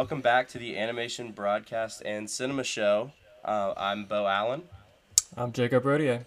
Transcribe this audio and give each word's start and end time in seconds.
welcome 0.00 0.22
back 0.22 0.48
to 0.48 0.56
the 0.56 0.78
Animation 0.78 1.30
Broadcast 1.30 2.00
and 2.06 2.30
Cinema 2.30 2.64
Show. 2.64 3.12
Uh, 3.44 3.74
I'm 3.76 4.06
Bo 4.06 4.26
Allen, 4.26 4.62
I'm 5.36 5.52
Jacob 5.52 5.84
Rodier. 5.84 6.24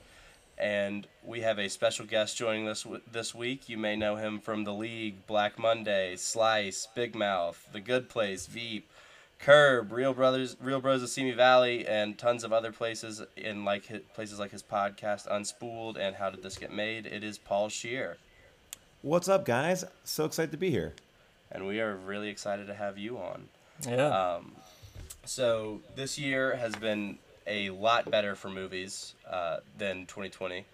and 0.60 1.08
we 1.26 1.42
have 1.42 1.58
a 1.58 1.68
special 1.68 2.06
guest 2.06 2.38
joining 2.38 2.68
us 2.68 2.84
w- 2.84 3.02
this 3.12 3.34
week. 3.34 3.68
You 3.68 3.80
may 3.80 3.96
know 3.96 4.16
him 4.16 4.40
from 4.40 4.64
The 4.64 4.74
League, 4.74 5.26
Black 5.26 5.58
Monday, 5.58 6.16
Slice, 6.18 6.88
Big 6.94 7.16
Mouth, 7.16 7.68
The 7.74 7.80
Good 7.80 8.10
Place, 8.10 8.46
Veep, 8.46 8.88
Curb, 9.40 9.92
Real 9.92 10.14
Brothers, 10.14 10.56
Real 10.62 10.80
Bros 10.80 11.02
of 11.02 11.10
Simi 11.10 11.32
Valley, 11.32 11.84
and 11.88 12.16
tons 12.16 12.44
of 12.44 12.54
other 12.54 12.72
places 12.72 13.24
in 13.36 13.66
like 13.66 13.88
hi- 13.88 14.02
places 14.14 14.38
like 14.38 14.52
his 14.52 14.62
podcast 14.62 15.28
Unspooled 15.28 15.98
and 15.98 16.16
How 16.18 16.30
Did 16.30 16.44
This 16.44 16.60
Get 16.60 16.72
Made. 16.72 17.08
It 17.08 17.24
is 17.24 17.40
Paul 17.40 17.70
Scheer, 17.70 18.18
What's 19.02 19.28
up, 19.28 19.46
guys? 19.46 19.84
So 20.04 20.26
excited 20.26 20.52
to 20.52 20.58
be 20.58 20.70
here. 20.70 20.94
and 21.52 21.66
we 21.68 21.82
are 21.82 21.96
really 21.96 22.30
excited 22.30 22.68
to 22.68 22.74
have 22.76 23.00
you 23.00 23.18
on. 23.18 23.48
Yeah. 23.88 24.36
Um, 24.36 24.54
so 25.26 25.82
this 25.96 26.20
year 26.20 26.56
has 26.56 26.76
been 26.76 27.18
a 27.48 27.70
lot 27.72 28.10
better 28.10 28.36
for 28.36 28.50
movies 28.50 29.14
uh, 29.30 29.58
than 29.78 30.06
2020. 30.06 30.66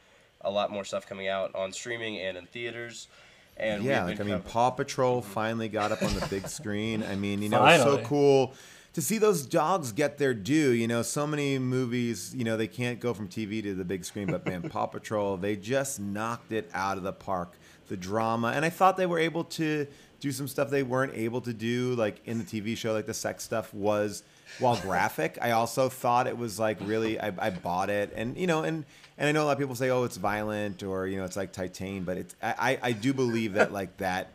A 0.41 0.49
lot 0.51 0.71
more 0.71 0.85
stuff 0.85 1.07
coming 1.07 1.27
out 1.27 1.53
on 1.55 1.71
streaming 1.71 2.17
and 2.19 2.37
in 2.37 2.45
theaters. 2.45 3.07
And 3.57 3.83
yeah, 3.83 4.05
like 4.05 4.19
I 4.19 4.23
mean, 4.23 4.37
cover- 4.37 4.49
Paw 4.49 4.69
Patrol 4.71 5.21
finally 5.21 5.67
got 5.67 5.91
up 5.91 6.01
on 6.01 6.13
the 6.13 6.25
big 6.27 6.47
screen. 6.59 7.03
I 7.03 7.15
mean, 7.15 7.41
you 7.41 7.49
know, 7.49 7.65
it's 7.65 7.83
so 7.83 7.97
cool 7.99 8.53
to 8.93 9.01
see 9.01 9.17
those 9.17 9.45
dogs 9.45 9.91
get 9.91 10.17
their 10.17 10.33
due. 10.33 10.71
You 10.71 10.87
know, 10.87 11.01
so 11.01 11.27
many 11.27 11.59
movies, 11.59 12.33
you 12.33 12.45
know, 12.45 12.55
they 12.55 12.67
can't 12.67 12.99
go 12.99 13.13
from 13.13 13.27
TV 13.27 13.61
to 13.63 13.75
the 13.75 13.83
big 13.83 14.05
screen, 14.05 14.27
but 14.27 14.45
man, 14.45 14.61
Paw 14.69 14.85
Patrol, 14.85 15.35
they 15.35 15.57
just 15.57 15.99
knocked 15.99 16.51
it 16.53 16.69
out 16.73 16.97
of 16.97 17.03
the 17.03 17.13
park. 17.13 17.53
The 17.89 17.97
drama, 17.97 18.49
and 18.49 18.63
I 18.63 18.69
thought 18.69 18.97
they 18.97 19.07
were 19.07 19.17
able 19.17 19.45
to 19.45 19.87
do 20.19 20.31
some 20.31 20.47
stuff 20.47 20.69
they 20.69 20.83
weren't 20.83 21.13
able 21.15 21.41
to 21.41 21.53
do, 21.53 21.95
like 21.95 22.21
in 22.25 22.37
the 22.37 22.43
TV 22.43 22.75
show, 22.75 22.93
like 22.93 23.05
the 23.05 23.13
sex 23.13 23.43
stuff 23.43 23.73
was. 23.73 24.23
While 24.57 24.77
graphic, 24.77 25.37
I 25.41 25.51
also 25.51 25.89
thought 25.89 26.25
it 26.25 26.37
was 26.37 26.59
like 26.59 26.77
really. 26.81 27.19
I, 27.19 27.31
I 27.37 27.49
bought 27.51 27.89
it, 27.89 28.11
and 28.15 28.35
you 28.35 28.47
know, 28.47 28.63
and 28.63 28.83
and 29.17 29.29
I 29.29 29.31
know 29.31 29.43
a 29.43 29.45
lot 29.45 29.51
of 29.51 29.59
people 29.59 29.75
say, 29.75 29.89
"Oh, 29.91 30.05
it's 30.05 30.17
violent," 30.17 30.81
or 30.81 31.05
you 31.05 31.17
know, 31.17 31.25
it's 31.25 31.37
like 31.37 31.51
Titan, 31.51 32.03
but 32.03 32.17
it's. 32.17 32.35
I 32.41 32.55
I 32.57 32.79
I 32.89 32.91
do 32.93 33.13
believe 33.13 33.53
that 33.53 33.71
like 33.71 33.97
that 33.97 34.31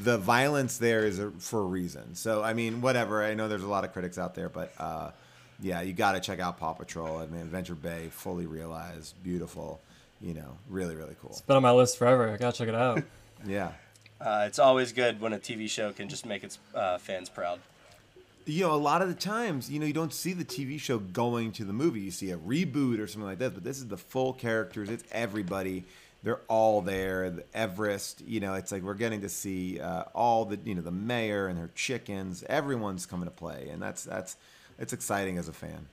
the 0.00 0.18
violence 0.18 0.78
there 0.78 1.04
is 1.04 1.18
a, 1.18 1.30
for 1.32 1.60
a 1.60 1.64
reason. 1.64 2.14
So 2.14 2.42
I 2.42 2.54
mean, 2.54 2.80
whatever. 2.80 3.24
I 3.24 3.34
know 3.34 3.48
there's 3.48 3.62
a 3.62 3.68
lot 3.68 3.84
of 3.84 3.92
critics 3.92 4.18
out 4.18 4.34
there, 4.34 4.48
but 4.48 4.72
uh, 4.78 5.10
yeah, 5.60 5.80
you 5.82 5.92
got 5.92 6.12
to 6.12 6.20
check 6.20 6.40
out 6.40 6.58
Paw 6.58 6.72
Patrol. 6.72 7.18
I 7.18 7.26
mean, 7.26 7.42
Adventure 7.42 7.74
Bay, 7.74 8.08
fully 8.10 8.46
realized, 8.46 9.14
beautiful. 9.22 9.80
You 10.20 10.34
know, 10.34 10.56
really, 10.68 10.94
really 10.94 11.16
cool. 11.20 11.30
it's 11.30 11.40
been 11.40 11.56
on 11.56 11.62
my 11.62 11.72
list 11.72 11.98
forever. 11.98 12.28
I 12.28 12.36
gotta 12.36 12.56
check 12.56 12.68
it 12.68 12.74
out. 12.74 13.02
Yeah. 13.44 13.72
Uh, 14.22 14.44
it's 14.46 14.58
always 14.58 14.92
good 14.92 15.20
when 15.20 15.32
a 15.32 15.38
TV 15.38 15.68
show 15.68 15.92
can 15.92 16.08
just 16.08 16.24
make 16.24 16.44
its 16.44 16.58
uh, 16.74 16.98
fans 16.98 17.28
proud. 17.28 17.60
You 18.44 18.64
know, 18.64 18.74
a 18.74 18.76
lot 18.76 19.02
of 19.02 19.08
the 19.08 19.14
times, 19.14 19.70
you 19.70 19.78
know, 19.78 19.86
you 19.86 19.92
don't 19.92 20.12
see 20.12 20.32
the 20.32 20.44
TV 20.44 20.78
show 20.80 20.98
going 20.98 21.52
to 21.52 21.64
the 21.64 21.72
movie. 21.72 22.00
You 22.00 22.10
see 22.10 22.30
a 22.30 22.36
reboot 22.36 22.98
or 22.98 23.06
something 23.06 23.28
like 23.28 23.38
that, 23.38 23.54
but 23.54 23.64
this 23.64 23.78
is 23.78 23.86
the 23.86 23.96
full 23.96 24.32
characters. 24.32 24.90
It's 24.90 25.04
everybody. 25.12 25.84
They're 26.24 26.40
all 26.48 26.82
there. 26.82 27.30
The 27.30 27.44
Everest, 27.54 28.22
you 28.26 28.40
know, 28.40 28.54
it's 28.54 28.70
like 28.70 28.82
we're 28.82 28.94
getting 28.94 29.22
to 29.22 29.28
see 29.28 29.80
uh, 29.80 30.04
all 30.14 30.44
the, 30.44 30.58
you 30.64 30.74
know, 30.74 30.82
the 30.82 30.92
mayor 30.92 31.48
and 31.48 31.58
her 31.58 31.70
chickens. 31.74 32.44
Everyone's 32.48 33.06
coming 33.06 33.26
to 33.26 33.34
play, 33.34 33.68
and 33.70 33.82
that's 33.82 34.04
that's 34.04 34.36
it's 34.78 34.92
exciting 34.92 35.38
as 35.38 35.48
a 35.48 35.52
fan. 35.52 35.86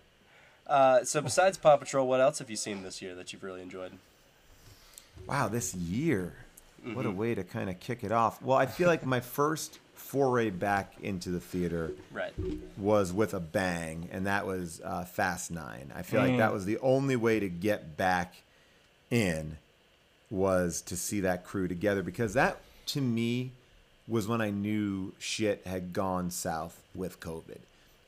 Uh, 0.68 1.04
so 1.04 1.22
besides 1.22 1.58
Paw 1.58 1.78
Patrol, 1.78 2.08
what 2.08 2.20
else 2.22 2.40
have 2.40 2.50
you 2.50 2.56
seen 2.56 2.84
this 2.84 3.02
year 3.02 3.16
that 3.16 3.34
you've 3.34 3.44
really 3.44 3.62
enjoyed? 3.62 3.94
Wow, 5.28 5.48
this 5.48 5.74
year. 5.74 6.34
What 6.94 7.06
a 7.06 7.12
way 7.12 7.36
to 7.36 7.44
kind 7.44 7.70
of 7.70 7.80
kick 7.80 8.04
it 8.04 8.12
off. 8.12 8.42
Well, 8.42 8.58
I 8.58 8.66
feel 8.66 8.88
like 8.88 9.06
my 9.06 9.20
first 9.38 9.80
foray 9.94 10.50
back 10.50 10.94
into 11.02 11.30
the 11.30 11.40
theater 11.40 11.92
Right. 12.12 12.34
was 12.78 13.14
with 13.14 13.34
a 13.34 13.40
bang, 13.40 14.10
and 14.12 14.26
that 14.26 14.46
was 14.48 14.82
uh, 14.84 15.06
Fast 15.06 15.52
Nine. 15.52 15.92
I 15.96 16.02
feel 16.02 16.22
like 16.22 16.38
that 16.38 16.52
was 16.54 16.66
the 16.66 16.80
only 16.80 17.16
way 17.16 17.40
to 17.40 17.50
get 17.50 17.96
back 17.98 18.36
in 19.12 19.58
was 20.32 20.82
to 20.84 20.96
see 20.96 21.20
that 21.22 21.44
crew 21.44 21.68
together 21.68 22.04
because 22.04 22.34
that 22.36 22.60
to 22.88 23.02
me 23.02 23.52
was 24.08 24.28
when 24.28 24.42
I 24.42 24.50
knew 24.50 25.14
shit 25.20 25.66
had 25.66 25.94
gone 25.94 26.32
south 26.32 26.82
with 26.96 27.20
COVID. 27.20 27.60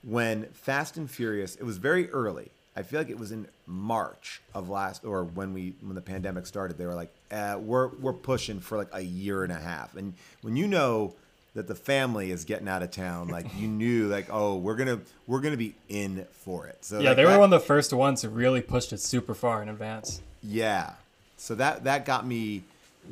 When 0.04 0.46
Fast 0.54 0.98
and 0.98 1.10
Furious, 1.10 1.56
it 1.56 1.64
was 1.64 1.78
very 1.78 2.10
early. 2.12 2.50
I 2.76 2.84
feel 2.84 3.00
like 3.02 3.10
it 3.10 3.20
was 3.20 3.32
in 3.32 3.48
March 3.68 4.42
of 4.54 4.70
last, 4.70 5.04
or 5.04 5.24
when 5.26 5.54
we 5.54 5.74
when 5.82 5.96
the 5.96 6.02
pandemic 6.02 6.46
started. 6.48 6.78
They 6.78 6.86
were 6.86 6.94
like, 6.96 7.12
uh, 7.32 7.58
"We're 7.62 7.88
we're 7.88 8.14
pushing 8.14 8.60
for 8.60 8.78
like 8.78 8.88
a 8.94 9.02
year 9.02 9.44
and 9.44 9.52
a 9.52 9.60
half." 9.60 9.96
And 9.96 10.14
when 10.42 10.56
you 10.56 10.68
know 10.68 11.14
that 11.54 11.68
the 11.68 11.76
family 11.76 12.32
is 12.32 12.46
getting 12.46 12.70
out 12.70 12.82
of 12.82 12.92
town, 12.92 13.28
like 13.28 13.46
you 13.58 13.68
knew, 13.82 14.08
like, 14.08 14.28
"Oh, 14.32 14.56
we're 14.56 14.76
gonna 14.76 15.02
we're 15.28 15.42
gonna 15.42 15.58
be 15.58 15.76
in 15.90 16.26
for 16.32 16.66
it." 16.68 16.78
So 16.86 17.00
yeah, 17.00 17.10
like, 17.10 17.18
they 17.18 17.26
were 17.26 17.32
that- 17.32 17.40
one 17.40 17.52
of 17.54 17.60
the 17.62 17.66
first 17.66 17.92
ones 17.92 18.22
who 18.22 18.30
really 18.30 18.62
pushed 18.62 18.94
it 18.94 19.00
super 19.02 19.34
far 19.34 19.62
in 19.62 19.68
advance. 19.70 20.22
yeah. 20.42 20.94
So 21.38 21.56
that 21.56 21.84
that 21.86 22.06
got 22.06 22.26
me 22.26 22.62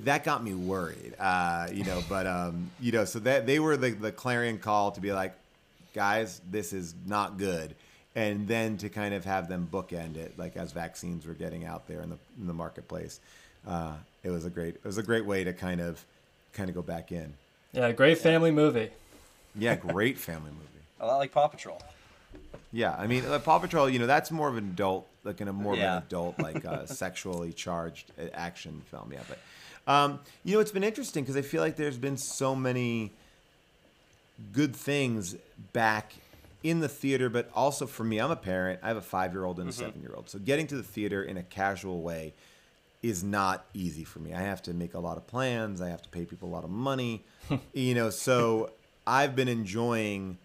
that 0.06 0.24
got 0.24 0.42
me 0.44 0.54
worried. 0.54 1.16
Uh, 1.20 1.68
you 1.74 1.84
know, 1.84 2.02
but 2.08 2.28
um, 2.28 2.70
you 2.80 2.92
know, 2.94 3.04
so 3.06 3.20
that 3.20 3.46
they 3.46 3.60
were 3.60 3.76
the 3.76 3.90
the 3.92 4.12
clarion 4.12 4.58
call 4.60 4.92
to 4.92 5.02
be 5.02 5.12
like, 5.12 5.34
guys, 5.94 6.40
this 6.50 6.72
is 6.72 6.94
not 7.08 7.38
good. 7.38 7.76
And 8.16 8.48
then 8.48 8.78
to 8.78 8.90
kind 8.90 9.14
of 9.14 9.24
have 9.26 9.48
them 9.48 9.68
bookend 9.72 10.18
it, 10.18 10.38
like 10.38 10.58
as 10.58 10.72
vaccines 10.72 11.26
were 11.26 11.34
getting 11.36 11.66
out 11.66 11.88
there 11.88 12.02
in 12.02 12.10
the 12.10 12.18
in 12.40 12.48
the 12.48 12.54
marketplace, 12.54 13.20
uh, 13.68 13.94
it 14.24 14.30
was 14.32 14.46
a 14.46 14.50
great 14.50 14.76
it 14.76 14.84
was 14.86 14.98
a 14.98 15.04
great 15.04 15.26
way 15.26 15.44
to 15.44 15.54
kind 15.54 15.80
of 15.80 16.04
kind 16.54 16.70
of 16.70 16.76
go 16.76 16.82
back 16.82 17.12
in. 17.12 17.34
Yeah, 17.72 17.92
great 17.92 18.18
family 18.18 18.52
movie. 18.52 18.90
Yeah, 19.56 19.76
great 19.94 20.18
family 20.18 20.52
movie. 20.52 20.66
A 21.00 21.06
lot 21.06 21.18
like 21.18 21.32
Paw 21.32 21.48
Patrol. 21.48 21.82
Yeah, 22.72 22.96
I 22.98 23.08
mean, 23.08 23.26
uh, 23.26 23.40
Paw 23.40 23.60
Patrol, 23.60 23.90
you 23.90 24.00
know, 24.00 24.06
that's 24.08 24.32
more 24.32 24.48
of 24.50 24.58
an 24.58 24.66
adult, 24.66 25.08
like 25.24 25.40
in 25.42 25.48
a 25.48 25.54
more 25.54 25.76
Yeah. 25.76 25.98
of 25.98 26.02
an 26.02 26.08
adult, 26.08 26.40
like 26.40 26.66
uh, 26.66 26.86
sexually 26.88 27.54
charged 27.54 28.12
uh, 28.20 28.26
action 28.34 28.82
film. 28.92 29.12
Yeah, 29.14 29.22
but 29.30 29.92
um, 29.92 30.20
you 30.44 30.56
know, 30.56 30.60
it's 30.60 30.72
been 30.72 30.84
interesting 30.84 31.24
because 31.24 31.38
I 31.38 31.42
feel 31.44 31.62
like 31.62 31.76
there's 31.78 31.98
been 31.98 32.18
so 32.18 32.56
many 32.56 33.12
good 34.52 34.76
things 34.76 35.36
back 35.74 36.14
in 36.64 36.80
the 36.80 36.90
theater, 36.90 37.30
but 37.30 37.50
also 37.54 37.86
for 37.86 38.04
me, 38.04 38.20
I'm 38.20 38.32
a 38.32 38.36
parent. 38.36 38.80
I 38.84 38.90
have 38.90 38.98
a 38.98 39.02
five 39.02 39.34
year 39.34 39.46
old 39.46 39.60
and 39.60 39.70
a 39.70 39.72
mm-hmm. 39.72 39.80
seven 39.80 40.02
year 40.02 40.14
old, 40.16 40.30
so 40.30 40.40
getting 40.40 40.68
to 40.68 40.76
the 40.76 40.84
theater 40.84 41.24
in 41.24 41.38
a 41.38 41.44
casual 41.44 42.02
way 42.02 42.34
is 43.02 43.24
not 43.24 43.66
easy 43.74 44.04
for 44.04 44.20
me. 44.20 44.34
I 44.34 44.42
have 44.42 44.62
to 44.64 44.74
make 44.74 44.94
a 44.94 45.00
lot 45.00 45.18
of 45.18 45.26
plans. 45.26 45.82
I 45.82 45.90
have 45.90 46.02
to 46.02 46.10
pay 46.10 46.26
people 46.26 46.50
a 46.50 46.54
lot 46.54 46.64
of 46.64 46.70
money, 46.70 47.24
you 47.74 47.96
know. 47.96 48.10
So 48.10 48.72
I've 49.08 49.36
been 49.36 49.48
enjoying 49.48 50.38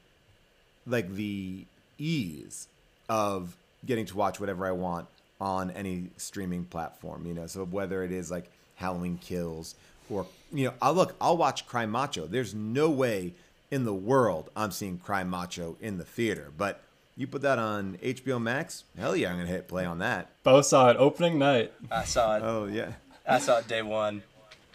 like 0.86 1.12
the 1.14 1.64
ease 1.98 2.68
of 3.08 3.56
getting 3.84 4.06
to 4.06 4.16
watch 4.16 4.40
whatever 4.40 4.66
I 4.66 4.72
want 4.72 5.06
on 5.40 5.70
any 5.72 6.10
streaming 6.16 6.64
platform, 6.64 7.26
you 7.26 7.34
know. 7.34 7.46
So 7.46 7.64
whether 7.64 8.02
it 8.04 8.12
is 8.12 8.30
like 8.30 8.50
Halloween 8.76 9.18
Kills 9.18 9.74
or 10.08 10.26
you 10.52 10.66
know, 10.66 10.74
I'll 10.80 10.94
look, 10.94 11.16
I'll 11.20 11.36
watch 11.36 11.66
Cry 11.66 11.86
Macho. 11.86 12.26
There's 12.26 12.54
no 12.54 12.88
way 12.90 13.32
in 13.70 13.84
the 13.84 13.94
world 13.94 14.50
I'm 14.54 14.70
seeing 14.70 14.98
Cry 14.98 15.24
Macho 15.24 15.76
in 15.80 15.98
the 15.98 16.04
theater, 16.04 16.52
but 16.56 16.80
you 17.16 17.26
put 17.26 17.42
that 17.42 17.58
on 17.58 17.98
HBO 18.02 18.40
Max, 18.40 18.84
hell 18.98 19.14
yeah, 19.16 19.30
I'm 19.30 19.36
gonna 19.36 19.48
hit 19.48 19.68
play 19.68 19.84
on 19.84 19.98
that. 19.98 20.30
Both 20.42 20.66
saw 20.66 20.90
it 20.90 20.96
opening 20.96 21.38
night. 21.38 21.72
I 21.90 22.04
saw 22.04 22.36
it. 22.36 22.42
Oh 22.44 22.66
yeah, 22.66 22.92
I 23.26 23.38
saw 23.38 23.58
it 23.58 23.68
day 23.68 23.82
one. 23.82 24.22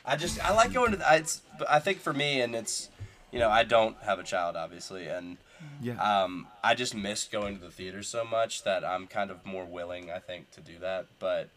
I 0.05 0.15
just 0.15 0.43
I 0.43 0.53
like 0.53 0.73
going 0.73 0.91
to. 0.91 0.97
The, 0.97 1.09
I, 1.09 1.15
it's, 1.17 1.41
I 1.69 1.79
think 1.79 1.99
for 1.99 2.13
me, 2.13 2.41
and 2.41 2.55
it's, 2.55 2.89
you 3.31 3.39
know, 3.39 3.49
I 3.49 3.63
don't 3.63 3.95
have 4.03 4.17
a 4.17 4.23
child, 4.23 4.55
obviously, 4.55 5.07
and 5.07 5.37
yeah. 5.81 6.01
um, 6.01 6.47
I 6.63 6.73
just 6.73 6.95
missed 6.95 7.31
going 7.31 7.57
to 7.57 7.61
the 7.61 7.71
theater 7.71 8.01
so 8.01 8.23
much 8.23 8.63
that 8.63 8.83
I'm 8.83 9.07
kind 9.07 9.29
of 9.29 9.45
more 9.45 9.65
willing, 9.65 10.09
I 10.09 10.19
think, 10.19 10.51
to 10.51 10.61
do 10.61 10.79
that. 10.79 11.05
But 11.19 11.49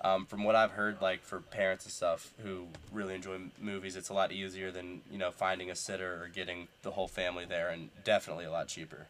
um, 0.00 0.26
from 0.26 0.44
what 0.44 0.54
I've 0.54 0.72
heard, 0.72 1.00
like 1.00 1.22
for 1.22 1.40
parents 1.40 1.84
and 1.84 1.92
stuff 1.92 2.32
who 2.42 2.66
really 2.92 3.14
enjoy 3.14 3.38
movies, 3.60 3.96
it's 3.96 4.08
a 4.08 4.14
lot 4.14 4.32
easier 4.32 4.70
than 4.70 5.00
you 5.10 5.18
know 5.18 5.30
finding 5.30 5.70
a 5.70 5.74
sitter 5.74 6.22
or 6.22 6.28
getting 6.28 6.68
the 6.82 6.92
whole 6.92 7.08
family 7.08 7.44
there, 7.44 7.68
and 7.68 7.90
definitely 8.04 8.44
a 8.44 8.50
lot 8.50 8.68
cheaper. 8.68 9.06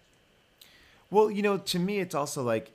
Well, 1.10 1.30
you 1.30 1.42
know, 1.42 1.58
to 1.58 1.78
me, 1.78 1.98
it's 2.00 2.14
also 2.14 2.42
like 2.42 2.70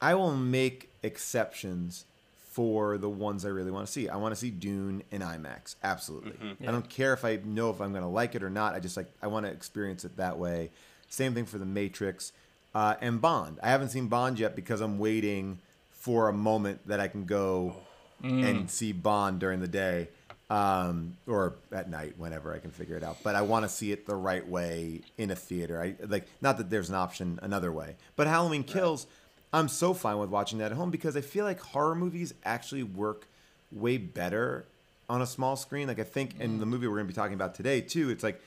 I 0.00 0.14
will 0.14 0.34
make 0.34 0.90
exceptions 1.02 2.04
for 2.36 2.98
the 2.98 3.08
ones 3.08 3.44
I 3.44 3.48
really 3.48 3.70
want 3.70 3.86
to 3.86 3.92
see. 3.92 4.08
I 4.08 4.16
want 4.16 4.32
to 4.32 4.40
see 4.40 4.50
Dune 4.50 5.02
in 5.10 5.22
IMAX, 5.22 5.76
absolutely. 5.82 6.32
I 6.66 6.72
don't 6.72 6.88
care 6.88 7.12
if 7.12 7.24
I 7.24 7.38
know 7.44 7.70
if 7.70 7.80
I'm 7.80 7.92
going 7.92 8.02
to 8.02 8.08
like 8.08 8.34
it 8.34 8.42
or 8.42 8.50
not. 8.50 8.74
I 8.74 8.80
just 8.80 8.96
like 8.96 9.06
I 9.22 9.28
want 9.28 9.46
to 9.46 9.52
experience 9.52 10.04
it 10.04 10.16
that 10.16 10.38
way. 10.38 10.70
Same 11.08 11.32
thing 11.34 11.46
for 11.46 11.58
The 11.58 11.66
Matrix 11.66 12.32
uh, 12.74 12.94
and 13.00 13.20
Bond. 13.20 13.58
I 13.62 13.68
haven't 13.70 13.90
seen 13.90 14.08
Bond 14.08 14.38
yet 14.38 14.54
because 14.54 14.80
I'm 14.80 14.98
waiting 14.98 15.58
for 16.00 16.28
a 16.28 16.32
moment 16.32 16.86
that 16.88 16.98
I 16.98 17.08
can 17.08 17.24
go 17.24 17.76
and 18.22 18.70
see 18.70 18.92
Bond 18.92 19.38
during 19.38 19.60
the 19.60 19.68
day 19.68 20.08
um, 20.50 21.16
or 21.26 21.54
at 21.72 21.88
night, 21.88 22.14
whenever 22.18 22.52
I 22.52 22.58
can 22.58 22.70
figure 22.70 22.96
it 22.96 23.02
out. 23.04 23.18
But 23.22 23.36
I 23.36 23.42
want 23.42 23.64
to 23.64 23.68
see 23.68 23.92
it 23.92 24.06
the 24.06 24.16
right 24.16 24.46
way 24.46 25.00
in 25.16 25.30
a 25.30 25.36
theater. 25.36 25.80
I 25.80 25.94
like 26.06 26.26
not 26.42 26.58
that 26.58 26.68
there's 26.68 26.88
an 26.88 26.96
option 26.96 27.38
another 27.42 27.70
way, 27.70 27.96
but 28.16 28.26
Halloween 28.26 28.64
Kills. 28.64 29.06
I'm 29.52 29.68
so 29.68 29.94
fine 29.94 30.18
with 30.18 30.30
watching 30.30 30.58
that 30.58 30.70
at 30.70 30.76
home 30.76 30.90
because 30.90 31.16
I 31.16 31.22
feel 31.22 31.44
like 31.44 31.60
horror 31.60 31.94
movies 31.94 32.34
actually 32.44 32.82
work 32.82 33.26
way 33.72 33.96
better 33.96 34.64
on 35.08 35.22
a 35.22 35.26
small 35.26 35.56
screen. 35.56 35.88
Like 35.88 35.98
I 35.98 36.04
think 36.04 36.38
in 36.40 36.60
the 36.60 36.66
movie 36.66 36.86
we're 36.86 36.96
going 36.96 37.06
to 37.06 37.12
be 37.12 37.16
talking 37.16 37.34
about 37.34 37.54
today 37.54 37.80
too, 37.80 38.10
it's 38.10 38.22
like 38.22 38.40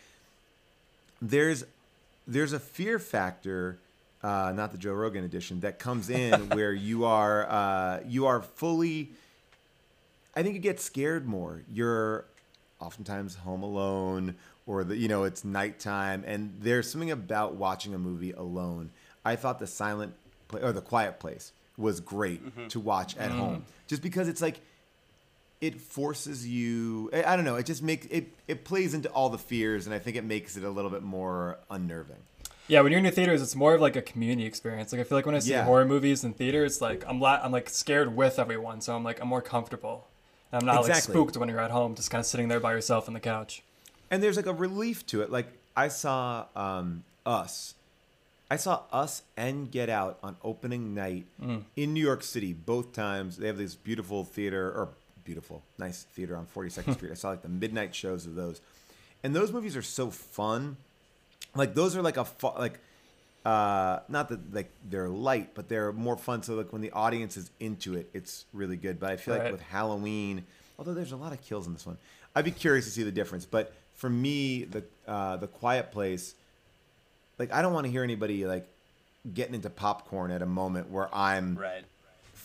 there's 1.21 1.65
there's 2.27 2.53
a 2.53 2.59
fear 2.59 2.99
factor, 2.99 3.77
uh, 4.23 4.53
not 4.55 4.71
the 4.71 4.77
Joe 4.77 4.93
Rogan 4.93 5.23
edition, 5.23 5.59
that 5.61 5.79
comes 5.79 6.09
in 6.09 6.49
where 6.49 6.73
you 6.73 7.05
are 7.05 7.47
uh, 7.49 7.99
you 8.05 8.25
are 8.25 8.41
fully. 8.41 9.11
I 10.35 10.41
think 10.41 10.55
you 10.55 10.61
get 10.61 10.79
scared 10.79 11.27
more. 11.27 11.61
You're 11.71 12.25
oftentimes 12.79 13.35
home 13.35 13.63
alone, 13.63 14.35
or 14.65 14.83
the 14.83 14.95
you 14.97 15.07
know 15.07 15.23
it's 15.23 15.43
nighttime, 15.43 16.23
and 16.25 16.55
there's 16.59 16.89
something 16.89 17.11
about 17.11 17.55
watching 17.55 17.93
a 17.93 17.99
movie 17.99 18.31
alone. 18.31 18.89
I 19.25 19.35
thought 19.35 19.59
the 19.59 19.67
silent 19.67 20.13
Pla- 20.47 20.61
or 20.61 20.71
the 20.73 20.81
quiet 20.81 21.19
place 21.19 21.51
was 21.77 21.99
great 21.99 22.69
to 22.69 22.79
watch 22.79 23.15
at 23.17 23.31
home, 23.31 23.65
just 23.87 24.01
because 24.01 24.27
it's 24.27 24.41
like 24.41 24.59
it 25.61 25.79
forces 25.79 26.45
you 26.45 27.09
I, 27.13 27.23
I 27.23 27.35
don't 27.37 27.45
know 27.45 27.55
it 27.55 27.65
just 27.65 27.81
makes 27.81 28.05
it 28.07 28.27
it 28.49 28.65
plays 28.65 28.93
into 28.93 29.09
all 29.09 29.29
the 29.29 29.37
fears 29.37 29.85
and 29.85 29.95
i 29.95 29.99
think 29.99 30.17
it 30.17 30.25
makes 30.25 30.57
it 30.57 30.63
a 30.65 30.69
little 30.69 30.91
bit 30.91 31.03
more 31.03 31.57
unnerving 31.71 32.17
Yeah, 32.67 32.81
when 32.81 32.91
you're 32.91 32.99
in 32.99 33.05
the 33.05 33.11
theaters, 33.11 33.41
it's 33.41 33.55
more 33.55 33.75
of 33.75 33.81
like 33.81 33.95
a 33.95 34.01
community 34.01 34.45
experience. 34.47 34.91
Like 34.91 35.01
I 35.01 35.03
feel 35.03 35.17
like 35.17 35.25
when 35.25 35.35
I 35.35 35.39
see 35.39 35.51
Yeah. 35.51 35.65
horror 35.65 35.85
movies 35.85 36.23
in 36.23 36.33
theaters, 36.33 36.81
like 36.81 37.03
I'm 37.07 37.19
la- 37.19 37.39
I'm 37.43 37.51
like 37.51 37.69
scared 37.69 38.15
with 38.15 38.39
everyone, 38.39 38.81
so 38.81 38.95
I'm 38.95 39.03
like 39.03 39.19
I'm 39.21 39.27
more 39.27 39.41
comfortable. 39.41 40.07
And 40.51 40.61
I'm 40.61 40.65
not 40.65 40.79
Exactly. 40.81 40.93
like 40.93 41.03
spooked 41.03 41.37
when 41.37 41.49
you're 41.49 41.59
at 41.59 41.71
home, 41.71 41.95
just 41.95 42.09
kind 42.11 42.19
of 42.19 42.25
sitting 42.25 42.47
there 42.47 42.59
by 42.59 42.71
yourself 42.73 43.07
on 43.07 43.13
the 43.13 43.19
couch. 43.19 43.63
and 44.11 44.21
there's 44.21 44.37
like 44.37 44.45
a 44.45 44.53
relief 44.53 45.05
to 45.07 45.21
it 45.23 45.31
like 45.31 45.47
i 45.75 45.87
saw 45.87 46.45
um 46.55 47.03
us 47.25 47.73
i 48.51 48.55
saw 48.55 48.81
us 48.91 49.23
and 49.35 49.71
get 49.71 49.89
out 49.89 50.19
on 50.21 50.35
opening 50.43 50.93
night 50.93 51.25
in 51.75 51.93
new 51.95 52.03
york 52.03 52.21
city 52.21 52.53
both 52.53 52.93
times 52.93 53.37
they 53.37 53.47
have 53.47 53.57
this 53.57 53.73
beautiful 53.73 54.23
theater 54.23 54.67
or 54.69 54.89
beautiful 55.25 55.63
nice 55.79 56.03
theater 56.13 56.35
on 56.37 56.45
42nd 56.45 56.93
street 56.97 57.11
i 57.11 57.15
saw 57.15 57.29
like 57.29 57.41
the 57.41 57.49
midnight 57.49 57.95
shows 57.95 58.27
of 58.27 58.35
those 58.35 58.61
and 59.23 59.35
those 59.35 59.51
movies 59.51 59.75
are 59.75 59.81
so 59.81 60.11
fun 60.11 60.77
like 61.55 61.73
those 61.75 61.95
are 61.95 62.01
like 62.01 62.17
a 62.17 62.25
fu- 62.25 62.57
like 62.57 62.79
uh 63.45 63.99
not 64.07 64.29
that 64.29 64.53
like 64.53 64.69
they're 64.89 65.09
light 65.09 65.49
but 65.53 65.67
they're 65.67 65.91
more 65.91 66.15
fun 66.15 66.41
so 66.43 66.55
like 66.55 66.71
when 66.71 66.81
the 66.81 66.91
audience 66.91 67.35
is 67.37 67.51
into 67.59 67.93
it 67.95 68.09
it's 68.13 68.45
really 68.53 68.77
good. 68.77 68.99
But 68.99 69.11
i 69.11 69.17
feel 69.17 69.35
like 69.37 69.51
with 69.51 69.61
halloween 69.61 70.45
although 70.79 70.93
there's 70.93 71.11
a 71.11 71.17
lot 71.17 71.33
of 71.33 71.41
kills 71.41 71.67
in 71.67 71.73
this 71.73 71.85
one 71.85 71.97
i'd 72.35 72.45
be 72.45 72.51
curious 72.51 72.85
to 72.85 72.91
see 72.91 73.03
the 73.03 73.11
difference. 73.11 73.45
But 73.45 73.73
for 73.95 74.09
me 74.09 74.63
the 74.63 74.83
uh 75.07 75.37
the 75.37 75.47
quiet 75.47 75.91
place 75.91 76.35
like 77.37 77.51
i 77.53 77.61
don't 77.61 77.73
want 77.73 77.85
to 77.85 77.91
hear 77.91 78.03
anybody 78.03 78.45
like 78.45 78.65
getting 79.33 79.55
into 79.55 79.69
popcorn 79.69 80.31
at 80.31 80.41
a 80.41 80.45
moment 80.45 80.89
where 80.89 81.13
i'm 81.13 81.55
Right. 81.55 81.83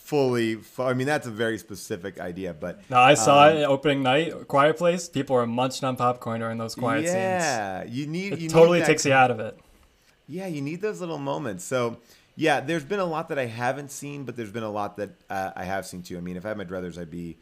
Fully 0.09 0.55
fu- 0.55 0.83
i 0.83 0.93
mean 0.93 1.05
that's 1.05 1.27
a 1.27 1.31
very 1.45 1.57
specific 1.57 2.19
idea 2.19 2.51
but 2.51 2.73
Now 2.89 3.01
I 3.01 3.13
saw 3.13 3.47
um, 3.47 3.57
it 3.57 3.63
opening 3.63 4.01
night, 4.01 4.47
Quiet 4.47 4.75
Place. 4.77 5.07
People 5.07 5.35
are 5.35 5.45
munching 5.45 5.87
on 5.87 5.95
popcorn 5.95 6.39
during 6.41 6.57
those 6.57 6.73
quiet 6.73 7.03
scenes. 7.05 7.13
yeah 7.13 7.83
you 7.83 8.07
need 8.07 8.33
It 8.33 8.39
you 8.39 8.49
totally 8.49 8.79
need 8.79 8.87
takes 8.87 9.05
you 9.05 9.13
out 9.13 9.29
of 9.29 9.39
it. 9.39 9.53
Yeah, 10.27 10.47
you 10.47 10.61
need 10.61 10.81
those 10.81 10.99
little 10.99 11.17
moments. 11.17 11.63
So, 11.63 11.97
yeah, 12.35 12.59
there's 12.59 12.83
been 12.83 12.99
a 12.99 13.05
lot 13.15 13.29
that 13.29 13.39
I 13.39 13.47
haven't 13.47 13.89
seen, 13.91 14.25
but 14.25 14.35
there's 14.35 14.51
been 14.51 14.63
a 14.63 14.69
lot 14.69 14.97
that 14.97 15.09
uh, 15.27 15.51
I 15.55 15.63
have 15.63 15.87
seen 15.87 16.01
too. 16.03 16.17
I 16.17 16.21
mean, 16.21 16.37
if 16.37 16.45
I 16.45 16.49
had 16.49 16.57
my 16.57 16.65
druthers, 16.65 16.99
I'd 17.01 17.09
be 17.09 17.37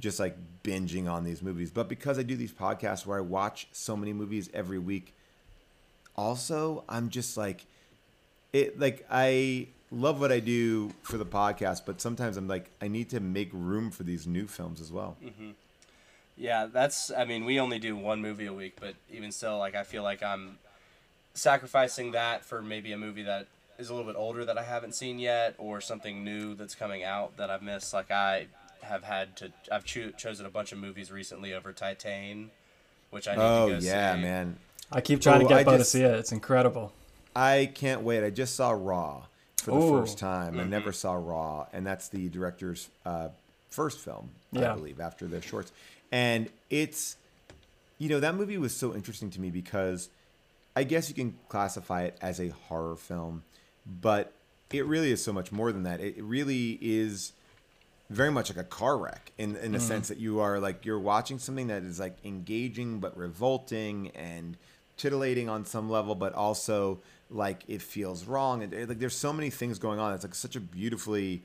just 0.00 0.18
like 0.18 0.36
binging 0.64 1.08
on 1.08 1.22
these 1.22 1.42
movies. 1.42 1.70
But 1.70 1.88
because 1.88 2.18
I 2.18 2.24
do 2.24 2.36
these 2.36 2.52
podcasts 2.52 3.06
where 3.06 3.18
I 3.18 3.20
watch 3.22 3.68
so 3.70 3.96
many 3.96 4.12
movies 4.12 4.50
every 4.52 4.80
week, 4.80 5.14
also, 6.16 6.82
I'm 6.88 7.08
just 7.08 7.36
like, 7.36 7.66
it 8.52 8.78
like 8.78 9.06
I 9.10 9.68
love 9.94 10.20
what 10.20 10.32
I 10.32 10.40
do 10.40 10.92
for 11.02 11.16
the 11.16 11.26
podcast, 11.26 11.82
but 11.86 12.00
sometimes 12.00 12.36
I'm 12.36 12.48
like, 12.48 12.70
I 12.82 12.88
need 12.88 13.10
to 13.10 13.20
make 13.20 13.50
room 13.52 13.90
for 13.90 14.02
these 14.02 14.26
new 14.26 14.46
films 14.46 14.80
as 14.80 14.92
well. 14.92 15.16
Mm-hmm. 15.24 15.50
Yeah, 16.36 16.66
that's. 16.66 17.12
I 17.12 17.24
mean, 17.24 17.44
we 17.44 17.60
only 17.60 17.78
do 17.78 17.96
one 17.96 18.20
movie 18.20 18.46
a 18.46 18.52
week, 18.52 18.76
but 18.80 18.94
even 19.12 19.30
still, 19.30 19.58
like, 19.58 19.74
I 19.76 19.84
feel 19.84 20.02
like 20.02 20.22
I'm 20.22 20.58
sacrificing 21.34 22.12
that 22.12 22.44
for 22.44 22.60
maybe 22.62 22.92
a 22.92 22.96
movie 22.96 23.22
that 23.22 23.46
is 23.78 23.88
a 23.90 23.94
little 23.94 24.10
bit 24.10 24.18
older 24.18 24.44
that 24.44 24.58
I 24.58 24.62
haven't 24.62 24.94
seen 24.94 25.18
yet, 25.18 25.54
or 25.58 25.80
something 25.80 26.24
new 26.24 26.54
that's 26.54 26.74
coming 26.74 27.04
out 27.04 27.36
that 27.36 27.50
I've 27.50 27.62
missed. 27.62 27.94
Like, 27.94 28.10
I 28.10 28.46
have 28.82 29.04
had 29.04 29.36
to. 29.36 29.52
I've 29.70 29.84
cho- 29.84 30.10
chosen 30.10 30.44
a 30.44 30.50
bunch 30.50 30.72
of 30.72 30.78
movies 30.78 31.12
recently 31.12 31.54
over 31.54 31.72
Titan, 31.72 32.50
which 33.10 33.28
I 33.28 33.34
need 33.36 33.40
Oh 33.42 33.68
to 33.68 33.72
go 33.74 33.78
yeah, 33.80 34.16
see. 34.16 34.22
man. 34.22 34.56
I 34.90 35.00
keep 35.00 35.20
trying 35.20 35.36
Oh, 35.36 35.44
to 35.44 35.48
get 35.48 35.58
I 35.58 35.64
Bo 35.64 35.78
to 35.78 35.84
see 35.84 36.02
it. 36.02 36.14
It's 36.18 36.32
incredible. 36.32 36.92
I 37.34 37.70
can't 37.74 38.02
wait. 38.02 38.24
I 38.24 38.30
just 38.30 38.54
saw 38.54 38.70
Raw 38.70 39.24
for 39.58 39.70
the 39.72 39.76
Ooh. 39.78 40.00
first 40.00 40.18
time. 40.18 40.58
I 40.58 40.64
never 40.64 40.92
saw 40.92 41.14
Raw, 41.14 41.66
and 41.72 41.86
that's 41.86 42.08
the 42.08 42.28
director's 42.28 42.88
uh, 43.04 43.28
first 43.70 43.98
film, 44.00 44.30
I 44.54 44.74
believe, 44.74 45.00
after 45.00 45.26
the 45.26 45.40
shorts. 45.40 45.72
And 46.12 46.48
it's, 46.70 47.16
you 47.98 48.08
know, 48.08 48.20
that 48.20 48.34
movie 48.34 48.58
was 48.58 48.74
so 48.74 48.94
interesting 48.94 49.30
to 49.30 49.40
me 49.40 49.50
because 49.50 50.10
I 50.76 50.84
guess 50.84 51.08
you 51.08 51.14
can 51.14 51.36
classify 51.48 52.04
it 52.04 52.16
as 52.20 52.40
a 52.40 52.48
horror 52.48 52.96
film, 52.96 53.42
but 53.86 54.32
it 54.72 54.86
really 54.86 55.12
is 55.12 55.22
so 55.22 55.32
much 55.32 55.52
more 55.52 55.72
than 55.72 55.84
that. 55.84 56.00
It 56.00 56.22
really 56.22 56.78
is 56.80 57.32
very 58.10 58.30
much 58.30 58.50
like 58.50 58.58
a 58.58 58.68
car 58.68 58.98
wreck 58.98 59.32
in 59.38 59.56
in 59.56 59.74
a 59.74 59.80
sense 59.80 60.08
that 60.08 60.18
you 60.18 60.38
are 60.38 60.60
like 60.60 60.84
you're 60.84 61.00
watching 61.00 61.38
something 61.38 61.68
that 61.68 61.82
is 61.82 61.98
like 61.98 62.16
engaging 62.22 63.00
but 63.00 63.16
revolting 63.16 64.10
and 64.14 64.58
titillating 64.96 65.48
on 65.48 65.64
some 65.64 65.90
level 65.90 66.14
but 66.14 66.32
also 66.34 67.00
like 67.30 67.64
it 67.68 67.82
feels 67.82 68.24
wrong. 68.26 68.62
And 68.62 68.88
like 68.88 68.98
there's 68.98 69.16
so 69.16 69.32
many 69.32 69.50
things 69.50 69.78
going 69.78 69.98
on. 69.98 70.12
It's 70.12 70.24
like 70.24 70.34
such 70.34 70.56
a 70.56 70.60
beautifully 70.60 71.42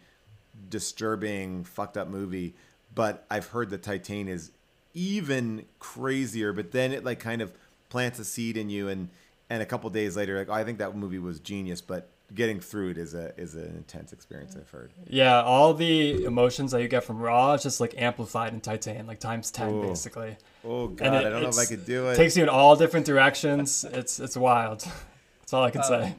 disturbing 0.68 1.64
fucked 1.64 1.98
up 1.98 2.08
movie 2.08 2.54
but 2.94 3.26
i've 3.30 3.48
heard 3.48 3.70
that 3.70 3.82
titan 3.82 4.28
is 4.28 4.52
even 4.94 5.66
crazier 5.80 6.52
but 6.52 6.72
then 6.72 6.92
it 6.92 7.04
like 7.04 7.20
kind 7.20 7.42
of 7.42 7.52
plants 7.90 8.20
a 8.20 8.26
seed 8.26 8.58
in 8.58 8.70
you 8.70 8.90
and 8.90 9.10
and 9.50 9.62
a 9.62 9.66
couple 9.66 9.90
days 9.90 10.18
later 10.18 10.38
like 10.38 10.50
oh, 10.50 10.54
i 10.54 10.64
think 10.64 10.80
that 10.80 10.96
movie 10.96 11.20
was 11.20 11.40
genius 11.40 11.82
but 11.82 12.10
getting 12.36 12.60
through 12.60 12.90
it 12.92 12.98
is 12.98 13.14
a 13.14 13.34
is 13.40 13.56
an 13.56 13.66
intense 13.76 14.14
experience 14.14 14.56
i've 14.56 14.70
heard 14.70 14.92
Yeah, 15.08 15.42
all 15.42 15.74
the 15.74 16.24
emotions 16.26 16.72
that 16.72 16.82
you 16.82 16.88
get 16.88 17.04
from 17.04 17.20
Raw 17.20 17.54
is 17.54 17.64
just 17.64 17.80
like 17.82 17.94
amplified 17.98 18.54
in 18.54 18.62
Titan, 18.62 19.08
like 19.08 19.20
times 19.20 19.50
ten 19.52 19.74
Ooh. 19.74 19.82
basically. 19.88 20.38
Oh 20.64 20.88
God, 20.88 21.08
And 21.08 21.16
it- 21.16 21.20
I 21.20 21.30
don't 21.30 21.42
know 21.44 21.50
if 21.50 21.56
I 21.58 21.64
it's- 21.64 21.68
could 21.70 21.86
do 21.86 22.08
it. 22.10 22.16
Takes 22.16 22.38
you 22.38 22.44
in 22.44 22.50
all 22.50 22.76
different 22.76 23.06
directions. 23.06 23.84
It's 23.84 24.20
it's 24.20 24.38
wild. 24.38 24.80
That's 25.42 25.54
all 25.54 25.64
I 25.64 25.72
can 25.72 25.84
say. 25.84 26.16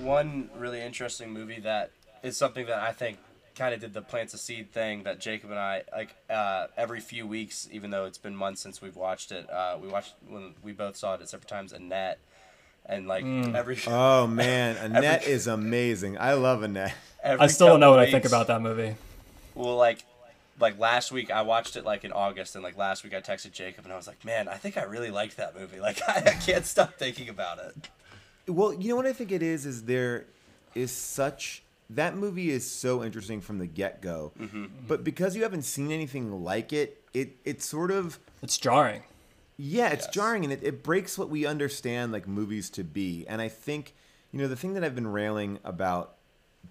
One 0.00 0.50
really 0.56 0.80
interesting 0.80 1.30
movie 1.30 1.60
that 1.60 1.90
is 2.22 2.36
something 2.36 2.66
that 2.66 2.78
I 2.80 2.92
think 2.92 3.18
kind 3.56 3.72
of 3.74 3.80
did 3.80 3.92
the 3.94 4.02
plants 4.02 4.34
a 4.34 4.38
seed 4.38 4.72
thing 4.72 5.04
that 5.04 5.20
Jacob 5.20 5.50
and 5.50 5.58
I 5.60 5.82
like 5.92 6.16
uh, 6.28 6.66
every 6.76 7.00
few 7.00 7.26
weeks, 7.26 7.68
even 7.70 7.90
though 7.90 8.04
it's 8.04 8.18
been 8.18 8.34
months 8.34 8.60
since 8.60 8.82
we've 8.82 8.96
watched 8.96 9.30
it. 9.30 9.48
Uh, 9.50 9.78
we 9.80 9.86
watched 9.88 10.14
when 10.28 10.54
we 10.62 10.72
both 10.72 10.96
saw 10.96 11.14
it 11.14 11.20
at 11.20 11.28
separate 11.28 11.48
times. 11.48 11.72
Annette, 11.72 12.18
and 12.86 13.06
like 13.06 13.24
mm. 13.24 13.54
every, 13.54 13.78
oh 13.86 14.26
man, 14.28 14.76
Annette 14.76 15.22
Every- 15.22 15.32
is 15.32 15.46
amazing. 15.46 16.18
I 16.18 16.34
love 16.34 16.62
Annette. 16.62 16.94
I 17.24 17.46
still 17.46 17.68
don't 17.68 17.80
know 17.80 17.86
couple 17.86 17.98
what 17.98 18.08
I 18.08 18.10
think 18.10 18.24
about 18.26 18.46
that 18.48 18.62
movie. 18.62 18.96
Well, 19.54 19.76
like. 19.76 20.04
Like 20.60 20.78
last 20.78 21.10
week, 21.10 21.32
I 21.32 21.42
watched 21.42 21.74
it 21.74 21.84
like 21.84 22.04
in 22.04 22.12
August, 22.12 22.54
and 22.54 22.62
like 22.62 22.76
last 22.76 23.02
week, 23.02 23.12
I 23.12 23.20
texted 23.20 23.50
Jacob, 23.50 23.86
and 23.86 23.92
I 23.92 23.96
was 23.96 24.06
like, 24.06 24.24
"Man, 24.24 24.46
I 24.46 24.54
think 24.54 24.76
I 24.76 24.84
really 24.84 25.10
liked 25.10 25.36
that 25.38 25.58
movie. 25.58 25.80
Like, 25.80 26.00
I, 26.08 26.22
I 26.24 26.30
can't 26.34 26.64
stop 26.64 26.94
thinking 26.94 27.28
about 27.28 27.58
it." 27.58 27.88
Well, 28.46 28.72
you 28.72 28.90
know 28.90 28.94
what 28.94 29.04
I 29.04 29.12
think 29.12 29.32
it 29.32 29.42
is 29.42 29.66
is 29.66 29.82
there 29.82 30.26
is 30.76 30.92
such 30.92 31.64
that 31.90 32.16
movie 32.16 32.50
is 32.50 32.68
so 32.68 33.02
interesting 33.02 33.40
from 33.40 33.58
the 33.58 33.66
get 33.66 34.00
go, 34.00 34.32
mm-hmm. 34.38 34.66
but 34.86 35.04
because 35.04 35.36
you 35.36 35.42
haven't 35.42 35.62
seen 35.62 35.90
anything 35.92 36.42
like 36.42 36.72
it, 36.72 37.02
it 37.12 37.36
it's 37.44 37.66
sort 37.66 37.90
of 37.90 38.18
It's 38.42 38.58
jarring. 38.58 39.02
Yeah, 39.56 39.90
it's 39.90 40.06
Yes. 40.06 40.14
jarring 40.14 40.44
and 40.44 40.52
it, 40.52 40.62
it 40.62 40.82
breaks 40.82 41.16
what 41.16 41.30
we 41.30 41.46
understand 41.46 42.12
like 42.12 42.26
movies 42.26 42.70
to 42.70 42.84
be. 42.84 43.24
And 43.28 43.40
I 43.40 43.48
think, 43.48 43.94
you 44.32 44.38
know, 44.38 44.48
the 44.48 44.56
thing 44.56 44.74
that 44.74 44.84
I've 44.84 44.94
been 44.94 45.06
railing 45.06 45.58
about 45.64 46.16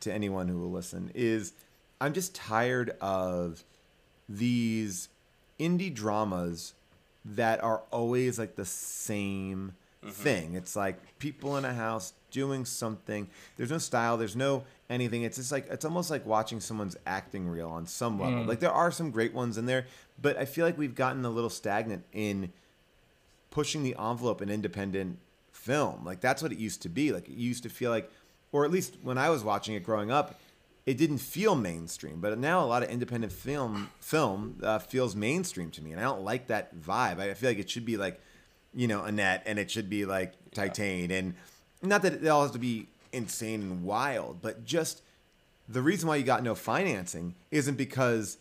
to 0.01 0.11
anyone 0.11 0.47
who 0.47 0.59
will 0.59 0.71
listen 0.71 1.11
is 1.13 1.53
I'm 2.01 2.13
just 2.13 2.35
tired 2.35 2.91
of 2.99 3.63
these 4.27 5.09
indie 5.59 5.93
dramas 5.93 6.73
that 7.23 7.63
are 7.63 7.83
always 7.91 8.37
like 8.37 8.55
the 8.55 8.65
same 8.65 9.73
mm-hmm. 10.03 10.11
thing. 10.11 10.55
It's 10.55 10.75
like 10.75 11.19
people 11.19 11.55
in 11.57 11.65
a 11.65 11.73
house 11.73 12.13
doing 12.31 12.65
something. 12.65 13.29
There's 13.55 13.71
no 13.71 13.77
style, 13.77 14.17
there's 14.17 14.35
no 14.35 14.63
anything. 14.89 15.23
It's 15.23 15.37
just 15.37 15.51
like 15.51 15.67
it's 15.69 15.85
almost 15.85 16.09
like 16.09 16.25
watching 16.25 16.59
someone's 16.59 16.97
acting 17.05 17.47
reel 17.47 17.69
on 17.69 17.85
some 17.85 18.19
level. 18.19 18.43
Mm. 18.43 18.47
Like 18.47 18.59
there 18.59 18.71
are 18.71 18.91
some 18.91 19.11
great 19.11 19.33
ones 19.33 19.57
in 19.57 19.65
there, 19.65 19.85
but 20.21 20.37
I 20.37 20.45
feel 20.45 20.65
like 20.65 20.77
we've 20.77 20.95
gotten 20.95 21.23
a 21.23 21.29
little 21.29 21.49
stagnant 21.49 22.03
in 22.11 22.51
pushing 23.53 23.83
the 23.83 23.95
envelope 23.99 24.41
in 24.41 24.49
independent 24.49 25.19
film. 25.51 26.03
Like 26.03 26.21
that's 26.21 26.41
what 26.41 26.51
it 26.51 26.57
used 26.57 26.81
to 26.81 26.89
be. 26.89 27.13
Like 27.13 27.29
it 27.29 27.35
used 27.35 27.61
to 27.63 27.69
feel 27.69 27.91
like, 27.91 28.11
or 28.51 28.65
at 28.65 28.71
least 28.71 28.97
when 29.03 29.19
I 29.19 29.29
was 29.29 29.43
watching 29.43 29.75
it 29.75 29.83
growing 29.83 30.11
up, 30.11 30.41
it 30.87 30.97
didn't 30.97 31.19
feel 31.19 31.53
mainstream. 31.53 32.19
But 32.19 32.37
now 32.39 32.63
a 32.63 32.65
lot 32.65 32.81
of 32.81 32.89
independent 32.89 33.31
film 33.31 33.91
film 33.99 34.57
uh, 34.63 34.79
feels 34.79 35.15
mainstream 35.15 35.69
to 35.69 35.83
me, 35.83 35.91
and 35.91 36.01
I 36.01 36.03
don't 36.03 36.23
like 36.23 36.47
that 36.47 36.75
vibe. 36.75 37.19
I 37.19 37.35
feel 37.35 37.51
like 37.51 37.59
it 37.59 37.69
should 37.69 37.85
be 37.85 37.95
like, 37.95 38.19
you 38.73 38.87
know, 38.87 39.03
Annette, 39.03 39.43
and 39.45 39.59
it 39.59 39.69
should 39.69 39.87
be 39.87 40.03
like 40.05 40.33
Titan, 40.55 41.11
and 41.11 41.35
not 41.83 42.01
that 42.01 42.13
it 42.13 42.27
all 42.27 42.41
has 42.41 42.51
to 42.51 42.59
be 42.59 42.87
insane 43.11 43.61
and 43.61 43.83
wild, 43.83 44.41
but 44.41 44.65
just 44.65 45.03
the 45.69 45.81
reason 45.83 46.09
why 46.09 46.15
you 46.15 46.23
got 46.23 46.41
no 46.41 46.55
financing 46.55 47.35
isn't 47.51 47.75
because 47.75 48.37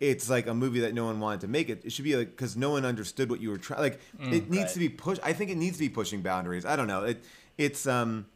it's 0.00 0.30
like 0.30 0.46
a 0.46 0.54
movie 0.54 0.80
that 0.80 0.94
no 0.94 1.04
one 1.06 1.18
wanted 1.20 1.40
to 1.42 1.48
make 1.48 1.68
it. 1.68 1.82
It 1.84 1.92
should 1.92 2.04
be 2.04 2.16
like 2.16 2.28
because 2.30 2.56
no 2.56 2.70
one 2.70 2.84
understood 2.84 3.30
what 3.30 3.40
you 3.40 3.50
were 3.50 3.58
trying. 3.58 3.80
Like 3.80 4.00
it 4.20 4.48
needs 4.48 4.56
Right. 4.56 4.68
to 4.68 4.78
be 4.78 4.88
pushed. 4.88 5.20
I 5.24 5.32
think 5.32 5.50
it 5.50 5.56
needs 5.56 5.76
to 5.78 5.82
be 5.84 5.88
pushing 5.88 6.22
boundaries. 6.22 6.64
I 6.64 6.76
don't 6.76 6.86
know. 6.86 7.04
It 7.04 7.24
it's 7.56 7.86
um, 7.86 8.26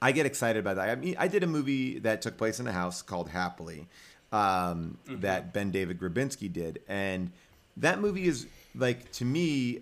I 0.00 0.12
get 0.12 0.26
excited 0.26 0.64
by 0.64 0.74
that. 0.74 0.88
I 0.88 0.94
mean, 0.94 1.16
I 1.18 1.28
did 1.28 1.42
a 1.42 1.46
movie 1.46 1.98
that 2.00 2.22
took 2.22 2.36
place 2.38 2.60
in 2.60 2.66
a 2.66 2.72
house 2.72 3.02
called 3.02 3.28
Happily, 3.30 3.86
um, 4.32 4.98
that 5.06 5.52
BenDavid 5.54 5.98
Grabinski 5.98 6.52
did, 6.52 6.80
and 6.88 7.30
that 7.76 8.00
movie 8.00 8.26
is 8.26 8.46
like 8.74 9.10
to 9.12 9.24
me, 9.24 9.80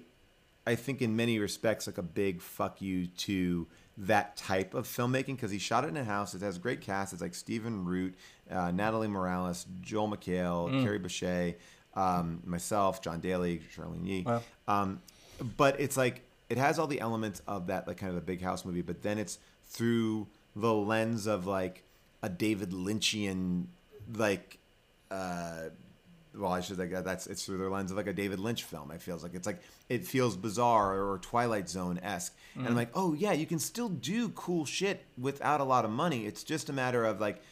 I 0.66 0.74
think 0.74 1.02
in 1.02 1.14
many 1.16 1.38
respects 1.38 1.86
like 1.86 1.98
a 1.98 2.02
big 2.02 2.40
fuck 2.40 2.80
you 2.80 3.06
to 3.06 3.66
that 3.96 4.36
type 4.36 4.74
of 4.74 4.86
filmmaking 4.86 5.36
because 5.36 5.50
he 5.50 5.58
shot 5.58 5.84
it 5.84 5.88
in 5.88 5.96
a 5.96 6.04
house. 6.04 6.34
It 6.34 6.42
has 6.42 6.56
a 6.56 6.60
great 6.60 6.80
cast. 6.80 7.12
It's 7.12 7.22
like 7.22 7.34
Stephen 7.34 7.84
Root, 7.84 8.14
uh, 8.50 8.70
Natalie 8.70 9.08
Morales, 9.08 9.66
Joel 9.82 10.08
McHale, 10.08 10.82
Kerry 10.82 10.98
Bishé, 10.98 11.54
um, 11.94 12.42
myself, 12.44 13.02
Jon 13.02 13.20
Daly, 13.20 13.60
Charlyne 13.74 14.06
Yi. 14.06 14.22
Wow. 14.22 14.42
Um, 14.66 15.00
but 15.56 15.78
it's 15.80 15.96
like 15.96 16.22
it 16.48 16.58
has 16.58 16.78
all 16.78 16.86
the 16.86 17.00
elements 17.00 17.42
of 17.46 17.68
that 17.68 17.86
like 17.86 17.98
kind 17.98 18.10
of 18.10 18.16
a 18.16 18.22
big 18.22 18.40
house 18.40 18.64
movie, 18.64 18.82
but 18.82 19.02
then 19.02 19.18
it's 19.18 19.38
through 19.66 20.26
the 20.56 20.72
lens 20.72 21.26
of 21.26 21.46
like 21.46 21.84
a 22.22 22.28
David 22.28 22.70
Lynchian 22.70 23.66
like 24.14 24.58
uh 25.10 25.68
well 26.36 26.52
I 26.52 26.60
should 26.60 26.78
like 26.78 26.90
that's 27.04 27.26
it's 27.26 27.44
through 27.44 27.58
the 27.58 27.68
lens 27.68 27.90
of 27.90 27.96
like 27.96 28.06
a 28.06 28.12
David 28.12 28.40
Lynch 28.40 28.64
film. 28.64 28.90
It 28.90 29.02
feels 29.02 29.22
like 29.22 29.34
it's 29.34 29.46
like 29.46 29.60
it 29.88 30.06
feels 30.06 30.36
bizarre 30.36 31.00
or 31.00 31.18
Twilight 31.18 31.68
Zone 31.68 31.98
esque, 32.02 32.34
and 32.54 32.66
I'm 32.66 32.74
like, 32.74 32.90
oh 32.94 33.14
yeah, 33.14 33.32
you 33.32 33.46
can 33.46 33.58
still 33.58 33.88
do 33.88 34.28
cool 34.30 34.64
shit 34.64 35.04
without 35.18 35.60
a 35.60 35.64
lot 35.64 35.84
of 35.84 35.90
money. 35.90 36.26
It's 36.26 36.44
just 36.44 36.68
a 36.68 36.72
matter 36.72 37.04
of 37.04 37.20
like 37.20 37.42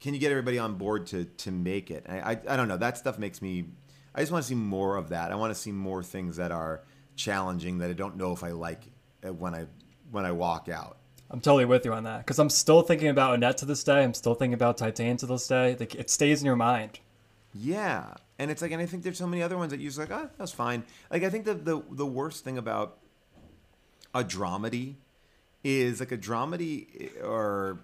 can 0.00 0.14
you 0.14 0.20
get 0.20 0.30
everybody 0.30 0.58
on 0.58 0.74
board 0.74 1.06
to 1.08 1.24
to 1.24 1.50
make 1.50 1.90
it? 1.90 2.06
I, 2.08 2.20
I 2.20 2.40
I 2.48 2.56
don't 2.56 2.68
know. 2.68 2.76
That 2.76 2.96
stuff 2.96 3.18
makes 3.18 3.40
me. 3.40 3.66
I 4.14 4.20
just 4.20 4.32
want 4.32 4.42
to 4.42 4.48
see 4.48 4.54
more 4.56 4.96
of 4.96 5.10
that. 5.10 5.30
I 5.30 5.36
want 5.36 5.54
to 5.54 5.60
see 5.60 5.70
more 5.70 6.02
things 6.02 6.36
that 6.36 6.50
are 6.50 6.82
challenging 7.14 7.78
that 7.78 7.90
I 7.90 7.92
don't 7.92 8.16
know 8.16 8.32
if 8.32 8.42
I 8.42 8.50
like 8.50 8.82
uh, 9.24 9.32
when 9.32 9.54
I 9.54 9.66
when 10.10 10.24
I 10.24 10.32
walk 10.32 10.68
out. 10.68 10.96
I'm 11.30 11.40
totally 11.40 11.64
with 11.64 11.84
you 11.84 11.92
on 11.92 12.04
that 12.04 12.18
because 12.18 12.40
I'm 12.40 12.50
still 12.50 12.82
thinking 12.82 13.08
about 13.08 13.34
Annette 13.34 13.58
to 13.58 13.66
this 13.66 13.84
day. 13.84 14.02
I'm 14.02 14.14
still 14.14 14.34
thinking 14.34 14.54
about 14.54 14.78
Titan 14.78 15.16
to 15.18 15.26
this 15.26 15.46
day. 15.46 15.76
Like, 15.78 15.94
it 15.94 16.10
stays 16.10 16.40
in 16.40 16.46
your 16.46 16.56
mind. 16.56 16.98
Yeah, 17.52 18.14
and 18.38 18.50
it's 18.50 18.62
like, 18.62 18.70
and 18.70 18.80
I 18.80 18.86
think 18.86 19.02
there's 19.02 19.18
so 19.18 19.26
many 19.26 19.42
other 19.42 19.58
ones 19.58 19.70
that 19.72 19.80
you're 19.80 19.90
just 19.90 19.98
like, 19.98 20.10
oh, 20.10 20.30
that's 20.38 20.52
fine. 20.52 20.84
Like, 21.10 21.24
I 21.24 21.30
think 21.30 21.44
the 21.44 21.54
the 21.54 21.82
the 21.90 22.06
worst 22.06 22.44
thing 22.44 22.58
about 22.58 22.98
a 24.14 24.22
dramedy 24.22 24.94
is 25.64 26.00
like 26.00 26.12
a 26.12 26.18
dramedy 26.18 27.22
or 27.22 27.78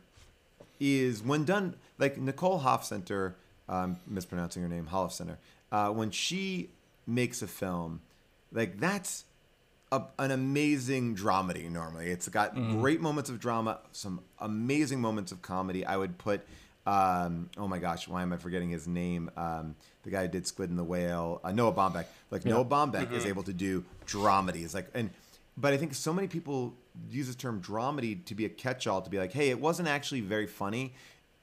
is 0.80 1.22
when 1.22 1.44
done 1.44 1.74
like 1.98 2.18
Nicole 2.18 2.60
Hofcenter, 2.60 3.34
um, 3.68 3.96
mispronouncing 4.06 4.62
her 4.62 4.68
name, 4.68 4.88
Hofcenter, 4.92 5.36
uh, 5.72 5.90
when 5.90 6.10
she 6.10 6.70
makes 7.06 7.42
a 7.42 7.46
film, 7.46 8.00
like 8.52 8.78
that's 8.78 9.24
a, 9.92 10.02
an 10.18 10.30
amazing 10.30 11.16
dramedy. 11.16 11.70
Normally, 11.70 12.08
it's 12.10 12.28
got 12.28 12.54
great 12.54 13.00
moments 13.00 13.30
of 13.30 13.40
drama, 13.40 13.80
some 13.92 14.20
amazing 14.38 15.00
moments 15.00 15.32
of 15.32 15.42
comedy. 15.42 15.84
I 15.84 15.96
would 15.96 16.18
put, 16.18 16.46
um, 16.86 17.50
oh 17.58 17.66
my 17.66 17.78
gosh, 17.78 18.06
why 18.08 18.22
am 18.22 18.32
I 18.32 18.36
forgetting 18.36 18.70
his 18.70 18.86
name? 18.86 19.30
Um, 19.36 19.74
the 20.04 20.10
guy 20.10 20.22
who 20.22 20.28
did 20.28 20.46
Squid 20.46 20.70
and 20.70 20.78
the 20.78 20.84
Whale, 20.84 21.40
uh, 21.42 21.52
Noah 21.52 21.72
Baumbach. 21.72 22.06
Like 22.30 22.44
Noah 22.44 22.64
Baumbach 22.64 23.12
is 23.12 23.26
able 23.26 23.42
to 23.44 23.52
do 23.52 23.84
dramedies, 24.06 24.74
like 24.74 24.88
and. 24.94 25.10
But 25.58 25.72
I 25.72 25.78
think 25.78 25.94
so 25.94 26.12
many 26.12 26.28
people 26.28 26.74
use 27.10 27.28
the 27.28 27.34
term 27.34 27.62
dramedy 27.62 28.22
to 28.26 28.34
be 28.34 28.44
a 28.44 28.48
catch-all 28.50 29.00
to 29.00 29.08
be 29.08 29.16
like, 29.16 29.32
hey, 29.32 29.48
it 29.48 29.58
wasn't 29.58 29.88
actually 29.88 30.20
very 30.20 30.46
funny, 30.46 30.92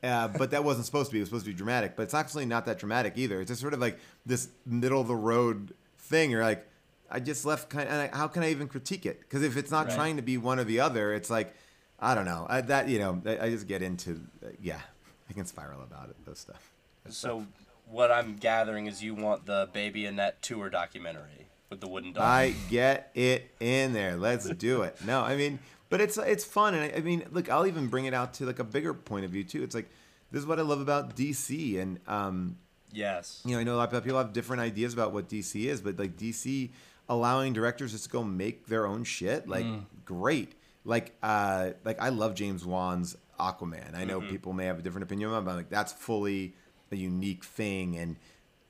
uh, 0.04 0.28
but 0.28 0.52
that 0.52 0.64
wasn't 0.64 0.86
supposed 0.86 1.10
to 1.10 1.14
be. 1.14 1.18
It 1.18 1.24
was 1.24 1.30
supposed 1.30 1.46
to 1.46 1.52
be 1.52 1.58
dramatic, 1.58 1.96
but 1.96 2.04
it's 2.04 2.14
actually 2.14 2.46
not 2.46 2.68
that 2.68 2.78
dramatic 2.78 3.14
either. 3.16 3.42
It's 3.42 3.50
just 3.50 3.60
sort 3.60 3.74
of 3.74 3.80
like 3.80 3.98
this 4.24 4.50
middle 4.68 5.02
of 5.02 5.08
the 5.08 5.16
road 5.16 5.74
thing. 5.98 6.30
You're 6.30 6.44
like, 6.44 6.64
I 7.10 7.20
just 7.20 7.44
left 7.44 7.72
kind. 7.72 7.90
Of, 7.90 8.12
how 8.12 8.28
can 8.28 8.44
I 8.44 8.52
even 8.52 8.68
critique 8.68 9.08
it? 9.08 9.20
Because 9.22 9.42
if 9.42 9.58
it's 9.58 9.72
not 9.72 9.88
Right. 9.88 9.96
trying 9.96 10.18
to 10.18 10.22
be 10.22 10.38
one 10.38 10.60
or 10.60 10.64
the 10.64 10.80
other, 10.80 11.12
it's 11.12 11.32
like, 11.32 11.56
I 12.00 12.14
don't 12.14 12.26
know. 12.26 12.46
I, 12.48 12.62
that 12.62 12.90
you 12.90 13.00
know, 13.00 13.20
I, 13.26 13.48
I 13.48 13.50
just 13.50 13.68
get 13.68 13.82
into 13.82 14.22
uh, 14.46 14.50
yeah. 14.62 14.82
I 15.30 15.34
can 15.34 15.46
spiral 15.46 15.82
about 15.82 16.10
it. 16.10 16.16
Those 16.26 16.40
stuff. 16.40 16.72
So 17.10 17.46
what 17.90 18.12
I'm 18.12 18.36
gathering 18.38 18.88
is 18.88 19.04
you 19.04 19.16
want 19.16 19.46
the 19.46 19.70
Baby 19.74 20.06
Annette 20.06 20.42
tour 20.42 20.70
documentary 20.70 21.48
with 21.70 21.82
the 21.82 21.88
wooden 21.88 22.14
dog. 22.14 22.24
I 22.24 22.54
get 22.70 23.12
it 23.14 23.52
in 23.60 23.94
there. 23.94 24.16
Let's 24.16 24.50
do 24.50 24.84
it. 24.84 24.98
No, 25.06 25.22
I 25.22 25.36
mean, 25.36 25.60
but 25.90 26.02
it's 26.02 26.18
it's 26.18 26.46
fun, 26.46 26.76
and 26.76 26.84
I, 26.84 26.98
I 26.98 27.02
mean, 27.02 27.24
look, 27.32 27.50
I'll 27.50 27.68
even 27.68 27.88
bring 27.88 28.06
it 28.06 28.14
out 28.14 28.34
to 28.36 28.46
like 28.46 28.60
a 28.60 28.64
bigger 28.64 28.94
point 28.94 29.26
of 29.26 29.32
view 29.32 29.44
too. 29.44 29.64
It's 29.64 29.76
like 29.76 29.90
this 30.32 30.42
is 30.42 30.48
what 30.48 30.60
I 30.60 30.64
love 30.64 30.82
about 30.82 31.16
DC, 31.16 31.80
and 31.80 32.00
um, 32.08 32.58
yes. 32.92 33.42
you 33.46 33.54
know, 33.54 33.60
I 33.60 33.64
know 33.64 33.76
a 33.76 33.78
lot 33.78 33.94
of 33.94 34.04
people 34.04 34.18
have 34.18 34.34
different 34.34 34.62
ideas 34.62 34.94
about 34.94 35.12
what 35.12 35.30
DC 35.30 35.66
is, 35.66 35.82
but 35.82 36.00
like 36.00 36.18
DC 36.18 36.70
allowing 37.10 37.54
directors 37.54 37.92
just 37.92 38.06
to 38.06 38.10
go 38.10 38.24
make 38.24 38.68
their 38.68 38.88
own 38.88 39.04
shit, 39.04 39.48
like 39.48 39.66
great. 40.06 40.54
Like, 40.86 41.16
uh, 41.24 41.72
like 41.86 42.02
I 42.02 42.10
love 42.10 42.36
James 42.36 42.66
Wan's 42.66 43.16
Aquaman. 43.40 43.96
I 43.96 44.04
know 44.04 44.22
people 44.22 44.54
may 44.54 44.66
have 44.66 44.80
a 44.80 44.82
different 44.82 45.04
opinion 45.04 45.30
about, 45.30 45.40
it, 45.42 45.46
but 45.46 45.56
like 45.56 45.70
that's 45.70 45.92
fully 45.94 46.54
a 46.92 46.96
unique 46.96 47.44
thing, 47.44 47.98
and 47.98 48.16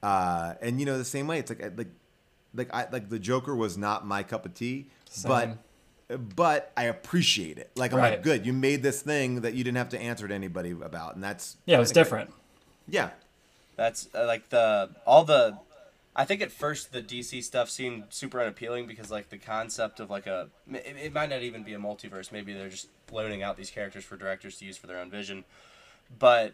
uh, 0.01 0.53
and 0.61 0.79
you 0.79 0.85
know 0.85 0.97
the 0.97 1.05
same 1.05 1.27
way. 1.27 1.39
It's 1.39 1.49
like 1.49 1.61
like 1.77 1.87
like 2.55 2.73
I 2.73 2.87
like 2.91 3.09
the 3.09 3.19
Joker 3.19 3.55
was 3.55 3.77
not 3.77 4.05
my 4.05 4.23
cup 4.23 4.45
of 4.45 4.53
tea, 4.53 4.87
Same. 5.09 5.29
but 5.29 5.57
but 6.35 6.71
I 6.77 6.83
appreciate 6.83 7.57
it. 7.57 7.71
Like 7.75 7.91
I'm 7.93 7.99
Right. 7.99 8.11
like, 8.11 8.23
good, 8.23 8.45
you 8.45 8.53
made 8.53 8.83
this 8.83 9.01
thing 9.01 9.41
that 9.41 9.53
you 9.55 9.63
didn't 9.63 9.77
have 9.77 9.89
to 9.89 9.99
answer 9.99 10.27
to 10.27 10.33
anybody 10.33 10.71
about, 10.71 11.15
and 11.15 11.23
that's 11.23 11.57
Yeah, 11.65 11.77
it 11.77 11.79
was 11.79 11.91
I 11.91 11.93
think- 11.93 12.05
different. 12.05 12.33
Yeah, 12.87 13.09
That's 13.77 14.09
uh, 14.13 14.25
like 14.25 14.49
the 14.49 14.89
all 15.05 15.23
the. 15.23 15.57
I 16.15 16.25
think 16.25 16.41
at 16.43 16.51
first 16.51 16.91
the 16.91 17.01
DC 17.01 17.41
stuff 17.43 17.71
seemed 17.71 18.03
super 18.09 18.39
unappealing 18.39 18.85
because 18.85 19.09
like 19.09 19.29
the 19.29 19.37
concept 19.39 19.99
of 19.99 20.11
like 20.11 20.27
a 20.27 20.49
it, 20.71 20.95
it 21.05 21.13
might 21.13 21.29
not 21.31 21.41
even 21.41 21.63
be 21.63 21.73
a 21.73 21.79
multiverse. 21.79 22.31
Maybe 22.31 22.53
they're 22.53 22.69
just 22.69 22.87
loading 23.13 23.43
out 23.43 23.57
these 23.57 23.69
characters 23.69 24.03
for 24.03 24.17
directors 24.17 24.57
to 24.57 24.65
use 24.65 24.77
for 24.77 24.87
their 24.87 24.97
own 24.97 25.09
vision. 25.09 25.45
But 26.19 26.53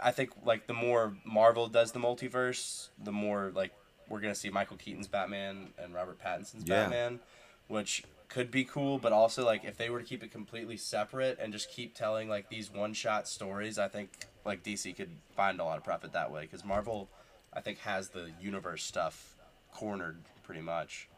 I 0.00 0.10
think 0.12 0.30
like 0.44 0.66
the 0.66 0.74
more 0.74 1.14
Marvel 1.24 1.68
does 1.68 1.92
the 1.92 1.98
multiverse, 1.98 2.88
the 3.02 3.12
more 3.12 3.52
like 3.54 3.72
we're 4.08 4.20
gonna 4.20 4.34
see 4.34 4.50
Michael 4.50 4.76
Keaton's 4.76 5.08
Batman 5.08 5.68
and 5.78 5.94
Robert 5.94 6.18
Pattinson's 6.18 6.64
Yeah. 6.66 6.82
Batman, 6.82 7.20
which 7.68 8.04
could 8.28 8.50
be 8.50 8.64
cool. 8.64 8.98
But 8.98 9.12
also 9.12 9.44
like 9.44 9.64
if 9.64 9.76
they 9.76 9.90
were 9.90 10.00
to 10.00 10.04
keep 10.04 10.22
it 10.22 10.30
completely 10.30 10.76
separate 10.76 11.38
and 11.40 11.52
just 11.52 11.70
keep 11.70 11.94
telling 11.94 12.28
like 12.28 12.48
these 12.48 12.70
one-shot 12.70 13.28
stories, 13.28 13.78
I 13.78 13.88
think 13.88 14.10
like 14.44 14.62
DC 14.62 14.94
could 14.96 15.16
find 15.34 15.60
a 15.60 15.64
lot 15.64 15.78
of 15.78 15.84
profit 15.84 16.12
that 16.12 16.30
way 16.30 16.42
because 16.42 16.64
Marvel, 16.64 17.08
I 17.52 17.60
think, 17.60 17.78
has 17.78 18.10
the 18.10 18.30
universe 18.40 18.84
stuff 18.84 19.34
cornered 19.72 20.18
pretty 20.42 20.62
much. 20.62 21.08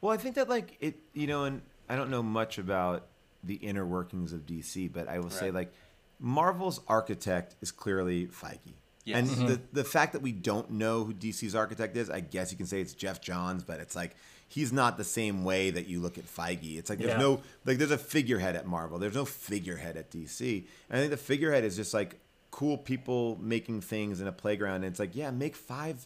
Well, 0.00 0.12
I 0.12 0.16
think 0.16 0.34
that 0.34 0.48
like 0.48 0.76
it, 0.80 0.96
you 1.12 1.26
know, 1.26 1.44
and 1.44 1.62
I 1.88 1.96
don't 1.96 2.10
know 2.10 2.22
much 2.22 2.58
about 2.58 3.06
the 3.44 3.54
inner 3.54 3.86
workings 3.86 4.32
of 4.32 4.46
DC, 4.46 4.92
but 4.92 5.08
I 5.08 5.18
will 5.18 5.30
say 5.30 5.50
like 5.50 5.72
Marvel's 6.18 6.80
architect 6.88 7.56
is 7.60 7.70
clearly 7.70 8.26
Feige. 8.26 8.58
Yes. 9.04 9.18
And 9.18 9.28
Mm-hmm. 9.28 9.46
the 9.46 9.60
the 9.72 9.84
fact 9.84 10.12
that 10.14 10.22
we 10.22 10.32
don't 10.32 10.70
know 10.72 11.04
who 11.04 11.14
DC's 11.14 11.54
architect 11.54 11.96
is, 11.96 12.10
I 12.10 12.20
guess 12.20 12.50
you 12.50 12.56
can 12.56 12.66
say 12.66 12.80
it's 12.80 12.92
Geoff 12.94 13.20
Johns, 13.20 13.62
but 13.62 13.78
it's 13.80 13.94
like 13.94 14.16
he's 14.48 14.72
not 14.72 14.96
the 14.96 15.04
same 15.04 15.44
way 15.44 15.70
that 15.70 15.86
you 15.86 16.00
look 16.00 16.18
at 16.18 16.24
Feige. 16.26 16.76
It's 16.78 16.90
like 16.90 16.98
there's 16.98 17.10
Yeah. 17.12 17.18
no 17.18 17.42
like 17.64 17.78
there's 17.78 17.90
a 17.92 17.98
figurehead 17.98 18.56
at 18.56 18.66
Marvel. 18.66 18.98
There's 18.98 19.14
no 19.14 19.24
figurehead 19.24 19.96
at 19.96 20.10
DC. 20.10 20.64
And 20.90 20.96
I 20.98 21.00
think 21.00 21.10
the 21.12 21.16
figurehead 21.16 21.62
is 21.64 21.76
just 21.76 21.94
like 21.94 22.18
cool 22.50 22.78
people 22.78 23.38
making 23.40 23.82
things 23.82 24.20
in 24.20 24.26
a 24.26 24.32
playground. 24.32 24.76
And 24.76 24.86
it's 24.86 24.98
like, 24.98 25.14
yeah, 25.14 25.30
make 25.30 25.54
five 25.54 26.04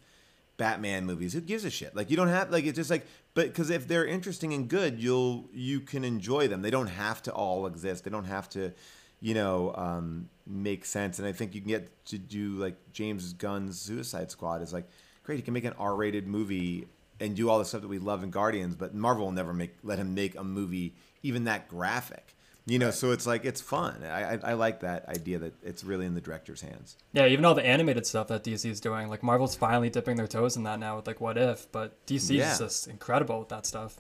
Batman 0.59 1.07
movies. 1.07 1.33
Who 1.33 1.41
gives 1.41 1.65
a 1.65 1.71
shit? 1.71 1.97
Like 1.97 2.11
you 2.11 2.17
don't 2.19 2.29
have 2.29 2.51
like 2.51 2.65
it's 2.67 2.77
just 2.77 2.91
like 2.91 3.07
but 3.35 3.47
because 3.47 3.71
if 3.71 3.87
they're 3.87 4.07
interesting 4.07 4.53
and 4.53 4.69
good, 4.69 5.01
you'll 5.01 5.49
you 5.53 5.81
can 5.81 6.05
enjoy 6.05 6.49
them. 6.49 6.63
They 6.63 6.71
don't 6.71 6.89
have 6.89 7.23
to 7.23 7.33
all 7.33 7.67
exist. 7.67 8.05
They 8.05 8.11
don't 8.11 8.25
have 8.25 8.49
to, 8.51 8.73
you 9.21 9.35
know, 9.35 9.73
um, 9.77 10.29
make 10.47 10.85
sense. 10.85 11.19
And 11.19 11.29
I 11.29 11.33
think 11.33 11.55
you 11.55 11.61
can 11.61 11.71
get 11.71 12.05
to 12.07 12.19
do 12.19 12.53
like 12.57 12.77
James 12.93 13.33
Gunn's 13.33 13.81
Suicide 13.81 14.31
Squad 14.31 14.63
is 14.63 14.73
like 14.73 14.89
great. 15.23 15.37
He 15.37 15.43
can 15.43 15.55
make 15.55 15.65
an 15.65 15.75
R-rated 15.79 16.27
movie 16.27 16.87
and 17.21 17.37
do 17.37 17.51
all 17.51 17.59
the 17.59 17.65
stuff 17.65 17.83
that 17.83 17.89
we 17.89 17.99
love 17.99 18.25
in 18.25 18.31
Guardians, 18.31 18.75
but 18.75 18.95
Marvel 18.95 19.27
will 19.27 19.33
never 19.33 19.53
make 19.53 19.77
let 19.83 19.99
him 19.99 20.15
make 20.15 20.37
a 20.37 20.45
movie 20.45 20.95
even 21.23 21.45
that 21.45 21.69
graphic. 21.69 22.35
You 22.71 22.79
know, 22.79 22.93
so 22.93 23.11
it's 23.11 23.27
like 23.27 23.45
it's 23.45 23.61
fun. 23.61 24.05
I, 24.05 24.35
I 24.35 24.39
I 24.45 24.53
like 24.53 24.81
that 24.81 25.09
idea 25.09 25.41
that 25.41 25.55
it's 25.65 25.83
really 25.83 26.07
in 26.07 26.15
the 26.15 26.21
director's 26.21 26.61
hands. 26.61 26.97
Yeah, 27.13 27.27
even 27.27 27.45
all 27.45 27.55
the 27.55 27.67
animated 27.67 28.07
stuff 28.07 28.29
that 28.29 28.45
DC 28.45 28.65
is 28.71 28.81
doing, 28.81 29.09
like 29.09 29.25
Marvel's 29.25 29.57
finally 29.57 29.91
dipping 29.91 30.17
their 30.17 30.29
toes 30.29 30.57
in 30.57 30.63
that 30.63 30.79
now 30.79 30.95
with 30.95 31.07
like 31.09 31.21
What 31.21 31.37
If, 31.37 31.71
but 31.73 32.05
DC 32.07 32.37
Yeah. 32.37 32.53
is 32.53 32.59
just 32.61 32.87
incredible 32.87 33.41
with 33.41 33.49
that 33.49 33.67
stuff. 33.67 33.97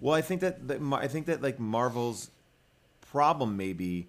Well, 0.00 0.14
I 0.14 0.22
think 0.22 0.40
that, 0.40 0.66
that 0.68 0.80
I 0.92 1.08
think 1.08 1.26
that 1.26 1.42
like 1.42 1.60
Marvel's 1.60 2.30
problem 3.10 3.58
maybe 3.58 4.08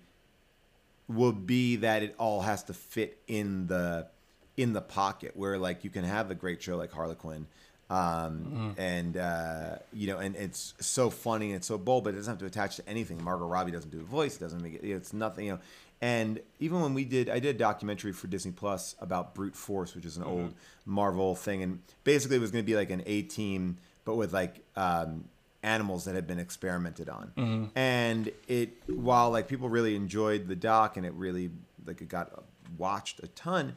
will 1.09 1.33
be 1.33 1.75
that 1.77 2.01
it 2.01 2.15
all 2.17 2.41
has 2.41 2.63
to 2.63 2.73
fit 2.73 3.19
in 3.27 3.67
the 3.67 4.07
in 4.55 4.71
the 4.71 4.81
pocket 4.81 5.33
where 5.35 5.57
like 5.57 5.83
you 5.83 5.89
can 5.89 6.05
have 6.05 6.31
a 6.31 6.35
great 6.35 6.61
show 6.61 6.77
like 6.77 6.93
Harley 6.93 7.15
Quinn 7.15 7.45
um 7.89 8.75
and 8.77 9.15
uh 9.15 9.77
you 9.94 10.08
know 10.08 10.17
and 10.17 10.36
it's 10.36 10.74
so 10.79 11.10
funny 11.10 11.48
and 11.48 11.56
it's 11.56 11.67
so 11.67 11.77
bold 11.77 12.03
but 12.03 12.13
it 12.13 12.17
doesn't 12.17 12.32
have 12.34 12.39
to 12.39 12.46
attach 12.46 12.75
to 12.75 12.89
anything. 12.89 13.24
Margot 13.24 13.46
robbie 13.46 13.72
doesn't 13.72 13.89
do 13.91 13.98
the 13.98 14.03
voice. 14.03 14.36
It 14.36 14.39
doesn't 14.39 14.62
make 14.62 14.74
it 14.75 14.84
it's 14.84 15.13
nothing 15.13 15.46
you 15.46 15.53
know. 15.53 15.60
And 16.01 16.39
even 16.60 16.82
when 16.82 16.94
we 16.94 17.06
did 17.06 17.29
i 17.29 17.39
did 17.39 17.56
a 17.56 17.60
documentary 17.60 18.12
for 18.12 18.27
disney 18.27 18.51
plus 18.51 18.96
about 19.00 19.34
brute 19.34 19.56
force 19.56 19.96
which 19.96 20.06
is 20.06 20.17
an 20.17 20.24
old 20.24 20.53
marvel 20.86 21.34
thing. 21.36 21.63
And 21.63 21.79
basically 22.03 22.38
it 22.38 22.41
was 22.41 22.51
going 22.51 22.63
to 22.63 22.67
be 22.70 22.75
like 22.75 22.89
an 22.89 23.03
a 23.06 23.22
team 23.24 23.77
but 24.06 24.15
with 24.15 24.34
like 24.34 24.63
um 24.75 25.24
animals 25.63 26.06
that 26.06 26.15
had 26.15 26.27
been 26.27 26.39
experimented 26.39 27.10
on. 27.10 27.70
And 27.75 28.32
it 28.48 28.70
while 28.88 29.32
like 29.32 29.48
people 29.48 29.70
really 29.70 29.96
enjoyed 29.96 30.48
the 30.48 30.56
doc 30.56 30.98
and 30.98 31.06
it 31.06 31.13
really 31.13 31.50
like 31.86 32.01
it 32.01 32.10
got 32.10 32.44
watched 32.77 33.22
a 33.24 33.27
ton, 33.27 33.75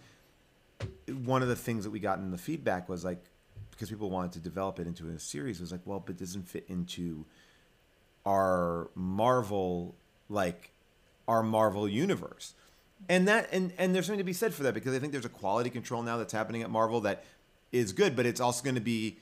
one 1.24 1.42
of 1.42 1.48
the 1.48 1.56
things 1.56 1.84
that 1.84 1.90
we 1.90 2.00
got 2.00 2.18
in 2.18 2.30
the 2.32 2.38
feedback 2.38 2.88
was 2.88 3.04
like 3.04 3.18
because 3.80 3.88
people 3.88 4.10
wanted 4.10 4.30
to 4.30 4.40
develop 4.40 4.78
it 4.78 4.86
into 4.86 5.08
a 5.08 5.18
series 5.18 5.58
It 5.58 5.62
was 5.62 5.72
like, 5.72 5.80
well, 5.86 6.00
but 6.00 6.16
it 6.16 6.18
doesn't 6.18 6.46
fit 6.46 6.66
into 6.68 7.24
our 8.26 8.90
Marvel 8.94 9.94
like 10.28 10.72
our 11.26 11.42
Marvel 11.42 11.88
universe. 11.88 12.52
And 13.08 13.26
that 13.26 13.48
and 13.50 13.72
and 13.78 13.94
there's 13.94 14.04
something 14.04 14.18
to 14.18 14.24
be 14.24 14.34
said 14.34 14.52
for 14.52 14.64
that 14.64 14.74
because 14.74 14.94
I 14.94 14.98
think 14.98 15.12
there's 15.12 15.24
a 15.24 15.30
quality 15.30 15.70
control 15.70 16.02
now 16.02 16.18
that's 16.18 16.34
happening 16.34 16.60
at 16.60 16.68
Marvel 16.68 17.00
that 17.00 17.24
is 17.72 17.94
good, 17.94 18.14
but 18.14 18.26
it's 18.26 18.38
also 18.38 18.62
going 18.62 18.74
to 18.74 18.82
be 18.82 19.16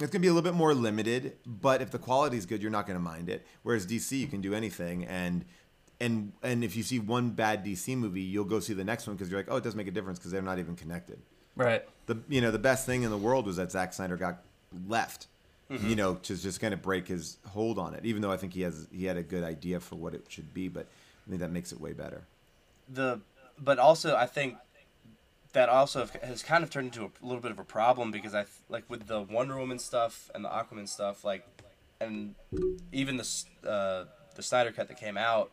it's 0.00 0.10
going 0.10 0.10
to 0.10 0.18
be 0.18 0.26
a 0.26 0.32
little 0.32 0.50
bit 0.50 0.58
more 0.58 0.74
limited, 0.74 1.36
but 1.46 1.80
if 1.80 1.92
the 1.92 2.00
quality 2.00 2.36
is 2.36 2.46
good, 2.46 2.60
you're 2.60 2.72
not 2.72 2.88
going 2.88 2.98
to 2.98 3.02
mind 3.02 3.28
it. 3.28 3.46
Whereas 3.62 3.86
DC, 3.86 4.18
you 4.18 4.26
can 4.26 4.40
do 4.40 4.52
anything 4.52 5.04
and 5.04 5.44
and 6.00 6.32
and 6.42 6.64
if 6.64 6.74
you 6.74 6.82
see 6.82 6.98
one 6.98 7.30
bad 7.30 7.64
DC 7.64 7.96
movie, 7.96 8.22
you'll 8.22 8.46
go 8.46 8.58
see 8.58 8.74
the 8.74 8.82
next 8.82 9.06
one 9.06 9.14
because 9.14 9.30
you're 9.30 9.38
like, 9.38 9.48
"Oh, 9.48 9.58
it 9.58 9.62
doesn't 9.62 9.78
make 9.78 9.86
a 9.86 9.92
difference 9.92 10.18
because 10.18 10.32
they're 10.32 10.42
not 10.42 10.58
even 10.58 10.74
connected." 10.74 11.22
Right. 11.56 11.84
the 12.06 12.18
you 12.28 12.40
know 12.40 12.50
the 12.50 12.58
best 12.58 12.84
thing 12.86 13.02
in 13.02 13.10
the 13.10 13.18
world 13.18 13.46
was 13.46 13.56
that 13.56 13.70
Zack 13.70 13.92
Snyder 13.92 14.16
got 14.16 14.42
left, 14.88 15.28
you 15.70 15.96
know, 15.96 16.14
to 16.16 16.36
just 16.36 16.60
kind 16.60 16.74
of 16.74 16.82
break 16.82 17.08
his 17.08 17.38
hold 17.48 17.78
on 17.78 17.94
it. 17.94 18.04
Even 18.04 18.22
though 18.22 18.32
I 18.32 18.36
think 18.36 18.52
he 18.54 18.62
has 18.62 18.88
he 18.92 19.04
had 19.06 19.16
a 19.16 19.22
good 19.22 19.44
idea 19.44 19.80
for 19.80 19.96
what 19.96 20.14
it 20.14 20.26
should 20.28 20.52
be, 20.52 20.68
but 20.68 20.86
I 21.26 21.30
think 21.30 21.40
that 21.40 21.50
makes 21.50 21.72
it 21.72 21.80
way 21.80 21.92
better. 21.92 22.24
the 22.88 23.20
but 23.58 23.78
also 23.78 24.16
I 24.16 24.26
think 24.26 24.56
that 25.52 25.68
also 25.68 26.08
has 26.22 26.42
kind 26.42 26.64
of 26.64 26.70
turned 26.70 26.88
into 26.88 27.04
a 27.04 27.10
little 27.24 27.40
bit 27.40 27.52
of 27.52 27.58
a 27.60 27.64
problem 27.64 28.10
because 28.10 28.34
I 28.34 28.44
like 28.68 28.84
with 28.90 29.06
the 29.06 29.22
Wonder 29.22 29.56
Woman 29.56 29.78
stuff 29.78 30.30
and 30.34 30.44
the 30.44 30.48
Aquaman 30.48 30.88
stuff 30.88 31.24
like 31.24 31.46
and 32.00 32.34
even 32.92 33.16
the 33.16 33.44
uh, 33.66 34.04
the 34.34 34.42
Snyder 34.42 34.72
cut 34.72 34.88
that 34.88 34.98
came 34.98 35.16
out 35.16 35.52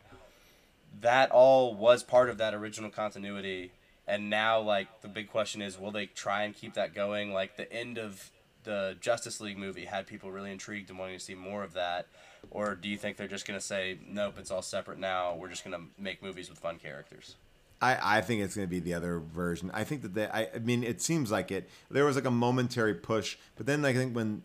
that 1.00 1.30
all 1.30 1.74
was 1.74 2.02
part 2.02 2.28
of 2.28 2.38
that 2.38 2.52
original 2.52 2.90
continuity 2.90 3.70
and 4.06 4.30
now 4.30 4.60
like 4.60 5.00
the 5.00 5.08
big 5.08 5.30
question 5.30 5.62
is 5.62 5.78
will 5.78 5.90
they 5.90 6.06
try 6.06 6.42
and 6.42 6.54
keep 6.54 6.74
that 6.74 6.94
going 6.94 7.32
like 7.32 7.56
the 7.56 7.70
end 7.72 7.98
of 7.98 8.30
the 8.64 8.96
Justice 9.00 9.40
League 9.40 9.58
movie 9.58 9.84
had 9.84 10.06
people 10.06 10.30
really 10.30 10.52
intrigued 10.52 10.88
and 10.90 10.98
wanting 10.98 11.18
to 11.18 11.24
see 11.24 11.34
more 11.34 11.64
of 11.64 11.72
that 11.72 12.06
or 12.50 12.74
do 12.74 12.88
you 12.88 12.96
think 12.96 13.16
they're 13.16 13.28
just 13.28 13.46
going 13.46 13.58
to 13.58 13.64
say 13.64 13.98
nope 14.06 14.34
it's 14.38 14.50
all 14.50 14.62
separate 14.62 14.98
now 14.98 15.34
we're 15.34 15.48
just 15.48 15.64
going 15.64 15.76
to 15.76 15.84
make 16.00 16.22
movies 16.22 16.48
with 16.48 16.58
fun 16.58 16.78
characters 16.78 17.36
I, 17.82 18.18
I 18.18 18.20
think 18.20 18.42
it's 18.42 18.54
going 18.54 18.66
to 18.66 18.70
be 18.70 18.78
the 18.78 18.94
other 18.94 19.18
version. 19.18 19.68
I 19.74 19.82
think 19.82 20.02
that 20.02 20.14
they, 20.14 20.28
I, 20.28 20.48
I 20.54 20.58
mean, 20.60 20.84
it 20.84 21.02
seems 21.02 21.32
like 21.32 21.50
it. 21.50 21.68
There 21.90 22.04
was 22.04 22.14
like 22.14 22.24
a 22.24 22.30
momentary 22.30 22.94
push, 22.94 23.36
but 23.56 23.66
then 23.66 23.84
I 23.84 23.92
think 23.92 24.14
when 24.14 24.42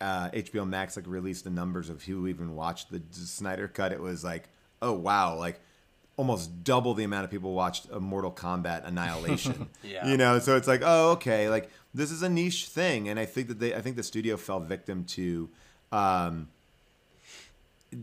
uh, 0.00 0.30
HBO 0.30 0.66
Max 0.66 0.96
like 0.96 1.06
released 1.06 1.44
the 1.44 1.50
numbers 1.50 1.90
of 1.90 2.04
who 2.04 2.26
even 2.26 2.56
watched 2.56 2.90
the 2.90 3.02
Snyder 3.12 3.68
cut, 3.68 3.92
it 3.92 4.00
was 4.00 4.24
like, 4.24 4.48
oh 4.80 4.94
wow, 4.94 5.36
like 5.36 5.60
almost 6.20 6.62
double 6.64 6.92
the 6.94 7.04
amount 7.04 7.24
of 7.24 7.30
people 7.30 7.52
watched 7.54 7.90
Mortal 7.90 8.30
Kombat 8.44 8.86
Annihilation. 8.86 9.68
Yeah. 9.82 10.06
You 10.10 10.16
know, 10.22 10.38
so 10.38 10.56
it's 10.58 10.68
like, 10.68 10.82
oh 10.84 11.12
okay, 11.16 11.48
like 11.56 11.66
this 11.94 12.10
is 12.10 12.22
a 12.22 12.28
niche 12.28 12.66
thing, 12.78 13.08
and 13.08 13.18
I 13.18 13.26
think 13.34 13.48
that 13.48 13.58
they, 13.62 13.74
I 13.74 13.80
think 13.80 13.96
the 13.96 14.02
studio 14.12 14.36
fell 14.36 14.60
victim 14.60 15.04
to. 15.16 15.48
Um, 15.92 16.34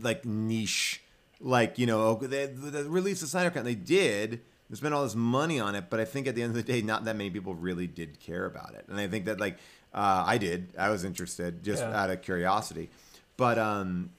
like 0.02 0.24
niche, 0.24 1.00
like 1.40 1.78
you 1.78 1.86
know, 1.86 2.00
oh, 2.02 2.26
they, 2.26 2.46
they 2.46 2.82
released 2.82 3.20
the 3.22 3.26
Snyder 3.26 3.50
Cut. 3.50 3.58
And 3.60 3.66
they 3.66 3.74
did. 3.74 4.40
They 4.68 4.76
spent 4.76 4.92
all 4.92 5.02
this 5.04 5.14
money 5.14 5.58
on 5.60 5.74
it, 5.74 5.84
but 5.88 5.98
I 5.98 6.04
think 6.04 6.26
at 6.26 6.34
the 6.34 6.42
end 6.42 6.50
of 6.50 6.56
the 6.56 6.62
day, 6.72 6.82
not 6.82 7.04
that 7.06 7.16
many 7.16 7.30
people 7.30 7.54
really 7.54 7.86
did 7.86 8.20
care 8.20 8.44
about 8.44 8.74
it. 8.74 8.84
And 8.88 9.00
I 9.00 9.08
think 9.08 9.24
that 9.24 9.40
like 9.40 9.56
uh, 9.94 10.24
I 10.26 10.36
did, 10.36 10.68
I 10.78 10.90
was 10.90 11.04
interested 11.04 11.62
just 11.64 11.82
Yeah. 11.82 11.98
out 12.02 12.10
of 12.10 12.20
curiosity. 12.20 12.90
But 13.38 13.56
um, 13.58 14.10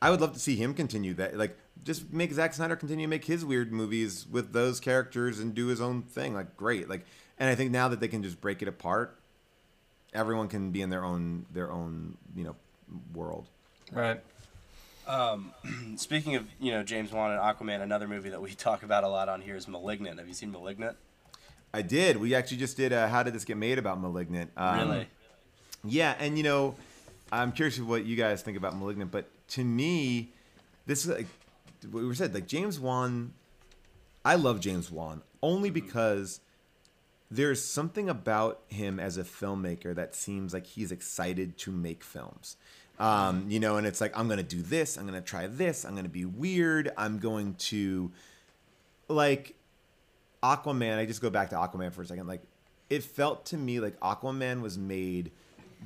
I 0.00 0.10
would 0.10 0.20
love 0.20 0.32
to 0.34 0.38
see 0.38 0.54
him 0.54 0.74
continue 0.74 1.14
that. 1.14 1.36
Like, 1.36 1.56
just 1.84 2.12
make 2.12 2.32
Zack 2.32 2.52
Snyder 2.54 2.76
continue 2.76 3.06
to 3.06 3.10
make 3.10 3.24
his 3.24 3.44
weird 3.44 3.72
movies 3.72 4.26
with 4.30 4.52
those 4.52 4.80
characters 4.80 5.38
and 5.38 5.54
do 5.54 5.66
his 5.66 5.80
own 5.80 6.02
thing. 6.02 6.34
Like, 6.34 6.56
great. 6.56 6.88
Like, 6.88 7.06
and 7.38 7.48
I 7.48 7.54
think 7.54 7.70
now 7.70 7.88
that 7.88 8.00
they 8.00 8.08
can 8.08 8.22
just 8.22 8.40
break 8.40 8.62
it 8.62 8.68
apart, 8.68 9.18
everyone 10.12 10.48
can 10.48 10.70
be 10.70 10.82
in 10.82 10.90
their 10.90 11.04
own 11.04 11.46
their 11.52 11.70
own 11.70 12.16
you 12.34 12.44
know 12.44 12.56
world. 13.14 13.48
Right. 13.92 14.20
Um, 15.06 15.52
Speaking 15.96 16.36
of, 16.36 16.46
you 16.60 16.70
know, 16.72 16.82
James 16.82 17.10
Wan 17.12 17.32
and 17.32 17.40
Aquaman, 17.40 17.82
another 17.82 18.06
movie 18.06 18.30
that 18.30 18.40
we 18.40 18.50
talk 18.54 18.82
about 18.82 19.04
a 19.04 19.08
lot 19.08 19.28
on 19.28 19.40
here 19.40 19.56
is 19.56 19.66
*Malignant*. 19.66 20.18
Have 20.18 20.28
you 20.28 20.34
seen 20.34 20.52
*Malignant*? 20.52 20.96
I 21.72 21.82
did. 21.82 22.16
We 22.16 22.34
actually 22.34 22.56
just 22.58 22.76
did. 22.76 22.92
Uh, 22.92 23.08
How 23.08 23.22
did 23.22 23.32
this 23.34 23.44
get 23.44 23.56
made 23.56 23.78
about 23.78 24.00
*Malignant*? 24.00 24.50
Um, 24.56 24.88
Really? 24.88 25.08
Yeah, 25.84 26.14
and 26.18 26.36
you 26.36 26.44
know, 26.44 26.74
I'm 27.32 27.52
curious 27.52 27.78
what 27.80 28.04
you 28.04 28.16
guys 28.16 28.42
think 28.42 28.56
about 28.56 28.76
*Malignant*, 28.76 29.10
but 29.10 29.28
to 29.50 29.64
me, 29.64 30.30
this 30.86 31.04
is 31.04 31.16
like 31.16 31.26
what 31.90 32.04
we 32.04 32.14
said. 32.14 32.34
Like 32.34 32.46
James 32.46 32.78
Wan, 32.80 33.32
I 34.24 34.34
love 34.34 34.60
James 34.60 34.90
Wan 34.90 35.22
only 35.42 35.70
because 35.70 36.40
there's 37.30 37.62
something 37.62 38.08
about 38.08 38.60
him 38.68 38.98
as 38.98 39.16
a 39.16 39.22
filmmaker 39.22 39.94
that 39.94 40.14
seems 40.14 40.52
like 40.52 40.66
he's 40.66 40.90
excited 40.90 41.56
to 41.58 41.70
make 41.70 42.02
films. 42.02 42.56
Um, 42.98 43.46
you 43.48 43.60
know, 43.60 43.76
and 43.76 43.86
it's 43.86 44.00
like 44.00 44.16
I'm 44.18 44.28
gonna 44.28 44.42
do 44.42 44.60
this, 44.60 44.98
I'm 44.98 45.06
gonna 45.06 45.22
try 45.22 45.46
this, 45.46 45.84
I'm 45.84 45.94
gonna 45.96 46.08
be 46.08 46.26
weird, 46.26 46.92
I'm 46.98 47.18
going 47.18 47.54
to 47.54 48.12
like 49.08 49.54
Aquaman, 50.42 50.98
I 50.98 51.06
just 51.06 51.22
go 51.22 51.30
back 51.30 51.50
to 51.50 51.56
Aquaman 51.56 51.92
for 51.92 52.02
a 52.02 52.06
second. 52.06 52.26
Like, 52.26 52.42
it 52.88 53.02
felt 53.02 53.46
to 53.46 53.56
me 53.56 53.80
like 53.80 53.98
Aquaman 54.00 54.60
was 54.60 54.76
made 54.76 55.30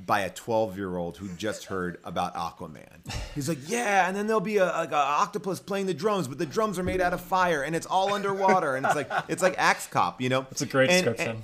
by 0.06 0.20
a 0.20 0.30
12 0.30 0.76
year 0.76 0.96
old 0.96 1.16
who 1.16 1.28
just 1.36 1.66
heard 1.66 1.98
about 2.04 2.34
Aquaman. 2.34 2.88
He's 3.34 3.48
like, 3.48 3.58
yeah, 3.68 4.06
and 4.08 4.16
then 4.16 4.26
there'll 4.26 4.40
be 4.40 4.56
a, 4.58 4.66
like 4.66 4.92
a 4.92 4.96
octopus 4.96 5.60
playing 5.60 5.86
the 5.86 5.94
drums, 5.94 6.28
but 6.28 6.38
the 6.38 6.46
drums 6.46 6.78
are 6.78 6.82
made 6.82 7.00
out 7.00 7.12
of 7.12 7.20
fire 7.20 7.62
and 7.62 7.74
it's 7.76 7.86
all 7.86 8.12
underwater, 8.12 8.76
and 8.76 8.84
it's 8.84 8.94
like 8.96 9.10
it's 9.28 9.42
like 9.42 9.54
Axe 9.58 9.86
Cop, 9.86 10.20
you 10.20 10.28
know? 10.28 10.46
It's 10.50 10.62
a 10.62 10.66
great 10.66 10.90
And- 10.90 11.04
description. 11.04 11.36
and- 11.36 11.42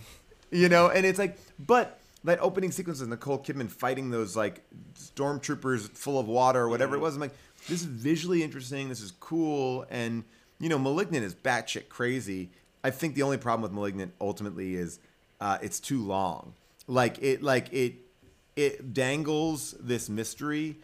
you 0.52 0.68
know, 0.68 0.88
and 0.88 1.06
it's 1.06 1.18
like, 1.18 1.38
but 1.60 2.00
that 2.24 2.40
opening 2.40 2.72
sequence 2.72 3.00
of 3.00 3.08
Nicole 3.08 3.38
Kidman 3.38 3.70
fighting 3.70 4.10
those 4.10 4.36
like 4.36 4.62
stormtroopers 5.14 5.88
full 5.90 6.18
of 6.18 6.26
water 6.26 6.60
or 6.62 6.68
whatever 6.68 6.96
it 6.96 6.98
was, 7.00 7.14
I'm 7.14 7.20
like, 7.20 7.34
this 7.68 7.80
is 7.80 7.84
visually 7.86 8.42
interesting. 8.42 8.88
This 8.88 9.00
is 9.00 9.12
cool, 9.20 9.86
and 9.90 10.24
you 10.58 10.68
know, 10.68 10.78
Malignant 10.78 11.24
is 11.24 11.34
batshit 11.34 11.88
crazy. 11.88 12.50
I 12.82 12.90
think 12.90 13.14
the 13.14 13.22
only 13.22 13.36
problem 13.36 13.62
with 13.62 13.72
Malignant 13.72 14.12
ultimately 14.20 14.74
is 14.74 14.98
uh, 15.40 15.58
it's 15.62 15.80
too 15.80 16.02
long. 16.02 16.54
Like 16.86 17.18
it, 17.22 17.42
like 17.42 17.72
it, 17.72 17.94
it 18.56 18.92
dangles 18.92 19.74
this 19.80 20.08
mystery 20.08 20.76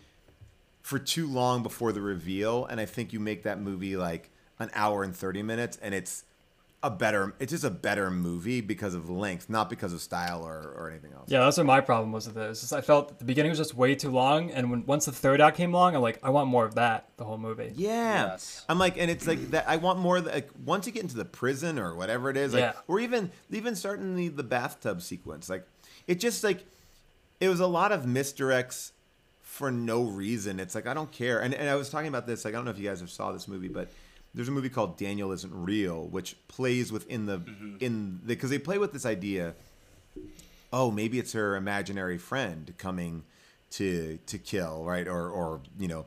for 0.83 0.99
too 0.99 1.27
long 1.27 1.63
before 1.63 1.93
the 1.93 2.01
reveal, 2.01 2.65
and 2.67 2.81
I 2.81 2.87
think 2.87 3.13
you 3.13 3.21
make 3.21 3.43
that 3.43 3.61
movie 3.61 3.97
like 3.97 4.31
an 4.59 4.71
hour 4.75 5.03
and 5.03 5.15
thirty 5.15 5.43
minutes, 5.43 5.79
and 5.83 5.95
it's 5.95 6.25
a 6.83 6.91
better. 6.91 7.35
It's 7.41 7.51
just 7.51 7.65
a 7.65 7.71
better 7.71 8.11
movie 8.11 8.61
because 8.61 8.95
of 8.95 9.11
length, 9.11 9.51
not 9.51 9.69
because 9.69 9.93
of 9.93 10.01
style 10.01 10.45
or, 10.47 10.73
or 10.77 10.89
anything 10.91 11.13
else. 11.15 11.29
Yeah, 11.29 11.41
that's 11.41 11.57
what 11.57 11.67
my 11.67 11.81
problem 11.81 12.13
was 12.13 12.29
with 12.29 12.37
it. 12.37 12.51
It's 12.51 12.61
just 12.61 12.73
I 12.73 12.83
felt 12.83 13.09
that 13.09 13.19
the 13.19 13.25
beginning 13.25 13.51
was 13.51 13.59
just 13.59 13.75
way 13.75 13.97
too 13.97 14.11
long, 14.11 14.51
and 14.53 14.71
when 14.71 14.87
once 14.87 15.07
the 15.07 15.13
third 15.13 15.41
act 15.41 15.57
came 15.57 15.75
along, 15.75 15.97
I'm 15.97 16.03
like, 16.03 16.21
I 16.23 16.31
want 16.31 16.49
more 16.49 16.65
of 16.65 16.77
that. 16.77 17.09
The 17.17 17.25
whole 17.25 17.39
movie. 17.39 17.73
Yeah, 17.75 18.27
Yes. 18.27 18.65
I'm 18.69 18.79
like, 18.79 18.97
and 18.99 19.11
it's 19.11 19.27
like 19.27 19.51
that. 19.51 19.69
I 19.69 19.77
want 19.77 19.99
more. 19.99 20.19
of 20.19 20.25
the- 20.27 20.31
Like 20.31 20.51
once 20.65 20.87
you 20.87 20.93
get 20.93 21.03
into 21.03 21.17
the 21.17 21.25
prison 21.25 21.79
or 21.81 21.97
whatever 21.97 22.31
it 22.31 22.37
is, 22.37 22.53
like, 22.55 22.61
Yeah. 22.61 22.73
or 22.87 23.01
even 23.01 23.33
even 23.51 23.75
starting 23.75 24.15
the 24.15 24.29
the 24.29 24.45
bathtub 24.45 25.03
sequence, 25.03 25.49
like 25.51 25.67
it 26.07 26.21
just 26.21 26.45
like 26.45 26.65
it 27.41 27.49
was 27.49 27.61
a 27.61 27.67
lot 27.67 27.93
of 27.93 28.03
misdirects 28.03 28.93
for 29.43 29.71
no 29.71 30.03
reason. 30.03 30.61
It's 30.61 30.75
like 30.75 30.87
I 30.87 30.95
don't 30.95 31.11
care. 31.11 31.41
And 31.41 31.55
and 31.55 31.69
I 31.69 31.75
was 31.77 31.89
talking 31.89 32.09
about 32.09 32.27
this. 32.27 32.45
Like 32.45 32.55
I 32.55 32.57
don't 32.57 32.65
know 32.65 32.71
if 32.71 32.79
you 32.79 32.89
guys 32.89 33.01
have 33.01 33.11
saw 33.11 33.33
this 33.33 33.49
movie, 33.49 33.69
but 33.69 33.91
there's 34.35 34.49
a 34.49 34.53
movie 34.53 34.69
called 34.69 34.99
Daniel 34.99 35.33
Isn't 35.33 35.53
Real, 35.53 36.07
which 36.09 36.37
plays 36.47 36.93
within 36.93 37.27
the 37.27 37.39
mm-hmm. 37.39 37.77
in 37.81 38.21
the 38.23 38.35
because 38.35 38.51
they 38.51 38.59
play 38.59 38.79
with 38.79 38.93
this 38.93 39.07
idea. 39.07 39.55
Oh, 40.73 40.91
maybe 40.91 41.19
it's 41.19 41.33
her 41.33 41.57
imaginary 41.57 42.19
friend 42.19 42.75
coming 42.77 43.25
to 43.71 44.19
to 44.27 44.39
kill, 44.39 44.85
right? 44.85 45.09
Or 45.09 45.31
or 45.31 45.61
you 45.79 45.89
know, 45.89 46.07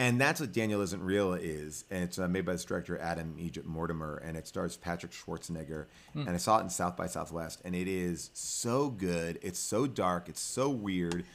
and 0.00 0.18
that's 0.18 0.40
what 0.40 0.50
Daniel 0.50 0.80
Isn't 0.80 1.02
Real 1.02 1.34
is, 1.34 1.84
and 1.90 2.02
it's 2.02 2.18
uh, 2.18 2.26
made 2.26 2.46
by 2.46 2.52
this 2.52 2.64
director 2.64 2.98
Adam 2.98 3.36
Egypt 3.38 3.66
Mortimer, 3.66 4.16
and 4.24 4.34
it 4.34 4.48
stars 4.48 4.78
Patrick 4.78 5.12
Schwarzenegger, 5.12 5.84
and 6.14 6.30
I 6.30 6.38
saw 6.38 6.58
it 6.58 6.62
in 6.62 6.70
South 6.70 6.96
by 6.96 7.06
Southwest, 7.06 7.60
and 7.66 7.74
it 7.74 7.86
is 7.86 8.30
so 8.32 8.88
good. 8.88 9.38
It's 9.42 9.58
so 9.58 9.86
dark. 9.86 10.30
It's 10.30 10.40
so 10.40 10.70
weird, 10.70 11.26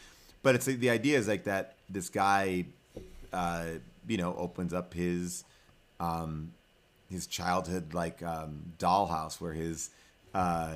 but 0.42 0.56
it's 0.56 0.66
like, 0.66 0.80
the 0.80 0.90
idea 0.90 1.16
is 1.20 1.28
like 1.28 1.44
that 1.44 1.76
this 1.92 2.10
guy, 2.10 2.66
uh, 3.32 3.66
you 4.08 4.18
know, 4.18 4.36
opens 4.36 4.74
up 4.74 4.96
his 4.96 5.44
um, 6.00 6.52
his 7.08 7.28
childhood 7.28 7.94
like 7.94 8.24
um, 8.24 8.74
dollhouse 8.80 9.40
where 9.40 9.54
his 9.54 9.92
uh, 10.34 10.74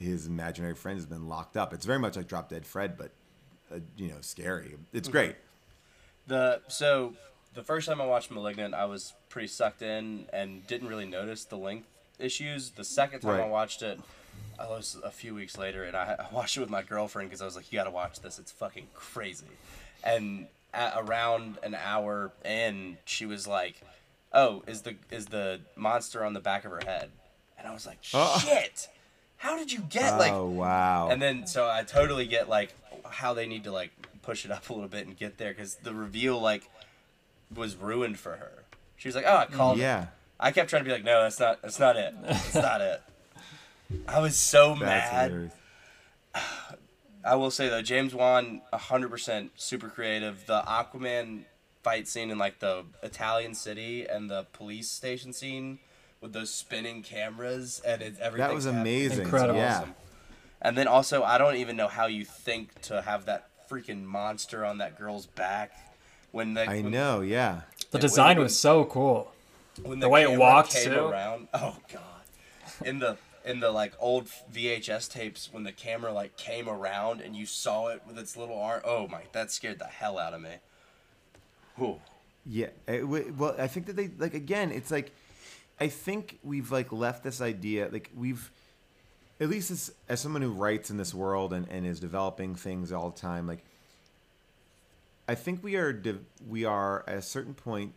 his 0.00 0.26
imaginary 0.26 0.74
friend 0.74 0.98
has 0.98 1.06
been 1.06 1.28
locked 1.28 1.56
up. 1.56 1.72
It's 1.72 1.86
very 1.86 2.00
much 2.00 2.16
like 2.16 2.26
Drop 2.26 2.48
Dead 2.48 2.66
Fred, 2.66 2.98
but 2.98 3.12
uh, 3.72 3.78
you 3.96 4.08
know, 4.08 4.16
scary. 4.22 4.74
It's 4.92 5.08
great. 5.08 5.36
The 6.28 6.60
so 6.68 7.14
the 7.54 7.62
first 7.62 7.88
time 7.88 8.00
I 8.00 8.06
watched 8.06 8.30
*Malignant*, 8.30 8.74
I 8.74 8.84
was 8.84 9.14
pretty 9.30 9.48
sucked 9.48 9.82
in 9.82 10.26
and 10.32 10.66
didn't 10.66 10.88
really 10.88 11.06
notice 11.06 11.44
the 11.44 11.56
length 11.56 11.88
issues. 12.18 12.70
The 12.70 12.84
second 12.84 13.20
time 13.20 13.40
I 13.40 13.46
watched 13.46 13.82
it, 13.82 13.98
I 14.58 14.68
was 14.68 14.96
a 15.02 15.10
few 15.10 15.34
weeks 15.34 15.56
later, 15.56 15.84
and 15.84 15.96
I, 15.96 16.16
I 16.30 16.34
watched 16.34 16.56
it 16.56 16.60
with 16.60 16.70
my 16.70 16.82
girlfriend 16.82 17.30
because 17.30 17.40
I 17.40 17.46
was 17.46 17.56
like, 17.56 17.72
"You 17.72 17.78
got 17.78 17.84
to 17.84 17.90
watch 17.90 18.20
this. 18.20 18.38
It's 18.38 18.52
fucking 18.52 18.88
crazy." 18.94 19.46
And 20.04 20.46
at 20.74 20.92
around 20.96 21.56
an 21.62 21.74
hour 21.74 22.30
in, 22.44 22.98
she 23.06 23.24
was 23.24 23.46
like, 23.46 23.80
"Oh, 24.32 24.62
is 24.66 24.82
the 24.82 24.96
is 25.10 25.26
the 25.26 25.60
monster 25.76 26.24
on 26.24 26.34
the 26.34 26.40
back 26.40 26.64
of 26.64 26.72
her 26.72 26.82
head?" 26.84 27.10
And 27.58 27.66
I 27.66 27.72
was 27.72 27.86
like, 27.86 27.98
Oh. 28.12 28.38
"Shit! 28.38 28.88
How 29.38 29.56
did 29.56 29.72
you 29.72 29.80
get 29.80 30.18
like?" 30.18 30.32
oh 30.32 30.46
wow. 30.46 31.08
And 31.10 31.22
then 31.22 31.46
so 31.46 31.68
I 31.68 31.84
totally 31.84 32.26
get 32.26 32.48
like 32.48 32.74
how 33.08 33.32
they 33.32 33.46
need 33.46 33.64
to 33.64 33.72
like 33.72 33.90
push 34.28 34.44
it 34.44 34.50
up 34.50 34.68
a 34.68 34.72
little 34.74 34.88
bit 34.88 35.06
and 35.06 35.16
get 35.16 35.38
there 35.38 35.54
because 35.54 35.76
the 35.76 35.94
reveal 35.94 36.38
like 36.38 36.68
was 37.54 37.76
ruined 37.76 38.18
for 38.18 38.32
her. 38.32 38.64
She 38.96 39.08
was 39.08 39.14
like, 39.16 39.24
"Oh, 39.26 39.36
I 39.36 39.46
mm, 39.46 39.52
called 39.52 39.78
it." 39.78 39.82
yeah. 39.82 40.08
I 40.38 40.52
kept 40.52 40.68
trying 40.68 40.84
to 40.84 40.84
be 40.84 40.92
like, 40.92 41.02
"No, 41.02 41.22
that's 41.22 41.40
not. 41.40 41.62
That's 41.62 41.80
not 41.80 41.96
it. 41.96 42.14
That's 42.22 42.54
not 42.54 42.82
it." 42.82 43.02
I 44.06 44.20
was 44.20 44.36
so 44.36 44.74
That's 44.80 45.12
mad. 45.12 45.30
hilarious. 45.30 45.54
I 47.24 47.34
will 47.36 47.50
say 47.50 47.70
though, 47.70 47.80
James 47.80 48.14
Wan, 48.14 48.60
hundred 48.70 49.08
percent 49.08 49.52
super 49.56 49.88
creative. 49.88 50.44
The 50.46 50.60
Aquaman 50.60 51.44
fight 51.82 52.06
scene 52.06 52.30
in 52.30 52.36
like 52.36 52.58
the 52.58 52.84
Italian 53.02 53.54
city 53.54 54.06
and 54.06 54.30
the 54.30 54.46
police 54.52 54.90
station 54.90 55.32
scene 55.32 55.78
with 56.20 56.34
those 56.34 56.52
spinning 56.52 57.02
cameras 57.02 57.80
and 57.86 58.02
it, 58.02 58.18
everything. 58.20 58.46
That 58.46 58.54
was 58.54 58.66
amazing. 58.66 59.22
Incredible. 59.22 59.58
Yeah. 59.58 59.86
And 60.60 60.76
then 60.76 60.88
also, 60.88 61.22
I 61.22 61.38
don't 61.38 61.56
even 61.56 61.76
know 61.76 61.88
how 61.88 62.06
you 62.06 62.24
think 62.24 62.80
to 62.82 63.00
have 63.02 63.26
that 63.26 63.47
freaking 63.68 64.04
monster 64.04 64.64
on 64.64 64.78
that 64.78 64.98
girl's 64.98 65.26
back 65.26 65.72
when 66.32 66.54
the 66.54 66.62
I 66.62 66.82
when, 66.82 66.90
know. 66.90 67.20
Yeah. 67.20 67.62
The 67.90 67.98
design 67.98 68.36
when- 68.36 68.44
was 68.44 68.58
so 68.58 68.84
cool. 68.84 69.32
when 69.82 70.00
the 70.00 70.08
way 70.08 70.22
it 70.22 70.38
walked, 70.38 70.72
came 70.72 70.92
too. 70.92 71.06
around. 71.06 71.48
Oh 71.54 71.76
god! 71.92 72.86
In 72.86 72.98
the 72.98 73.16
in 73.44 73.60
the 73.60 73.70
like 73.70 73.92
old 73.98 74.26
VHS 74.52 75.10
tapes, 75.10 75.48
when 75.52 75.64
the 75.64 75.72
camera 75.72 76.12
like 76.12 76.36
came 76.36 76.68
around 76.68 77.20
and 77.20 77.34
you 77.34 77.46
saw 77.46 77.88
it 77.88 78.02
with 78.06 78.18
its 78.18 78.36
little 78.36 78.58
arm. 78.60 78.82
Oh 78.84 79.08
my! 79.08 79.22
That 79.32 79.50
scared 79.50 79.78
the 79.78 79.86
hell 79.86 80.18
out 80.18 80.34
of 80.34 80.40
me. 80.42 80.56
Whew. 81.76 82.00
Yeah. 82.44 82.68
it 82.86 83.06
well, 83.06 83.54
I 83.58 83.66
think 83.68 83.86
that 83.86 83.96
they 83.96 84.10
like 84.18 84.34
again. 84.34 84.70
It's 84.72 84.90
like, 84.90 85.12
I 85.80 85.88
think 85.88 86.38
we've 86.42 86.70
like 86.72 86.92
left 86.92 87.22
this 87.24 87.40
idea 87.40 87.88
like 87.92 88.10
we've, 88.16 88.50
at 89.40 89.48
least 89.48 89.70
as 89.70 89.92
as 90.08 90.20
someone 90.20 90.42
who 90.42 90.52
writes 90.52 90.90
in 90.90 90.96
this 90.96 91.14
world 91.14 91.52
and 91.52 91.68
and 91.68 91.86
is 91.86 92.00
developing 92.00 92.54
things 92.54 92.92
all 92.92 93.10
the 93.10 93.20
time. 93.20 93.46
Like, 93.46 93.64
I 95.28 95.34
think 95.34 95.62
we 95.62 95.76
are 95.76 95.92
de- 95.92 96.18
we 96.48 96.64
are 96.64 97.04
at 97.06 97.18
a 97.18 97.22
certain 97.22 97.54
point 97.54 97.92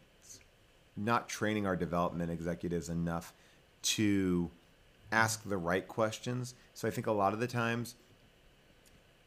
not 0.98 1.30
training 1.30 1.66
our 1.66 1.76
development 1.76 2.32
executives 2.32 2.90
enough 2.90 3.34
to 3.82 4.52
ask 5.12 5.48
the 5.48 5.58
right 5.58 5.88
questions. 5.88 6.54
So 6.74 6.88
I 6.88 6.92
think 6.92 7.08
a 7.08 7.12
lot 7.12 7.34
of 7.34 7.40
the 7.40 7.48
times 7.48 7.96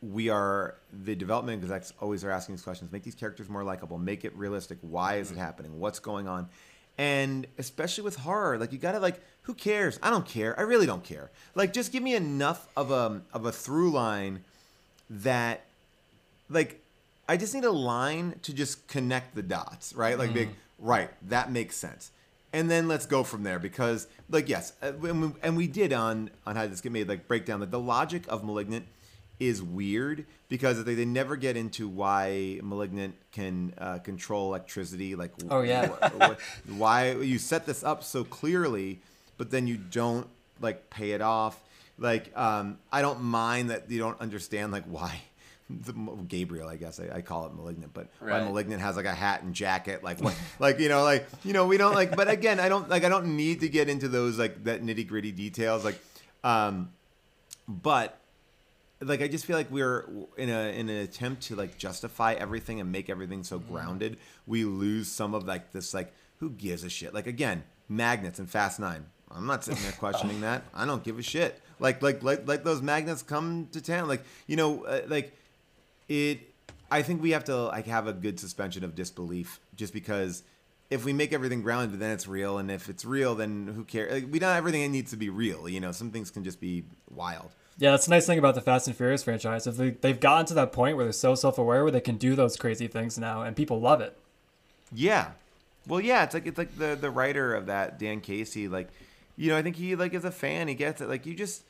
we 0.02 0.28
are 0.28 0.76
the 1.04 1.14
development 1.14 1.62
execs 1.62 1.92
always 2.00 2.24
are 2.24 2.30
asking 2.30 2.54
these 2.54 2.62
questions. 2.62 2.92
Make 2.92 3.02
these 3.02 3.14
characters 3.14 3.48
more 3.48 3.64
likable. 3.64 3.98
Make 3.98 4.24
it 4.24 4.36
realistic. 4.36 4.78
Why 4.82 5.16
is 5.16 5.30
it 5.30 5.34
mm-hmm. 5.34 5.42
happening? 5.42 5.80
What's 5.80 5.98
going 5.98 6.28
on 6.28 6.48
and 6.96 7.46
especially 7.58 8.04
with 8.04 8.16
horror 8.16 8.58
like 8.58 8.72
you 8.72 8.78
gotta 8.78 9.00
like 9.00 9.20
who 9.44 9.54
cares? 9.54 9.98
I 10.02 10.08
don't 10.08 10.26
care. 10.26 10.58
I 10.58 10.62
really 10.62 10.86
don't 10.86 11.04
care. 11.04 11.30
Like 11.54 11.72
just 11.72 11.92
give 11.92 12.02
me 12.02 12.14
enough 12.14 12.66
of 12.76 12.90
a 12.90 13.22
of 13.32 13.44
a 13.44 13.52
through 13.52 13.90
line 13.92 14.42
that 15.10 15.64
like 16.48 16.80
i 17.28 17.36
just 17.36 17.54
need 17.54 17.64
a 17.64 17.70
line 17.70 18.38
to 18.42 18.54
just 18.54 18.86
connect 18.88 19.34
the 19.34 19.42
dots 19.42 19.94
right? 19.94 20.18
Like 20.18 20.32
big 20.32 20.48
right 20.78 21.10
that 21.28 21.52
makes 21.52 21.76
sense. 21.76 22.10
And 22.52 22.70
then 22.70 22.86
let's 22.86 23.04
go 23.04 23.24
from 23.24 23.42
there 23.42 23.58
because 23.58 24.06
like 24.30 24.48
yes 24.48 24.72
uh, 24.82 24.92
and 25.02 25.22
we, 25.22 25.40
and 25.42 25.56
we 25.56 25.66
did 25.66 25.92
on 25.92 26.30
on 26.46 26.56
how 26.56 26.66
this 26.66 26.80
get 26.80 26.92
made 26.92 27.08
like 27.08 27.28
break 27.28 27.44
down 27.44 27.60
like 27.60 27.70
the 27.70 27.80
logic 27.80 28.24
of 28.28 28.44
malignant 28.44 28.86
is 29.40 29.62
weird 29.62 30.26
because 30.48 30.84
they, 30.84 30.94
they 30.94 31.04
never 31.04 31.36
get 31.36 31.56
into 31.56 31.88
why 31.88 32.60
malignant 32.62 33.14
can 33.32 33.74
uh, 33.78 33.98
control 33.98 34.48
electricity 34.48 35.14
like 35.16 35.32
Oh, 35.50 35.62
yeah. 35.62 35.88
wh- 35.88 36.32
wh- 36.34 36.78
why 36.78 37.12
you 37.12 37.38
set 37.38 37.66
this 37.66 37.82
up 37.82 38.04
so 38.04 38.22
clearly 38.24 39.00
but 39.36 39.50
then 39.50 39.66
you 39.66 39.76
don't 39.76 40.28
like 40.60 40.88
pay 40.90 41.10
it 41.12 41.20
off 41.20 41.60
like 41.98 42.30
um 42.36 42.78
i 42.92 43.02
don't 43.02 43.20
mind 43.22 43.70
that 43.70 43.90
you 43.90 43.98
don't 43.98 44.20
understand 44.20 44.70
like 44.70 44.84
why 44.84 45.20
the, 45.68 45.92
gabriel 46.28 46.68
i 46.68 46.76
guess 46.76 47.00
I, 47.00 47.16
I 47.16 47.20
call 47.20 47.46
it 47.46 47.54
malignant 47.54 47.92
but 47.92 48.06
why 48.20 48.40
malignant 48.44 48.80
has 48.82 48.94
like 48.96 49.06
a 49.06 49.14
hat 49.14 49.42
and 49.42 49.52
jacket 49.54 50.04
like 50.04 50.20
what 50.20 50.34
like 50.60 50.78
you 50.78 50.88
know 50.88 51.02
like 51.02 51.26
you 51.44 51.52
know 51.52 51.66
we 51.66 51.76
don't 51.76 51.94
like 51.94 52.14
but 52.14 52.28
again 52.28 52.60
i 52.60 52.68
don't 52.68 52.88
like 52.88 53.02
i 53.04 53.08
don't 53.08 53.36
need 53.36 53.60
to 53.60 53.68
get 53.68 53.88
into 53.88 54.06
those 54.08 54.38
like 54.38 54.62
that 54.64 54.82
nitty 54.84 55.06
gritty 55.08 55.32
details 55.32 55.84
like 55.84 55.98
um 56.44 56.90
but 57.66 58.18
like 59.04 59.22
I 59.22 59.28
just 59.28 59.44
feel 59.44 59.56
like 59.56 59.70
we're 59.70 60.08
in 60.36 60.50
a 60.50 60.78
in 60.78 60.88
an 60.88 60.96
attempt 60.98 61.42
to 61.44 61.56
like 61.56 61.78
justify 61.78 62.34
everything 62.34 62.80
and 62.80 62.90
make 62.90 63.08
everything 63.08 63.44
so 63.44 63.58
grounded, 63.58 64.18
we 64.46 64.64
lose 64.64 65.10
some 65.10 65.34
of 65.34 65.46
like 65.46 65.72
this 65.72 65.94
like 65.94 66.12
who 66.38 66.50
gives 66.50 66.84
a 66.84 66.90
shit? 66.90 67.14
Like 67.14 67.26
again, 67.26 67.64
magnets 67.88 68.38
and 68.38 68.48
Fast 68.50 68.80
Nine. 68.80 69.06
I'm 69.30 69.46
not 69.46 69.64
sitting 69.64 69.82
there 69.82 69.92
questioning 69.92 70.40
that. 70.42 70.64
I 70.74 70.86
don't 70.86 71.02
give 71.02 71.18
a 71.18 71.22
shit. 71.22 71.60
Like 71.78 72.02
like 72.02 72.22
like 72.22 72.46
like 72.46 72.64
those 72.64 72.82
magnets 72.82 73.22
come 73.22 73.68
to 73.72 73.80
town. 73.80 74.08
Like 74.08 74.24
you 74.46 74.56
know 74.56 74.84
uh, 74.84 75.02
like 75.06 75.36
it. 76.08 76.40
I 76.90 77.02
think 77.02 77.22
we 77.22 77.30
have 77.30 77.44
to 77.44 77.56
like 77.56 77.86
have 77.86 78.06
a 78.06 78.12
good 78.12 78.38
suspension 78.38 78.84
of 78.84 78.94
disbelief, 78.94 79.58
just 79.74 79.92
because 79.92 80.42
if 80.90 81.04
we 81.04 81.12
make 81.12 81.32
everything 81.32 81.62
grounded, 81.62 81.98
then 81.98 82.10
it's 82.10 82.28
real, 82.28 82.58
and 82.58 82.70
if 82.70 82.88
it's 82.88 83.04
real, 83.04 83.34
then 83.34 83.66
who 83.74 83.84
cares? 83.84 84.12
Like, 84.12 84.32
we 84.32 84.38
not 84.38 84.56
everything 84.56 84.92
needs 84.92 85.10
to 85.10 85.16
be 85.16 85.30
real. 85.30 85.68
You 85.68 85.80
know, 85.80 85.92
some 85.92 86.10
things 86.10 86.30
can 86.30 86.44
just 86.44 86.60
be 86.60 86.84
wild. 87.10 87.50
Yeah, 87.78 87.90
that's 87.90 88.06
the 88.06 88.10
nice 88.10 88.26
thing 88.26 88.38
about 88.38 88.54
the 88.54 88.60
Fast 88.60 88.86
and 88.86 88.96
Furious 88.96 89.24
franchise. 89.24 89.66
If 89.66 89.76
they, 89.76 89.90
they've 89.90 90.20
gotten 90.20 90.46
to 90.46 90.54
that 90.54 90.72
point 90.72 90.96
where 90.96 91.04
they're 91.04 91.12
so 91.12 91.34
self-aware, 91.34 91.82
where 91.82 91.90
they 91.90 92.00
can 92.00 92.16
do 92.16 92.36
those 92.36 92.56
crazy 92.56 92.86
things 92.86 93.18
now, 93.18 93.42
and 93.42 93.56
people 93.56 93.80
love 93.80 94.00
it. 94.00 94.16
Yeah. 94.92 95.32
Well, 95.86 96.00
yeah, 96.00 96.22
it's 96.22 96.34
like 96.34 96.46
it's 96.46 96.56
like 96.56 96.78
the 96.78 96.96
the 96.98 97.10
writer 97.10 97.54
of 97.54 97.66
that 97.66 97.98
Dan 97.98 98.20
Casey 98.20 98.68
like 98.68 98.88
you 99.36 99.50
know, 99.50 99.56
I 99.56 99.62
think 99.62 99.76
he 99.76 99.96
like 99.96 100.14
is 100.14 100.24
a 100.24 100.30
fan, 100.30 100.68
he 100.68 100.74
gets 100.74 101.00
it. 101.00 101.08
Like 101.08 101.26
you 101.26 101.34
just 101.34 101.64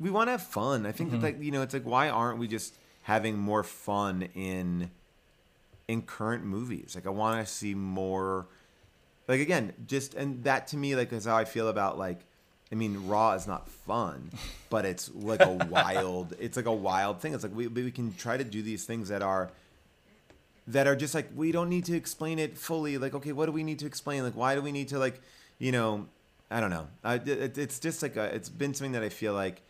we 0.00 0.10
want 0.10 0.28
to 0.28 0.32
have 0.32 0.42
fun. 0.42 0.86
I 0.86 0.92
think 0.92 1.10
that 1.10 1.16
mm-hmm. 1.16 1.24
like 1.24 1.42
you 1.42 1.50
know, 1.50 1.62
it's 1.62 1.74
like 1.74 1.86
why 1.86 2.08
aren't 2.08 2.38
we 2.38 2.48
just 2.48 2.74
having 3.02 3.38
more 3.38 3.62
fun 3.62 4.28
in 4.34 4.90
in 5.86 6.02
current 6.02 6.44
movies? 6.44 6.92
Like 6.94 7.06
I 7.06 7.10
want 7.10 7.44
to 7.44 7.50
see 7.50 7.74
more 7.74 8.46
like 9.26 9.40
again, 9.40 9.72
just 9.86 10.14
and 10.14 10.44
that 10.44 10.66
to 10.68 10.76
me 10.76 10.96
like 10.96 11.12
is 11.12 11.24
how 11.24 11.36
I 11.36 11.44
feel 11.44 11.68
about 11.68 11.98
like 11.98 12.20
I 12.70 12.74
mean, 12.74 13.06
Raw 13.06 13.32
is 13.32 13.46
not 13.46 13.68
fun, 13.68 14.30
but 14.70 14.84
it's 14.84 15.10
like 15.14 15.40
a 15.40 15.50
wild. 15.50 16.34
It's 16.38 16.56
like 16.56 16.66
a 16.66 16.72
wild 16.72 17.20
thing. 17.20 17.34
It's 17.34 17.42
like 17.42 17.54
we 17.54 17.66
we 17.66 17.90
can 17.90 18.14
try 18.14 18.36
to 18.36 18.44
do 18.44 18.62
these 18.62 18.84
things 18.84 19.08
that 19.08 19.22
are 19.22 19.50
that 20.66 20.86
are 20.86 20.96
just 20.96 21.14
like 21.14 21.28
we 21.34 21.50
don't 21.50 21.68
need 21.68 21.84
to 21.86 21.96
explain 21.96 22.38
it 22.38 22.58
fully. 22.58 22.98
Like, 22.98 23.14
okay, 23.14 23.32
what 23.32 23.46
do 23.46 23.52
we 23.52 23.62
need 23.62 23.78
to 23.80 23.86
explain? 23.86 24.22
Like, 24.22 24.36
why 24.36 24.54
do 24.54 24.60
we 24.60 24.72
need 24.72 24.88
to 24.88 24.98
like, 24.98 25.20
you 25.58 25.72
know, 25.72 26.06
I 26.50 26.60
don't 26.60 26.70
know. 26.70 26.88
I, 27.02 27.14
it, 27.14 27.58
it's 27.58 27.78
just 27.78 28.02
like 28.02 28.16
a, 28.16 28.24
it's 28.34 28.48
been 28.48 28.74
something 28.74 28.92
that 28.92 29.02
I 29.02 29.08
feel 29.08 29.32
like 29.32 29.62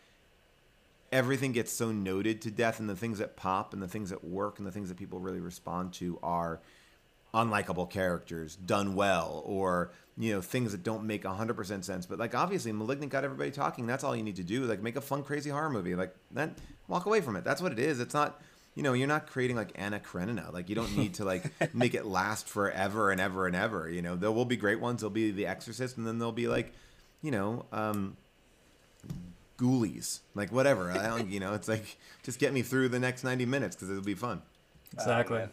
everything 1.11 1.53
gets 1.53 1.71
so 1.71 1.91
noted 1.91 2.41
to 2.41 2.51
death, 2.51 2.79
and 2.79 2.89
the 2.89 2.95
things 2.95 3.19
that 3.19 3.35
pop 3.35 3.73
and 3.73 3.81
the 3.81 3.87
things 3.87 4.09
that 4.09 4.23
work 4.23 4.59
and 4.59 4.67
the 4.67 4.71
things 4.71 4.89
that 4.89 4.97
people 4.97 5.19
really 5.19 5.39
respond 5.39 5.93
to 5.93 6.19
are 6.21 6.59
unlikable 7.33 7.89
characters 7.89 8.55
done 8.55 8.95
well 8.95 9.43
or 9.45 9.91
you 10.17 10.33
know 10.33 10.41
things 10.41 10.71
that 10.71 10.83
don't 10.83 11.05
make 11.05 11.23
100% 11.23 11.83
sense. 11.83 12.05
But 12.05 12.19
like 12.19 12.35
obviously 12.35 12.71
malignant 12.71 13.11
got 13.11 13.23
everybody 13.23 13.51
talking. 13.51 13.87
That's 13.87 14.03
all 14.03 14.15
you 14.15 14.23
need 14.23 14.35
to 14.37 14.43
do 14.43 14.65
like 14.65 14.81
make 14.81 14.95
a 14.95 15.01
fun 15.01 15.23
crazy 15.23 15.49
horror 15.49 15.69
movie. 15.69 15.95
Like 15.95 16.13
then 16.31 16.55
walk 16.87 17.05
away 17.05 17.21
from 17.21 17.35
it. 17.35 17.43
That's 17.43 17.61
what 17.61 17.71
it 17.71 17.79
is. 17.79 17.99
It's 17.99 18.13
not 18.13 18.41
you 18.75 18.83
know 18.83 18.93
you're 18.93 19.07
not 19.07 19.27
creating 19.27 19.55
like 19.55 19.71
anna 19.75 19.99
karenina 19.99 20.49
like 20.53 20.69
you 20.69 20.75
don't 20.75 20.95
need 20.95 21.15
to 21.15 21.25
like 21.25 21.43
make 21.73 21.93
it 21.95 22.05
last 22.05 22.47
forever 22.47 23.09
and 23.09 23.19
ever 23.19 23.47
and 23.47 23.55
ever 23.55 23.89
you 23.89 24.01
know? 24.01 24.15
There 24.15 24.31
will 24.31 24.45
be 24.45 24.57
great 24.57 24.79
ones. 24.79 25.01
There'll 25.01 25.11
be 25.11 25.31
the 25.31 25.47
exorcist 25.47 25.97
and 25.97 26.05
then 26.05 26.19
there'll 26.19 26.31
be 26.31 26.47
like 26.47 26.73
you 27.21 27.31
know 27.31 27.65
um 27.71 28.17
ghoulies. 29.57 30.19
Like 30.35 30.51
whatever. 30.51 30.91
I 30.91 31.07
don't 31.07 31.29
you 31.29 31.39
know 31.39 31.53
it's 31.53 31.67
like 31.67 31.97
just 32.23 32.39
get 32.39 32.51
me 32.51 32.61
through 32.61 32.89
the 32.89 32.99
next 32.99 33.23
90 33.23 33.45
minutes 33.45 33.75
because 33.75 33.89
it'll 33.89 34.03
be 34.03 34.15
fun. 34.15 34.41
Exactly. 34.93 35.37
man. 35.37 35.49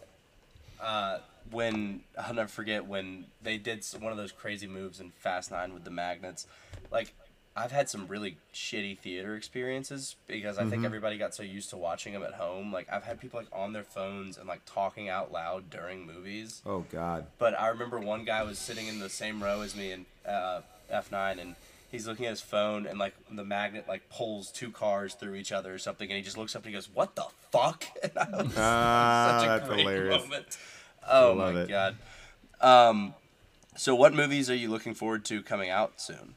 Uh, 0.81 1.19
when 1.51 2.01
I'll 2.19 2.35
never 2.35 2.49
forget 2.49 2.87
when 2.87 3.27
they 3.43 3.59
did 3.59 3.85
one 4.01 4.13
of 4.13 4.19
those 4.19 4.33
crazy 4.33 4.67
moves 4.67 5.01
in 5.01 5.11
Fast 5.19 5.51
Nine 5.51 5.73
with 5.75 5.85
the 5.85 5.91
magnets. 5.91 6.47
Like 6.91 7.15
I've 7.59 7.73
had 7.73 7.89
some 7.89 8.07
really 8.07 8.37
shitty 8.53 8.99
theater 8.99 9.35
experiences 9.35 10.17
because 10.27 10.59
I 10.59 10.65
think 10.67 10.85
everybody 10.85 11.17
got 11.17 11.35
so 11.35 11.43
used 11.43 11.71
to 11.71 11.77
watching 11.79 12.13
them 12.13 12.23
at 12.23 12.35
home. 12.35 12.73
Like 12.73 12.87
I've 12.93 13.05
had 13.05 13.21
people 13.21 13.41
like 13.41 13.49
on 13.53 13.73
their 13.73 13.83
phones 13.85 14.37
and 14.37 14.47
like 14.47 14.61
talking 14.67 15.09
out 15.09 15.33
loud 15.33 15.71
during 15.71 16.07
movies. 16.07 16.61
oh 16.67 16.85
god 16.93 17.27
But 17.39 17.59
I 17.59 17.69
remember 17.69 17.99
one 17.99 18.25
guy 18.25 18.43
was 18.43 18.59
sitting 18.59 18.87
in 18.89 18.99
the 18.99 19.09
same 19.09 19.43
row 19.43 19.63
as 19.63 19.75
me 19.75 19.93
in 19.93 20.05
uh, 20.29 20.61
F9, 20.93 21.41
and 21.41 21.55
he's 21.91 22.07
looking 22.07 22.27
at 22.27 22.31
his 22.31 22.41
phone, 22.43 22.87
and 22.87 22.99
like 22.99 23.15
the 23.31 23.45
magnet 23.45 23.87
like 23.89 24.09
pulls 24.11 24.51
two 24.53 24.71
cars 24.71 25.15
through 25.15 25.37
each 25.37 25.51
other 25.53 25.73
or 25.73 25.79
something, 25.79 26.11
and 26.11 26.17
he 26.19 26.23
just 26.23 26.37
looks 26.37 26.55
up 26.55 26.63
and 26.63 26.69
he 26.69 26.75
goes, 26.75 26.91
"What 26.93 27.17
the 27.17 27.25
fuck?" 27.53 27.87
And 28.03 28.13
I 28.19 28.43
was 28.43 28.55
Ah, 28.59 29.39
such 29.41 29.47
a 29.47 29.49
that's 29.49 29.69
great 29.69 29.81
hilarious. 29.81 30.23
moment. 30.25 30.59
Oh 31.11 31.35
my 31.35 31.51
it. 31.61 31.69
god. 31.69 31.97
Um, 32.61 33.14
so 33.77 33.95
what 33.95 34.14
movies 34.14 34.49
are 34.51 34.55
you 34.55 34.71
looking 34.71 34.95
forward 34.95 35.25
to 35.27 35.42
coming 35.42 35.71
out 35.71 36.01
soon? 36.01 36.35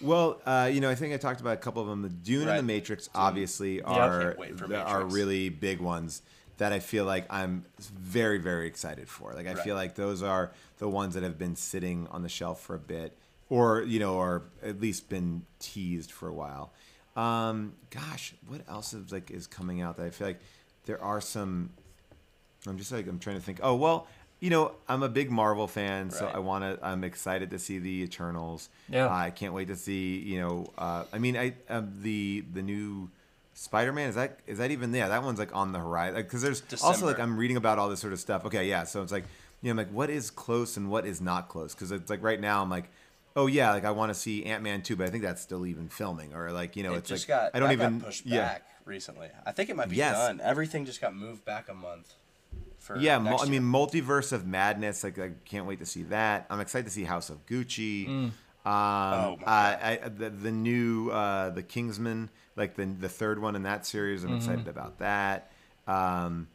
Well, 0.00 0.40
uh, 0.46 0.70
you 0.72 0.80
know, 0.80 0.88
I 0.88 0.94
think 0.94 1.12
I 1.12 1.18
talked 1.18 1.40
about 1.40 1.54
a 1.54 1.58
couple 1.58 1.82
of 1.82 1.88
them. 1.88 2.02
The 2.02 2.08
Dune 2.08 2.48
and 2.48 2.58
the 2.58 2.62
Matrix 2.62 3.10
obviously 3.14 3.82
are 3.82 4.34
Can't 4.34 4.72
are 4.72 5.04
really 5.04 5.50
big 5.50 5.80
ones 5.80 6.22
that 6.56 6.72
I 6.72 6.78
feel 6.78 7.04
like 7.04 7.26
I'm 7.30 7.64
very 7.78 8.38
very 8.38 8.66
excited 8.66 9.08
for. 9.08 9.34
Like 9.34 9.46
I 9.46 9.52
Right. 9.52 9.62
feel 9.62 9.74
like 9.76 9.94
those 9.96 10.22
are 10.22 10.52
the 10.78 10.88
ones 10.88 11.14
that 11.14 11.22
have 11.22 11.38
been 11.38 11.54
sitting 11.56 12.06
on 12.10 12.22
the 12.22 12.28
shelf 12.28 12.60
for 12.62 12.74
a 12.74 12.78
bit, 12.78 13.16
or 13.50 13.82
you 13.82 13.98
know, 13.98 14.14
or 14.14 14.42
at 14.62 14.80
least 14.80 15.08
been 15.10 15.44
teased 15.58 16.10
for 16.10 16.28
a 16.28 16.34
while. 16.34 16.72
Um, 17.16 17.74
gosh, 17.90 18.34
what 18.46 18.62
else 18.68 18.94
is 18.94 19.12
like 19.12 19.30
is 19.30 19.46
coming 19.46 19.82
out 19.82 19.96
that 19.98 20.06
I 20.06 20.10
feel 20.10 20.28
like 20.28 20.40
there 20.86 21.02
are 21.02 21.20
some. 21.20 21.70
I'm 22.66 22.78
just 22.78 22.92
like 22.92 23.06
I'm 23.06 23.18
trying 23.18 23.36
to 23.36 23.42
think. 23.42 23.60
Oh 23.62 23.74
well, 23.74 24.06
you 24.40 24.50
know, 24.50 24.72
I'm 24.88 25.02
a 25.02 25.08
big 25.08 25.30
Marvel 25.30 25.66
fan, 25.66 26.10
so 26.10 26.26
I 26.26 26.38
want 26.38 26.64
to. 26.64 26.78
I'm 26.84 27.04
excited 27.04 27.50
to 27.50 27.58
see 27.58 27.78
the 27.78 28.02
Eternals. 28.02 28.68
Yeah. 28.88 29.08
I 29.08 29.30
can't 29.30 29.52
wait 29.52 29.68
to 29.68 29.76
see. 29.76 30.18
You 30.18 30.40
know, 30.40 30.66
uh, 30.78 31.04
I 31.12 31.18
mean, 31.18 31.36
I 31.36 31.54
um, 31.68 31.92
the 32.02 32.44
the 32.52 32.62
new 32.62 33.10
Spider-Man 33.54 34.08
is 34.08 34.14
that 34.14 34.40
is 34.46 34.58
that 34.58 34.70
even 34.70 34.92
there? 34.92 35.08
That 35.08 35.22
one's 35.22 35.38
like 35.38 35.54
on 35.54 35.72
the 35.72 35.78
horizon 35.78 36.22
because 36.22 36.42
there's 36.42 36.62
also 36.82 37.06
like 37.06 37.18
I'm 37.18 37.36
reading 37.36 37.56
about 37.56 37.78
all 37.78 37.88
this 37.88 38.00
sort 38.00 38.12
of 38.12 38.20
stuff. 38.20 38.44
Okay, 38.46 38.68
yeah. 38.68 38.84
So 38.84 39.02
it's 39.02 39.12
like 39.12 39.24
you 39.62 39.68
know, 39.68 39.72
I'm 39.72 39.76
like 39.76 39.92
what 39.92 40.10
is 40.10 40.30
close 40.30 40.76
and 40.76 40.90
what 40.90 41.06
is 41.06 41.20
not 41.20 41.48
close 41.48 41.74
because 41.74 41.92
it's 41.92 42.10
like 42.10 42.22
right 42.22 42.40
now 42.40 42.62
I'm 42.62 42.70
like. 42.70 42.90
Oh 43.36 43.46
yeah, 43.46 43.70
like 43.70 43.84
I 43.84 43.92
want 43.92 44.10
to 44.10 44.14
see 44.18 44.44
Ant 44.44 44.64
Man 44.64 44.82
too, 44.82 44.96
but 44.96 45.06
I 45.06 45.10
think 45.10 45.22
that's 45.22 45.40
still 45.40 45.64
even 45.64 45.88
filming, 45.88 46.34
or 46.34 46.50
like 46.50 46.74
you 46.74 46.82
know, 46.82 46.94
it 46.94 46.98
it's 46.98 47.08
just 47.08 47.28
like 47.28 47.52
got 47.52 47.54
I 47.54 47.60
don't 47.60 47.70
even 47.70 48.00
got 48.00 48.06
pushed 48.06 48.26
yeah. 48.26 48.40
back 48.40 48.66
recently. 48.84 49.28
I 49.46 49.52
think 49.52 49.70
it 49.70 49.76
might 49.76 49.88
be 49.88 49.94
Yes. 49.94 50.16
done. 50.16 50.40
Everything 50.42 50.84
just 50.84 51.00
got 51.00 51.14
moved 51.14 51.44
back 51.44 51.68
a 51.68 51.74
month. 51.74 52.12
For 52.94 52.98
Yeah, 52.98 53.18
mul- 53.18 53.32
next 53.32 53.42
I 53.44 53.50
mean, 53.50 53.62
multiverse 53.62 54.32
of 54.32 54.46
madness. 54.46 55.04
Like, 55.04 55.18
I 55.18 55.32
can't 55.44 55.66
wait 55.66 55.78
to 55.80 55.86
see 55.86 56.02
that. 56.04 56.46
I'm 56.50 56.60
excited 56.60 56.84
to 56.86 56.90
see 56.90 57.04
House 57.04 57.30
of 57.30 57.44
Gucci. 57.46 58.06
Um, 58.08 58.32
Oh, 58.64 59.38
my 59.40 59.46
uh, 59.46 59.98
I, 60.04 60.08
the, 60.08 60.28
the 60.30 60.50
new 60.52 61.10
uh, 61.10 61.50
the 61.50 61.62
Kingsman, 61.62 62.28
like 62.56 62.76
the 62.76 62.84
the 62.84 63.08
third 63.08 63.40
one 63.40 63.56
in 63.56 63.62
that 63.62 63.86
series. 63.86 64.22
I'm 64.24 64.36
excited 64.36 64.68
about 64.68 64.98
that. 64.98 65.50
Um, 65.86 66.48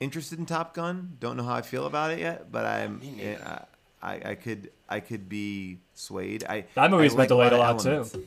interested 0.00 0.38
in 0.38 0.46
Top 0.46 0.72
Gun. 0.74 1.16
Don't 1.20 1.36
know 1.36 1.42
how 1.44 1.54
I 1.54 1.62
feel 1.62 1.86
about 1.86 2.10
it 2.12 2.18
yet, 2.20 2.50
but 2.50 2.64
I'm. 2.64 2.98
Me 3.00 3.34
uh, 3.36 3.58
I, 4.02 4.30
I 4.30 4.34
could 4.34 4.70
I 4.88 5.00
could 5.00 5.28
be 5.28 5.78
swayed. 5.94 6.44
I 6.48 6.64
That 6.74 6.90
movie's 6.90 7.14
I 7.14 7.18
been 7.18 7.28
delayed 7.28 7.52
a 7.52 7.56
of 7.62 7.84
lot, 7.84 8.10
too. 8.10 8.24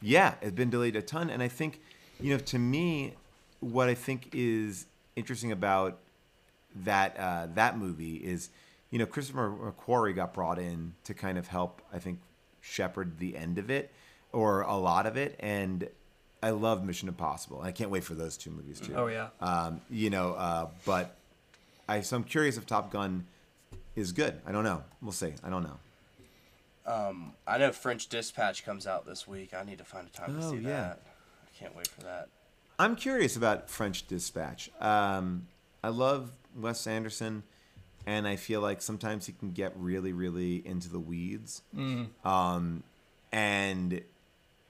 Yeah, 0.00 0.34
it's 0.42 0.52
been 0.52 0.70
delayed 0.70 0.96
a 0.96 1.02
ton, 1.02 1.30
and 1.30 1.42
I 1.42 1.48
think, 1.48 1.80
you 2.20 2.32
know, 2.32 2.38
to 2.38 2.58
me, 2.58 3.14
what 3.60 3.88
I 3.88 3.94
think 3.94 4.30
is 4.32 4.86
interesting 5.14 5.52
about 5.52 5.98
that 6.76 7.16
uh, 7.18 7.46
that 7.54 7.78
movie 7.78 8.16
is, 8.16 8.50
you 8.90 8.98
know, 8.98 9.06
Christopher 9.06 9.50
McQuarrie 9.50 10.14
got 10.14 10.32
brought 10.34 10.58
in 10.58 10.94
to 11.04 11.14
kind 11.14 11.38
of 11.38 11.48
help, 11.48 11.82
I 11.92 11.98
think, 11.98 12.20
shepherd 12.60 13.18
the 13.18 13.36
end 13.36 13.58
of 13.58 13.70
it 13.70 13.92
or 14.32 14.62
a 14.62 14.76
lot 14.76 15.06
of 15.06 15.16
it, 15.16 15.36
and 15.40 15.88
I 16.42 16.50
love 16.50 16.84
Mission 16.84 17.08
Impossible. 17.08 17.60
I 17.62 17.70
can't 17.72 17.90
wait 17.90 18.02
for 18.04 18.14
those 18.14 18.36
two 18.36 18.50
movies 18.50 18.80
too. 18.80 18.94
Oh, 18.96 19.06
yeah. 19.08 19.28
Um, 19.40 19.80
you 19.90 20.10
know, 20.10 20.32
uh, 20.32 20.68
but 20.86 21.14
I 21.88 22.00
so 22.00 22.16
I'm 22.16 22.24
curious 22.24 22.56
if 22.56 22.66
Top 22.66 22.90
Gun 22.90 23.26
is 23.94 24.12
good. 24.12 24.40
I 24.46 24.52
don't 24.52 24.64
know. 24.64 24.82
We'll 25.02 25.12
see. 25.12 25.34
I 25.44 25.50
don't 25.50 25.62
know. 25.64 25.78
Um, 26.84 27.34
I 27.46 27.58
know 27.58 27.70
French 27.72 28.08
Dispatch 28.08 28.64
comes 28.64 28.86
out 28.86 29.06
this 29.06 29.28
week. 29.28 29.54
I 29.54 29.62
need 29.64 29.78
to 29.78 29.84
find 29.84 30.06
a 30.06 30.10
time 30.10 30.40
to 30.40 30.46
Oh, 30.46 30.50
see 30.50 30.58
yeah. 30.58 30.70
that. 30.70 31.02
I 31.46 31.58
can't 31.58 31.76
wait 31.76 31.86
for 31.88 32.00
that. 32.02 32.28
I'm 32.78 32.96
curious 32.96 33.36
about 33.36 33.70
French 33.70 34.06
Dispatch. 34.08 34.70
Um, 34.80 35.46
I 35.82 35.88
love 35.88 36.30
Wes 36.56 36.86
Anderson, 36.86 37.42
and 38.06 38.26
I 38.26 38.36
feel 38.36 38.60
like 38.60 38.80
sometimes 38.82 39.26
he 39.26 39.32
can 39.32 39.52
get 39.52 39.72
really, 39.76 40.12
really 40.12 40.66
into 40.66 40.88
the 40.88 41.00
weeds. 41.00 41.62
Um, 42.24 42.82
and 43.32 44.00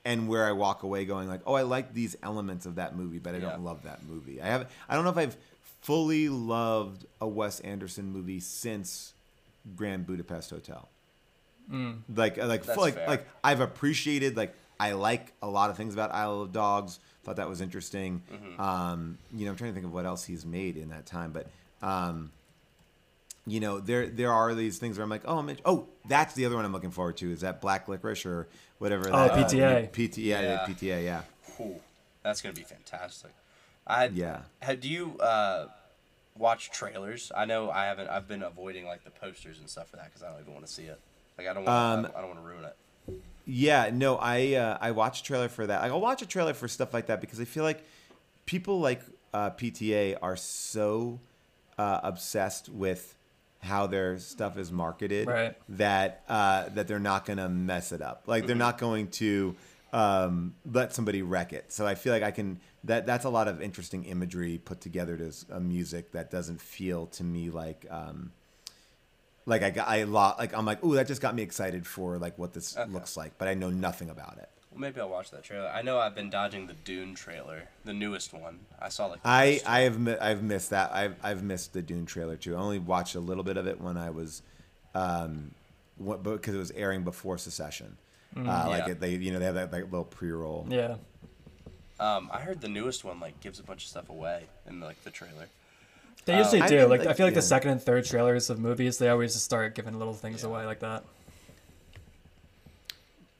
and 0.05 0.27
where 0.29 0.45
I 0.47 0.53
walk 0.53 0.83
away 0.83 1.05
going 1.05 1.29
like, 1.29 1.43
oh, 1.47 1.55
I 1.55 1.63
like 1.63 1.95
these 1.95 2.17
elements 2.23 2.67
of 2.67 2.75
that 2.77 2.97
movie, 2.97 3.19
but 3.19 3.35
I 3.35 3.39
Yeah. 3.39 3.51
don't 3.51 3.65
love 3.65 3.85
that 3.85 4.03
movie. 4.05 4.41
I 4.43 4.47
have 4.47 4.71
I 4.89 4.95
don't 4.95 5.05
know 5.05 5.11
if 5.11 5.17
I've 5.19 5.37
fully 5.81 6.29
loved 6.29 7.07
a 7.21 7.27
Wes 7.29 7.61
Anderson 7.61 8.13
movie 8.13 8.41
since 8.41 9.13
Grand 9.77 10.07
Budapest 10.07 10.51
Hotel. 10.51 10.89
Like 12.15 12.37
like 12.37 12.65
That's 12.65 12.77
like 12.79 12.95
fair. 12.95 13.07
like 13.07 13.27
I've 13.43 13.61
appreciated 13.61 14.37
like 14.37 14.55
I 14.79 14.93
like 14.93 15.33
a 15.43 15.49
lot 15.49 15.71
of 15.71 15.77
things 15.77 15.95
about 15.95 16.13
Isle 16.13 16.43
of 16.43 16.53
Dogs. 16.53 16.99
Thought 17.25 17.37
that 17.37 17.49
was 17.49 17.61
interesting. 17.61 18.23
Mm-hmm. 18.33 18.61
Um, 18.61 19.19
you 19.33 19.45
know, 19.45 19.53
I'm 19.53 19.57
trying 19.57 19.71
to 19.71 19.75
think 19.75 19.87
of 19.87 19.93
what 19.93 20.07
else 20.07 20.25
he's 20.25 20.45
made 20.45 20.77
in 20.77 20.89
that 20.91 21.07
time, 21.07 21.33
but 21.33 21.47
um, 21.81 22.33
you 23.47 23.61
know, 23.61 23.81
there 23.81 24.07
there 24.09 24.33
are 24.33 24.55
these 24.55 24.79
things 24.79 24.99
where 24.99 25.05
I'm 25.05 25.11
like, 25.11 25.23
oh, 25.25 25.39
I'm 25.39 25.49
in- 25.49 25.59
oh, 25.65 25.87
that's 26.09 26.35
the 26.35 26.47
other 26.47 26.57
one 26.57 26.65
I'm 26.65 26.73
looking 26.73 26.91
forward 26.91 27.17
to. 27.19 27.31
Is 27.31 27.41
that 27.41 27.61
Black 27.61 27.87
Licorice 27.87 28.27
or 28.27 28.49
whatever? 28.79 29.09
Oh, 29.09 29.29
that, 29.29 29.33
uh, 29.33 29.49
PTA. 29.49 29.91
PTA, 29.91 30.17
Yeah. 30.19 30.41
yeah. 30.43 30.67
PTA, 30.67 31.05
yeah, 31.05 31.23
Whew, 31.57 31.81
that's 32.23 32.41
gonna 32.41 32.55
be 32.55 32.63
fantastic. 32.63 33.33
I 33.87 34.07
yeah. 34.07 34.41
Have, 34.61 34.81
do 34.81 34.89
you 34.89 35.19
uh, 35.19 35.67
watch 36.37 36.71
trailers? 36.71 37.31
I 37.37 37.45
know 37.45 37.71
I 37.71 37.87
haven't. 37.87 38.09
I've 38.09 38.29
been 38.29 38.43
avoiding 38.43 38.85
like 38.87 39.05
the 39.05 39.11
posters 39.11 39.59
and 39.59 39.69
stuff 39.69 39.91
for 39.91 39.97
that 39.97 40.07
because 40.07 40.23
I 40.23 40.31
don't 40.31 40.41
even 40.41 40.55
want 40.55 40.67
to 40.67 40.73
see 40.73 40.85
it. 40.85 41.01
Like 41.39 41.49
I 41.49 41.55
don't 41.55 41.65
want. 41.65 42.07
Um, 42.07 42.13
I 42.17 42.21
don't 42.21 42.31
want 42.31 42.41
to 42.43 42.49
ruin 42.49 42.65
it. 42.65 42.77
Yeah, 43.45 43.91
no, 43.93 44.17
I 44.17 44.55
uh, 44.55 44.79
I 44.81 44.93
watch 44.93 45.21
a 45.21 45.25
trailer 45.25 45.49
for 45.49 45.67
that. 45.67 45.83
Like, 45.83 45.91
I'll 45.91 46.01
watch 46.01 46.23
a 46.23 46.27
trailer 46.27 46.55
for 46.55 46.69
stuff 46.69 46.95
like 46.95 47.07
that 47.07 47.21
because 47.21 47.41
I 47.41 47.45
feel 47.45 47.65
like 47.65 47.85
people 48.47 48.81
like 48.81 49.03
uh, 49.35 49.51
PTA 49.51 50.17
are 50.23 50.37
so 50.37 51.21
uh, 51.79 52.01
obsessed 52.03 52.69
with 52.69 53.17
how 53.61 53.87
their 53.87 54.19
stuff 54.19 54.59
is 54.59 54.73
marketed 54.73 55.29
Right. 55.29 55.57
that 55.71 56.23
uh, 56.29 56.69
that 56.71 56.89
they're 56.89 56.99
not 56.99 57.25
gonna 57.25 57.49
mess 57.49 57.93
it 57.93 58.03
up. 58.03 58.25
Like 58.27 58.47
they're 58.47 58.57
not 58.57 58.79
going 58.79 59.09
to 59.13 59.55
um, 59.93 60.55
let 60.71 60.95
somebody 60.95 61.23
wreck 61.23 61.53
it. 61.53 61.73
So 61.73 61.87
I 61.87 61.95
feel 61.95 62.13
like 62.13 62.23
I 62.23 62.31
can. 62.31 62.61
That 62.85 63.07
that's 63.07 63.25
a 63.25 63.31
lot 63.31 63.47
of 63.49 63.63
interesting 63.63 64.05
imagery 64.05 64.59
put 64.59 64.81
together 64.81 65.17
to 65.17 65.33
a 65.51 65.61
music 65.61 66.13
that 66.13 66.31
doesn't 66.31 66.61
feel 66.61 67.07
to 67.09 67.25
me 67.25 67.51
like. 67.51 67.87
Um, 67.91 68.33
like 69.47 69.63
I 69.63 69.71
got, 69.71 69.89
I 69.89 70.05
lo- 70.05 70.35
like 70.39 70.55
I'm 70.57 70.65
like, 70.67 70.85
ooh, 70.85 70.95
that 70.95 71.07
just 71.07 71.21
got 71.21 71.35
me 71.35 71.43
excited 71.43 71.87
for 71.87 72.19
like 72.19 72.39
what 72.39 72.53
this 72.53 72.77
Okay. 72.77 72.91
looks 72.91 73.17
like, 73.17 73.37
but 73.39 73.49
I 73.49 73.55
know 73.55 73.71
nothing 73.71 74.11
about 74.11 74.39
it. 74.39 74.49
Well, 74.71 74.81
maybe 74.81 75.01
I'll 75.01 75.09
watch 75.09 75.31
that 75.33 75.43
trailer. 75.43 75.69
I 75.69 75.83
know 75.83 75.99
I've 75.99 76.15
been 76.15 76.31
dodging 76.31 76.67
the 76.67 76.73
Dune 76.73 77.15
trailer, 77.15 77.65
the 77.85 77.93
newest 77.93 78.33
one. 78.33 78.61
I 78.81 78.89
saw 78.89 79.07
like. 79.07 79.23
the 79.23 79.29
I 79.29 79.61
I 79.67 79.81
have 79.81 79.99
mi- 79.99 80.17
I've 80.19 80.43
missed 80.43 80.71
that. 80.71 80.93
I've 80.95 81.17
I've 81.23 81.43
missed 81.43 81.73
the 81.75 81.83
Dune 81.83 82.07
trailer 82.07 82.37
too. 82.37 82.55
I 82.57 82.59
only 82.59 82.79
watched 82.79 83.15
a 83.15 83.21
little 83.21 83.45
bit 83.45 83.57
of 83.59 83.67
it 83.67 83.81
when 83.81 83.97
I 83.99 84.11
was, 84.11 84.43
um, 84.95 85.51
what, 85.99 86.23
because 86.23 86.55
it 86.55 86.59
was 86.59 86.71
airing 86.71 87.03
before 87.05 87.37
Succession. 87.37 87.97
uh, 88.37 88.41
like 88.69 88.87
Yeah. 88.87 88.93
it, 88.93 89.01
they 89.01 89.11
you 89.17 89.31
know 89.33 89.39
they 89.41 89.45
have 89.45 89.57
that 89.57 89.73
like 89.73 89.85
little 89.85 90.05
pre-roll. 90.05 90.67
Yeah. 90.71 90.97
Um, 92.01 92.31
I 92.33 92.41
heard 92.41 92.61
the 92.61 92.69
newest 92.69 93.05
one 93.05 93.21
like 93.21 93.39
gives 93.41 93.61
a 93.61 93.63
bunch 93.63 93.85
of 93.85 93.89
stuff 93.91 94.09
away 94.09 94.45
in 94.67 94.81
like 94.81 95.03
the 95.05 95.11
trailer. 95.11 95.49
They 96.25 96.39
usually 96.39 96.63
I 96.63 96.69
do. 96.69 96.77
mean, 96.81 96.89
Like, 96.89 97.01
like, 97.01 97.09
I 97.09 97.13
feel 97.15 97.27
like 97.27 97.33
yeah. 97.35 97.41
the 97.41 97.47
second 97.47 97.71
and 97.73 97.83
third 97.83 98.05
trailers 98.05 98.49
of 98.49 98.59
movies, 98.61 98.99
they 98.99 99.09
always 99.09 99.33
just 99.33 99.45
start 99.45 99.75
giving 99.75 99.99
little 99.99 100.15
things 100.15 100.43
Yeah. 100.43 100.49
away 100.51 100.67
like 100.67 100.81
that. 100.81 101.05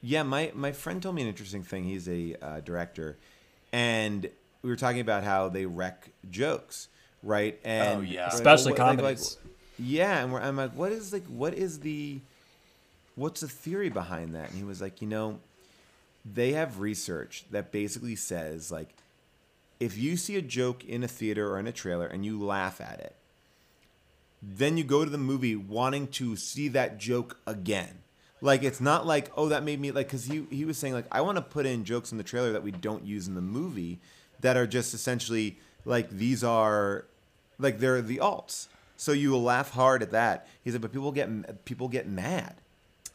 Yeah, 0.01 0.23
my 0.23 0.51
my 0.53 0.71
friend 0.73 1.01
told 1.01 1.15
me 1.15 1.21
an 1.21 1.27
interesting 1.29 1.63
thing. 1.63 1.85
He's 1.85 2.09
a 2.09 2.35
uh, 2.41 2.59
director, 2.59 3.17
and 3.71 4.29
we 4.61 4.69
were 4.69 4.75
talking 4.75 4.99
about 4.99 5.23
how 5.23 5.47
they 5.49 5.65
wreck 5.65 6.09
jokes, 6.29 6.89
right? 7.21 7.57
And 7.63 7.99
Oh, 7.99 8.01
yeah. 8.01 8.25
like, 8.25 8.33
Especially 8.33 8.71
what- 8.73 8.79
like- 8.79 8.87
like, 8.97 8.97
comedies. 8.97 9.37
yeah, 9.79 10.21
and 10.21 10.33
we're, 10.33 10.41
I'm 10.41 10.57
like, 10.57 10.71
what 10.75 10.91
is 10.91 11.13
like, 11.13 11.25
what 11.27 11.53
is 11.53 11.79
the, 11.79 12.19
what's 13.15 13.41
the 13.41 13.47
theory 13.47 13.89
behind 13.89 14.35
that? 14.35 14.49
And 14.49 14.57
he 14.57 14.63
was 14.65 14.81
like, 14.81 15.01
you 15.01 15.07
know, 15.07 15.39
they 16.25 16.51
have 16.53 16.79
research 16.81 17.45
that 17.51 17.71
basically 17.71 18.15
says 18.17 18.71
like, 18.71 18.89
if 19.83 19.97
you 19.97 20.15
see 20.17 20.35
a 20.37 20.41
joke 20.41 20.83
in 20.85 21.03
a 21.03 21.07
theater 21.07 21.51
or 21.51 21.59
in 21.59 21.67
a 21.67 21.71
trailer 21.71 22.07
and 22.07 22.25
you 22.25 22.41
laugh 22.41 22.79
at 22.79 22.99
it, 22.99 23.15
then 24.41 24.77
you 24.77 24.83
go 24.83 25.03
to 25.03 25.09
the 25.09 25.17
movie 25.17 25.55
wanting 25.55 26.07
to 26.07 26.35
see 26.35 26.67
that 26.69 26.97
joke 26.97 27.37
again. 27.45 27.99
Like 28.41 28.63
it's 28.63 28.81
not 28.81 29.05
like 29.05 29.31
oh 29.37 29.49
that 29.49 29.63
made 29.63 29.79
me 29.79 29.91
like 29.91 30.07
because 30.07 30.25
he 30.25 30.45
he 30.49 30.65
was 30.65 30.77
saying 30.77 30.93
like 30.93 31.05
I 31.11 31.21
want 31.21 31.37
to 31.37 31.41
put 31.41 31.65
in 31.65 31.85
jokes 31.85 32.11
in 32.11 32.17
the 32.17 32.23
trailer 32.23 32.51
that 32.51 32.63
we 32.63 32.71
don't 32.71 33.05
use 33.05 33.27
in 33.27 33.35
the 33.35 33.41
movie 33.41 33.99
that 34.41 34.57
are 34.57 34.67
just 34.67 34.93
essentially 34.93 35.57
like 35.85 36.09
these 36.09 36.43
are 36.43 37.05
like 37.57 37.79
they're 37.79 38.01
the 38.01 38.17
alts. 38.17 38.67
So 38.97 39.11
you 39.11 39.31
will 39.31 39.43
laugh 39.43 39.71
hard 39.71 40.01
at 40.01 40.11
that. 40.11 40.47
He 40.63 40.71
said, 40.71 40.81
but 40.81 40.91
people 40.91 41.11
get 41.11 41.65
people 41.65 41.87
get 41.87 42.07
mad. 42.07 42.55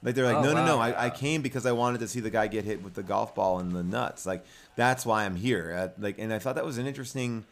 Like 0.03 0.15
they're 0.15 0.25
like, 0.27 0.37
Oh, 0.37 0.43
no, 0.43 0.53
no, 0.55 0.65
no. 0.65 0.77
wow. 0.77 0.83
I, 0.85 1.07
I 1.07 1.11
came 1.11 1.43
because 1.43 1.67
I 1.67 1.73
wanted 1.73 1.99
to 2.01 2.09
see 2.09 2.21
the 2.21 2.31
guy 2.31 2.47
get 2.47 2.65
hit 2.65 2.83
with 2.83 2.95
the 2.95 3.03
golf 3.03 3.35
ball 3.35 3.59
in 3.61 3.73
the 3.73 3.83
nuts. 3.83 4.27
Like 4.27 4.45
that's 4.77 5.05
why 5.05 5.25
I'm 5.25 5.37
here. 5.37 5.75
Uh, 5.77 5.89
like, 6.01 6.19
and 6.19 6.33
I 6.33 6.39
thought 6.39 6.55
that 6.55 6.65
was 6.65 6.79
an 6.79 6.87
interesting 6.87 7.45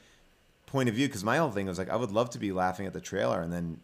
point 0.67 0.89
of 0.89 0.95
view 0.95 1.07
because 1.09 1.25
my 1.25 1.39
whole 1.39 1.51
thing 1.51 1.67
was 1.67 1.79
like, 1.79 1.91
I 1.91 1.97
would 1.97 2.13
love 2.13 2.31
to 2.31 2.39
be 2.39 2.53
laughing 2.53 2.87
at 2.87 2.93
the 2.93 3.01
trailer 3.01 3.41
and 3.41 3.53
then 3.53 3.81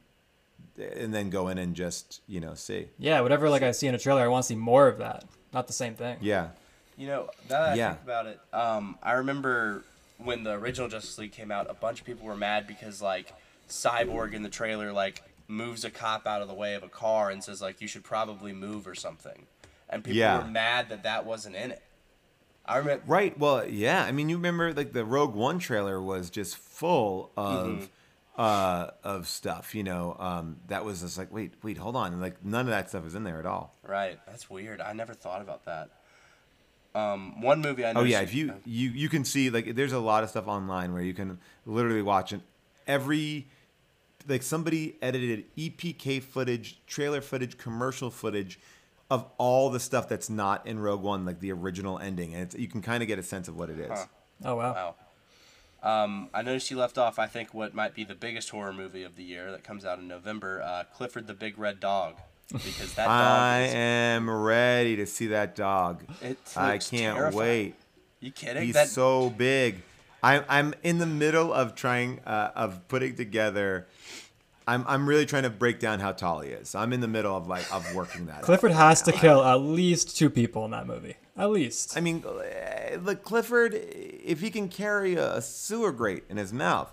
and 0.96 1.12
then 1.12 1.28
go 1.28 1.48
in 1.48 1.58
and 1.58 1.74
just 1.74 2.20
you 2.28 2.40
know 2.40 2.54
see. 2.54 2.86
Yeah, 2.98 3.20
whatever 3.20 3.50
like 3.50 3.62
I 3.62 3.72
see 3.72 3.88
in 3.88 3.94
a 3.94 3.98
trailer, 3.98 4.22
I 4.22 4.28
want 4.28 4.44
to 4.44 4.48
see 4.48 4.56
more 4.56 4.86
of 4.88 4.98
that. 4.98 5.24
Not 5.52 5.66
the 5.66 5.72
same 5.72 5.94
thing. 5.94 6.16
Yeah, 6.20 6.48
You 6.96 7.08
know, 7.08 7.22
now 7.50 7.62
that 7.64 7.72
I 7.72 7.74
Yeah. 7.74 7.92
think 7.94 8.04
about 8.04 8.26
it, 8.26 8.40
um, 8.54 8.96
I 9.02 9.12
remember 9.12 9.82
when 10.18 10.44
the 10.44 10.52
original 10.52 10.88
Justice 10.88 11.18
League 11.18 11.32
came 11.32 11.50
out, 11.50 11.68
a 11.68 11.74
bunch 11.74 12.00
of 12.00 12.06
people 12.06 12.26
were 12.26 12.36
mad 12.36 12.66
because 12.66 13.02
like 13.02 13.32
Cyborg 13.68 14.32
in 14.34 14.42
the 14.42 14.48
trailer 14.48 14.92
like 14.92 15.22
moves 15.52 15.84
a 15.84 15.90
cop 15.90 16.26
out 16.26 16.42
of 16.42 16.48
the 16.48 16.54
way 16.54 16.74
of 16.74 16.82
a 16.82 16.88
car 16.88 17.30
and 17.30 17.42
says 17.44 17.60
like 17.62 17.80
you 17.80 17.86
should 17.88 18.04
probably 18.04 18.52
move 18.52 18.86
or 18.88 18.94
something, 18.94 19.46
and 19.88 20.02
people 20.02 20.18
Yeah. 20.18 20.38
were 20.38 20.48
mad 20.50 20.88
that 20.88 21.02
that 21.04 21.24
wasn't 21.26 21.54
in 21.56 21.70
it. 21.72 21.82
I 22.64 22.76
remember. 22.78 23.02
Right. 23.06 23.36
Well, 23.38 23.66
yeah. 23.66 24.04
I 24.04 24.12
mean, 24.12 24.28
you 24.28 24.36
remember 24.36 24.72
like 24.72 24.92
the 24.92 25.04
Rogue 25.04 25.34
One 25.34 25.58
trailer 25.58 26.00
was 26.00 26.30
just 26.30 26.56
full 26.56 27.30
of 27.36 27.66
Mm-hmm. 27.66 27.84
uh 28.40 28.86
of 29.04 29.26
stuff. 29.28 29.74
You 29.74 29.82
know, 29.82 30.16
um, 30.18 30.56
that 30.68 30.84
was 30.84 31.00
just 31.02 31.18
like, 31.18 31.32
wait, 31.32 31.54
wait, 31.62 31.76
hold 31.78 31.96
on. 31.96 32.20
Like 32.20 32.44
none 32.44 32.62
of 32.66 32.68
that 32.70 32.88
stuff 32.88 33.04
is 33.06 33.14
in 33.14 33.24
there 33.24 33.38
at 33.40 33.46
all. 33.46 33.74
Right. 33.86 34.18
That's 34.26 34.48
weird. 34.48 34.80
I 34.80 34.92
never 34.92 35.12
thought 35.12 35.42
about 35.42 35.64
that. 35.66 35.90
Um, 36.94 37.40
one 37.40 37.60
movie 37.62 37.84
I 37.86 37.92
know. 37.92 38.00
Oh 38.00 38.04
yeah, 38.04 38.20
if 38.20 38.34
you 38.34 38.54
you 38.66 38.90
you 38.90 39.08
can 39.08 39.24
see 39.24 39.48
like 39.50 39.74
there's 39.74 39.92
a 39.92 39.98
lot 39.98 40.22
of 40.24 40.30
stuff 40.30 40.46
online 40.46 40.92
where 40.92 41.02
you 41.02 41.14
can 41.14 41.38
literally 41.64 42.02
watch 42.02 42.32
an 42.32 42.42
every 42.86 43.48
like 44.28 44.42
somebody 44.42 44.96
edited 45.02 45.44
EPK 45.56 46.22
footage, 46.22 46.78
trailer 46.86 47.20
footage, 47.20 47.58
commercial 47.58 48.10
footage 48.10 48.58
of 49.10 49.26
all 49.36 49.68
the 49.70 49.80
stuff 49.80 50.08
that's 50.08 50.30
not 50.30 50.66
in 50.66 50.78
Rogue 50.78 51.02
One, 51.02 51.24
like 51.26 51.40
the 51.40 51.52
original 51.52 51.98
ending, 51.98 52.34
and 52.34 52.44
it's, 52.44 52.54
you 52.54 52.68
can 52.68 52.80
kind 52.80 53.02
of 53.02 53.06
get 53.08 53.18
a 53.18 53.22
sense 53.22 53.46
of 53.48 53.56
what 53.56 53.68
it 53.70 53.78
is. 53.78 53.90
Huh. 53.90 54.06
Oh 54.44 54.56
wow. 54.56 54.94
Wow. 55.82 56.04
Um, 56.04 56.30
I 56.32 56.42
noticed 56.42 56.70
you 56.70 56.78
left 56.78 56.96
off. 56.96 57.18
I 57.18 57.26
think 57.26 57.52
what 57.52 57.74
might 57.74 57.94
be 57.94 58.04
the 58.04 58.14
biggest 58.14 58.50
horror 58.50 58.72
movie 58.72 59.02
of 59.02 59.16
the 59.16 59.24
year 59.24 59.50
that 59.50 59.64
comes 59.64 59.84
out 59.84 59.98
in 59.98 60.06
November, 60.06 60.62
uh, 60.62 60.84
Clifford 60.94 61.26
the 61.26 61.34
Big 61.34 61.58
Red 61.58 61.80
Dog, 61.80 62.14
because 62.52 62.94
that 62.94 63.08
I 63.08 63.60
dog 63.62 63.68
is. 63.68 63.74
am 63.74 64.30
ready 64.30 64.96
to 64.96 65.06
see 65.06 65.26
that 65.28 65.56
dog. 65.56 66.04
It 66.22 66.38
I 66.56 66.78
can't 66.78 67.16
terrifying. 67.16 67.34
wait. 67.34 67.74
You 68.20 68.30
kidding? 68.30 68.62
He's 68.62 68.74
that 68.74 68.88
so 68.88 69.30
big. 69.30 69.82
I'm 70.22 70.44
I'm 70.48 70.74
in 70.84 70.98
the 70.98 71.06
middle 71.06 71.52
of 71.52 71.74
trying 71.74 72.20
uh, 72.24 72.52
of 72.54 72.86
putting 72.88 73.16
together. 73.16 73.88
I'm 74.66 74.84
I'm 74.86 75.08
really 75.08 75.26
trying 75.26 75.42
to 75.44 75.50
break 75.50 75.80
down 75.80 76.00
how 76.00 76.12
tall 76.12 76.40
he 76.40 76.50
is. 76.50 76.74
I'm 76.74 76.92
in 76.92 77.00
the 77.00 77.08
middle 77.08 77.36
of 77.36 77.48
like 77.48 77.72
of 77.72 77.94
working 77.94 78.26
that. 78.26 78.38
out. 78.38 78.42
Clifford 78.42 78.72
has 78.72 79.02
to 79.02 79.12
kill 79.12 79.42
at 79.42 79.56
least 79.56 80.16
two 80.16 80.30
people 80.30 80.64
in 80.64 80.70
that 80.70 80.86
movie. 80.86 81.16
At 81.36 81.50
least. 81.50 81.96
I 81.96 82.00
mean, 82.00 82.22
uh, 82.26 82.98
look, 82.98 83.24
Clifford, 83.24 83.74
if 83.74 84.40
he 84.40 84.50
can 84.50 84.68
carry 84.68 85.14
a 85.14 85.40
sewer 85.40 85.90
grate 85.90 86.24
in 86.28 86.36
his 86.36 86.52
mouth, 86.52 86.92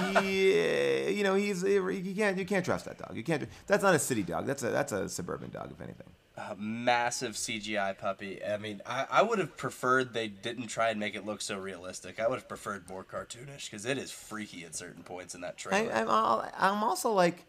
he, 0.20 1.12
you 1.14 1.22
know, 1.22 1.34
he's 1.34 1.62
you 1.62 2.14
can't 2.16 2.38
you 2.38 2.46
can't 2.46 2.64
trust 2.64 2.86
that 2.86 2.98
dog. 2.98 3.14
You 3.14 3.22
can't. 3.22 3.46
That's 3.66 3.82
not 3.82 3.94
a 3.94 3.98
city 3.98 4.22
dog. 4.22 4.46
That's 4.46 4.62
a 4.62 4.70
that's 4.70 4.92
a 4.92 5.08
suburban 5.08 5.50
dog, 5.50 5.70
if 5.70 5.80
anything. 5.80 6.08
A 6.36 6.56
massive 6.56 7.34
CGI 7.34 7.96
puppy. 7.96 8.44
I 8.44 8.56
mean, 8.56 8.80
I, 8.84 9.06
I 9.10 9.22
would 9.22 9.38
have 9.38 9.56
preferred 9.56 10.12
they 10.14 10.26
didn't 10.28 10.66
try 10.66 10.90
and 10.90 10.98
make 10.98 11.14
it 11.14 11.24
look 11.24 11.40
so 11.40 11.58
realistic. 11.58 12.18
I 12.18 12.26
would 12.28 12.36
have 12.40 12.48
preferred 12.48 12.88
more 12.88 13.04
cartoonish 13.04 13.70
because 13.70 13.84
it 13.86 13.98
is 13.98 14.10
freaky 14.10 14.64
at 14.64 14.74
certain 14.74 15.04
points 15.04 15.34
in 15.34 15.42
that 15.42 15.54
I, 15.54 15.60
trailer. 15.60 15.92
I'm 15.92 16.08
all, 16.08 16.44
I'm 16.58 16.82
also 16.82 17.12
like, 17.12 17.44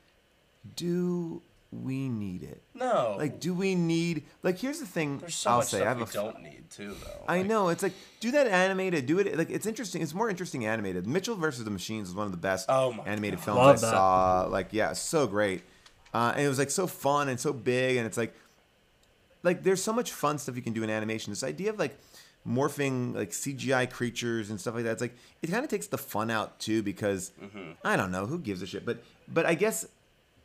do 0.76 1.42
we 1.72 2.08
need 2.10 2.44
it? 2.44 2.62
no, 2.74 3.16
Like, 3.18 3.40
do 3.40 3.54
we 3.54 3.76
need? 3.76 4.24
Like, 4.44 4.60
here's 4.60 4.80
the 4.80 4.86
thing. 4.86 5.18
there's 5.18 5.36
so 5.36 5.50
I'll 5.50 5.58
much 5.58 5.68
say, 5.68 5.78
I 5.78 5.80
stuff 5.82 5.88
have 5.90 5.98
we 5.98 6.04
a 6.04 6.06
f- 6.06 6.14
don't 6.14 6.42
need 6.44 6.70
too, 6.70 6.96
though. 7.04 7.26
I 7.28 7.38
Like, 7.40 7.48
know 7.48 7.70
it's 7.70 7.84
like 7.84 7.94
do 8.20 8.32
that 8.32 8.48
animated. 8.48 9.06
Do 9.08 9.20
it 9.20 9.38
like 9.38 9.50
it's 9.50 9.66
interesting. 9.66 10.02
It's 10.02 10.14
more 10.14 10.30
interesting 10.30 10.66
animated. 10.66 11.06
Mitchell 11.08 11.36
versus 11.36 11.64
the 11.66 11.72
Machines 11.72 12.10
is 12.10 12.16
one 12.16 12.26
of 12.28 12.32
the 12.32 12.38
best 12.38 12.68
Oh 12.70 12.96
animated 13.06 13.40
God. 13.40 13.46
films 13.46 13.58
Love 13.58 13.68
I 13.78 13.80
that. 13.82 13.92
saw. 13.92 14.48
Like 14.50 14.68
yeah, 14.72 14.94
so 14.94 15.28
great. 15.28 15.64
Uh, 16.14 16.32
and 16.36 16.46
it 16.46 16.48
was 16.50 16.58
like 16.60 16.72
so 16.72 16.88
fun 16.88 17.28
and 17.28 17.38
so 17.38 17.52
big, 17.52 17.98
and 17.98 18.06
it's 18.06 18.18
like 18.18 18.34
like 19.46 19.64
there's 19.64 19.82
so 19.82 19.94
much 19.94 20.12
fun 20.12 20.38
stuff 20.38 20.56
you 20.56 20.62
can 20.62 20.74
do 20.74 20.84
in 20.84 20.90
animation. 20.90 21.32
This 21.32 21.44
idea 21.44 21.70
of 21.70 21.80
like 21.80 21.98
morphing 22.48 23.16
like 23.16 23.32
CGI 23.32 23.90
creatures 23.90 24.50
and 24.50 24.60
stuff 24.60 24.76
like 24.76 24.84
that. 24.84 24.92
It's 24.94 25.02
like 25.02 25.16
it 25.42 25.48
kind 25.50 25.64
of 25.64 25.70
takes 25.70 25.88
the 25.88 25.98
fun 25.98 26.30
out 26.30 26.60
too 26.60 26.84
because 26.84 27.32
Mm-hmm. 27.42 27.72
I 27.84 27.96
don't 27.96 28.12
know 28.12 28.26
who 28.26 28.40
gives 28.40 28.62
a 28.62 28.68
shit. 28.68 28.86
But 28.86 29.04
but 29.28 29.46
I 29.46 29.56
guess 29.56 29.88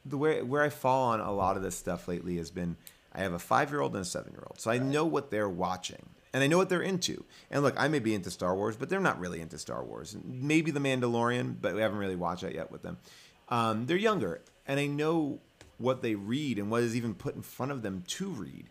the 0.04 0.16
way 0.16 0.42
where 0.42 0.62
I 0.62 0.68
fall 0.70 1.10
on 1.10 1.20
a 1.20 1.32
lot 1.32 1.56
of 1.56 1.62
this 1.62 1.76
stuff 1.76 2.08
lately 2.08 2.36
has 2.36 2.50
been 2.50 2.76
I 3.12 3.20
have 3.20 3.32
a 3.32 3.38
five 3.38 3.70
year 3.70 3.80
old 3.80 3.94
and 3.94 4.02
a 4.02 4.04
seven 4.04 4.32
year 4.32 4.44
old, 4.46 4.60
so 4.60 4.70
I 4.70 4.78
know 4.78 5.04
what 5.04 5.30
they're 5.30 5.48
watching 5.48 6.06
and 6.32 6.44
I 6.44 6.46
know 6.46 6.56
what 6.58 6.68
they're 6.68 6.80
into. 6.82 7.24
And 7.50 7.62
look, 7.62 7.74
I 7.76 7.88
may 7.88 7.98
be 7.98 8.14
into 8.14 8.30
Star 8.30 8.54
Wars, 8.54 8.76
but 8.76 8.88
they're 8.88 9.00
not 9.00 9.18
really 9.18 9.40
into 9.40 9.58
Star 9.58 9.82
Wars. 9.84 10.16
Maybe 10.24 10.70
The 10.70 10.78
Mandalorian, 10.80 11.56
but 11.60 11.74
we 11.74 11.80
haven't 11.80 11.98
really 11.98 12.14
watched 12.16 12.42
that 12.42 12.54
yet 12.54 12.70
with 12.70 12.82
them. 12.82 12.98
Um, 13.48 13.86
they're 13.86 13.96
younger, 13.96 14.40
and 14.64 14.78
I 14.78 14.86
know 14.86 15.40
what 15.78 16.02
they 16.02 16.14
read 16.14 16.58
and 16.60 16.70
what 16.70 16.84
is 16.84 16.94
even 16.94 17.14
put 17.14 17.34
in 17.34 17.42
front 17.42 17.72
of 17.72 17.82
them 17.82 18.04
to 18.06 18.28
read. 18.28 18.66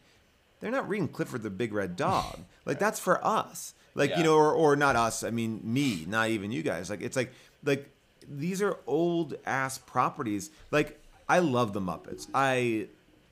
They're 0.60 0.72
not 0.72 0.90
reading 0.90 1.08
Clifford 1.08 1.44
the 1.44 1.50
Big 1.50 1.74
Red 1.74 1.96
Dog. 1.96 2.40
Like 2.66 2.78
that's 2.78 3.00
for 3.00 3.26
us. 3.26 3.74
Like 3.96 4.12
Yeah. 4.12 4.20
you 4.20 4.24
know, 4.26 4.36
or 4.36 4.54
or 4.54 4.76
not 4.76 4.96
us. 4.96 5.24
I 5.24 5.32
mean 5.32 5.60
me, 5.64 6.06
not 6.08 6.30
even 6.30 6.52
you 6.52 6.62
guys. 6.62 6.88
Like 6.88 7.02
it's 7.02 7.16
like 7.16 7.32
like 7.64 7.90
these 8.30 8.62
are 8.62 8.78
old 8.86 9.36
ass 9.44 9.80
properties. 9.80 10.52
Like 10.70 11.02
I 11.28 11.40
love 11.40 11.74
the 11.74 11.82
Muppets. 11.82 12.28
I 12.32 12.90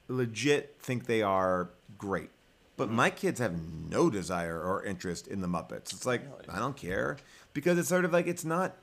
legit 0.08 0.78
think 0.80 1.06
they 1.06 1.22
are 1.22 1.70
great. 2.00 2.32
But 2.78 2.88
mm-hmm. 2.88 2.96
my 2.96 3.10
kids 3.12 3.40
have 3.40 3.60
no 3.92 4.10
desire 4.10 4.60
or 4.60 4.84
interest 4.84 5.28
in 5.28 5.42
the 5.42 5.48
Muppets. 5.48 5.94
It's 5.94 6.06
like? 6.06 6.22
I 6.50 6.58
don't 6.58 6.78
care 6.78 7.18
because 7.54 7.78
it's 7.78 7.90
sort 7.90 8.06
of 8.06 8.14
like 8.14 8.26
it's 8.26 8.46
not 8.46 8.76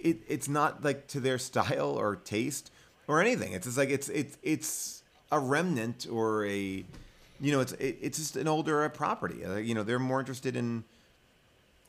it, 0.00 0.18
it's 0.28 0.48
not 0.48 0.84
like 0.84 1.06
to 1.08 1.20
their 1.20 1.38
style 1.50 1.96
or 1.98 2.16
taste 2.16 2.72
or 3.06 3.20
anything. 3.20 3.52
It's 3.52 3.66
just 3.66 3.78
like 3.78 3.90
it's 3.90 4.08
it's 4.08 4.38
it's 4.42 5.02
a 5.30 5.38
remnant 5.38 6.06
or 6.10 6.46
a 6.46 6.84
you 7.44 7.52
know 7.52 7.60
it's 7.60 7.72
it, 7.72 7.98
it's 8.00 8.18
just 8.18 8.36
an 8.36 8.48
older 8.48 8.88
property. 8.88 9.44
Uh, 9.44 9.56
you 9.56 9.74
know 9.74 9.82
they're 9.82 9.98
more 9.98 10.18
interested 10.20 10.56
in 10.56 10.84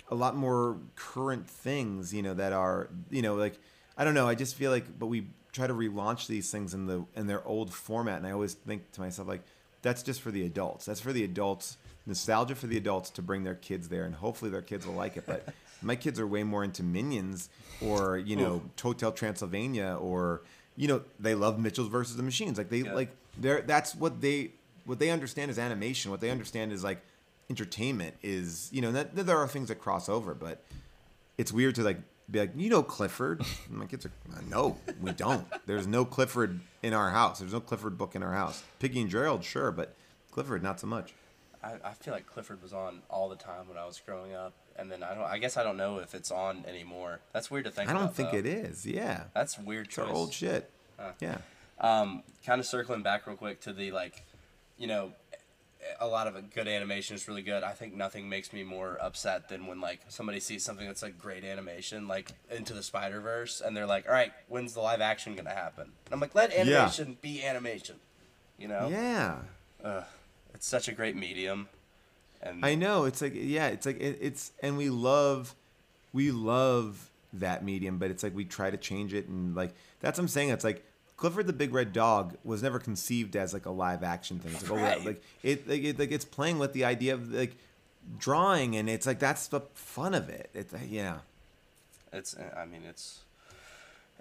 a 0.10 0.15
lot 0.15 0.36
more 0.36 0.78
current 0.96 1.50
things. 1.50 2.13
You 2.13 2.22
know 2.24 2.34
that 2.34 2.54
are 2.54 2.89
you 3.10 3.22
know 3.22 3.36
like 3.36 3.58
I 3.98 4.04
don't 4.04 4.13
know. 4.13 4.28
I 4.28 4.36
just 4.36 4.56
feel 4.56 4.72
like 4.72 5.00
but 5.00 5.08
we 5.08 5.28
try 5.52 5.68
to 5.68 5.74
relaunch 5.74 6.28
these 6.28 6.52
things 6.52 6.74
in 6.74 6.86
the 6.88 7.06
in 7.15 7.28
their 7.28 7.46
old 7.48 7.74
format, 7.74 8.18
and 8.18 8.28
I 8.28 8.32
always 8.32 8.54
think 8.54 8.91
to 8.94 9.02
myself 9.02 9.28
like 9.28 9.44
that's 9.82 10.04
just 10.04 10.22
for 10.22 10.32
the 10.32 10.46
adults. 10.46 10.86
That's 10.86 11.00
for 11.00 11.13
the 11.13 11.24
adults. 11.24 11.78
Nostalgia 12.08 12.54
for 12.54 12.68
the 12.68 12.78
adults 12.78 13.10
to 13.12 13.24
bring 13.24 13.44
their 13.44 13.56
kids 13.56 13.89
there, 13.89 14.04
and 14.06 14.13
hopefully 14.13 14.52
their 14.52 14.62
kids 14.62 14.86
will 14.86 14.94
like 14.94 15.18
it. 15.18 15.24
But 15.26 15.48
my 15.82 15.96
kids 15.96 16.20
are 16.20 16.28
way 16.28 16.44
more 16.44 16.63
into 16.63 16.84
Minions 16.84 17.50
or 17.82 18.18
you 18.18 18.36
know 18.36 18.62
Hotel 18.80 19.12
Transylvania 19.12 19.98
or 20.00 20.44
you 20.76 20.88
know 20.88 21.02
they 21.20 21.34
love 21.34 21.58
Mitchells 21.60 21.88
versus 21.88 22.15
the 22.15 22.22
Machines. 22.24 22.58
Like 22.60 22.70
they 22.70 22.80
Yeah. 22.80 22.94
like 22.94 23.10
they're 23.39 23.62
that's 23.62 23.96
what 23.96 24.22
they 24.22 24.52
what 24.86 25.00
they 25.00 25.10
understand 25.10 25.52
is 25.52 25.60
animation. 25.60 26.12
What 26.12 26.21
they 26.21 26.30
understand 26.30 26.71
is 26.71 26.84
like 26.84 27.02
entertainment 27.50 28.15
is 28.24 28.69
you 28.71 28.82
know 28.82 28.91
that, 28.91 29.15
there 29.15 29.38
are 29.38 29.48
things 29.48 29.69
that 29.69 29.76
cross 29.76 30.10
over, 30.10 30.34
but 30.34 30.63
it's 31.38 31.52
weird 31.52 31.76
to 31.76 31.84
like 31.84 31.98
be 32.30 32.39
like 32.39 32.52
you 32.56 32.69
know 32.69 32.84
Clifford. 32.84 33.41
And 33.69 33.78
my 33.78 33.86
kids 33.86 34.06
are 34.06 34.12
"Uh, 34.34 34.39
no, 34.50 34.78
we 35.02 35.12
don't. 35.12 35.45
There's 35.65 35.88
no 35.88 36.06
Clifford 36.06 36.60
in 36.84 36.93
our 36.93 37.12
house. 37.12 37.39
There's 37.39 37.54
no 37.54 37.60
Clifford 37.62 37.98
book 37.98 38.15
in 38.15 38.24
our 38.24 38.34
house. 38.34 38.63
Piggie 38.80 39.02
and 39.02 39.10
Gerald, 39.10 39.43
sure, 39.43 39.71
but 39.71 39.95
Clifford 40.32 40.63
not 40.63 40.80
so 40.80 40.88
much. 40.88 41.13
I, 41.63 41.78
I 41.84 41.93
feel 41.93 42.13
like 42.13 42.28
Clifford 42.28 42.62
was 42.62 42.74
on 42.74 43.02
all 43.10 43.28
the 43.28 43.36
time 43.36 43.67
when 43.67 43.78
I 43.78 43.86
was 43.86 44.00
growing 44.06 44.36
up, 44.36 44.54
and 44.76 44.91
then 44.91 45.02
I 45.02 45.15
don't. 45.15 45.24
I 45.24 45.39
guess 45.39 45.58
I 45.58 45.63
don't 45.63 45.78
know 45.78 45.98
if 46.00 46.13
it's 46.13 46.32
on 46.32 46.63
anymore. 46.67 47.19
That's 47.34 47.50
weird 47.50 47.65
to 47.65 47.71
think. 47.71 47.89
I 47.89 47.93
don't 47.93 48.04
about, 48.04 48.15
think 48.15 48.32
though. 48.32 48.38
it 48.38 48.45
is. 48.45 48.86
Yeah, 48.86 49.24
That's 49.34 49.58
weird 49.58 49.88
it's 49.88 49.98
our 49.98 50.08
old 50.08 50.32
shit. 50.34 50.69
Huh. 51.00 51.12
Yeah. 51.19 51.38
Um, 51.80 52.24
kind 52.45 52.60
of 52.60 52.65
circling 52.65 53.02
back 53.02 53.28
real 53.28 53.36
quick 53.36 53.62
to 53.62 53.74
the 53.74 53.91
like, 53.91 54.24
you 54.78 54.88
know, 54.88 55.12
a 56.00 56.08
lot 56.08 56.28
of 56.28 56.54
good 56.54 56.68
animation 56.68 57.16
is 57.16 57.28
really 57.28 57.42
good. 57.42 57.64
I 57.64 57.72
think 57.72 57.94
nothing 57.94 58.28
makes 58.28 58.52
me 58.54 58.64
more 58.64 58.98
upset 59.02 59.50
than 59.50 59.68
when 59.68 59.82
like 59.82 60.00
somebody 60.10 60.40
sees 60.40 60.64
something 60.64 60.86
that's 60.86 61.04
like 61.04 61.18
great 61.18 61.44
animation, 61.44 62.08
like 62.08 62.32
Into 62.50 62.74
the 62.74 62.84
Spider 62.84 63.22
Verse, 63.22 63.62
and 63.62 63.76
they're 63.76 63.86
like, 63.86 64.08
"All 64.08 64.14
right, 64.14 64.32
when's 64.48 64.74
the 64.74 64.82
live 64.82 65.02
action 65.02 65.36
gonna 65.36 65.52
happen?" 65.52 65.92
And 66.06 66.14
I'm 66.14 66.20
like, 66.20 66.36
"Let 66.36 66.54
animation 66.54 67.18
be 67.22 67.44
animation," 67.44 67.98
you 68.58 68.68
know. 68.68 68.90
Yeah. 68.90 69.40
Ugh, 69.84 70.04
it's 70.54 70.68
such 70.68 70.88
a 70.88 70.92
great 70.92 71.16
medium. 71.16 71.70
And 72.42 72.66
I 72.66 72.76
know 72.76 73.06
it's 73.06 73.22
like 73.22 73.34
yeah, 73.36 73.68
it's 73.68 73.86
like 73.86 74.00
it, 74.00 74.18
it's 74.22 74.52
and 74.62 74.78
we 74.78 74.90
love 74.90 75.56
we 76.14 76.32
love 76.32 77.10
that 77.34 77.64
medium, 77.64 77.98
but 77.98 78.12
it's 78.12 78.24
like 78.24 78.36
we 78.36 78.46
try 78.46 78.72
to 78.72 78.78
change 78.78 79.14
it 79.14 79.28
and 79.28 79.56
like 79.56 79.74
that's 80.00 80.17
what 80.17 80.23
I'm 80.23 80.30
saying. 80.30 80.50
It's 80.50 80.63
like 80.63 80.84
Clifford 81.18 81.48
the 81.48 81.54
Big 81.54 81.74
Red 81.74 81.94
Dog 81.94 82.38
was 82.44 82.62
never 82.62 82.80
conceived 82.80 83.36
as 83.36 83.54
like 83.54 83.66
a 83.66 83.72
live 83.72 84.04
action 84.04 84.40
thing. 84.40 84.52
It's 84.54 84.70
like, 84.70 84.72
oh, 84.72 84.84
well, 84.84 85.00
like 85.06 85.24
it, 85.44 85.68
like, 85.68 85.84
it 85.84 86.00
like 86.00 86.12
it's 86.12 86.26
playing 86.26 86.60
with 86.60 86.74
the 86.74 86.86
idea 86.86 87.13
of 87.13 87.32
like 87.32 87.56
drawing 88.18 88.76
and 88.76 88.90
it's 88.90 89.08
like 89.08 89.20
that's 89.20 89.48
the 89.48 89.62
fun 89.74 90.13
of 90.13 90.30
it. 90.30 90.50
It's 90.54 90.74
uh, 90.74 90.80
yeah. 90.88 91.20
it's. 92.12 92.36
I 92.56 92.66
mean, 92.66 92.82
it's. 92.88 93.22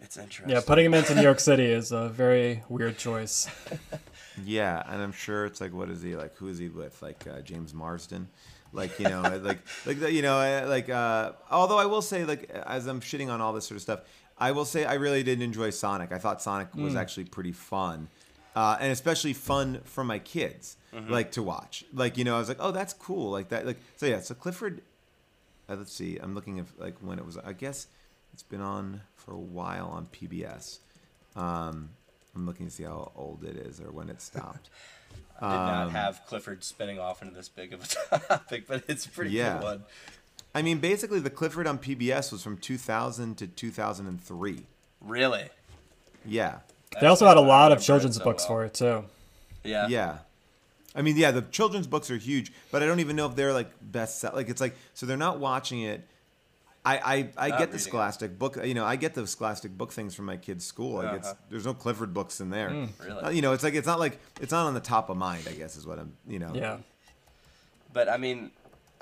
It's 0.03 0.17
interesting. 0.17 0.51
Yeah, 0.51 0.61
putting 0.61 0.87
him 0.87 0.95
into 0.95 1.15
New 1.15 1.23
York 1.23 1.39
City 1.39 1.67
is 1.67 1.93
a 1.93 2.09
very 2.09 2.65
weird 2.69 2.99
choice. 2.99 3.49
Yeah, 4.43 4.83
and 4.89 5.01
I'm 5.01 5.13
sure 5.13 5.47
it's 5.47 5.61
like, 5.61 5.73
what 5.73 5.89
is 5.91 6.03
he 6.03 6.17
like? 6.17 6.35
Who 6.37 6.49
is 6.49 6.59
he 6.59 6.69
with? 6.69 7.01
Like 7.03 7.25
uh, 7.31 7.41
James 7.43 7.73
Marsden, 7.73 8.29
like 8.73 8.99
you 8.99 9.09
know, 9.09 9.23
like 9.43 9.59
like 9.87 10.01
you 10.11 10.23
know, 10.23 10.39
uh, 10.39 10.67
like. 10.69 10.89
Uh, 10.89 11.33
although 11.51 11.79
I 11.79 11.87
will 11.87 12.03
say, 12.03 12.25
like, 12.25 12.51
as 12.51 12.87
I'm 12.87 13.01
shitting 13.01 13.31
on 13.31 13.41
all 13.41 13.53
this 13.53 13.67
sort 13.67 13.77
of 13.77 13.83
stuff, 13.83 14.01
I 14.39 14.53
will 14.53 14.65
say 14.65 14.85
I 14.85 14.95
really 14.95 15.23
didn't 15.23 15.43
enjoy 15.43 15.71
Sonic. 15.71 16.13
I 16.13 16.19
thought 16.19 16.43
Sonic 16.43 16.75
was 16.75 16.97
actually 16.97 17.25
pretty 17.25 17.53
fun, 17.53 18.09
uh, 18.57 18.77
and 18.81 18.91
especially 18.91 19.33
fun 19.33 19.81
for 19.85 20.03
my 20.05 20.19
kids, 20.19 20.77
like 21.09 21.31
to 21.33 21.43
watch. 21.43 21.85
Like 21.93 22.19
you 22.19 22.25
know, 22.25 22.35
I 22.37 22.39
was 22.39 22.49
like, 22.49 22.59
oh, 22.61 22.73
that's 22.73 22.93
cool, 22.95 23.31
like 23.31 23.49
that. 23.51 23.65
Like 23.67 23.79
so, 23.97 24.07
yeah. 24.07 24.21
So 24.21 24.35
Clifford, 24.35 24.83
uh, 25.69 25.77
let's 25.77 25.93
see. 25.93 26.19
I'm 26.19 26.35
looking 26.35 26.59
at 26.59 26.67
like 26.79 26.97
when 27.01 27.19
it 27.19 27.25
was. 27.27 27.39
I 27.39 27.53
guess 27.53 27.87
it's 28.33 28.43
been 28.43 28.61
on 28.61 29.03
for 29.17 29.33
a 29.33 29.39
while 29.39 29.87
on 29.87 30.07
PBS. 30.13 30.79
Um, 31.37 31.91
I'm 32.35 32.47
looking 32.47 32.67
to 32.67 32.73
see 32.73 32.83
how 32.83 33.13
old 33.15 33.45
it 33.45 33.57
is 33.57 33.81
or 33.81 33.91
when 33.93 34.09
it 34.11 34.21
stopped. 34.21 34.69
I 35.41 35.51
did 35.51 35.57
not 35.57 35.85
Um, 35.87 35.91
have 35.93 36.27
Clifford 36.27 36.65
spinning 36.65 36.99
off 36.99 37.23
into 37.23 37.35
this 37.35 37.49
big 37.49 37.73
of 37.73 37.83
a 38.11 38.19
topic, 38.29 38.67
but 38.67 38.83
it's 38.89 39.07
a 39.07 39.09
pretty 39.11 39.31
Yeah. 39.31 39.55
good 39.55 39.63
one. 39.63 39.85
I 40.55 40.63
mean, 40.63 40.79
basically, 40.79 41.19
the 41.21 41.31
Clifford 41.31 41.67
on 41.67 41.79
PBS 41.79 42.31
was 42.33 42.43
from 42.43 42.57
2000 42.59 43.37
to 43.39 43.47
2003. 43.47 44.67
Really? 45.01 45.49
Yeah, 46.27 46.59
They 47.01 47.07
also 47.07 47.27
had 47.27 47.37
a 47.37 47.41
lot 47.41 47.73
of 47.73 47.83
children's 47.83 48.17
so 48.17 48.25
books 48.25 48.45
well. 48.45 48.59
for 48.59 48.65
it 48.65 48.75
too. 48.75 49.05
Yeah. 49.65 49.89
yeah. 49.89 50.19
I 50.95 51.03
mean, 51.03 51.17
yeah, 51.17 51.33
the 51.33 51.43
children's 51.43 51.87
books 51.87 52.11
are 52.11 52.17
huge, 52.17 52.53
but 52.71 52.83
I 52.83 52.87
don't 52.87 53.01
even 53.01 53.17
know 53.17 53.27
if 53.27 53.35
they're 53.35 53.53
like 53.53 53.71
best 53.83 54.21
sell. 54.21 54.33
Like, 54.35 54.49
it's 54.49 54.61
like 54.61 54.75
so 54.95 55.07
they're 55.07 55.17
not 55.17 55.39
watching 55.41 55.81
it. 55.83 56.07
I 56.87 56.97
I, 56.99 57.29
I 57.47 57.49
get 57.49 57.59
the 57.59 57.65
reading 57.65 57.75
it. 57.75 57.79
Scholastic 57.81 58.39
book. 58.39 58.59
You 58.65 58.75
know, 58.75 58.85
I 58.85 58.97
get 58.97 59.15
the 59.15 59.27
Scholastic 59.27 59.77
book 59.77 59.91
things 59.93 60.15
from 60.15 60.27
my 60.27 60.37
kids' 60.37 60.65
school. 60.65 61.03
Like, 61.03 61.15
it's 61.15 61.29
Uh-huh. 61.29 61.35
there's 61.51 61.65
no 61.67 61.75
Clifford 61.75 62.15
books 62.15 62.41
in 62.41 62.51
there. 62.51 62.69
Really? 63.05 63.23
Uh, 63.23 63.31
You 63.31 63.43
know, 63.43 63.53
it's 63.55 63.65
like 63.65 63.75
it's 63.75 63.87
not 63.87 63.99
like 63.99 64.19
it's 64.41 64.53
not 64.53 64.67
on 64.67 64.75
the 64.75 64.81
top 64.81 65.11
of 65.11 65.17
mind. 65.17 65.47
I 65.49 65.53
guess 65.55 65.77
is 65.77 65.87
what 65.87 65.99
I'm. 65.99 66.13
You 66.29 66.39
know. 66.39 66.53
Yeah. 66.55 66.77
But 67.93 68.09
I 68.09 68.17
mean, 68.17 68.51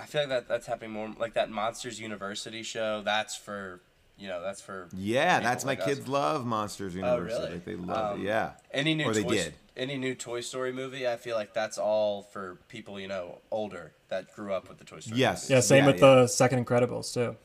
I 0.03 0.07
feel 0.07 0.23
like 0.23 0.31
that 0.31 0.49
that's 0.49 0.67
happening 0.67 0.91
more 0.91 1.13
like 1.19 1.35
that 1.35 1.51
Monsters 1.51 2.01
University 2.01 2.63
show. 2.63 3.03
That's 3.05 3.37
for 3.37 3.81
you 4.19 4.29
know 4.29 4.43
that's 4.43 4.61
for 4.61 4.89
Yeah, 4.95 5.39
people 5.39 5.51
that's 5.51 5.65
my 5.65 5.77
us. 5.77 5.85
kids 5.85 6.09
love 6.09 6.45
Monsters 6.45 6.95
University. 6.95 7.35
Oh, 7.35 7.41
really? 7.45 7.53
Like 7.55 7.65
they 7.65 7.77
love 7.77 8.15
Um, 8.17 8.21
it. 8.21 8.25
Yeah. 8.25 8.51
Any 8.73 8.95
new 8.95 9.07
Or 9.09 9.15
they 9.15 9.23
Toy, 9.23 9.35
did. 9.35 9.55
any 9.77 9.97
new 9.97 10.15
Toy 10.15 10.41
Story 10.41 10.73
movie, 10.73 11.07
I 11.09 11.17
feel 11.17 11.37
like 11.37 11.55
that's 11.55 11.79
all 11.79 12.23
for 12.23 12.59
people 12.69 12.99
you 13.01 13.09
know 13.09 13.39
older 13.51 13.93
that 14.09 14.35
grew 14.35 14.53
up 14.53 14.69
with 14.69 14.79
the 14.79 14.85
Toy 14.85 15.01
Story. 15.01 15.19
Yes. 15.19 15.45
movies. 15.45 15.51
Yeah, 15.51 15.61
same 15.61 15.85
Yeah, 15.85 15.87
with 15.93 16.01
yeah. 16.01 16.15
the 16.15 16.27
second 16.27 16.67
Incredibles 16.67 17.13
too. 17.15 17.37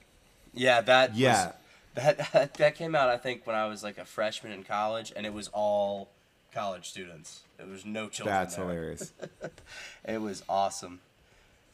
yeah, 0.54 0.82
that 0.82 1.12
was- 1.12 1.20
Yeah. 1.20 1.52
that 1.96 2.54
that 2.56 2.76
came 2.76 2.96
out 2.96 3.10
I 3.10 3.18
think 3.18 3.46
when 3.48 3.56
I 3.56 3.68
was 3.68 3.84
like 3.84 3.98
a 3.98 4.06
freshman 4.06 4.52
in 4.52 4.64
college, 4.64 5.14
and 5.16 5.26
it 5.26 5.34
was 5.34 5.48
all 5.50 6.10
college 6.54 6.90
students. 6.90 7.42
It 7.60 7.68
was 7.68 7.86
no 7.86 8.08
children. 8.10 8.36
That's 8.36 8.56
there. 8.56 8.66
hilarious. 8.66 9.14
It 10.08 10.22
was 10.22 10.44
awesome. 10.50 11.02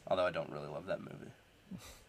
Although 0.08 0.26
I 0.26 0.30
don't 0.30 0.50
really 0.50 0.68
love 0.68 0.86
that 0.86 1.00
movie. 1.00 1.30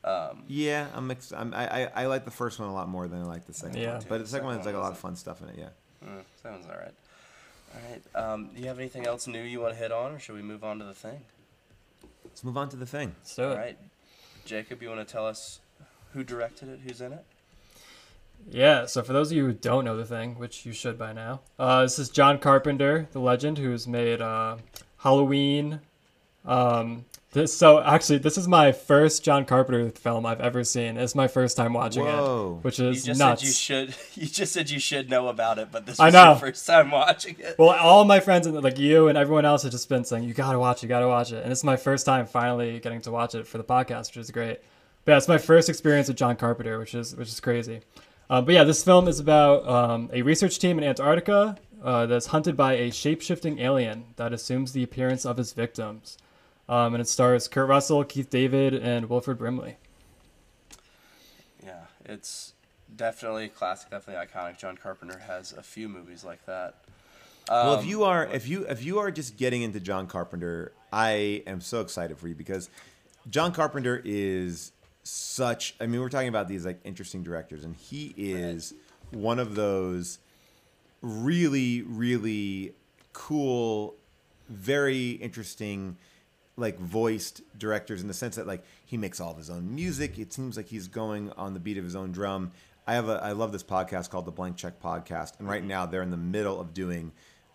Um, 0.03 0.43
Yeah, 0.47 0.87
I'm, 0.93 1.09
ex- 1.11 1.31
I'm 1.33 1.53
I, 1.53 1.85
I 1.85 1.91
I 1.95 2.05
like 2.05 2.25
the 2.25 2.31
first 2.31 2.59
one 2.59 2.69
a 2.69 2.73
lot 2.73 2.87
more 2.89 3.07
than 3.07 3.21
I 3.21 3.25
like 3.25 3.45
the 3.47 3.53
second 3.53 3.77
Yeah. 3.81 3.93
one. 3.97 4.05
But 4.07 4.19
the 4.21 4.27
second 4.27 4.45
one 4.47 4.57
has 4.57 4.65
like 4.65 4.75
a 4.75 4.79
lot 4.79 4.91
of 4.91 4.97
fun 4.99 5.15
stuff 5.15 5.41
in 5.41 5.49
it. 5.49 5.55
Yeah. 5.57 5.69
mm, 6.07 6.21
sounds 6.43 6.65
all 6.67 6.73
right. 6.77 6.93
All 7.73 7.81
right. 7.89 8.23
Um, 8.33 8.49
do 8.53 8.61
you 8.61 8.67
have 8.67 8.77
anything 8.79 9.05
else 9.07 9.27
new 9.27 9.41
you 9.41 9.59
want 9.61 9.73
to 9.73 9.79
hit 9.79 9.91
on, 9.91 10.11
or 10.13 10.19
should 10.19 10.35
we 10.35 10.41
move 10.41 10.63
on 10.63 10.77
to 10.79 10.85
the 10.85 10.93
thing? 10.93 11.21
Let's 12.23 12.43
move 12.43 12.57
on 12.57 12.69
to 12.69 12.75
the 12.75 12.85
thing. 12.85 13.15
Let's 13.19 13.35
do 13.35 13.43
it. 13.43 13.49
All 13.49 13.55
right, 13.57 13.77
Jacob, 14.45 14.81
you 14.83 14.89
want 14.89 15.05
to 15.07 15.11
tell 15.11 15.25
us 15.25 15.59
who 16.13 16.23
directed 16.23 16.69
it, 16.69 16.81
who's 16.85 17.01
in 17.01 17.13
it? 17.13 17.25
Yeah, 18.49 18.85
so 18.85 19.01
for 19.01 19.13
those 19.13 19.31
of 19.31 19.37
you 19.37 19.45
who 19.45 19.53
don't 19.53 19.85
know 19.85 19.97
the 19.97 20.05
thing, 20.05 20.37
which 20.37 20.65
you 20.65 20.71
should 20.73 20.99
by 20.99 21.13
now, 21.13 21.41
uh, 21.57 21.81
this 21.83 21.97
is 21.97 22.09
John 22.09 22.37
Carpenter, 22.37 23.07
the 23.11 23.19
legend, 23.19 23.57
who's 23.57 23.87
made 23.87 24.21
uh, 24.21 24.57
Halloween. 24.97 25.79
Um, 26.45 27.05
this, 27.35 27.55
so 27.55 27.81
actually, 27.83 28.17
this 28.17 28.37
is 28.37 28.47
my 28.47 28.71
first 28.71 29.23
John 29.23 29.45
Carpenter 29.45 29.91
film 29.91 30.25
I've 30.25 30.41
ever 30.41 30.63
seen. 30.63 30.97
It's 30.97 31.13
my 31.13 31.27
first 31.27 31.55
time 31.55 31.73
watching 31.73 32.03
Whoa. 32.03 32.57
it, 32.59 32.65
which 32.65 32.79
is 32.79 32.79
You 32.79 32.89
is 32.89 33.05
just 33.05 33.19
nuts. 33.19 33.41
said 33.41 33.47
you 33.47 33.53
should. 33.53 33.95
You 34.15 34.27
just 34.27 34.53
said 34.53 34.69
you 34.69 34.79
should 34.79 35.09
know 35.09 35.27
about 35.27 35.59
it, 35.59 35.67
but 35.71 35.85
this 35.85 35.99
I 35.99 36.05
was 36.05 36.13
your 36.15 36.35
first 36.37 36.65
time 36.65 36.89
watching 36.89 37.35
it. 37.37 37.55
Well, 37.59 37.69
all 37.69 38.05
my 38.05 38.19
friends 38.19 38.47
and 38.47 38.59
like 38.63 38.79
you 38.79 39.07
and 39.07 39.17
everyone 39.17 39.45
else 39.45 39.63
have 39.63 39.71
just 39.71 39.87
been 39.89 40.03
saying 40.03 40.23
you 40.23 40.33
gotta 40.33 40.57
watch 40.57 40.77
it, 40.77 40.83
you 40.83 40.89
gotta 40.89 41.07
watch 41.07 41.31
it, 41.31 41.43
and 41.43 41.51
it's 41.51 41.63
my 41.63 41.77
first 41.77 42.05
time 42.05 42.25
finally 42.25 42.79
getting 42.79 43.01
to 43.01 43.11
watch 43.11 43.35
it 43.35 43.45
for 43.45 43.59
the 43.59 43.63
podcast, 43.63 44.07
which 44.07 44.17
is 44.17 44.31
great. 44.31 44.59
But 45.03 45.11
yeah, 45.11 45.17
it's 45.17 45.27
my 45.27 45.37
first 45.37 45.69
experience 45.69 46.07
with 46.07 46.17
John 46.17 46.35
Carpenter, 46.35 46.79
which 46.79 46.95
is 46.95 47.15
which 47.15 47.27
is 47.27 47.39
crazy. 47.39 47.81
Um, 48.29 48.45
but 48.45 48.55
yeah, 48.55 48.63
this 48.63 48.83
film 48.83 49.07
is 49.07 49.19
about 49.19 49.67
um, 49.67 50.09
a 50.11 50.23
research 50.23 50.57
team 50.57 50.79
in 50.79 50.83
Antarctica 50.83 51.57
uh, 51.83 52.07
that's 52.07 52.27
hunted 52.27 52.57
by 52.57 52.73
a 52.73 52.89
shape-shifting 52.91 53.59
alien 53.59 54.05
that 54.15 54.33
assumes 54.33 54.71
the 54.73 54.81
appearance 54.81 55.25
of 55.27 55.37
his 55.37 55.53
victims, 55.53 56.17
um, 56.67 56.93
and 56.93 57.01
it 57.01 57.07
stars 57.07 57.47
Kurt 57.47 57.67
Russell, 57.67 58.03
Keith 58.03 58.29
David, 58.29 58.73
and 58.73 59.09
Wilford 59.09 59.37
Brimley. 59.37 59.77
Yeah, 61.63 61.81
it's 62.05 62.53
definitely 62.95 63.49
classic, 63.49 63.91
definitely 63.91 64.25
iconic. 64.25 64.57
John 64.57 64.77
Carpenter 64.77 65.19
has 65.19 65.51
a 65.53 65.63
few 65.63 65.89
movies 65.89 66.23
like 66.23 66.45
that. 66.45 66.75
Well, 67.49 67.75
if 67.75 67.81
Um, 67.81 67.85
you 67.85 68.03
are 68.03 68.25
if 68.25 68.47
you 68.47 68.65
if 68.67 68.83
you 68.83 68.99
are 68.99 69.11
just 69.11 69.37
getting 69.37 69.61
into 69.61 69.79
John 69.79 70.07
Carpenter, 70.07 70.71
I 70.91 71.43
am 71.45 71.61
so 71.61 71.81
excited 71.81 72.17
for 72.17 72.27
you 72.27 72.35
because 72.35 72.69
John 73.29 73.51
Carpenter 73.51 74.01
is 74.03 74.71
such. 75.03 75.75
I 75.79 75.85
mean, 75.85 76.01
we're 76.01 76.09
talking 76.09 76.27
about 76.27 76.47
these 76.47 76.65
like 76.65 76.79
interesting 76.83 77.21
directors, 77.23 77.63
and 77.63 77.75
he 77.75 78.13
is 78.17 78.73
one 79.11 79.37
of 79.37 79.53
those 79.55 80.17
really 81.01 81.83
really 81.83 82.73
cool, 83.13 83.95
very 84.49 85.11
interesting 85.11 85.97
like 86.57 86.79
voiced 86.79 87.41
directors 87.57 88.01
in 88.01 88.07
the 88.07 88.13
sense 88.13 88.35
that 88.37 88.47
like 88.47 88.63
he 88.85 88.97
makes 88.97 89.19
all 89.19 89.31
of 89.31 89.37
his 89.37 89.49
own 89.49 89.73
music. 89.75 90.17
It 90.17 90.31
seems 90.33 90.55
like 90.57 90.67
he's 90.67 90.87
going 90.87 91.31
on 91.31 91.53
the 91.53 91.59
beat 91.59 91.77
of 91.77 91.83
his 91.83 91.95
own 91.95 92.11
drum. 92.11 92.51
I 92.87 92.93
have 92.93 93.09
a 93.09 93.19
I 93.23 93.31
love 93.31 93.51
this 93.51 93.63
podcast 93.63 94.09
called 94.09 94.25
the 94.25 94.31
Blank 94.31 94.57
Check 94.57 94.79
Podcast, 94.81 95.39
and 95.39 95.47
right 95.49 95.63
now 95.63 95.85
they're 95.85 96.03
in 96.03 96.11
the 96.11 96.17
middle 96.17 96.59
of 96.61 96.73
doing 96.73 97.11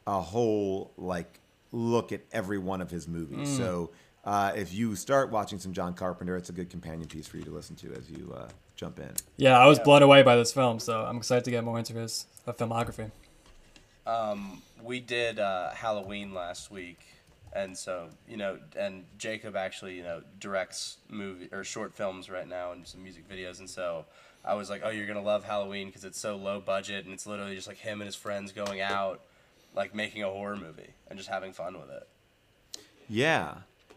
a 0.06 0.20
whole 0.20 0.92
like 0.96 1.38
look 1.72 2.10
at 2.12 2.20
every 2.32 2.58
one 2.58 2.80
of 2.80 2.90
his 2.90 3.06
movies. 3.06 3.48
So 3.56 3.90
uh, 4.24 4.52
if 4.56 4.74
you 4.74 4.96
start 4.96 5.30
watching 5.30 5.58
some 5.60 5.72
John 5.72 5.94
Carpenter, 5.94 6.36
it's 6.36 6.48
a 6.50 6.52
good 6.52 6.68
companion 6.68 7.06
piece 7.08 7.26
for 7.28 7.36
you 7.36 7.44
to 7.44 7.50
listen 7.50 7.76
to 7.76 7.92
as 7.94 8.10
you 8.10 8.34
uh, 8.36 8.48
jump 8.76 8.98
in. 8.98 9.12
Yeah, 9.36 9.56
I 9.58 9.66
was 9.66 9.78
Yeah. 9.78 9.84
blown 9.84 10.02
away 10.02 10.22
by 10.22 10.34
this 10.36 10.52
film, 10.52 10.78
so 10.80 11.04
I'm 11.04 11.16
excited 11.18 11.44
to 11.44 11.50
get 11.50 11.62
more 11.64 11.78
into 11.78 11.94
his 11.94 12.26
uh, 12.46 12.52
filmography. 12.52 13.10
Um, 14.06 14.62
we 14.82 15.00
did 15.00 15.38
uh, 15.38 15.70
Halloween 15.70 16.34
last 16.34 16.70
week, 16.70 16.98
and 17.52 17.76
so 17.76 18.08
you 18.28 18.36
know, 18.36 18.58
and 18.76 19.04
Jacob 19.18 19.56
actually 19.56 19.96
you 19.96 20.02
know 20.02 20.22
directs 20.38 20.98
movie 21.08 21.48
or 21.52 21.64
short 21.64 21.94
films 21.94 22.30
right 22.30 22.48
now 22.48 22.72
and 22.72 22.86
some 22.86 23.02
music 23.02 23.28
videos, 23.28 23.58
and 23.58 23.68
so 23.68 24.06
I 24.44 24.54
was 24.54 24.70
like, 24.70 24.82
oh, 24.84 24.90
you're 24.90 25.06
gonna 25.06 25.22
love 25.22 25.44
Halloween 25.44 25.88
because 25.88 26.04
it's 26.04 26.18
so 26.18 26.36
low 26.36 26.60
budget 26.60 27.04
and 27.04 27.12
it's 27.12 27.26
literally 27.26 27.54
just 27.54 27.68
like 27.68 27.78
him 27.78 28.00
and 28.00 28.06
his 28.06 28.16
friends 28.16 28.52
going 28.52 28.80
out, 28.80 29.20
like 29.74 29.94
making 29.94 30.22
a 30.22 30.28
horror 30.28 30.56
movie 30.56 30.90
and 31.08 31.18
just 31.18 31.28
having 31.28 31.52
fun 31.52 31.74
with 31.78 31.90
it. 31.90 32.08
Yeah. 33.08 33.54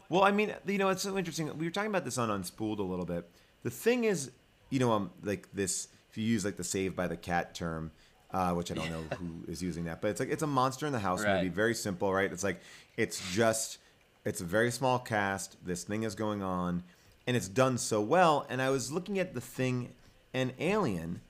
Well, 0.09 0.23
I 0.23 0.31
mean, 0.31 0.53
you 0.67 0.77
know, 0.77 0.89
it's 0.89 1.03
so 1.03 1.17
interesting. 1.17 1.55
We 1.57 1.65
were 1.65 1.71
talking 1.71 1.89
about 1.89 2.05
this 2.05 2.17
on 2.17 2.29
Unspooled 2.29 2.79
a 2.79 2.83
little 2.83 3.05
bit. 3.05 3.29
The 3.63 3.69
thing 3.69 4.03
is, 4.03 4.31
you 4.69 4.79
know, 4.79 4.91
um, 4.91 5.11
like 5.23 5.47
this, 5.53 5.87
if 6.09 6.17
you 6.17 6.23
use 6.23 6.43
like 6.43 6.57
the 6.57 6.63
"save 6.63 6.95
by 6.95 7.07
the 7.07 7.15
cat" 7.15 7.55
term, 7.55 7.91
uh, 8.33 8.51
which 8.53 8.71
I 8.71 8.73
don't 8.75 8.89
know 8.89 9.03
who 9.19 9.45
is 9.51 9.61
using 9.61 9.85
that, 9.85 10.01
but 10.01 10.09
it's 10.11 10.19
like 10.19 10.29
it's 10.29 10.43
a 10.43 10.47
monster 10.47 10.85
in 10.87 10.91
the 10.93 10.99
house 10.99 11.23
Right. 11.23 11.35
movie. 11.35 11.49
Very 11.49 11.75
simple, 11.75 12.11
right? 12.13 12.31
It's 12.31 12.43
like 12.43 12.59
it's 12.97 13.21
just 13.33 13.77
it's 14.25 14.41
a 14.41 14.45
very 14.45 14.71
small 14.71 14.99
cast. 14.99 15.57
This 15.65 15.83
thing 15.83 16.03
is 16.03 16.15
going 16.15 16.41
on, 16.41 16.83
and 17.27 17.37
it's 17.37 17.47
done 17.47 17.77
so 17.77 18.01
well. 18.01 18.45
And 18.49 18.61
I 18.61 18.69
was 18.69 18.91
looking 18.91 19.19
at 19.19 19.33
the 19.33 19.41
thing 19.41 19.93
and 20.33 20.51
Alien, 20.59 21.21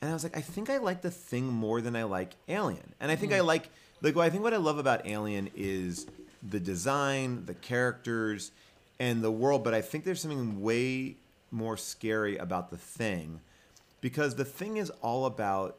and 0.00 0.10
I 0.10 0.12
was 0.14 0.22
like, 0.22 0.36
I 0.36 0.40
think 0.40 0.70
I 0.70 0.78
like 0.78 1.02
the 1.02 1.10
thing 1.10 1.46
more 1.48 1.80
than 1.80 1.96
I 1.96 2.04
like 2.04 2.34
Alien. 2.48 2.92
And 3.00 3.10
I 3.10 3.16
think 3.16 3.32
I 3.32 3.40
like 3.40 3.68
like 4.02 4.14
what 4.14 4.24
I 4.26 4.30
think 4.30 4.42
what 4.44 4.54
I 4.54 4.58
love 4.58 4.78
about 4.78 5.06
Alien 5.06 5.50
is 5.56 6.06
the 6.48 6.60
design, 6.60 7.44
the 7.46 7.54
characters, 7.54 8.52
and 9.00 9.22
the 9.24 9.32
world. 9.32 9.64
But 9.64 9.74
I 9.74 9.80
think 9.80 10.04
there's 10.04 10.20
something 10.20 10.60
way 10.62 11.16
more 11.50 11.76
scary 11.76 12.36
about 12.36 12.70
the 12.70 12.76
thing, 12.76 13.40
because 14.00 14.34
the 14.36 14.44
thing 14.44 14.76
is 14.76 14.90
all 15.02 15.24
about 15.26 15.78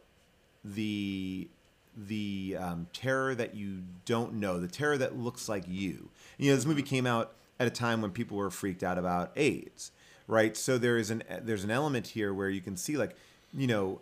the 0.64 1.48
the 1.96 2.56
um, 2.60 2.88
terror 2.94 3.34
that 3.34 3.56
you 3.56 3.84
don't 4.06 4.34
know, 4.34 4.60
the 4.60 4.68
terror 4.68 4.98
that 4.98 5.18
looks 5.18 5.50
like 5.50 5.64
you. 5.68 6.10
You 6.38 6.52
know, 6.52 6.56
this 6.56 6.66
movie 6.66 6.84
came 6.84 7.08
out 7.08 7.34
at 7.60 7.68
a 7.68 7.72
time 7.72 8.02
when 8.02 8.12
people 8.12 8.38
were 8.38 8.52
freaked 8.52 8.84
out 8.84 8.98
about 8.98 9.32
AIDS, 9.36 9.92
right? 10.28 10.56
So 10.56 10.78
there 10.78 10.98
is 10.98 11.10
an 11.10 11.24
there's 11.42 11.64
an 11.64 11.72
element 11.72 12.08
here 12.08 12.34
where 12.34 12.50
you 12.50 12.62
can 12.62 12.78
see 12.78 12.98
like, 12.98 13.16
you 13.54 13.68
know, 13.68 14.02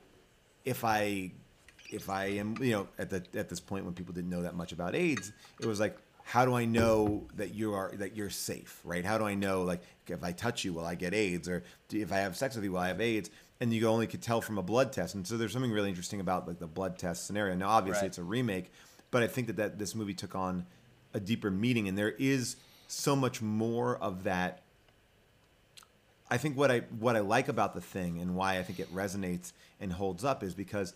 if 0.66 0.84
I 0.84 1.32
if 1.92 2.10
I 2.10 2.26
am 2.26 2.58
you 2.60 2.72
know 2.72 2.88
at 2.98 3.10
the 3.10 3.24
at 3.34 3.50
this 3.50 3.60
point 3.60 3.86
when 3.86 3.94
people 3.94 4.14
didn't 4.14 4.30
know 4.30 4.42
that 4.42 4.56
much 4.56 4.72
about 4.72 4.96
AIDS, 4.96 5.32
it 5.60 5.66
was 5.66 5.80
like 5.80 5.98
how 6.24 6.44
do 6.44 6.56
I 6.56 6.66
know 6.66 7.24
that 7.36 7.54
you 7.54 7.76
are 7.76 7.92
that 7.96 8.16
you're 8.16 8.32
safe, 8.32 8.82
right? 8.84 9.06
How 9.06 9.18
do 9.20 9.26
I 9.26 9.36
know 9.36 9.62
like 9.62 9.82
if 10.08 10.24
I 10.24 10.32
touch 10.32 10.66
you, 10.66 10.74
will 10.74 10.86
I 10.86 10.96
get 10.96 11.14
AIDS, 11.14 11.48
or 11.48 11.64
if 11.92 12.12
I 12.12 12.18
have 12.18 12.36
sex 12.36 12.56
with 12.56 12.64
you, 12.64 12.72
will 12.74 12.80
I 12.80 12.88
have 12.88 13.00
AIDS? 13.00 13.30
And 13.62 13.74
you 13.74 13.88
only 13.88 14.06
could 14.08 14.22
tell 14.22 14.42
from 14.42 14.58
a 14.58 14.62
blood 14.62 14.92
test, 14.92 15.16
and 15.16 15.26
so 15.26 15.38
there's 15.38 15.54
something 15.54 15.72
really 15.72 15.90
interesting 15.90 16.20
about 16.20 16.48
like 16.48 16.60
the 16.60 16.68
blood 16.68 16.98
test 17.00 17.26
scenario. 17.26 17.56
Now, 17.56 17.70
obviously, 17.70 18.02
Right. 18.02 18.08
it's 18.08 18.18
a 18.18 18.24
remake, 18.24 18.72
but 19.12 19.24
I 19.24 19.28
think 19.28 19.48
that, 19.48 19.56
that 19.56 19.80
this 19.80 19.96
movie 19.96 20.14
took 20.14 20.36
on 20.36 20.66
a 21.14 21.20
deeper 21.22 21.50
meaning, 21.50 21.88
and 21.88 21.98
there 21.98 22.12
is 22.20 22.58
so 22.88 23.16
much 23.16 23.42
more 23.42 23.98
of 23.98 24.24
that 24.26 24.62
I 26.30 26.38
think 26.38 26.58
what 26.58 26.72
I 26.72 26.80
what 27.00 27.16
I 27.16 27.20
like 27.20 27.48
about 27.48 27.74
the 27.76 27.82
thing 27.82 28.20
and 28.20 28.36
why 28.36 28.58
I 28.58 28.64
think 28.64 28.80
it 28.80 28.94
resonates 28.94 29.54
and 29.80 29.94
holds 29.94 30.26
up 30.26 30.44
is 30.44 30.56
because 30.56 30.94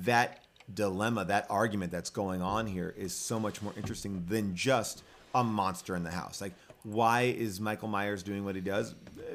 that 0.00 0.44
dilemma, 0.72 1.24
that 1.24 1.46
argument 1.48 1.92
that's 1.92 2.10
going 2.10 2.42
on 2.42 2.66
here 2.66 2.92
is 2.96 3.14
so 3.14 3.40
much 3.40 3.62
more 3.62 3.72
interesting 3.76 4.24
than 4.28 4.54
just 4.54 5.02
a 5.34 5.42
monster 5.42 5.96
in 5.96 6.02
the 6.02 6.10
house. 6.10 6.40
Like 6.40 6.52
why 6.86 7.22
is 7.22 7.60
Michael 7.60 7.88
Myers 7.88 8.22
doing 8.22 8.44
what 8.44 8.54
he 8.54 8.60
does? 8.60 8.94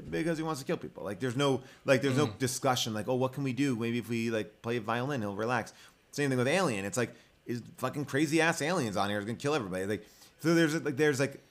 Because 0.10 0.38
he 0.38 0.44
wants 0.44 0.62
to 0.62 0.66
kill 0.66 0.78
people. 0.78 1.04
Like 1.04 1.20
there's 1.20 1.36
no 1.36 1.62
like 1.84 2.02
there's 2.02 2.16
no 2.16 2.28
mm. 2.28 2.38
discussion 2.40 2.94
like, 2.94 3.10
"Oh, 3.10 3.16
what 3.16 3.34
can 3.34 3.44
we 3.44 3.52
do? 3.52 3.76
Maybe 3.76 3.98
if 3.98 4.08
we 4.08 4.32
like 4.32 4.62
play 4.62 4.78
a 4.78 4.82
violin, 4.82 5.20
he'll 5.22 5.36
relax." 5.36 5.74
Same 6.12 6.30
thing 6.30 6.38
with 6.38 6.48
Alien. 6.48 6.86
It's 6.86 6.98
like 6.98 7.14
is 7.46 7.62
fucking 7.78 8.06
crazy 8.06 8.40
ass 8.40 8.62
aliens 8.62 8.96
on 8.96 9.10
here 9.10 9.20
is 9.20 9.26
going 9.26 9.36
to 9.36 9.42
kill 9.42 9.54
everybody. 9.54 9.86
Like 9.86 10.08
So 10.40 10.56
there's 10.56 10.82
like 10.82 10.96
there's 10.96 11.20
like, 11.20 11.42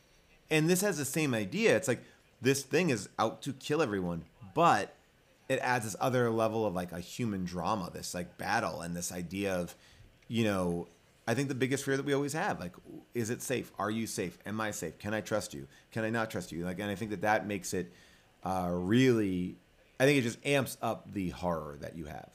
and 0.51 0.70
this 0.70 0.80
has 0.80 0.96
the 0.96 1.05
same 1.05 1.34
idea. 1.34 1.76
It's 1.76 1.88
like 1.88 2.03
this 2.40 2.62
thing 2.62 2.88
is 2.88 3.11
out 3.18 3.42
to 3.42 3.53
kill 3.53 3.82
everyone, 3.82 4.24
but 4.55 4.94
it 5.51 5.59
adds 5.59 5.84
this 5.84 5.96
other 6.01 6.30
level 6.30 6.64
of 6.64 6.74
like 6.74 6.92
a 6.92 7.01
human 7.01 7.44
drama, 7.44 7.90
this 7.92 8.14
like 8.14 8.38
battle, 8.38 8.80
and 8.80 8.96
this 8.96 9.12
idea 9.12 9.55
of, 9.55 9.74
you 10.28 10.44
know, 10.44 10.88
I 11.27 11.35
think 11.35 11.49
the 11.49 11.55
biggest 11.55 11.85
fear 11.85 11.97
that 11.97 12.05
we 12.07 12.12
always 12.12 12.33
have, 12.33 12.61
like, 12.61 12.75
is 13.14 13.31
it 13.31 13.43
safe? 13.43 13.71
Are 13.79 13.91
you 13.91 14.07
safe? 14.07 14.39
Am 14.47 14.61
I 14.61 14.71
safe? 14.71 14.99
Can 14.99 15.14
I 15.14 15.21
trust 15.21 15.55
you? 15.55 15.66
Can 15.93 16.05
I 16.05 16.11
not 16.11 16.31
trust 16.31 16.51
you? 16.51 16.64
Like, 16.64 16.81
and 16.81 16.91
I 16.91 16.95
think 16.95 17.11
that 17.11 17.23
that 17.23 17.47
makes 17.47 17.73
it 17.75 17.93
uh, 18.43 18.68
really, 18.71 19.57
I 19.99 20.07
think 20.07 20.18
it 20.18 20.23
just 20.23 20.45
amps 20.45 20.77
up 20.83 21.12
the 21.12 21.31
horror 21.31 21.77
that 21.81 21.97
you 21.97 22.07
have. 22.07 22.31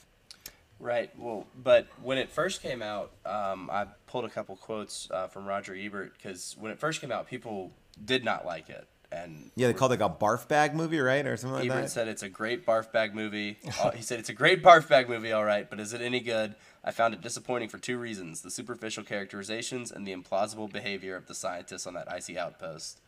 Right. 0.78 1.10
Well, 1.18 1.46
but 1.62 1.86
when 2.02 2.18
it 2.18 2.30
first 2.30 2.62
came 2.62 2.82
out, 2.82 3.10
um, 3.24 3.70
I 3.72 3.86
pulled 4.06 4.24
a 4.24 4.28
couple 4.28 4.56
quotes 4.56 5.10
uh, 5.10 5.26
from 5.28 5.46
Roger 5.46 5.74
Ebert 5.74 6.12
because 6.16 6.54
when 6.58 6.70
it 6.70 6.78
first 6.78 7.00
came 7.00 7.10
out, 7.10 7.26
people 7.26 7.72
did 8.04 8.24
not 8.24 8.44
like 8.44 8.68
it, 8.68 8.86
and 9.10 9.50
Yeah, 9.54 9.68
they 9.68 9.72
called 9.72 9.92
it 9.92 10.00
like 10.00 10.10
a 10.10 10.14
barf 10.14 10.46
bag 10.48 10.74
movie, 10.74 11.00
right, 11.00 11.26
or 11.26 11.36
something 11.38 11.60
like 11.60 11.68
that. 11.68 11.76
Ebert 11.78 11.90
said 11.90 12.08
it's 12.08 12.22
a 12.22 12.28
great 12.28 12.66
barf 12.66 12.92
bag 12.92 13.14
movie. 13.14 13.58
He 13.94 14.02
said 14.02 14.18
it's 14.18 14.28
a 14.28 14.34
great 14.34 14.62
barf 14.62 14.88
bag 14.88 15.08
movie, 15.08 15.32
all 15.32 15.44
right, 15.44 15.68
but 15.68 15.80
is 15.80 15.94
it 15.94 16.02
any 16.02 16.20
good? 16.20 16.54
I 16.86 16.92
found 16.92 17.12
it 17.12 17.20
disappointing 17.20 17.68
for 17.68 17.78
two 17.78 17.98
reasons: 17.98 18.40
the 18.42 18.50
superficial 18.50 19.02
characterizations 19.02 19.90
and 19.90 20.06
the 20.06 20.14
implausible 20.14 20.72
behavior 20.72 21.16
of 21.16 21.26
the 21.26 21.34
scientists 21.34 21.86
on 21.86 21.94
that 21.94 22.10
icy 22.10 22.38
outpost. 22.38 23.00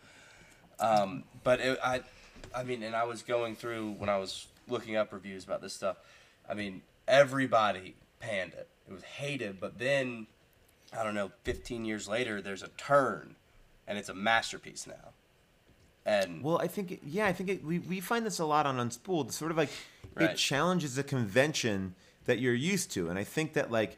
Um, 0.81 1.25
but 1.45 1.61
it, 1.61 1.79
I, 1.83 2.03
I 2.55 2.65
mean, 2.65 2.83
and 2.83 2.95
I 2.95 3.05
was 3.05 3.23
going 3.23 3.57
through 3.57 3.93
when 3.93 4.09
I 4.09 4.19
was 4.19 4.49
looking 4.69 4.97
up 4.97 5.13
reviews 5.13 5.45
about 5.45 5.63
this 5.63 5.73
stuff. 5.73 5.97
I 6.49 6.55
mean, 6.55 6.83
everybody 7.07 7.95
panned 8.21 8.53
it. 8.53 8.69
It 8.89 8.93
was 8.93 9.03
hated, 9.03 9.61
but 9.61 9.79
then, 9.79 10.27
I 10.99 11.03
don't 11.05 11.15
know, 11.15 11.31
15 11.45 11.85
years 11.85 12.09
later, 12.09 12.41
there's 12.41 12.63
a 12.63 12.69
turn, 12.69 13.37
and 13.87 13.99
it's 13.99 14.09
a 14.09 14.15
masterpiece 14.15 14.87
now. 14.87 15.13
And 16.07 16.43
Well, 16.43 16.59
I 16.59 16.69
think, 16.69 17.01
yeah, 17.05 17.27
I 17.27 17.33
think 17.33 17.51
it, 17.51 17.65
we, 17.65 17.81
we 17.81 18.01
find 18.01 18.25
this 18.25 18.39
a 18.39 18.47
lot 18.47 18.67
on 18.67 18.77
Unspooled. 18.77 19.33
Sort 19.33 19.51
of 19.51 19.57
like 19.57 19.71
Right. 20.15 20.31
it 20.31 20.37
challenges 20.37 20.97
a 20.99 21.03
convention 21.03 21.95
that 22.29 22.39
you're 22.39 22.53
used 22.53 22.91
to. 22.93 23.09
And 23.09 23.19
I 23.19 23.25
think 23.25 23.55
that, 23.55 23.71
like, 23.71 23.97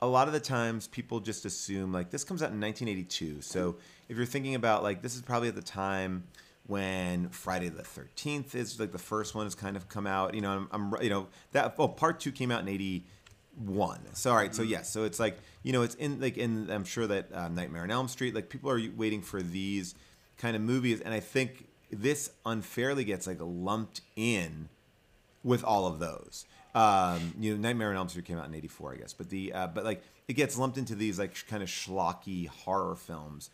a 0.00 0.06
lot 0.06 0.28
of 0.28 0.32
the 0.32 0.40
times 0.40 0.86
people 0.86 1.18
just 1.18 1.44
assume, 1.44 1.92
like, 1.92 2.10
this 2.10 2.22
comes 2.22 2.40
out 2.40 2.52
in 2.52 2.60
1982. 2.60 3.42
So 3.42 3.74
if 4.08 4.16
you're 4.16 4.24
thinking 4.24 4.54
about, 4.54 4.84
like, 4.84 5.02
this 5.02 5.16
is 5.16 5.20
probably 5.20 5.48
at 5.48 5.56
the 5.56 5.62
time 5.62 6.22
when 6.68 7.28
Friday 7.30 7.68
the 7.68 7.82
13th 7.82 8.54
is, 8.54 8.78
like, 8.78 8.92
the 8.92 8.98
first 8.98 9.34
one 9.34 9.46
has 9.46 9.56
kind 9.56 9.76
of 9.76 9.88
come 9.88 10.06
out. 10.06 10.32
You 10.34 10.42
know, 10.42 10.50
I'm, 10.50 10.68
I'm 10.70 11.02
you 11.02 11.10
know, 11.10 11.26
that, 11.50 11.74
oh, 11.76 11.88
part 11.88 12.20
two 12.20 12.30
came 12.30 12.52
out 12.52 12.60
in 12.60 12.68
81. 12.68 13.98
So, 14.12 14.30
all 14.30 14.36
right. 14.36 14.54
So, 14.54 14.62
yes. 14.62 14.88
So 14.92 15.02
it's 15.02 15.18
like, 15.18 15.36
you 15.64 15.72
know, 15.72 15.82
it's 15.82 15.96
in, 15.96 16.20
like, 16.20 16.38
in, 16.38 16.70
I'm 16.70 16.84
sure 16.84 17.08
that 17.08 17.32
uh, 17.34 17.48
Nightmare 17.48 17.82
on 17.82 17.90
Elm 17.90 18.06
Street, 18.06 18.32
like, 18.32 18.48
people 18.48 18.70
are 18.70 18.80
waiting 18.96 19.22
for 19.22 19.42
these 19.42 19.96
kind 20.38 20.54
of 20.54 20.62
movies, 20.62 21.00
and 21.00 21.12
I 21.12 21.20
think 21.20 21.66
this 21.90 22.30
unfairly 22.44 23.04
gets 23.04 23.26
like 23.26 23.38
lumped 23.40 24.00
in 24.16 24.68
with 25.44 25.62
all 25.62 25.86
of 25.86 25.98
those. 25.98 26.44
Um, 26.76 27.32
you 27.40 27.54
know, 27.54 27.60
Nightmare 27.60 27.90
on 27.90 27.96
Elm 27.96 28.08
Street 28.10 28.26
came 28.26 28.36
out 28.38 28.46
in 28.46 28.54
'84, 28.54 28.92
I 28.92 28.96
guess, 28.96 29.12
but 29.14 29.30
the 29.30 29.52
uh, 29.52 29.66
but 29.68 29.84
like 29.84 30.02
it 30.28 30.34
gets 30.34 30.58
lumped 30.58 30.76
into 30.76 30.94
these 30.94 31.18
like 31.18 31.34
sh- 31.34 31.44
kind 31.44 31.62
of 31.62 31.68
schlocky 31.70 32.48
horror 32.48 32.94
films, 32.96 33.48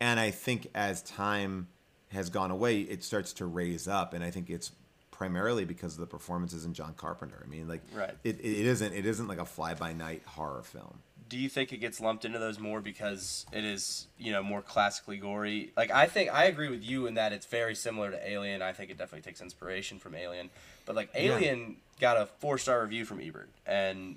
and 0.00 0.20
I 0.20 0.30
think 0.30 0.68
as 0.74 1.02
time 1.02 1.66
has 2.10 2.30
gone 2.30 2.50
away, 2.52 2.80
it 2.82 3.02
starts 3.02 3.32
to 3.34 3.46
raise 3.46 3.88
up, 3.88 4.14
and 4.14 4.22
I 4.22 4.30
think 4.30 4.48
it's 4.48 4.70
primarily 5.10 5.64
because 5.64 5.94
of 5.94 6.00
the 6.00 6.06
performances 6.06 6.64
in 6.64 6.72
John 6.72 6.94
Carpenter. 6.94 7.42
I 7.44 7.48
mean, 7.48 7.66
like 7.66 7.82
Right. 7.92 8.14
it, 8.22 8.38
it 8.40 8.66
isn't 8.66 8.92
it 8.92 9.06
isn't 9.06 9.26
like 9.26 9.38
a 9.38 9.44
fly 9.44 9.74
by 9.74 9.92
night 9.92 10.22
horror 10.24 10.62
film. 10.62 11.00
Do 11.32 11.38
you 11.38 11.48
think 11.48 11.72
it 11.72 11.78
gets 11.78 11.98
lumped 11.98 12.26
into 12.26 12.38
those 12.38 12.58
more 12.58 12.82
because 12.82 13.46
it 13.54 13.64
is 13.64 14.06
you 14.18 14.30
know 14.30 14.42
more 14.42 14.60
classically 14.60 15.16
gory 15.16 15.72
like 15.78 15.90
i 15.90 16.06
think 16.06 16.30
i 16.30 16.44
agree 16.44 16.68
with 16.68 16.84
you 16.84 17.06
in 17.06 17.14
that 17.14 17.32
it's 17.32 17.46
very 17.46 17.74
similar 17.74 18.10
to 18.10 18.30
alien 18.30 18.60
i 18.60 18.70
think 18.70 18.90
it 18.90 18.98
definitely 18.98 19.22
takes 19.22 19.40
inspiration 19.40 19.98
from 19.98 20.14
alien 20.14 20.50
but 20.84 20.94
like 20.94 21.08
alien 21.14 21.76
got 22.00 22.18
a 22.18 22.26
four 22.26 22.58
star 22.58 22.82
review 22.82 23.06
from 23.06 23.18
ebert 23.18 23.48
and 23.66 24.16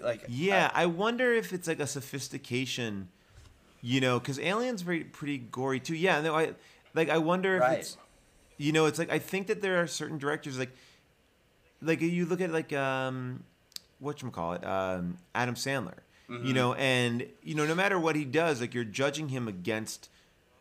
like 0.00 0.22
Yeah, 0.26 0.70
I 0.74 0.86
wonder 0.86 1.32
if 1.34 1.52
it's 1.52 1.68
like 1.68 1.80
a 1.80 1.86
sophistication, 1.86 3.08
you 3.82 4.00
know, 4.00 4.18
because 4.18 4.38
Alien's 4.38 4.82
pretty, 4.82 5.04
pretty 5.04 5.38
gory 5.38 5.80
too. 5.80 5.94
Yeah, 5.94 6.20
no, 6.20 6.34
I 6.34 6.54
like. 6.94 7.08
I 7.08 7.18
wonder 7.18 7.56
if 7.56 7.62
Right. 7.62 7.78
it's, 7.78 7.96
you 8.58 8.72
know, 8.72 8.86
it's 8.86 8.98
like 8.98 9.10
I 9.10 9.18
think 9.18 9.46
that 9.46 9.62
there 9.62 9.80
are 9.80 9.86
certain 9.86 10.18
directors 10.18 10.58
like, 10.58 10.72
like 11.80 12.00
you 12.02 12.26
look 12.26 12.40
at 12.42 12.50
like 12.52 12.72
um, 12.74 13.44
what 13.98 14.20
you 14.20 14.30
call 14.30 14.52
it, 14.52 14.64
um, 14.66 15.16
Adam 15.34 15.54
Sandler, 15.54 16.00
you 16.28 16.52
know, 16.52 16.74
and 16.74 17.26
you 17.42 17.54
know, 17.54 17.66
no 17.66 17.74
matter 17.74 17.98
what 17.98 18.16
he 18.16 18.24
does, 18.24 18.60
like 18.60 18.74
you're 18.74 18.84
judging 18.84 19.28
him 19.28 19.48
against. 19.48 20.08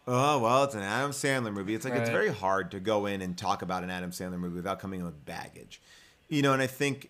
Oh 0.08 0.40
well, 0.40 0.64
it's 0.64 0.76
an 0.76 0.84
Adam 0.84 1.12
Sandler 1.12 1.52
movie. 1.52 1.74
It's 1.74 1.86
like 1.86 1.96
it's 1.96 2.12
very 2.12 2.30
hard 2.30 2.70
to 2.72 2.80
go 2.80 3.08
in 3.08 3.22
and 3.22 3.36
talk 3.36 3.64
about 3.64 3.84
an 3.84 3.90
Adam 3.90 4.12
Sandler 4.12 4.38
movie 4.38 4.58
without 4.58 4.80
coming 4.80 5.00
in 5.00 5.06
with 5.06 5.26
baggage, 5.26 5.82
you 6.30 6.44
know. 6.44 6.54
And 6.54 6.62
I 6.62 6.68
think 6.68 7.10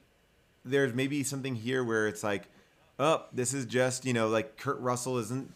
there's 0.63 0.93
maybe 0.93 1.21
something 1.23 1.55
here 1.55 1.83
where 1.83 2.07
it's 2.07 2.23
like, 2.23 2.47
oh, 2.97 3.25
this 3.33 3.53
is 3.53 3.65
just 3.65 4.05
you 4.05 4.13
know 4.13 4.29
like 4.29 4.57
Kurt 4.57 4.79
Russell 4.79 5.17
isn't. 5.17 5.51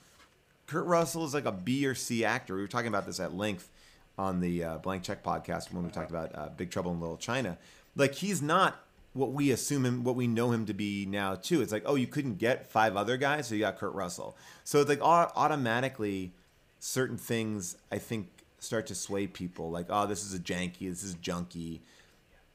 Kurt 0.68 0.86
Russell 0.86 1.24
is 1.24 1.34
like 1.34 1.46
a 1.46 1.52
B 1.52 1.86
or 1.86 1.96
C 1.96 2.26
actor. 2.26 2.56
We 2.56 2.62
were 2.62 2.68
talking 2.68 2.90
about 2.90 3.06
this 3.06 3.22
at 3.22 3.34
length 3.34 3.70
on 4.18 4.42
the 4.42 4.64
uh, 4.64 4.78
Blank 4.80 5.04
Check 5.04 5.24
podcast 5.24 5.72
when 5.72 5.86
we 5.86 5.90
talked 5.90 6.12
about 6.12 6.36
uh, 6.36 6.50
Big 6.58 6.70
Trouble 6.70 6.92
in 6.92 7.00
Little 7.00 7.18
China. 7.18 7.58
Like 7.96 8.16
he's 8.16 8.42
not 8.42 8.84
what 9.20 9.32
we 9.34 9.52
assume 9.52 9.86
him, 9.86 10.04
what 10.04 10.16
we 10.16 10.28
know 10.28 10.52
him 10.52 10.66
to 10.66 10.74
be 10.74 11.06
now 11.06 11.36
too. 11.36 11.62
It's 11.62 11.72
like, 11.72 11.84
oh, 11.86 11.96
you 11.96 12.08
couldn't 12.08 12.38
get 12.38 12.72
five 12.72 12.96
other 12.96 13.18
guys, 13.18 13.48
so 13.48 13.56
you 13.56 13.62
got 13.62 13.78
Kurt 13.78 13.94
Russell. 13.94 14.36
So 14.64 14.80
it's 14.82 14.90
like 14.90 15.02
automatically, 15.02 16.34
certain 16.80 17.18
things 17.18 17.78
I 17.92 17.98
think 17.98 18.30
start 18.60 18.88
to 18.88 18.96
sway 18.96 19.28
people. 19.28 19.70
Like, 19.72 19.88
oh, 19.90 20.06
this 20.08 20.24
is 20.26 20.34
a 20.34 20.40
janky, 20.40 20.90
this 20.90 21.04
is 21.04 21.16
junky, 21.16 21.82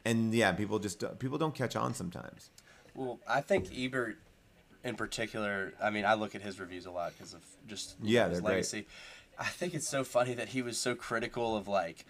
and 0.04 0.34
yeah, 0.34 0.52
people 0.52 0.78
just 0.78 1.02
people 1.18 1.38
don't 1.38 1.54
catch 1.54 1.76
on 1.76 1.94
sometimes. 1.94 2.50
well 2.94 3.18
i 3.26 3.40
think 3.40 3.68
ebert 3.76 4.16
in 4.84 4.94
particular 4.94 5.72
i 5.82 5.90
mean 5.90 6.04
i 6.04 6.14
look 6.14 6.34
at 6.34 6.42
his 6.42 6.60
reviews 6.60 6.86
a 6.86 6.90
lot 6.90 7.12
because 7.16 7.34
of 7.34 7.42
just 7.66 7.96
Yeah, 8.02 8.28
his 8.28 8.32
they're 8.38 8.42
great. 8.42 8.52
legacy 8.52 8.86
i 9.38 9.46
think 9.46 9.74
it's 9.74 9.88
so 9.88 10.04
funny 10.04 10.34
that 10.34 10.48
he 10.48 10.62
was 10.62 10.76
so 10.78 10.94
critical 10.94 11.56
of 11.56 11.66
like 11.66 12.04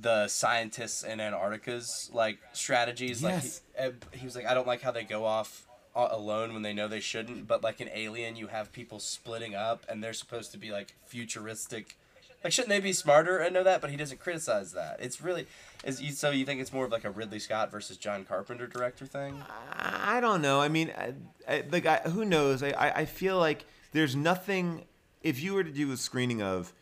the 0.00 0.28
scientists 0.28 1.02
in 1.02 1.20
antarctica's 1.20 2.10
like 2.12 2.38
strategies 2.52 3.22
Yes. 3.22 3.60
like 3.76 3.82
he, 3.82 3.88
eh, 3.88 4.18
he 4.18 4.24
was 4.24 4.36
like 4.36 4.46
i 4.46 4.54
don't 4.54 4.66
like 4.66 4.82
how 4.82 4.90
they 4.90 5.04
go 5.04 5.24
off 5.24 5.66
uh, 5.96 6.08
alone 6.10 6.52
when 6.52 6.62
they 6.62 6.72
know 6.72 6.86
they 6.88 7.00
shouldn't 7.00 7.46
but 7.48 7.62
like 7.62 7.80
in 7.80 7.88
alien 7.94 8.36
you 8.36 8.46
have 8.48 8.72
people 8.72 8.98
splitting 9.00 9.54
up 9.54 9.84
and 9.88 10.02
they're 10.02 10.12
supposed 10.12 10.52
to 10.52 10.58
be 10.58 10.70
like 10.70 10.94
futuristic 11.06 11.96
like 12.44 12.52
shouldn't 12.52 12.68
they 12.70 12.78
be 12.80 12.92
smarter 12.92 13.38
and 13.38 13.52
know 13.54 13.64
that 13.64 13.80
but 13.80 13.90
he 13.90 13.96
doesn't 13.96 14.20
criticize 14.20 14.72
that 14.72 14.98
it's 15.00 15.20
really 15.20 15.46
is 15.84 16.00
you 16.00 16.12
so 16.12 16.30
you 16.30 16.44
think 16.44 16.60
it's 16.60 16.72
more 16.72 16.84
of 16.84 16.92
like 16.92 17.04
a 17.04 17.10
ridley 17.10 17.38
scott 17.40 17.70
versus 17.70 17.96
john 17.96 18.24
carpenter 18.24 18.66
director 18.66 19.06
thing 19.06 19.42
I 19.80 20.20
don't 20.20 20.42
know. 20.42 20.60
I 20.60 20.68
mean, 20.68 20.90
I, 20.98 21.12
I, 21.48 21.64
like, 21.70 21.86
I, 21.86 21.98
who 21.98 22.24
knows? 22.24 22.62
I, 22.62 22.70
I, 22.70 22.90
I 23.00 23.04
feel 23.04 23.38
like 23.38 23.64
there's 23.92 24.16
nothing. 24.16 24.84
If 25.22 25.40
you 25.40 25.54
were 25.54 25.62
to 25.62 25.70
do 25.70 25.92
a 25.92 25.96
screening 25.96 26.42
of 26.42 26.72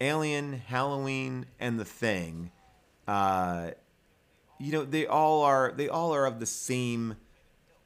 Alien, 0.00 0.54
Halloween, 0.66 1.46
and 1.58 1.78
The 1.78 1.84
Thing, 1.84 2.50
uh, 3.06 3.70
you 4.58 4.72
know, 4.72 4.84
they 4.84 5.06
all 5.06 5.42
are 5.42 5.72
they 5.76 5.88
all 5.88 6.14
are 6.14 6.26
of 6.26 6.40
the 6.40 6.46
same 6.46 7.16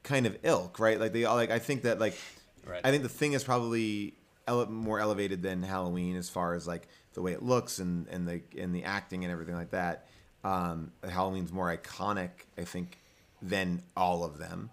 kind 0.03 0.25
of 0.25 0.37
ilk, 0.43 0.79
right? 0.79 0.99
Like 0.99 1.13
they 1.13 1.25
all 1.25 1.35
like. 1.35 1.51
I 1.51 1.59
think 1.59 1.83
that 1.83 1.99
like, 1.99 2.17
Right. 2.65 2.81
I 2.83 2.89
think 2.91 3.03
The 3.03 3.09
Thing 3.09 3.33
is 3.33 3.43
probably 3.43 4.15
ele- 4.47 4.65
more 4.67 4.99
elevated 4.99 5.41
than 5.43 5.61
Halloween 5.63 6.15
as 6.15 6.29
far 6.29 6.53
as 6.55 6.67
like 6.67 6.87
the 7.13 7.21
way 7.21 7.31
it 7.33 7.43
looks 7.43 7.79
and 7.79 8.07
and 8.09 8.27
the 8.27 8.41
and 8.57 8.73
the 8.73 8.83
acting 8.83 9.23
and 9.23 9.31
everything 9.31 9.55
like 9.55 9.71
that. 9.71 10.07
Um, 10.43 10.91
Halloween's 11.07 11.51
more 11.51 11.75
iconic, 11.75 12.29
I 12.57 12.63
think, 12.65 12.99
than 13.41 13.81
all 13.97 14.23
of 14.23 14.37
them. 14.37 14.69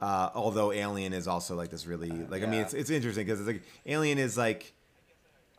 Uh, 0.00 0.28
although 0.34 0.72
Alien 0.72 1.12
is 1.12 1.26
also 1.26 1.56
like 1.56 1.70
this 1.70 1.86
really 1.86 2.10
like 2.10 2.42
I 2.42 2.46
mean 2.46 2.60
it's 2.60 2.74
it's 2.74 2.90
interesting 2.90 3.24
because 3.24 3.40
it's 3.40 3.48
like 3.48 3.62
Alien 3.86 4.18
is 4.18 4.36
like 4.36 4.74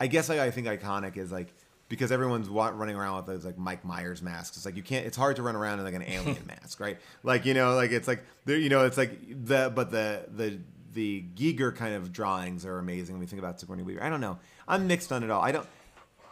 I 0.00 0.06
guess 0.06 0.28
like 0.28 0.38
I 0.38 0.50
think 0.50 0.66
iconic 0.66 1.16
is 1.16 1.32
like 1.32 1.52
because 1.88 2.12
everyone's 2.12 2.50
wa- 2.50 2.72
running 2.74 2.96
around 2.96 3.16
with 3.16 3.26
those 3.26 3.44
like 3.44 3.58
Mike 3.58 3.84
Myers 3.84 4.22
masks. 4.22 4.56
It's 4.56 4.66
like 4.66 4.76
you 4.76 4.82
can't. 4.82 5.06
It's 5.06 5.16
hard 5.16 5.36
to 5.36 5.42
run 5.42 5.56
around 5.56 5.78
in 5.78 5.84
like 5.84 5.94
an 5.94 6.02
alien 6.06 6.44
mask, 6.46 6.80
right? 6.80 6.98
Like 7.22 7.44
you 7.46 7.54
know, 7.54 7.74
like 7.74 7.90
it's 7.90 8.06
like 8.08 8.22
there. 8.44 8.56
You 8.56 8.68
know, 8.68 8.84
it's 8.84 8.96
like 8.98 9.18
the 9.46 9.72
but 9.74 9.90
the 9.90 10.24
the 10.28 10.58
the 10.92 11.24
Giger 11.34 11.74
kind 11.74 11.94
of 11.94 12.12
drawings 12.12 12.64
are 12.64 12.78
amazing. 12.78 13.14
When 13.16 13.20
we 13.20 13.26
think 13.26 13.40
about 13.40 13.58
Sigourney 13.60 13.82
Weaver, 13.82 14.02
I 14.02 14.08
don't 14.08 14.20
know. 14.20 14.38
I'm 14.66 14.86
mixed 14.86 15.12
on 15.12 15.22
it 15.24 15.30
all. 15.30 15.42
I 15.42 15.52
don't. 15.52 15.66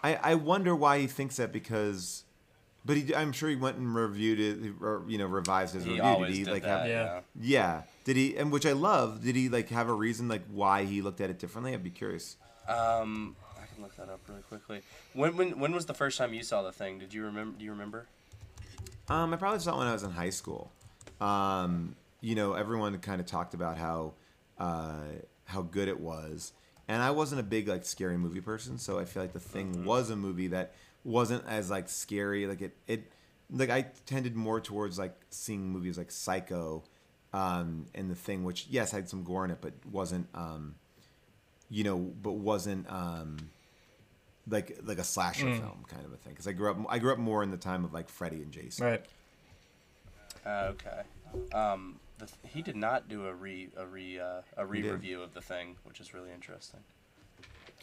I 0.02 0.14
I 0.16 0.34
wonder 0.34 0.74
why 0.76 0.98
he 1.00 1.06
thinks 1.06 1.36
that 1.36 1.52
because. 1.52 2.22
But 2.84 2.96
he, 2.98 3.12
I'm 3.16 3.32
sure 3.32 3.48
he 3.50 3.56
went 3.56 3.78
and 3.78 3.92
reviewed 3.96 4.38
it, 4.38 4.74
or 4.80 5.02
you 5.08 5.18
know, 5.18 5.26
revised 5.26 5.74
his 5.74 5.82
he 5.82 6.00
review. 6.00 6.24
did 6.24 6.28
he 6.34 6.44
did 6.44 6.52
like 6.52 6.62
that 6.62 6.82
have? 6.82 6.88
Yeah. 6.88 7.20
Yeah. 7.40 7.82
Did 8.04 8.14
he? 8.16 8.36
And 8.36 8.52
which 8.52 8.64
I 8.64 8.72
love. 8.72 9.24
Did 9.24 9.34
he 9.34 9.48
like 9.48 9.70
have 9.70 9.88
a 9.88 9.92
reason 9.92 10.28
like 10.28 10.42
why 10.48 10.84
he 10.84 11.02
looked 11.02 11.20
at 11.20 11.28
it 11.28 11.40
differently? 11.40 11.74
I'd 11.74 11.82
be 11.82 11.90
curious. 11.90 12.36
Um, 12.68 13.34
can 13.76 13.84
look 13.84 13.96
that 13.96 14.08
up 14.08 14.20
really 14.28 14.42
quickly. 14.42 14.80
When 15.12 15.36
when 15.36 15.58
when 15.58 15.72
was 15.72 15.86
the 15.86 15.94
first 15.94 16.18
time 16.18 16.34
you 16.34 16.42
saw 16.42 16.62
the 16.62 16.72
thing? 16.72 16.98
Did 16.98 17.14
you 17.14 17.24
remember? 17.24 17.58
Do 17.58 17.64
you 17.64 17.70
remember? 17.70 18.06
Um, 19.08 19.32
I 19.32 19.36
probably 19.36 19.60
saw 19.60 19.76
it 19.76 19.78
when 19.78 19.86
I 19.86 19.92
was 19.92 20.02
in 20.02 20.10
high 20.10 20.30
school. 20.30 20.72
Um, 21.20 21.94
you 22.20 22.34
know, 22.34 22.54
everyone 22.54 22.98
kind 22.98 23.20
of 23.20 23.26
talked 23.26 23.54
about 23.54 23.78
how 23.78 24.14
uh, 24.58 25.04
how 25.44 25.62
good 25.62 25.88
it 25.88 26.00
was, 26.00 26.52
and 26.88 27.02
I 27.02 27.10
wasn't 27.10 27.40
a 27.40 27.44
big 27.44 27.68
like 27.68 27.84
scary 27.84 28.18
movie 28.18 28.40
person, 28.40 28.78
so 28.78 28.98
I 28.98 29.04
feel 29.04 29.22
like 29.22 29.32
the 29.32 29.40
thing 29.40 29.84
was 29.84 30.10
a 30.10 30.16
movie 30.16 30.48
that 30.48 30.74
wasn't 31.04 31.44
as 31.46 31.70
like 31.70 31.88
scary. 31.88 32.46
Like 32.46 32.62
it, 32.62 32.76
it, 32.88 33.12
like 33.50 33.70
I 33.70 33.86
tended 34.06 34.34
more 34.34 34.60
towards 34.60 34.98
like 34.98 35.14
seeing 35.30 35.70
movies 35.70 35.98
like 35.98 36.10
Psycho, 36.10 36.82
um, 37.32 37.86
and 37.94 38.10
the 38.10 38.14
thing, 38.14 38.44
which 38.44 38.66
yes 38.68 38.90
had 38.90 39.08
some 39.08 39.22
gore 39.22 39.44
in 39.44 39.50
it, 39.50 39.58
but 39.60 39.74
wasn't, 39.90 40.26
um, 40.34 40.74
you 41.70 41.84
know, 41.84 41.98
but 41.98 42.32
wasn't 42.32 42.90
um, 42.90 43.36
like 44.48 44.78
like 44.84 44.98
a 44.98 45.04
slasher 45.04 45.52
film 45.54 45.84
kind 45.88 46.04
of 46.04 46.12
a 46.12 46.16
thing. 46.16 46.32
Because 46.32 46.46
I 46.46 46.52
grew 46.52 46.70
up, 46.70 46.78
I 46.88 46.98
grew 46.98 47.12
up 47.12 47.18
more 47.18 47.42
in 47.42 47.50
the 47.50 47.56
time 47.56 47.84
of 47.84 47.92
like 47.92 48.08
Freddy 48.08 48.36
and 48.36 48.52
Jason. 48.52 48.86
Right. 48.86 49.04
Uh, 50.44 50.72
okay. 50.72 51.02
Um, 51.56 51.98
the, 52.18 52.28
he 52.48 52.62
did 52.62 52.76
not 52.76 53.08
do 53.08 53.26
a 53.26 53.34
re 53.34 53.68
a 53.76 53.86
re 53.86 54.20
uh, 54.20 54.42
a 54.56 54.64
re 54.64 54.82
review 54.82 55.22
of 55.22 55.34
the 55.34 55.40
thing, 55.40 55.76
which 55.84 56.00
is 56.00 56.14
really 56.14 56.30
interesting. 56.32 56.80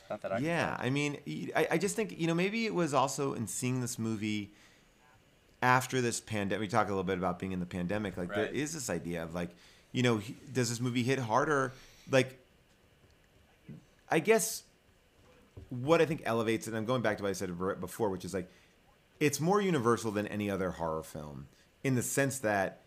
Not 0.09 0.22
that 0.22 0.32
I. 0.34 0.38
Yeah, 0.39 0.76
I 0.80 0.89
mean, 0.89 1.18
I, 1.55 1.68
I 1.72 1.78
just 1.78 1.95
think 1.95 2.20
you 2.20 2.28
know 2.28 2.34
maybe 2.34 2.66
it 2.66 2.74
was 2.74 2.93
also 2.93 3.34
in 3.34 3.47
seeing 3.47 3.82
this 3.82 3.99
movie 3.99 4.51
after 5.61 6.01
this 6.01 6.20
pandemic. 6.20 6.61
We 6.61 6.68
talk 6.68 6.88
a 6.88 6.89
little 6.89 7.03
bit 7.03 7.18
about 7.18 7.39
being 7.39 7.51
in 7.51 7.59
the 7.59 7.66
pandemic. 7.66 8.18
Like 8.18 8.30
there 8.34 8.45
Right. 8.45 8.53
is 8.53 8.74
this 8.74 8.89
idea 8.89 9.24
of 9.24 9.34
like, 9.34 9.49
you 9.91 10.03
know, 10.03 10.18
he- 10.18 10.36
does 10.51 10.70
this 10.70 10.82
movie 10.82 11.03
hit 11.03 11.20
harder? 11.20 11.72
Like, 12.11 12.38
I 14.11 14.20
guess 14.20 14.64
what 15.70 16.01
I 16.01 16.06
think 16.06 16.22
elevates 16.26 16.68
it. 16.68 16.74
I'm 16.74 16.86
going 16.86 17.01
back 17.01 17.18
to 17.18 17.24
what 17.24 17.30
I 17.30 17.34
said 17.34 17.58
before, 17.80 18.10
which 18.10 18.26
is 18.26 18.34
like, 18.34 18.49
it's 19.20 19.39
more 19.39 19.62
universal 19.62 20.12
than 20.12 20.28
any 20.28 20.49
other 20.49 20.72
horror 20.72 21.04
film 21.04 21.47
in 21.84 21.95
the 21.95 22.01
sense 22.01 22.39
that 22.39 22.82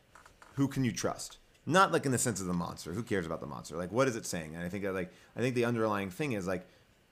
who 0.54 0.68
can 0.68 0.84
you 0.84 0.92
trust? 0.92 1.38
Not 1.64 1.92
like 1.92 2.06
in 2.06 2.12
the 2.12 2.18
sense 2.18 2.40
of 2.40 2.46
the 2.46 2.52
monster. 2.52 2.92
Who 2.92 3.02
cares 3.02 3.26
about 3.26 3.40
the 3.40 3.46
monster? 3.46 3.76
Like, 3.76 3.90
what 3.90 4.08
is 4.08 4.16
it 4.16 4.26
saying? 4.26 4.54
And 4.54 4.64
I 4.64 4.68
think 4.68 4.84
that, 4.84 4.94
like, 4.94 5.12
I 5.36 5.40
think 5.40 5.54
the 5.54 5.64
underlying 5.64 6.10
thing 6.10 6.32
is 6.32 6.46
like, 6.46 6.66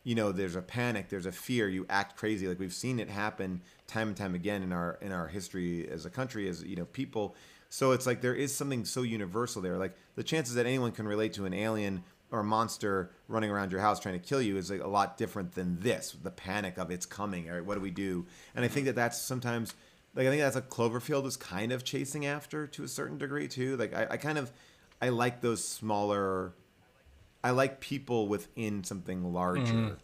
you 0.04 0.14
know, 0.14 0.32
there's 0.32 0.54
a 0.54 0.62
panic, 0.62 1.08
there's 1.08 1.26
a 1.26 1.32
fear. 1.32 1.68
You 1.68 1.86
act 1.88 2.16
crazy. 2.16 2.46
Like 2.46 2.60
we've 2.60 2.74
seen 2.74 3.00
it 3.00 3.08
happen 3.08 3.62
time 3.86 4.08
and 4.08 4.16
time 4.16 4.34
again 4.34 4.62
in 4.62 4.72
our 4.72 4.98
in 5.00 5.10
our 5.10 5.26
history 5.26 5.88
as 5.88 6.04
a 6.04 6.10
country, 6.10 6.46
as 6.48 6.62
you 6.62 6.76
know, 6.76 6.84
people. 6.84 7.34
So 7.70 7.92
it's 7.92 8.06
like 8.06 8.20
there 8.20 8.34
is 8.34 8.54
something 8.54 8.84
so 8.84 9.02
universal 9.02 9.62
there. 9.62 9.78
Like 9.78 9.96
the 10.14 10.22
chances 10.22 10.54
that 10.54 10.66
anyone 10.66 10.92
can 10.92 11.08
relate 11.08 11.32
to 11.34 11.46
an 11.46 11.54
alien 11.54 12.04
or 12.34 12.40
a 12.40 12.44
monster 12.44 13.12
running 13.28 13.48
around 13.48 13.70
your 13.70 13.80
house 13.80 14.00
trying 14.00 14.20
to 14.20 14.26
kill 14.28 14.42
you 14.42 14.56
is 14.56 14.68
like 14.68 14.82
a 14.82 14.88
lot 14.88 15.16
different 15.16 15.54
than 15.54 15.78
this. 15.78 16.16
The 16.20 16.32
panic 16.32 16.78
of 16.78 16.90
it's 16.90 17.06
coming. 17.06 17.48
Or 17.48 17.62
what 17.62 17.76
do 17.76 17.80
we 17.80 17.92
do? 17.92 18.26
And 18.56 18.64
I 18.64 18.68
think 18.68 18.86
that 18.86 18.96
that's 18.96 19.20
sometimes 19.20 19.72
like 20.16 20.26
I 20.26 20.30
think 20.30 20.42
that's 20.42 20.56
what 20.56 20.68
Cloverfield 20.68 21.26
is 21.26 21.36
kind 21.36 21.70
of 21.70 21.84
chasing 21.84 22.26
after 22.26 22.66
to 22.66 22.82
a 22.82 22.88
certain 22.88 23.18
degree 23.18 23.46
too. 23.46 23.76
Like 23.76 23.94
I, 23.94 24.08
I 24.10 24.16
kind 24.16 24.36
of 24.36 24.50
I 25.00 25.10
like 25.10 25.42
those 25.42 25.66
smaller. 25.66 26.54
I 27.44 27.50
like 27.50 27.78
people 27.78 28.26
within 28.26 28.82
something 28.82 29.32
larger. 29.32 29.72
Mm-hmm. 29.72 29.94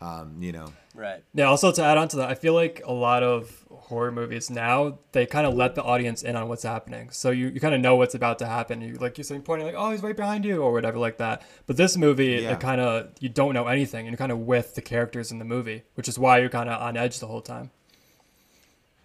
Um, 0.00 0.36
you 0.40 0.52
know. 0.52 0.72
Right. 0.94 1.22
Yeah, 1.34 1.44
also 1.46 1.72
to 1.72 1.82
add 1.82 1.98
on 1.98 2.08
to 2.08 2.16
that, 2.18 2.28
I 2.28 2.34
feel 2.34 2.54
like 2.54 2.82
a 2.84 2.92
lot 2.92 3.22
of 3.24 3.64
horror 3.70 4.12
movies 4.12 4.48
now, 4.50 4.98
they 5.12 5.26
kind 5.26 5.46
of 5.46 5.54
let 5.54 5.74
the 5.74 5.82
audience 5.82 6.22
in 6.22 6.36
on 6.36 6.48
what's 6.48 6.62
happening. 6.62 7.10
So 7.10 7.30
you, 7.30 7.48
you 7.48 7.58
kind 7.60 7.74
of 7.74 7.80
know 7.80 7.96
what's 7.96 8.14
about 8.14 8.38
to 8.40 8.46
happen. 8.46 8.80
You 8.80 8.94
like 8.94 9.16
you're 9.18 9.24
sitting 9.24 9.42
pointing 9.42 9.66
like, 9.66 9.74
oh, 9.76 9.90
he's 9.90 10.02
right 10.02 10.16
behind 10.16 10.44
you 10.44 10.62
or 10.62 10.72
whatever 10.72 10.98
like 10.98 11.18
that. 11.18 11.42
But 11.66 11.76
this 11.76 11.96
movie, 11.96 12.40
Yeah. 12.42 12.52
it 12.52 12.60
kind 12.60 12.80
of 12.80 13.10
you 13.20 13.28
don't 13.28 13.54
know 13.54 13.66
anything 13.66 14.06
and 14.06 14.12
you're 14.12 14.18
kind 14.18 14.30
of 14.32 14.38
with 14.40 14.74
the 14.76 14.82
characters 14.82 15.32
in 15.32 15.38
the 15.40 15.44
movie, 15.44 15.82
which 15.94 16.06
is 16.08 16.18
why 16.18 16.38
you're 16.38 16.48
kind 16.48 16.68
of 16.68 16.80
on 16.80 16.96
edge 16.96 17.18
the 17.18 17.26
whole 17.26 17.40
time. 17.42 17.70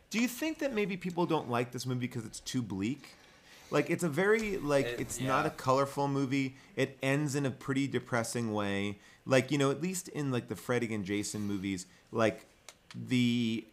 Do 0.09 0.19
you 0.19 0.27
think 0.27 0.59
that 0.59 0.73
maybe 0.73 0.95
people 0.95 1.25
don't 1.25 1.49
like 1.49 1.71
this 1.71 1.87
movie 1.87 2.01
because 2.01 2.23
it's 2.25 2.39
too 2.39 2.61
bleak? 2.61 3.15
Like 3.73 3.89
it's 3.89 4.03
a 4.03 4.09
very 4.09 4.57
like 4.57 4.85
It- 4.85 4.99
it's 5.01 5.19
not 5.19 5.45
a 5.45 5.49
colorful 5.49 6.07
movie. 6.07 6.55
It 6.75 6.97
ends 7.01 7.35
in 7.35 7.45
a 7.45 7.51
pretty 7.51 7.87
depressing 7.87 8.53
way. 8.53 8.99
Like 9.25 9.51
you 9.51 9.57
know, 9.57 9.71
at 9.71 9.81
least 9.81 10.07
in 10.09 10.31
like 10.31 10.47
the 10.47 10.55
Freddy 10.55 10.93
and 10.93 11.03
Jason 11.03 11.41
movies, 11.41 11.85
like 12.11 12.45
the 12.95 13.65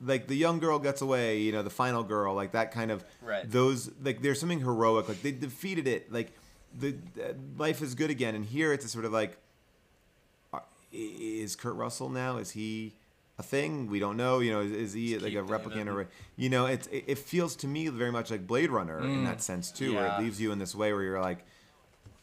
like 0.00 0.26
the 0.26 0.36
young 0.36 0.58
girl 0.58 0.78
gets 0.78 1.00
away. 1.00 1.38
You 1.40 1.52
know, 1.52 1.62
the 1.62 1.70
final 1.70 2.02
girl, 2.04 2.34
like 2.34 2.52
that 2.52 2.70
kind 2.70 2.90
of 2.90 3.02
Right. 3.22 3.50
those 3.50 3.90
like 4.02 4.20
there's 4.22 4.38
something 4.38 4.60
heroic. 4.60 5.08
Like 5.08 5.22
they 5.22 5.32
defeated 5.32 5.86
it. 5.88 6.12
Like 6.12 6.32
the 6.78 6.94
uh, 7.18 7.32
life 7.56 7.80
is 7.80 7.94
good 7.94 8.10
again. 8.10 8.34
And 8.34 8.44
here 8.44 8.72
it's 8.74 8.84
a 8.84 8.88
sort 8.88 9.04
of 9.06 9.12
like 9.12 9.38
is 10.92 11.56
Kurt 11.56 11.74
Russell 11.76 12.08
now? 12.10 12.36
Is 12.36 12.50
he 12.52 12.94
a 13.38 13.42
thing? 13.42 13.88
We 13.88 13.98
don't 13.98 14.16
know. 14.16 14.40
You 14.40 14.52
know, 14.52 14.60
is, 14.60 14.72
is 14.72 14.92
he 14.92 15.14
Is 15.14 15.22
like 15.22 15.34
a 15.34 15.42
Keith 15.42 15.50
replicant 15.50 15.92
or 15.92 16.08
you 16.36 16.48
know? 16.48 16.66
It's 16.66 16.86
it, 16.88 17.04
it 17.06 17.18
feels 17.18 17.56
to 17.56 17.66
me 17.66 17.88
very 17.88 18.12
much 18.12 18.30
like 18.30 18.46
Blade 18.46 18.70
Runner 18.70 19.00
in 19.00 19.24
that 19.24 19.42
sense 19.42 19.70
too, 19.70 19.94
where 19.94 20.06
it 20.06 20.20
leaves 20.20 20.40
you 20.40 20.52
in 20.52 20.58
this 20.58 20.74
way 20.74 20.92
where 20.92 21.02
you're 21.02 21.20
like, 21.20 21.44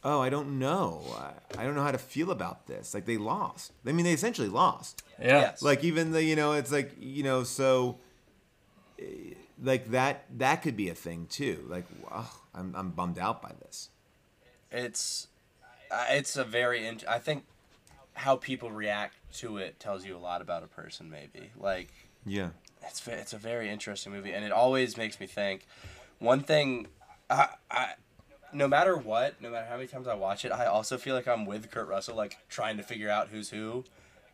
oh, 0.04 0.20
I 0.22 0.30
don't 0.30 0.60
know. 0.60 1.02
I, 1.18 1.62
I 1.62 1.66
don't 1.66 1.76
know 1.76 1.84
how 1.84 1.92
to 1.92 1.98
feel 1.98 2.32
about 2.32 2.68
this. 2.68 2.94
Like 2.94 3.06
they 3.06 3.18
lost. 3.18 3.72
I 3.86 3.92
mean, 3.92 4.06
they 4.06 4.14
essentially 4.14 4.50
lost. 4.50 5.04
Yeah. 5.20 5.42
Yes. 5.42 5.62
Like 5.62 5.84
even 5.84 6.12
the 6.12 6.24
you 6.24 6.36
know, 6.36 6.54
it's 6.54 6.72
like 6.72 6.94
you 7.00 7.24
know, 7.24 7.44
so 7.44 8.00
eh, 9.00 9.34
like 9.62 9.92
that 9.92 10.26
that 10.38 10.62
could 10.62 10.76
be 10.76 10.90
a 10.90 10.96
thing 10.96 11.28
too. 11.30 11.66
Like, 11.68 11.86
wow, 12.04 12.28
I'm 12.54 12.76
I'm 12.76 12.90
bummed 12.92 13.20
out 13.20 13.42
by 13.42 13.52
this. 13.62 13.90
It's 14.72 15.28
uh, 15.92 16.06
it's 16.10 16.36
a 16.36 16.44
very. 16.44 16.86
int- 16.86 17.08
I 17.08 17.20
think 17.20 17.46
how 18.16 18.36
people 18.36 18.72
react 18.72 19.16
to 19.40 19.58
it 19.58 19.80
tells 19.80 20.06
you 20.06 20.16
a 20.16 20.20
lot 20.20 20.42
about 20.42 20.64
a 20.64 20.68
person. 20.68 21.10
Maybe 21.10 21.52
like 21.60 21.90
Yeah. 22.26 22.50
it's 22.86 23.06
it's 23.08 23.34
a 23.34 23.38
very 23.38 23.70
interesting 23.70 24.12
movie, 24.14 24.32
and 24.34 24.46
it 24.46 24.52
always 24.52 24.98
makes 24.98 25.20
me 25.20 25.26
think. 25.28 25.66
One 26.20 26.42
thing, 26.42 26.88
I, 27.30 27.50
I 27.70 27.94
no 28.54 28.68
matter 28.68 28.96
what, 28.96 29.42
no 29.42 29.50
matter 29.50 29.66
how 29.68 29.76
many 29.76 29.88
times 29.88 30.08
I 30.08 30.14
watch 30.14 30.46
it, 30.46 30.52
I 30.52 30.66
also 30.68 30.98
feel 30.98 31.16
like 31.16 31.28
I'm 31.28 31.46
with 31.46 31.70
Kurt 31.72 31.88
Russell, 31.88 32.16
like 32.16 32.38
trying 32.50 32.78
to 32.78 32.84
figure 32.84 33.10
out 33.10 33.30
who's 33.30 33.50
who, 33.50 33.84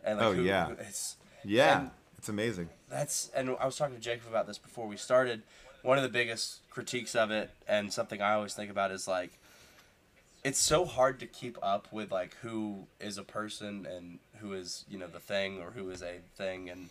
and 0.03 0.19
like 0.19 0.27
Oh, 0.27 0.34
who, 0.34 0.43
yeah. 0.43 0.67
who- 0.67 0.73
it's 0.73 1.15
Yeah. 1.43 1.89
It's 2.17 2.27
amazing. 2.30 2.67
that's 2.89 3.30
and 3.34 3.55
I 3.61 3.65
was 3.65 3.77
talking 3.77 3.95
to 3.95 4.01
Jacob 4.01 4.27
about 4.27 4.45
this 4.45 4.57
before 4.57 4.88
we 4.88 4.97
started. 4.97 5.41
One 5.84 5.97
of 5.97 6.03
the 6.03 6.09
biggest 6.09 6.59
critiques 6.69 7.15
of 7.15 7.32
it, 7.32 7.49
and 7.65 7.93
something 7.93 8.21
I 8.21 8.34
always 8.34 8.53
think 8.53 8.69
about, 8.69 8.91
is 8.91 9.07
like 9.07 9.39
it's 10.44 10.60
so 10.60 10.86
hard 10.86 11.20
to 11.20 11.26
keep 11.26 11.58
up 11.62 11.92
with 11.92 12.12
like 12.12 12.36
who 12.42 12.88
is 13.00 13.18
a 13.18 13.24
person 13.24 13.86
and 13.86 14.20
who 14.40 14.54
is 14.54 14.86
you 14.90 14.98
know 14.98 15.08
the 15.08 15.20
thing 15.20 15.62
or 15.62 15.72
who 15.72 15.90
is 15.90 16.02
a 16.02 16.20
thing, 16.36 16.70
and 16.70 16.90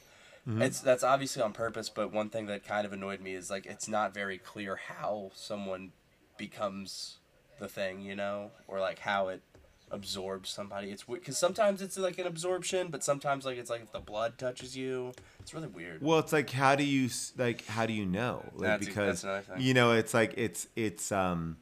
it's 0.62 0.80
that's 0.80 1.02
obviously 1.02 1.42
on 1.42 1.52
purpose. 1.52 1.88
But 1.88 2.12
one 2.12 2.30
thing 2.30 2.46
that 2.46 2.64
kind 2.66 2.86
of 2.86 2.92
annoyed 2.92 3.20
me 3.20 3.34
is 3.34 3.50
like 3.50 3.66
it's 3.66 3.88
not 3.88 4.14
very 4.14 4.38
clear 4.38 4.76
how 4.76 5.30
someone 5.34 5.92
becomes 6.36 7.18
the 7.58 7.68
thing, 7.68 8.00
you 8.00 8.14
know, 8.14 8.50
or 8.66 8.80
like 8.80 9.00
how 9.00 9.28
it 9.28 9.42
absorbs 9.90 10.50
somebody. 10.50 10.90
It's 10.90 11.04
because 11.04 11.38
sometimes 11.38 11.82
it's 11.82 11.98
like 11.98 12.18
an 12.18 12.26
absorption, 12.26 12.88
but 12.88 13.02
sometimes 13.02 13.44
like 13.44 13.58
it's 13.58 13.70
like 13.70 13.82
if 13.82 13.92
the 13.92 14.00
blood 14.00 14.38
touches 14.38 14.76
you, 14.76 15.12
it's 15.40 15.52
really 15.54 15.68
weird. 15.68 16.02
Well, 16.02 16.18
it's 16.18 16.32
like 16.32 16.50
how 16.50 16.74
do 16.76 16.84
you 16.84 17.10
like 17.36 17.66
how 17.66 17.86
do 17.86 17.92
you 17.92 18.06
know? 18.06 18.44
Like 18.54 18.62
That's- 18.80 18.86
because 18.88 19.22
that's 19.22 19.46
thing. 19.48 19.60
you 19.60 19.74
know 19.74 19.92
it's 19.92 20.14
like 20.14 20.34
it's 20.36 20.68
it's 20.76 21.12
um 21.12 21.56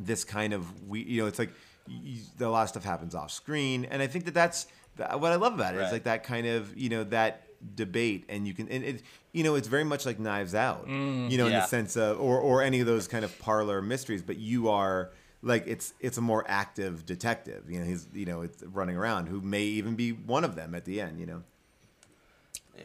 this 0.00 0.24
kind 0.24 0.52
of 0.52 0.88
we 0.88 1.02
you 1.02 1.20
know 1.22 1.26
it's 1.28 1.38
like 1.38 1.50
y 1.88 1.94
y- 2.40 2.46
a 2.46 2.48
lot 2.48 2.62
of 2.62 2.68
stuff 2.70 2.84
happens 2.84 3.14
off 3.14 3.30
screen, 3.30 3.84
and 3.86 4.00
I 4.02 4.06
think 4.06 4.24
that 4.26 4.34
that's 4.34 4.66
that, 4.96 5.20
what 5.20 5.32
I 5.32 5.36
love 5.36 5.54
about 5.54 5.74
it. 5.74 5.78
It's 5.78 5.84
Right. 5.86 5.92
like 5.94 6.04
that 6.04 6.24
kind 6.24 6.46
of 6.46 6.76
you 6.76 6.88
know 6.88 7.04
that 7.04 7.42
debate, 7.76 8.24
and 8.28 8.46
you 8.46 8.54
can 8.54 8.68
and 8.68 8.84
it 8.84 9.02
you 9.32 9.42
know 9.44 9.54
it's 9.54 9.68
very 9.68 9.84
much 9.84 10.04
like 10.06 10.18
Knives 10.18 10.54
Out, 10.54 10.86
you 10.88 11.38
know, 11.38 11.46
in 11.46 11.52
the 11.52 11.66
sense 11.66 11.96
of 11.96 12.20
or 12.20 12.38
or 12.38 12.62
any 12.62 12.80
of 12.80 12.86
those 12.86 13.06
kind 13.08 13.24
of 13.24 13.38
parlor 13.38 13.80
mysteries, 13.82 14.22
but 14.22 14.36
you 14.38 14.68
are. 14.68 15.10
Like 15.46 15.66
it's 15.66 15.92
it's 16.00 16.16
a 16.16 16.22
more 16.22 16.42
active 16.48 17.04
detective, 17.04 17.64
you 17.68 17.78
know. 17.78 17.84
He's 17.84 18.08
you 18.14 18.24
know 18.24 18.40
it's 18.40 18.62
running 18.62 18.96
around 18.96 19.26
who 19.28 19.42
may 19.42 19.64
even 19.64 19.94
be 19.94 20.12
one 20.12 20.42
of 20.42 20.54
them 20.56 20.74
at 20.74 20.86
the 20.86 21.02
end, 21.02 21.20
you 21.20 21.26
know. 21.26 21.42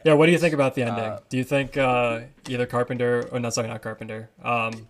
Yeah, 0.03 0.13
what 0.15 0.25
do 0.25 0.33
you 0.33 0.37
think 0.37 0.53
about 0.53 0.75
the 0.75 0.83
ending? 0.83 1.03
Uh, 1.05 1.19
do 1.29 1.37
you 1.37 1.45
think 1.45 1.77
uh, 1.77 2.21
either 2.49 2.65
Carpenter, 2.65 3.27
or 3.31 3.39
no, 3.39 3.49
sorry, 3.49 3.69
not 3.69 3.81
Carpenter, 3.81 4.29
um, 4.43 4.87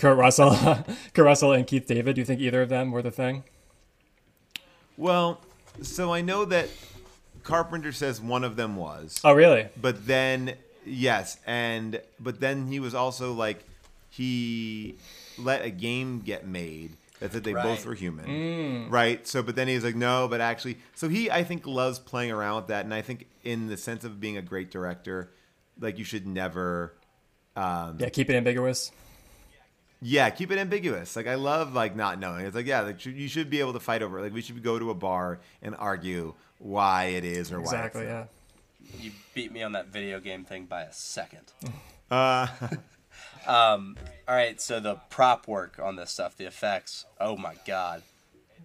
Kurt 0.00 0.16
Russell, 0.16 0.50
Kurt 1.14 1.24
Russell 1.26 1.52
and 1.52 1.66
Keith 1.66 1.86
David, 1.86 2.14
do 2.14 2.22
you 2.22 2.24
think 2.24 2.40
either 2.40 2.62
of 2.62 2.70
them 2.70 2.90
were 2.90 3.02
the 3.02 3.10
thing? 3.10 3.44
Well, 4.96 5.40
so 5.82 6.12
I 6.12 6.22
know 6.22 6.46
that 6.46 6.68
Carpenter 7.42 7.92
says 7.92 8.18
one 8.20 8.42
of 8.42 8.56
them 8.56 8.76
was, 8.76 9.20
Oh, 9.24 9.32
really? 9.34 9.68
but 9.80 10.06
then 10.06 10.54
yes, 10.86 11.36
and 11.46 12.00
but 12.18 12.40
then 12.40 12.66
he 12.66 12.80
was 12.80 12.94
also 12.94 13.32
like 13.34 13.62
he 14.08 14.96
let 15.38 15.62
a 15.64 15.70
game 15.70 16.20
get 16.20 16.46
made 16.46 16.92
that 17.18 17.32
said 17.32 17.44
they 17.44 17.52
both 17.52 17.84
were 17.84 17.94
human, 17.94 18.88
right? 18.88 19.26
So, 19.28 19.42
but 19.42 19.54
then 19.54 19.68
he 19.68 19.74
was 19.74 19.84
like, 19.84 19.94
no, 19.96 20.26
but 20.28 20.40
actually, 20.40 20.78
so 20.94 21.10
he 21.10 21.30
I 21.30 21.44
think 21.44 21.66
loves 21.66 21.98
playing 21.98 22.30
around 22.32 22.56
with 22.56 22.66
that, 22.68 22.86
and 22.86 22.94
I 22.94 23.02
think 23.02 23.26
in 23.44 23.66
the 23.68 23.76
sense 23.76 24.04
of 24.04 24.18
being 24.18 24.38
a 24.38 24.42
great 24.42 24.70
director, 24.70 25.30
like 25.78 25.98
you 25.98 26.04
should 26.04 26.26
never. 26.26 26.94
Um, 27.54 27.96
Yeah, 28.00 28.08
keep 28.08 28.30
it 28.30 28.34
ambiguous. 28.36 28.90
Yeah, 30.02 30.30
keep 30.30 30.50
it 30.50 30.58
ambiguous. 30.58 31.16
Like 31.16 31.26
I 31.26 31.34
love 31.34 31.74
like 31.74 31.94
not 31.96 32.18
knowing. 32.18 32.46
It's 32.46 32.56
like 32.56 32.66
yeah, 32.66 32.80
like 32.80 33.04
you 33.04 33.28
should 33.28 33.50
be 33.50 33.60
able 33.60 33.72
to 33.74 33.80
fight 33.80 34.02
over. 34.02 34.18
it. 34.18 34.22
Like 34.22 34.34
we 34.34 34.40
should 34.42 34.62
go 34.62 34.78
to 34.78 34.90
a 34.90 34.94
bar 34.94 35.40
and 35.62 35.74
argue 35.76 36.34
why 36.58 37.04
it 37.06 37.24
is 37.24 37.52
or 37.52 37.60
Exactly, 37.60 38.06
why. 38.06 38.06
Exactly. 38.06 38.36
Yeah. 38.92 39.00
You 39.04 39.12
beat 39.34 39.52
me 39.52 39.62
on 39.62 39.72
that 39.72 39.88
video 39.88 40.18
game 40.20 40.44
thing 40.44 40.64
by 40.64 40.82
a 40.82 40.92
second. 40.92 41.52
Yeah. 41.62 41.70
Uh, 42.10 42.48
Um, 43.46 43.96
all 44.28 44.34
right, 44.34 44.60
so 44.60 44.80
the 44.80 44.96
prop 45.08 45.48
work 45.48 45.78
on 45.82 45.96
this 45.96 46.10
stuff, 46.10 46.36
the 46.36 46.44
effects. 46.44 47.06
Oh 47.18 47.36
my 47.36 47.54
god, 47.66 48.02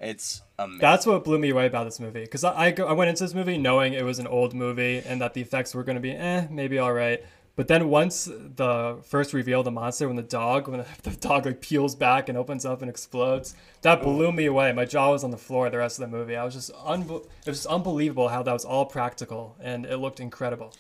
It's 0.02 0.42
amazing. 0.60 0.82
That's 0.82 1.06
what 1.06 1.24
blew 1.24 1.40
me 1.40 1.50
away 1.52 1.66
about 1.66 1.86
this 1.86 2.00
movie 2.00 2.22
because 2.22 2.44
I, 2.44 2.66
I, 2.66 2.72
go, 2.72 2.86
I 2.88 2.92
went 2.94 3.10
into 3.10 3.24
this 3.24 3.34
movie 3.34 3.58
knowing 3.58 3.94
it 3.94 4.04
was 4.04 4.20
an 4.20 4.28
old 4.28 4.54
movie 4.54 4.98
and 5.06 5.22
that 5.22 5.34
the 5.34 5.42
effects 5.42 5.74
were 5.74 5.84
going 5.84 5.96
to 5.96 6.02
be 6.02 6.12
eh 6.12 6.48
maybe 6.50 6.78
all 6.78 6.92
right. 6.92 7.24
But 7.56 7.70
then 7.70 7.90
once 7.90 8.26
the 8.26 8.98
first 9.04 9.34
reveal 9.34 9.60
of 9.60 9.66
the 9.66 9.72
monster, 9.72 10.08
when 10.08 10.18
the 10.18 10.24
dog 10.24 10.68
when 10.68 10.80
the, 10.80 10.88
the 11.10 11.16
dog 11.16 11.46
like 11.46 11.62
peels 11.62 11.96
back 11.96 12.28
and 12.28 12.38
opens 12.38 12.66
up 12.66 12.82
and 12.82 12.90
explodes, 12.90 13.56
that 13.82 14.00
oh. 14.02 14.04
blew 14.04 14.32
me 14.32 14.46
away. 14.46 14.72
My 14.74 14.86
jaw 14.86 15.12
was 15.12 15.24
on 15.24 15.32
the 15.32 15.38
floor 15.38 15.70
the 15.70 15.78
rest 15.78 16.00
of 16.00 16.10
the 16.10 16.18
movie. 16.18 16.36
I 16.36 16.44
was 16.44 16.54
just 16.54 16.74
unbe- 16.74 17.26
it 17.26 17.48
was 17.48 17.58
just 17.58 17.68
unbelievable 17.68 18.28
how 18.28 18.44
that 18.44 18.54
was 18.54 18.66
all 18.66 18.86
practical 18.86 19.56
and 19.62 19.86
it 19.86 19.98
looked 19.98 20.20
incredible. 20.20 20.74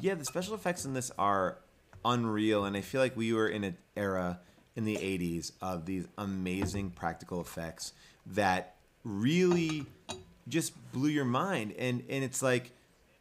Yeah, 0.00 0.14
the 0.14 0.24
special 0.24 0.54
effects 0.54 0.84
in 0.84 0.94
this 0.94 1.10
are 1.18 1.58
unreal, 2.04 2.64
and 2.64 2.76
I 2.76 2.80
feel 2.80 3.00
like 3.00 3.16
we 3.16 3.32
were 3.32 3.48
in 3.48 3.64
an 3.64 3.76
era 3.96 4.40
in 4.74 4.84
the 4.84 4.96
80s 4.96 5.52
of 5.62 5.86
these 5.86 6.06
amazing 6.18 6.90
practical 6.90 7.40
effects 7.40 7.92
that 8.26 8.76
really 9.04 9.86
just 10.48 10.74
blew 10.92 11.08
your 11.08 11.24
mind. 11.24 11.74
And 11.78 12.02
and 12.08 12.22
it's 12.22 12.42
like 12.42 12.72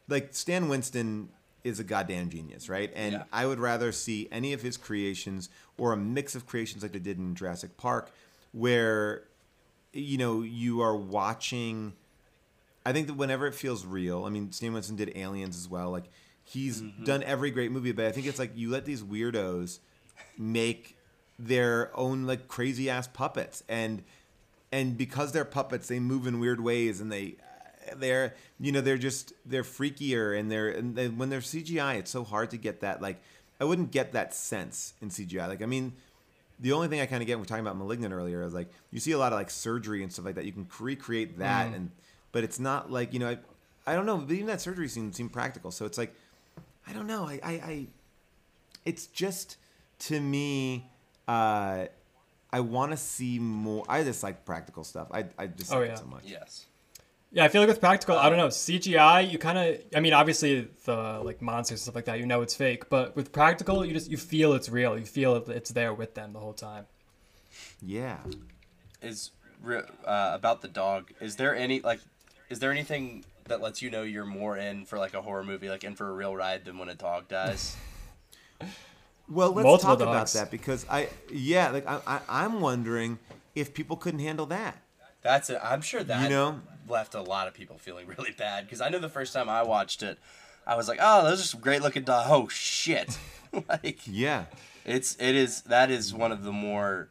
like 0.08 0.30
Stan 0.34 0.68
Winston 0.68 1.30
is 1.66 1.80
a 1.80 1.84
goddamn 1.84 2.30
genius, 2.30 2.70
right? 2.70 2.92
And 2.96 3.14
Yeah. 3.14 3.24
I 3.34 3.46
would 3.46 3.60
rather 3.60 3.92
see 3.92 4.30
any 4.32 4.54
of 4.54 4.62
his 4.62 4.78
creations 4.78 5.50
or 5.78 5.92
a 5.92 5.98
mix 5.98 6.36
of 6.36 6.46
creations 6.46 6.84
like 6.84 6.94
they 6.94 7.00
did 7.00 7.18
in 7.18 7.36
Jurassic 7.36 7.76
Park 7.76 8.12
where 8.54 9.24
you 9.92 10.18
know 10.18 10.42
you 10.42 10.82
are 10.82 10.96
watching 10.96 11.94
I 12.86 12.94
think 12.94 13.08
that 13.08 13.16
whenever 13.16 13.48
it 13.48 13.56
feels 13.56 13.84
real, 13.84 14.26
I 14.26 14.30
mean, 14.30 14.52
Stan 14.52 14.72
Winston 14.72 14.96
did 14.96 15.18
Aliens 15.18 15.58
as 15.58 15.68
well. 15.68 15.90
Like 15.90 16.06
he's 16.44 16.82
mm-hmm. 16.82 17.04
done 17.04 17.24
every 17.24 17.50
great 17.50 17.72
movie, 17.72 17.92
but 17.92 18.06
I 18.06 18.12
think 18.12 18.28
it's 18.28 18.38
like 18.38 18.52
you 18.56 18.70
let 18.70 18.86
these 18.86 19.02
weirdos 19.02 19.80
make 20.38 20.96
their 21.40 21.92
own 21.98 22.26
like 22.26 22.48
crazy 22.48 22.90
ass 22.90 23.08
puppets, 23.08 23.64
and 23.68 24.04
and 24.72 24.98
because 24.98 25.32
they're 25.32 25.46
puppets, 25.46 25.88
they 25.88 26.00
move 26.00 26.28
in 26.28 26.40
weird 26.40 26.62
ways, 26.62 27.02
and 27.02 27.12
they 27.12 27.38
they're 27.96 28.34
you 28.60 28.72
know 28.72 28.82
they're 28.82 28.98
just 28.98 29.34
they're 29.46 29.64
freakier, 29.64 30.38
and 30.40 30.52
they're 30.52 30.70
and 30.70 30.96
they, 30.96 31.08
when 31.08 31.30
they're 31.30 31.40
CGI, 31.40 31.96
it's 31.98 32.12
so 32.12 32.24
hard 32.24 32.50
to 32.52 32.58
get 32.58 32.82
that 32.82 33.02
like 33.02 33.22
I 33.60 33.64
wouldn't 33.66 33.92
get 33.92 34.14
that 34.14 34.34
sense 34.34 34.94
in 35.02 35.10
CGI. 35.10 35.48
Like 35.48 35.62
I 35.62 35.66
mean, 35.66 35.94
the 36.60 36.72
only 36.72 36.88
thing 36.88 37.02
I 37.02 37.06
kind 37.06 37.22
of 37.22 37.28
get, 37.28 37.34
when 37.36 37.42
we're 37.42 37.46
talking 37.46 37.66
about 37.66 37.78
*Malignant* 37.78 38.14
earlier, 38.14 38.42
is 38.44 38.54
like 38.54 38.70
you 38.92 39.00
see 39.00 39.12
a 39.12 39.18
lot 39.18 39.34
of 39.34 39.40
like 39.40 39.50
surgery 39.50 40.04
and 40.04 40.12
stuff 40.12 40.26
like 40.26 40.36
that. 40.36 40.46
You 40.46 40.52
can 40.52 40.68
recreate 40.80 41.38
that, 41.40 41.74
and 41.74 41.92
but 42.32 42.44
it's 42.44 42.60
not 42.60 42.92
like 42.92 43.14
you 43.14 43.20
know, 43.20 43.30
I, 43.30 43.38
I 43.92 43.96
don't 43.96 44.06
know. 44.06 44.18
But 44.18 44.32
even 44.34 44.48
that 44.48 44.62
surgery 44.62 44.88
scene 44.88 45.14
seemed 45.14 45.32
practical, 45.34 45.72
so 45.72 45.86
it's 45.86 45.98
like, 45.98 46.14
I 46.88 46.94
don't 46.94 47.08
know. 47.08 47.28
I, 47.28 47.40
I, 47.44 47.52
I 47.52 47.88
it's 48.86 49.08
just 49.08 49.58
to 50.00 50.20
me, 50.20 50.90
uh, 51.28 51.86
I 52.52 52.60
want 52.60 52.92
to 52.92 52.98
see 52.98 53.40
more. 53.40 53.84
I 53.90 54.04
just 54.04 54.22
like 54.24 54.46
practical 54.46 54.84
stuff. 54.84 55.08
I, 55.12 55.26
I 55.38 55.48
just 55.48 55.74
Oh, 55.74 55.80
like 55.80 55.88
yeah. 55.88 55.94
it 55.94 56.00
so 56.00 56.06
much. 56.06 56.24
yes. 56.26 56.66
Yeah, 57.36 57.44
I 57.44 57.50
feel 57.50 57.62
like 57.62 57.68
with 57.68 57.82
practical, 57.82 58.18
I 58.18 58.30
don't 58.30 58.38
know 58.38 58.48
CGI. 58.48 59.30
You 59.30 59.38
kind 59.38 59.58
of, 59.58 59.82
I 59.94 60.00
mean, 60.00 60.14
obviously 60.14 60.70
the 60.86 61.20
like 61.22 61.42
monsters 61.42 61.80
and 61.80 61.82
stuff 61.82 61.96
like 61.96 62.06
that, 62.06 62.18
you 62.18 62.26
know 62.26 62.42
it's 62.42 62.56
fake. 62.56 62.88
But 62.90 63.14
with 63.18 63.34
practical, 63.34 63.84
you 63.84 63.94
just 63.94 64.10
you 64.10 64.16
feel 64.16 64.54
it's 64.54 64.70
real. 64.70 64.98
You 64.98 65.04
feel 65.04 65.36
it's 65.36 65.70
there 65.72 65.94
with 65.94 66.14
them 66.14 66.32
the 66.32 66.40
whole 66.40 66.54
time. 66.54 66.86
Yeah. 67.82 68.20
Is 69.02 69.32
uh, 69.68 69.82
about 70.06 70.62
the 70.62 70.70
dog. 70.70 71.12
Is 71.20 71.36
there 71.36 71.54
any 71.54 71.82
like? 71.82 72.00
Is 72.50 72.60
there 72.60 72.72
anything 72.72 73.26
that 73.50 73.60
lets 73.60 73.82
you 73.82 73.90
know 73.90 74.04
you're 74.04 74.26
more 74.26 74.56
in 74.56 74.86
for 74.86 74.98
like 74.98 75.14
a 75.14 75.22
horror 75.22 75.44
movie, 75.44 75.68
like 75.68 75.84
in 75.84 75.96
for 75.96 76.08
a 76.08 76.14
real 76.14 76.34
ride, 76.34 76.64
than 76.64 76.78
when 76.78 76.88
a 76.88 76.96
dog 76.96 77.28
dies? 77.28 77.76
Well, 79.28 79.52
let's 79.54 79.66
Multiple 79.66 79.98
talk 79.98 80.08
about 80.08 80.28
that 80.34 80.52
because 80.52 80.86
I, 80.88 81.10
yeah, 81.34 81.72
like 81.72 81.88
I, 81.88 82.00
I, 82.06 82.20
I'm 82.30 82.62
wondering 82.62 83.18
if 83.56 83.74
people 83.74 83.98
couldn't 83.98 84.20
handle 84.20 84.46
that. 84.46 84.78
That's 85.24 85.50
it. 85.50 85.60
I'm 85.64 85.82
sure 85.82 86.04
that 86.04 86.22
You 86.22 86.30
know? 86.30 86.62
Left 86.88 87.16
a 87.16 87.22
lot 87.22 87.48
of 87.48 87.54
people 87.54 87.78
feeling 87.78 88.08
really 88.18 88.32
bad 88.32 88.66
because 88.66 88.82
I 88.82 88.90
know 88.90 89.00
the 89.00 89.10
first 89.10 89.34
time 89.34 89.50
I 89.50 89.64
watched 89.64 90.04
it, 90.04 90.18
I 90.68 90.76
was 90.76 90.88
like, 90.88 91.00
"Oh, 91.02 91.24
those 91.24 91.40
are 91.42 91.44
some 91.46 91.62
great 91.62 91.82
looking 91.82 92.04
dogs." 92.04 92.28
Oh 92.32 92.48
shit! 92.48 93.18
like 93.70 94.00
Yeah. 94.06 94.46
it's 94.86 95.16
it 95.20 95.36
is 95.36 95.62
that 95.64 95.90
is 95.92 96.14
one 96.14 96.32
of 96.32 96.44
the 96.44 96.52
more 96.52 97.10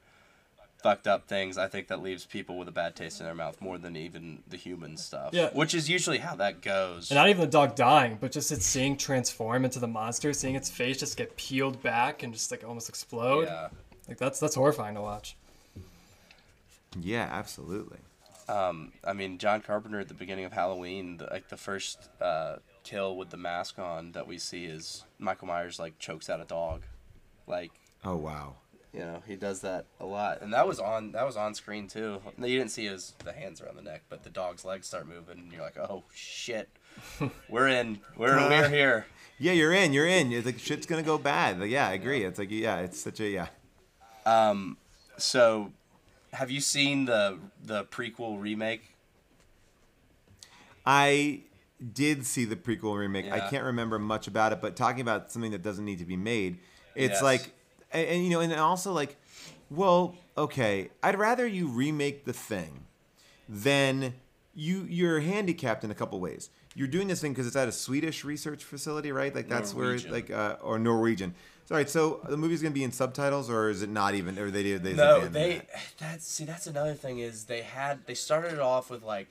fucked 0.83 1.07
up 1.07 1.27
things 1.27 1.57
I 1.57 1.67
think 1.67 1.89
that 1.89 2.03
leaves 2.03 2.27
people 2.27 2.59
with 2.59 2.69
a 2.69 2.71
bad 2.71 2.95
taste 2.95 3.19
in 3.19 3.25
their 3.25 3.35
mouth 3.35 3.59
more 3.63 3.79
than 3.79 3.97
even 3.97 4.41
the 4.47 4.59
human 4.59 4.99
stuff. 4.99 5.31
Yeah. 5.33 5.49
which 5.55 5.73
is 5.73 5.89
usually 5.89 6.19
how 6.19 6.35
that 6.37 6.61
goes. 6.61 7.11
And 7.11 7.17
not 7.17 7.31
even 7.31 7.41
the 7.41 7.47
dog 7.47 7.75
dying, 7.75 8.19
but 8.21 8.33
just 8.33 8.53
it 8.53 8.61
seeing 8.61 8.99
transform 8.99 9.65
into 9.65 9.79
the 9.79 9.87
monster, 9.89 10.35
seeing 10.35 10.57
its 10.57 10.69
face 10.69 10.99
just 10.99 11.17
get 11.17 11.35
peeled 11.39 11.83
back 11.83 12.23
and 12.23 12.35
just 12.35 12.51
like 12.51 12.65
almost 12.65 12.91
explode. 12.91 13.47
yeah. 13.47 13.69
Like 14.07 14.19
that's 14.19 14.39
that's 14.39 14.57
horrifying 14.57 14.95
to 14.97 15.01
watch. 15.01 15.37
Yeah, 17.01 17.29
absolutely. 17.33 17.99
Um, 18.49 18.93
I 19.05 19.13
mean, 19.15 19.39
John 19.39 19.61
Carpenter 19.63 20.01
at 20.01 20.09
the 20.09 20.15
beginning 20.15 20.45
of 20.45 20.53
Halloween, 20.53 21.17
the, 21.17 21.25
like 21.31 21.49
the 21.49 21.57
first 21.57 22.11
uh, 22.21 22.57
kill 22.83 23.17
with 23.17 23.31
the 23.31 23.37
mask 23.39 23.79
on 23.79 24.13
that 24.13 24.27
we 24.27 24.37
see 24.39 24.67
is 24.67 25.05
Michael 25.19 25.47
Myers 25.49 25.79
like 25.79 25.99
chokes 25.99 26.29
out 26.29 26.41
a 26.41 26.45
dog, 26.45 26.83
like 27.47 27.73
Oh 28.05 28.17
wow. 28.17 28.57
you 28.93 29.01
know 29.01 29.23
he 29.27 29.35
does 29.37 29.61
that 29.63 29.87
a 29.99 30.05
lot, 30.05 30.43
and 30.43 30.53
that 30.53 30.69
was 30.69 30.79
on 30.79 31.13
that 31.13 31.25
was 31.25 31.37
on 31.39 31.55
screen 31.55 31.89
too. 31.89 32.21
No, 32.37 32.47
You 32.47 32.59
didn't 32.59 32.71
see 32.73 32.85
his 32.85 33.15
the 33.25 33.33
hands 33.33 33.63
around 33.63 33.77
the 33.77 33.83
neck, 33.83 34.03
but 34.11 34.23
the 34.25 34.31
dog's 34.31 34.63
legs 34.65 34.87
start 34.87 35.09
moving, 35.09 35.39
and 35.39 35.51
you're 35.51 35.63
like, 35.63 35.79
oh 35.79 36.05
shit, 36.15 36.69
we're 37.49 37.69
in, 37.69 38.01
we're 38.19 38.37
we're 38.37 38.69
here. 38.69 39.07
Yeah, 39.39 39.53
you're 39.53 39.73
in. 39.73 39.93
You're 39.95 40.07
in. 40.07 40.31
It's 40.33 40.45
like 40.47 40.59
shit's 40.59 40.85
gonna 40.87 41.03
go 41.03 41.17
bad. 41.17 41.59
Like, 41.61 41.71
yeah, 41.71 41.89
I 41.89 41.93
agree. 41.95 42.25
It's 42.25 42.39
like 42.39 42.51
yeah, 42.51 42.81
it's 42.81 43.01
such 43.01 43.21
a 43.21 43.29
yeah. 43.29 43.47
Um, 44.27 44.77
so 45.17 45.73
have 46.35 46.51
you 46.51 46.61
seen 46.61 47.07
the 47.07 47.39
the 47.65 47.85
prequel 47.85 48.41
remake? 48.41 48.95
I 50.87 51.41
did 51.93 52.27
see 52.27 52.45
the 52.45 52.57
prequel 52.57 52.99
remake. 52.99 53.31
I 53.33 53.41
can't 53.41 53.65
remember 53.65 53.99
much 53.99 54.27
about 54.27 54.53
it, 54.53 54.61
but 54.61 54.77
talking 54.77 55.01
about 55.01 55.33
something 55.33 55.53
that 55.53 55.63
doesn't 55.63 55.85
need 55.85 55.99
to 55.99 56.05
be 56.05 56.17
made, 56.17 56.59
it's 56.95 57.15
Yes. 57.15 57.23
like, 57.23 57.53
and, 57.93 58.07
and, 58.07 58.25
you 58.25 58.31
know, 58.31 58.41
and 58.41 58.53
also 58.55 58.93
like, 58.93 59.17
well, 59.71 60.15
okay, 60.37 60.91
I'd 61.03 61.19
rather 61.19 61.47
you 61.47 61.69
remake 61.69 62.25
the 62.25 62.33
thing 62.33 62.85
than 63.49 64.15
you 64.55 64.87
you're 64.89 65.21
handicapped 65.21 65.85
in 65.85 65.91
a 65.91 65.95
couple 65.95 66.21
ways. 66.21 66.51
You're 66.77 66.89
doing 66.89 67.09
this 67.09 67.21
thing 67.21 67.33
because 67.33 67.47
it's 67.47 67.57
at 67.57 67.69
a 67.69 67.73
Swedish 67.73 68.25
research 68.25 68.63
facility, 68.65 69.11
right? 69.13 69.35
Like 69.35 69.49
that's 69.49 69.75
Norwegian. 69.75 70.11
where 70.11 70.21
like 70.21 70.31
uh, 70.31 70.57
or 70.61 70.79
Norwegian. 70.79 71.35
Sorry, 71.67 71.87
so 71.87 72.21
the 72.29 72.37
movie's 72.37 72.61
gonna 72.61 72.75
be 72.75 72.85
in 72.85 72.93
subtitles, 72.93 73.49
or 73.49 73.71
is 73.71 73.83
it 73.83 73.89
not 73.89 74.15
even? 74.15 74.39
Or 74.39 74.51
they 74.51 74.63
they 74.63 74.77
they 74.77 74.93
No, 74.95 75.27
they. 75.27 75.57
that? 75.59 75.69
That's 75.99 76.27
see. 76.27 76.45
That's 76.45 76.67
another 76.67 76.95
thing 76.95 77.19
is 77.21 77.45
they 77.45 77.63
had 77.63 78.07
they 78.07 78.15
started 78.15 78.53
it 78.53 78.61
off 78.61 78.91
with 78.91 79.03
like 79.03 79.29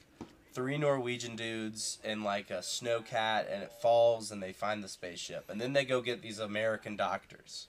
three 0.54 0.78
Norwegian 0.78 1.36
dudes 1.36 2.00
and 2.04 2.24
like 2.24 2.50
a 2.50 2.60
snowcat, 2.60 3.52
and 3.54 3.62
it 3.64 3.72
falls, 3.82 4.32
and 4.32 4.42
they 4.42 4.52
find 4.54 4.84
the 4.84 4.88
spaceship, 4.88 5.50
and 5.50 5.60
then 5.62 5.74
they 5.74 5.86
go 5.86 6.02
get 6.02 6.22
these 6.22 6.40
American 6.40 6.96
doctors 6.96 7.68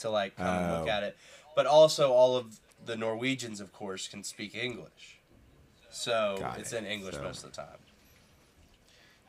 to 0.00 0.10
like 0.10 0.36
come 0.36 0.46
and 0.46 0.72
look 0.72 0.88
Oh. 0.88 0.90
at 0.90 1.02
it. 1.04 1.16
But 1.54 1.66
also, 1.66 2.12
all 2.12 2.36
of 2.36 2.58
the 2.84 2.96
Norwegians, 2.96 3.60
of 3.60 3.72
course, 3.72 4.08
can 4.08 4.24
speak 4.24 4.56
English, 4.56 5.18
so 5.90 6.36
Got 6.40 6.58
it's 6.58 6.72
it. 6.72 6.78
in 6.78 6.86
English 6.86 7.14
So- 7.14 7.22
most 7.22 7.44
of 7.44 7.50
the 7.52 7.56
time. 7.56 7.78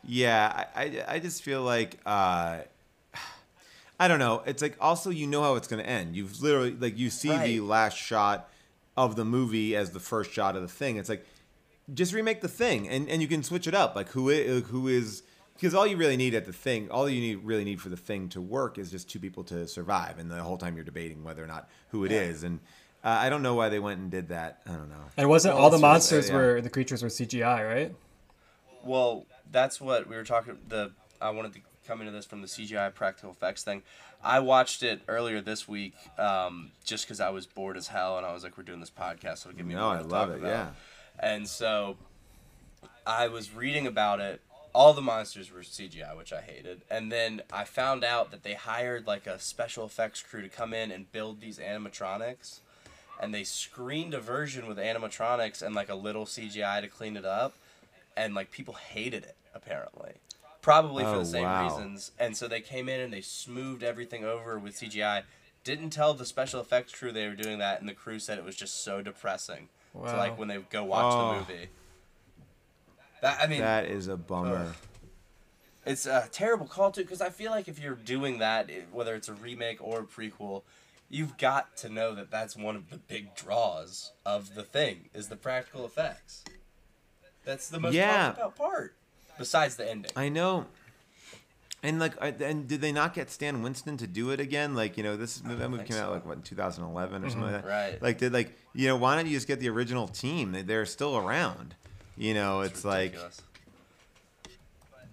Yeah, 0.05 0.65
I, 0.75 0.83
I, 0.83 1.03
I 1.15 1.19
just 1.19 1.43
feel 1.43 1.61
like 1.61 1.97
uh, 2.05 2.59
I 3.99 4.07
don't 4.07 4.19
know. 4.19 4.43
It's 4.45 4.61
like 4.61 4.75
also 4.81 5.09
you 5.09 5.27
know 5.27 5.41
how 5.43 5.55
it's 5.55 5.67
going 5.67 5.81
to 5.83 5.89
end. 5.89 6.15
You've 6.15 6.41
literally 6.41 6.71
like 6.71 6.97
you 6.97 7.09
see 7.09 7.35
the 7.37 7.59
last 7.61 7.97
shot 7.97 8.49
of 8.97 9.15
the 9.15 9.25
movie 9.25 9.75
as 9.75 9.91
the 9.91 9.99
first 9.99 10.31
shot 10.31 10.55
of 10.55 10.61
the 10.61 10.67
thing. 10.67 10.97
It's 10.97 11.09
like 11.09 11.25
just 11.93 12.13
remake 12.13 12.41
the 12.41 12.47
thing 12.47 12.87
and, 12.87 13.09
and 13.09 13.21
you 13.21 13.27
can 13.27 13.43
switch 13.43 13.67
it 13.67 13.73
up. 13.73 13.95
Like 13.95 14.09
who 14.09 14.29
is, 14.29 14.63
who 14.67 14.87
is 14.87 15.23
because 15.55 15.73
all 15.75 15.85
you 15.85 15.97
really 15.97 16.17
need 16.17 16.33
at 16.33 16.45
the 16.45 16.53
thing, 16.53 16.89
all 16.89 17.07
you 17.07 17.21
need 17.21 17.35
really 17.43 17.63
need 17.63 17.79
for 17.81 17.89
the 17.89 17.97
thing 17.97 18.29
to 18.29 18.41
work 18.41 18.77
is 18.77 18.89
just 18.89 19.09
two 19.09 19.19
people 19.19 19.43
to 19.45 19.67
survive, 19.67 20.17
and 20.17 20.29
the 20.29 20.41
whole 20.41 20.57
time 20.57 20.75
you're 20.75 20.83
debating 20.83 21.23
whether 21.23 21.43
or 21.43 21.47
not 21.47 21.69
who 21.89 22.03
it 22.05 22.11
is. 22.11 22.43
And 22.43 22.59
uh, 23.03 23.09
I 23.09 23.29
don't 23.29 23.43
know 23.43 23.53
why 23.53 23.69
they 23.69 23.79
went 23.79 23.99
and 23.99 24.09
did 24.09 24.29
that. 24.29 24.61
I 24.65 24.71
don't 24.71 24.89
know. 24.89 25.05
And 25.15 25.29
wasn't 25.29 25.55
Well, 25.55 25.65
all 25.65 25.69
the 25.69 25.77
that's 25.77 25.81
really- 25.83 25.91
monsters 25.93 26.29
yeah. 26.29 26.35
were 26.35 26.61
the 26.61 26.69
creatures 26.69 27.03
were 27.03 27.09
CGI, 27.09 27.67
right? 27.67 27.95
Well, 28.83 29.25
that's 29.51 29.79
what 29.79 30.07
we 30.09 30.15
were 30.15 30.23
talking. 30.23 30.57
The 30.67 30.91
I 31.21 31.29
wanted 31.29 31.53
to 31.53 31.59
come 31.87 32.03
to 32.03 32.11
this 32.11 32.25
from 32.25 32.41
the 32.41 32.47
CGI 32.47 32.93
practical 32.93 33.31
effects 33.31 33.63
thing. 33.63 33.83
I 34.23 34.39
watched 34.39 34.83
it 34.83 35.01
earlier 35.07 35.41
this 35.41 35.67
week, 35.67 35.93
um, 36.17 36.71
just 36.85 37.05
because 37.05 37.19
I 37.19 37.29
was 37.29 37.45
bored 37.45 37.75
as 37.77 37.87
hell, 37.87 38.17
and 38.17 38.25
I 38.25 38.33
was 38.33 38.43
like, 38.43 38.57
"We're 38.57 38.63
doing 38.63 38.79
this 38.79 38.89
podcast, 38.91 39.39
so 39.39 39.49
it'll 39.49 39.57
give 39.57 39.65
me 39.65 39.75
No, 39.75 39.89
I 39.89 39.99
love 39.99 40.29
it. 40.29 40.39
about." 40.39 40.47
Yeah. 40.49 40.69
And 41.19 41.47
so, 41.47 41.97
I 43.05 43.27
was 43.27 43.53
reading 43.53 43.85
about 43.85 44.19
it. 44.19 44.41
All 44.73 44.93
the 44.93 45.01
monsters 45.01 45.51
were 45.51 45.61
CGI, 45.61 46.15
which 46.17 46.33
I 46.33 46.41
hated. 46.41 46.81
And 46.89 47.11
then 47.11 47.43
I 47.51 47.63
found 47.63 48.03
out 48.03 48.31
that 48.31 48.41
they 48.43 48.53
hired 48.55 49.05
like 49.05 49.27
a 49.27 49.37
special 49.39 49.85
effects 49.85 50.21
crew 50.23 50.41
to 50.41 50.49
come 50.49 50.73
in 50.73 50.89
and 50.89 51.11
build 51.11 51.41
these 51.41 51.59
animatronics. 51.59 52.59
And 53.21 53.33
they 53.33 53.43
screened 53.43 54.15
a 54.15 54.19
version 54.19 54.67
with 54.67 54.77
animatronics 54.79 55.61
and 55.61 55.75
like 55.75 55.89
a 55.89 55.95
little 55.95 56.25
CGI 56.25 56.81
to 56.81 56.87
clean 56.87 57.15
it 57.17 57.25
up. 57.25 57.53
And 58.17 58.33
like 58.33 58.49
people 58.51 58.73
hated 58.73 59.23
it, 59.25 59.35
apparently. 59.53 60.13
Probably 60.63 61.03
for 61.03 61.09
Oh, 61.11 61.19
the 61.19 61.25
same 61.25 61.43
wow. 61.43 61.63
reasons. 61.65 62.11
And 62.17 62.35
so 62.35 62.47
they 62.47 62.61
came 62.61 62.89
in 62.89 62.99
and 62.99 63.13
they 63.13 63.21
smoothed 63.21 63.83
everything 63.83 64.23
over 64.25 64.57
with 64.57 64.75
CGI. 64.75 65.23
Didn't 65.63 65.91
tell 65.91 66.13
the 66.15 66.25
special 66.25 66.59
effects 66.61 66.93
crew 66.97 67.11
they 67.11 67.27
were 67.27 67.35
doing 67.35 67.59
that, 67.59 67.79
and 67.79 67.87
the 67.87 67.93
crew 67.93 68.17
said 68.17 68.37
it 68.39 68.43
was 68.43 68.55
just 68.55 68.83
so 68.83 69.01
depressing 69.01 69.69
Wow. 69.93 70.17
like 70.17 70.37
when 70.39 70.47
they 70.47 70.57
go 70.57 70.83
watch 70.85 71.13
Oh. 71.13 71.33
the 71.33 71.39
movie. 71.39 71.69
That 73.21 73.39
I 73.41 73.47
mean, 73.47 73.61
That 73.61 73.85
is 73.85 74.07
a 74.07 74.17
bummer. 74.17 74.67
Ugh. 74.69 74.75
it's 75.85 76.05
a 76.05 76.27
terrible 76.31 76.65
call 76.65 76.91
to 76.93 77.01
because 77.01 77.21
I 77.21 77.29
feel 77.29 77.51
like 77.51 77.67
if 77.67 77.77
you're 77.79 77.95
doing 77.95 78.39
that, 78.39 78.69
whether 78.91 79.15
it's 79.15 79.27
a 79.29 79.33
remake 79.33 79.77
or 79.81 79.99
a 79.99 80.03
prequel, 80.03 80.63
you've 81.09 81.37
got 81.37 81.75
to 81.77 81.89
know 81.89 82.15
that 82.15 82.31
that's 82.31 82.55
one 82.55 82.75
of 82.77 82.89
the 82.89 82.97
big 82.97 83.35
draws 83.35 84.13
of 84.25 84.55
the 84.55 84.63
thing 84.63 85.09
is 85.13 85.27
the 85.27 85.35
practical 85.35 85.85
effects. 85.85 86.43
That's 87.45 87.67
the 87.69 87.79
most 87.81 87.93
Yeah. 87.93 88.27
talked 88.27 88.37
about 88.37 88.55
part, 88.55 88.95
besides 89.37 89.75
the 89.75 89.89
ending. 89.89 90.11
I 90.15 90.29
know. 90.29 90.65
And 91.85 91.99
like, 91.99 92.13
and 92.21 92.65
did 92.65 92.79
they 92.79 92.93
not 92.93 93.13
get 93.13 93.29
Stan 93.29 93.61
Winston 93.61 93.97
to 93.97 94.07
do 94.07 94.29
it 94.31 94.39
again? 94.39 94.73
Like, 94.73 94.95
you 94.95 95.03
know, 95.03 95.17
this 95.17 95.39
that 95.39 95.69
movie 95.69 95.83
came 95.83 95.97
out 95.97 96.11
like 96.11 96.25
what 96.25 96.37
in 96.37 96.41
2011 96.41 97.25
or 97.25 97.29
something 97.29 97.51
like 97.51 97.61
that. 97.61 97.67
Right. 97.69 98.01
Like, 98.01 98.17
did 98.19 98.31
like 98.31 98.57
you 98.73 98.87
know 98.87 98.95
why 98.95 99.17
don't 99.17 99.27
you 99.27 99.33
just 99.35 99.47
get 99.47 99.59
the 99.59 99.67
original 99.69 100.07
team? 100.07 100.53
They- 100.53 100.61
They're 100.61 100.85
still 100.85 101.17
around. 101.17 101.75
You 102.15 102.33
know, 102.35 102.61
it's, 102.61 102.85
like. 102.85 103.15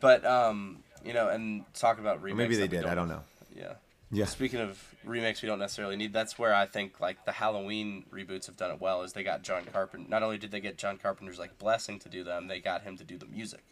But 0.01 0.25
um, 0.25 0.85
you 1.05 1.13
know, 1.13 1.29
and 1.29 1.65
talk 1.75 1.99
about 1.99 2.19
or 2.19 2.21
remakes. 2.21 2.39
maybe 2.39 2.57
they 2.57 2.69
did. 2.69 2.87
I 2.87 2.95
don't 2.95 3.09
know. 3.09 3.23
Yeah. 3.57 3.73
Yeah. 4.13 4.27
Speaking 4.27 4.61
of 4.61 4.83
remakes, 5.05 5.43
we 5.43 5.47
don't 5.49 5.59
necessarily 5.59 5.97
need. 5.97 6.13
That's 6.13 6.39
where 6.39 6.55
I 6.55 6.67
think 6.67 7.01
like 7.01 7.25
the 7.25 7.33
Halloween 7.33 8.05
reboots 8.13 8.47
have 8.47 8.57
done 8.57 8.71
it 8.71 8.81
well. 8.81 9.03
Is 9.03 9.13
they 9.13 9.23
got 9.23 9.43
John 9.43 9.65
Carpenter. 9.73 10.09
Not 10.09 10.23
only 10.23 10.39
did 10.39 10.51
they 10.51 10.61
get 10.61 10.79
John 10.79 10.99
Carpenter's 10.99 11.39
like 11.39 11.59
blessing 11.59 11.99
to 12.01 12.09
do 12.09 12.23
them, 12.23 12.49
they 12.49 12.61
got 12.61 12.83
him 12.83 12.97
to 12.97 13.05
do 13.05 13.19
the 13.19 13.27
music 13.27 13.63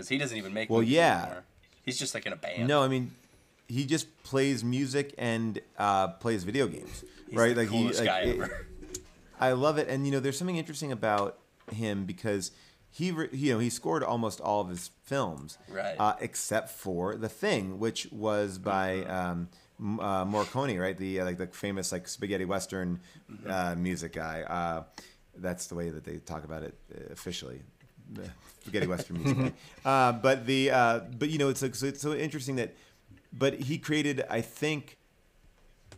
because 0.00 0.08
he 0.08 0.18
doesn't 0.18 0.36
even 0.38 0.52
make. 0.54 0.70
Well, 0.70 0.82
yeah. 0.82 1.22
anymore. 1.22 1.44
He's 1.84 1.98
just 1.98 2.14
like 2.14 2.26
in 2.26 2.32
a 2.32 2.36
band. 2.36 2.66
No, 2.68 2.82
I 2.82 2.88
mean, 2.88 3.10
he 3.68 3.84
just 3.86 4.22
plays 4.22 4.64
music 4.64 5.14
and 5.18 5.60
uh, 5.78 6.08
plays 6.08 6.44
video 6.44 6.66
games, 6.66 7.04
He's 7.28 7.36
right? 7.38 7.56
like 7.56 7.68
he, 7.68 7.84
like, 7.92 8.04
guy 8.04 8.20
it- 8.20 8.36
ever. 8.40 8.66
I 9.40 9.52
love 9.52 9.78
it, 9.78 9.88
and 9.88 10.04
you 10.06 10.12
know, 10.12 10.20
there's 10.20 10.36
something 10.38 10.56
interesting 10.56 10.92
about 10.92 11.38
him 11.72 12.04
because 12.04 12.50
he, 12.90 13.10
re- 13.10 13.28
you 13.32 13.52
know, 13.54 13.58
he 13.58 13.70
scored 13.70 14.02
almost 14.02 14.40
all 14.40 14.60
of 14.60 14.68
his 14.68 14.90
films, 15.04 15.56
Right. 15.68 15.94
Uh, 15.98 16.14
except 16.20 16.70
for 16.70 17.16
The 17.16 17.28
Thing, 17.28 17.78
which 17.78 18.08
was 18.12 18.58
by 18.58 18.96
Mm-hmm. 19.06 19.10
um, 19.84 20.00
uh, 20.00 20.24
Morricone, 20.26 20.78
right? 20.78 20.96
The 20.96 21.20
uh, 21.20 21.24
like 21.24 21.38
the 21.38 21.46
famous 21.46 21.90
like 21.92 22.06
spaghetti 22.08 22.44
western 22.44 23.00
Mm-hmm. 23.32 23.50
uh, 23.50 23.74
music 23.76 24.12
guy. 24.12 24.42
Uh, 24.42 24.82
that's 25.36 25.68
the 25.68 25.74
way 25.74 25.88
that 25.88 26.04
they 26.04 26.18
talk 26.18 26.44
about 26.44 26.62
it 26.64 26.74
uh, 26.94 27.12
officially. 27.12 27.62
Spaghetti 28.62 28.86
western 28.86 29.22
music. 29.22 29.54
Uh, 29.84 30.12
but 30.12 30.46
the 30.46 30.70
uh, 30.70 31.00
but 31.18 31.28
you 31.30 31.38
know, 31.38 31.48
it's 31.48 31.62
like, 31.62 31.74
so 31.74 31.86
it's 31.86 32.00
so 32.00 32.12
interesting 32.14 32.56
that, 32.56 32.74
but 33.32 33.54
he 33.54 33.78
created, 33.78 34.22
I 34.28 34.40
think, 34.40 34.96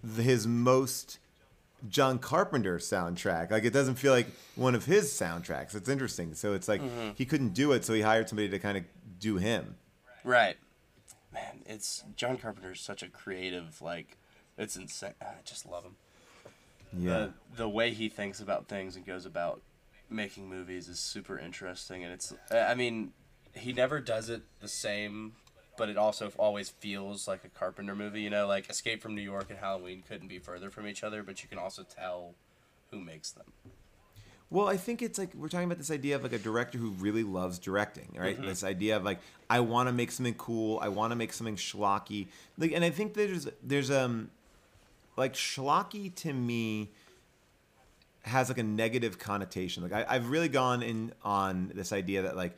the, 0.02 0.22
his 0.22 0.46
most 0.46 1.18
John 1.88 2.18
Carpenter 2.18 2.78
soundtrack. 2.78 3.50
Like 3.50 3.64
it 3.64 3.72
doesn't 3.72 3.96
feel 3.96 4.12
like 4.12 4.28
one 4.54 4.74
of 4.74 4.84
his 4.84 5.10
soundtracks. 5.12 5.74
It's 5.74 5.88
interesting. 5.88 6.34
So 6.34 6.52
it's 6.54 6.68
like 6.68 6.80
Mm-hmm. 6.80 7.10
he 7.16 7.24
couldn't 7.24 7.54
do 7.54 7.72
it, 7.72 7.84
so 7.84 7.92
he 7.94 8.00
hired 8.02 8.28
somebody 8.28 8.48
to 8.48 8.58
kind 8.58 8.76
of 8.78 8.84
do 9.18 9.36
him. 9.36 9.76
Right. 10.24 10.56
Man, 11.32 11.62
it's 11.66 12.04
John 12.14 12.36
Carpenter 12.36 12.72
is 12.72 12.80
such 12.80 13.02
a 13.02 13.08
creative. 13.08 13.80
Like, 13.82 14.18
it's 14.58 14.76
insane. 14.76 15.14
I 15.20 15.26
just 15.44 15.66
love 15.68 15.84
him. 15.84 15.96
Yeah. 16.96 17.10
the 17.10 17.32
the 17.56 17.68
way 17.68 17.90
he 17.92 18.08
thinks 18.10 18.38
about 18.40 18.68
things 18.68 18.96
and 18.96 19.06
goes 19.06 19.24
about 19.24 19.62
making 20.12 20.48
movies 20.48 20.88
is 20.88 20.98
super 20.98 21.38
interesting 21.38 22.04
and 22.04 22.12
it's 22.12 22.32
i 22.50 22.74
mean 22.74 23.12
he 23.54 23.72
never 23.72 24.00
does 24.00 24.28
it 24.28 24.42
the 24.60 24.68
same 24.68 25.32
but 25.76 25.88
it 25.88 25.96
also 25.96 26.30
always 26.36 26.70
feels 26.70 27.26
like 27.26 27.44
a 27.44 27.48
carpenter 27.48 27.94
movie 27.94 28.20
you 28.20 28.30
know 28.30 28.46
like 28.46 28.68
escape 28.70 29.02
from 29.02 29.14
new 29.14 29.22
york 29.22 29.46
and 29.50 29.58
halloween 29.58 30.02
couldn't 30.06 30.28
be 30.28 30.38
further 30.38 30.70
from 30.70 30.86
each 30.86 31.02
other 31.02 31.22
but 31.22 31.42
you 31.42 31.48
can 31.48 31.58
also 31.58 31.82
tell 31.82 32.34
who 32.90 33.00
makes 33.00 33.30
them 33.32 33.46
Well, 34.50 34.68
I 34.68 34.76
think 34.76 35.00
it's 35.00 35.18
like 35.18 35.34
we're 35.34 35.48
talking 35.48 35.64
about 35.64 35.78
this 35.78 35.90
idea 35.90 36.14
of 36.14 36.22
like 36.22 36.34
a 36.34 36.38
director 36.38 36.76
who 36.76 36.90
really 36.90 37.22
loves 37.22 37.58
directing, 37.58 38.14
right? 38.14 38.36
Mm-hmm. 38.36 38.46
This 38.46 38.62
idea 38.62 38.98
of 38.98 39.02
like 39.02 39.18
I 39.48 39.60
want 39.60 39.88
to 39.88 39.94
make 39.94 40.10
something 40.10 40.34
cool, 40.34 40.78
I 40.82 40.88
want 40.88 41.10
to 41.10 41.16
make 41.16 41.32
something 41.32 41.56
schlocky. 41.56 42.26
Like, 42.58 42.72
and 42.72 42.84
I 42.84 42.90
think 42.90 43.14
there's 43.14 43.48
there's 43.62 43.90
um 43.90 44.30
like 45.16 45.32
schlocky 45.32 46.14
to 46.16 46.34
me 46.34 46.90
has 48.22 48.48
like 48.48 48.58
a 48.58 48.62
negative 48.62 49.18
connotation. 49.18 49.82
Like 49.82 49.92
I, 49.92 50.06
I've 50.08 50.30
really 50.30 50.48
gone 50.48 50.82
in 50.82 51.12
on 51.22 51.72
this 51.74 51.92
idea 51.92 52.22
that 52.22 52.36
like 52.36 52.56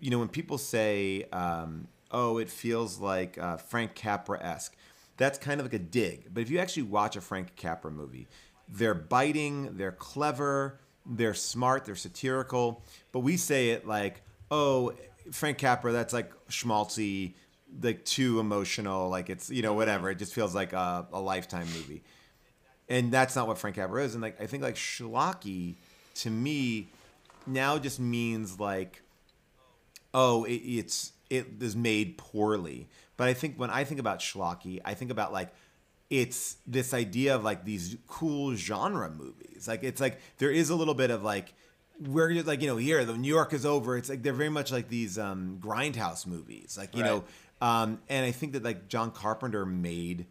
you 0.00 0.10
know 0.10 0.18
when 0.18 0.28
people 0.28 0.58
say 0.58 1.24
um, 1.32 1.88
oh 2.10 2.38
it 2.38 2.50
feels 2.50 2.98
like 2.98 3.38
uh, 3.38 3.56
Frank 3.56 3.94
Capra 3.94 4.42
esque, 4.42 4.76
that's 5.16 5.38
kind 5.38 5.60
of 5.60 5.66
like 5.66 5.74
a 5.74 5.78
dig. 5.78 6.28
But 6.32 6.42
if 6.42 6.50
you 6.50 6.58
actually 6.58 6.84
watch 6.84 7.16
a 7.16 7.20
Frank 7.20 7.54
Capra 7.56 7.90
movie, 7.90 8.26
they're 8.68 8.94
biting, 8.94 9.76
they're 9.76 9.92
clever, 9.92 10.80
they're 11.06 11.34
smart, 11.34 11.84
they're 11.84 11.94
satirical. 11.94 12.82
But 13.12 13.20
we 13.20 13.36
say 13.36 13.70
it 13.70 13.86
like 13.86 14.22
oh 14.50 14.94
Frank 15.32 15.58
Capra 15.58 15.92
that's 15.92 16.12
like 16.12 16.32
schmaltzy. 16.48 17.34
Like 17.82 18.04
too 18.04 18.38
emotional, 18.38 19.08
like 19.08 19.28
it's 19.28 19.50
you 19.50 19.60
know 19.60 19.74
whatever. 19.74 20.08
It 20.08 20.18
just 20.18 20.32
feels 20.32 20.54
like 20.54 20.72
a, 20.72 21.08
a 21.12 21.20
lifetime 21.20 21.66
movie 21.74 22.04
and 22.88 23.12
that's 23.12 23.34
not 23.36 23.46
what 23.46 23.58
Frank 23.58 23.76
Capra 23.76 24.02
is. 24.02 24.14
And 24.14 24.22
like 24.22 24.40
I 24.40 24.46
think 24.46 24.62
like 24.62 24.76
schlocky 24.76 25.76
to 26.16 26.30
me 26.30 26.88
now 27.46 27.78
just 27.78 28.00
means 28.00 28.58
like 28.58 29.02
oh 30.12 30.44
it, 30.44 30.54
it's 30.54 31.12
it 31.30 31.46
is 31.60 31.74
made 31.74 32.18
poorly. 32.18 32.88
But 33.16 33.28
I 33.28 33.34
think 33.34 33.58
when 33.58 33.70
I 33.70 33.84
think 33.84 34.00
about 34.00 34.20
schlocky, 34.20 34.80
I 34.84 34.94
think 34.94 35.10
about 35.10 35.32
like 35.32 35.52
it's 36.10 36.56
this 36.66 36.92
idea 36.92 37.34
of 37.34 37.44
like 37.44 37.64
these 37.64 37.96
cool 38.06 38.54
genre 38.54 39.10
movies. 39.10 39.66
Like 39.66 39.82
it's 39.82 40.00
like 40.00 40.18
there 40.38 40.50
is 40.50 40.70
a 40.70 40.76
little 40.76 40.94
bit 40.94 41.10
of 41.10 41.22
like 41.22 41.54
where 42.08 42.28
you're 42.28 42.42
like 42.42 42.60
you 42.60 42.66
know 42.66 42.76
here 42.76 43.04
the 43.04 43.16
New 43.16 43.32
York 43.32 43.52
is 43.52 43.64
over. 43.64 43.96
It's 43.96 44.08
like 44.08 44.22
they're 44.22 44.32
very 44.32 44.50
much 44.50 44.72
like 44.72 44.88
these 44.88 45.18
um, 45.18 45.58
grindhouse 45.62 46.26
movies. 46.26 46.76
Like 46.78 46.94
you 46.94 47.02
know, 47.02 47.24
um, 47.60 48.00
and 48.08 48.26
I 48.26 48.30
think 48.30 48.52
that 48.52 48.62
like 48.62 48.88
John 48.88 49.10
Carpenter 49.10 49.64
made 49.64 50.26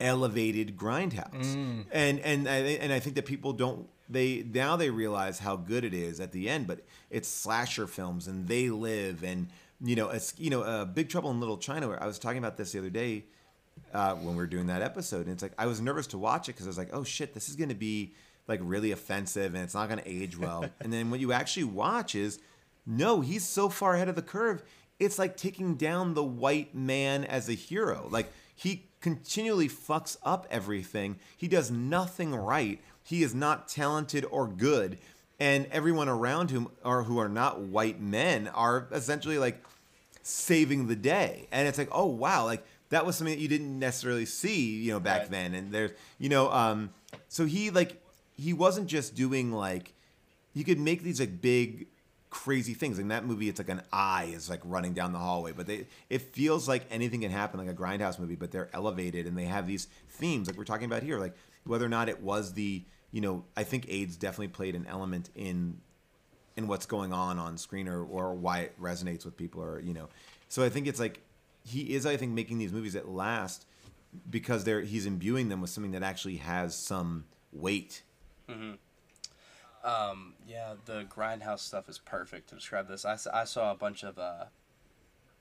elevated 0.00 0.76
grindhouse. 0.76 1.54
And 1.92 2.20
and 2.20 2.48
I, 2.48 2.56
and 2.56 2.92
I 2.92 2.98
think 3.00 3.16
that 3.16 3.26
people 3.26 3.52
don't 3.52 3.88
they 4.08 4.44
now 4.52 4.76
they 4.76 4.90
realize 4.90 5.38
how 5.38 5.56
good 5.56 5.84
it 5.84 5.94
is 5.94 6.18
at 6.18 6.32
the 6.32 6.48
end 6.48 6.66
but 6.66 6.80
it's 7.10 7.28
slasher 7.28 7.86
films 7.86 8.26
and 8.26 8.48
they 8.48 8.68
live 8.68 9.22
and 9.22 9.48
you 9.80 9.94
know 9.94 10.08
it's 10.08 10.34
you 10.36 10.50
know 10.50 10.62
uh, 10.62 10.84
big 10.84 11.08
trouble 11.08 11.30
in 11.30 11.38
little 11.38 11.56
china 11.56 11.86
where 11.86 12.02
i 12.02 12.06
was 12.06 12.18
talking 12.18 12.38
about 12.38 12.56
this 12.56 12.72
the 12.72 12.78
other 12.80 12.90
day 12.90 13.24
uh, 13.94 14.14
when 14.16 14.34
we 14.34 14.36
were 14.36 14.48
doing 14.48 14.66
that 14.66 14.82
episode 14.82 15.26
and 15.26 15.30
it's 15.30 15.44
like 15.44 15.52
i 15.58 15.64
was 15.64 15.80
nervous 15.80 16.08
to 16.08 16.18
watch 16.18 16.48
it 16.48 16.52
because 16.52 16.66
i 16.66 16.68
was 16.68 16.76
like 16.76 16.90
oh 16.92 17.04
shit 17.04 17.34
this 17.34 17.48
is 17.48 17.54
going 17.54 17.68
to 17.68 17.74
be 17.74 18.12
like 18.48 18.60
really 18.64 18.90
offensive 18.90 19.54
and 19.54 19.62
it's 19.62 19.74
not 19.74 19.88
going 19.88 20.00
to 20.00 20.08
age 20.08 20.36
well. 20.36 20.64
And 20.80 20.92
then 20.92 21.10
what 21.10 21.20
you 21.20 21.32
actually 21.32 21.64
watch 21.64 22.14
is 22.16 22.40
no 22.84 23.20
he's 23.20 23.46
so 23.46 23.68
far 23.68 23.94
ahead 23.94 24.08
of 24.08 24.16
the 24.16 24.22
curve 24.22 24.62
it's 24.98 25.18
like 25.18 25.36
taking 25.36 25.76
down 25.76 26.14
the 26.14 26.22
white 26.22 26.74
man 26.74 27.24
as 27.24 27.48
a 27.48 27.54
hero. 27.54 28.06
Like 28.10 28.30
he 28.54 28.89
continually 29.00 29.68
fucks 29.68 30.16
up 30.22 30.46
everything. 30.50 31.18
He 31.36 31.48
does 31.48 31.70
nothing 31.70 32.34
right. 32.34 32.80
He 33.02 33.22
is 33.22 33.34
not 33.34 33.68
talented 33.68 34.24
or 34.30 34.46
good. 34.46 34.98
And 35.38 35.66
everyone 35.72 36.08
around 36.08 36.50
him 36.50 36.68
or 36.84 37.04
who 37.04 37.18
are 37.18 37.28
not 37.28 37.60
white 37.60 38.00
men 38.00 38.48
are 38.48 38.86
essentially 38.92 39.38
like 39.38 39.64
saving 40.22 40.86
the 40.86 40.96
day. 40.96 41.48
And 41.50 41.66
it's 41.66 41.78
like, 41.78 41.88
oh 41.92 42.06
wow, 42.06 42.44
like 42.44 42.64
that 42.90 43.06
was 43.06 43.16
something 43.16 43.34
that 43.34 43.40
you 43.40 43.48
didn't 43.48 43.78
necessarily 43.78 44.26
see, 44.26 44.76
you 44.82 44.92
know, 44.92 45.00
back 45.00 45.22
Right. 45.22 45.30
then. 45.30 45.54
And 45.54 45.72
there's 45.72 45.92
you 46.18 46.28
know, 46.28 46.50
um 46.52 46.90
so 47.28 47.46
he 47.46 47.70
like 47.70 48.02
he 48.36 48.52
wasn't 48.52 48.86
just 48.86 49.14
doing 49.14 49.50
like 49.52 49.94
you 50.52 50.64
could 50.64 50.78
make 50.78 51.02
these 51.02 51.20
like 51.20 51.40
big 51.40 51.86
crazy 52.30 52.74
things. 52.74 52.98
In 52.98 53.08
that 53.08 53.24
movie, 53.24 53.48
it's 53.48 53.58
like 53.58 53.68
an 53.68 53.82
eye 53.92 54.30
is 54.32 54.48
like 54.48 54.60
running 54.64 54.94
down 54.94 55.12
the 55.12 55.18
hallway, 55.18 55.52
but 55.52 55.66
they 55.66 55.86
it 56.08 56.22
feels 56.22 56.68
like 56.68 56.84
anything 56.90 57.20
can 57.20 57.30
happen, 57.30 57.58
like 57.58 57.68
a 57.68 57.74
grindhouse 57.74 58.18
movie. 58.18 58.36
But 58.36 58.52
they're 58.52 58.70
elevated 58.72 59.26
and 59.26 59.36
they 59.36 59.44
have 59.44 59.66
these 59.66 59.88
themes, 60.08 60.46
like 60.46 60.56
we're 60.56 60.64
talking 60.64 60.86
about 60.86 61.02
here, 61.02 61.18
like 61.18 61.34
whether 61.64 61.84
or 61.84 61.90
not 61.90 62.08
it 62.08 62.22
was 62.22 62.54
the 62.54 62.82
you 63.12 63.20
know 63.20 63.44
I 63.56 63.64
think 63.64 63.86
AIDS 63.88 64.16
definitely 64.16 64.48
played 64.48 64.74
an 64.74 64.86
element 64.86 65.30
in 65.34 65.80
in 66.56 66.68
what's 66.68 66.86
going 66.86 67.12
on 67.12 67.38
on 67.38 67.58
screen 67.58 67.88
or 67.88 68.04
or 68.04 68.34
why 68.34 68.60
it 68.60 68.80
resonates 68.80 69.24
with 69.24 69.36
people 69.36 69.62
or 69.62 69.80
you 69.80 69.92
know. 69.92 70.08
So 70.48 70.64
I 70.64 70.68
think 70.68 70.86
it's 70.86 71.00
like 71.00 71.20
he 71.64 71.94
is 71.94 72.06
I 72.06 72.16
think 72.16 72.32
making 72.32 72.58
these 72.58 72.72
movies 72.72 72.96
at 72.96 73.08
last 73.08 73.66
because 74.28 74.64
they're 74.64 74.80
he's 74.80 75.06
imbuing 75.06 75.48
them 75.48 75.60
with 75.60 75.70
something 75.70 75.92
that 75.92 76.02
actually 76.02 76.36
has 76.36 76.76
some 76.76 77.24
weight. 77.52 78.02
Mm-hmm. 78.48 78.72
Um 79.84 80.34
yeah 80.46 80.74
the 80.84 81.04
grindhouse 81.04 81.60
stuff 81.60 81.88
is 81.88 81.98
perfect 81.98 82.48
to 82.50 82.54
describe 82.54 82.86
this 82.88 83.04
I 83.04 83.44
saw 83.44 83.72
a 83.72 83.74
bunch 83.74 84.02
of 84.02 84.18
uh 84.18 84.44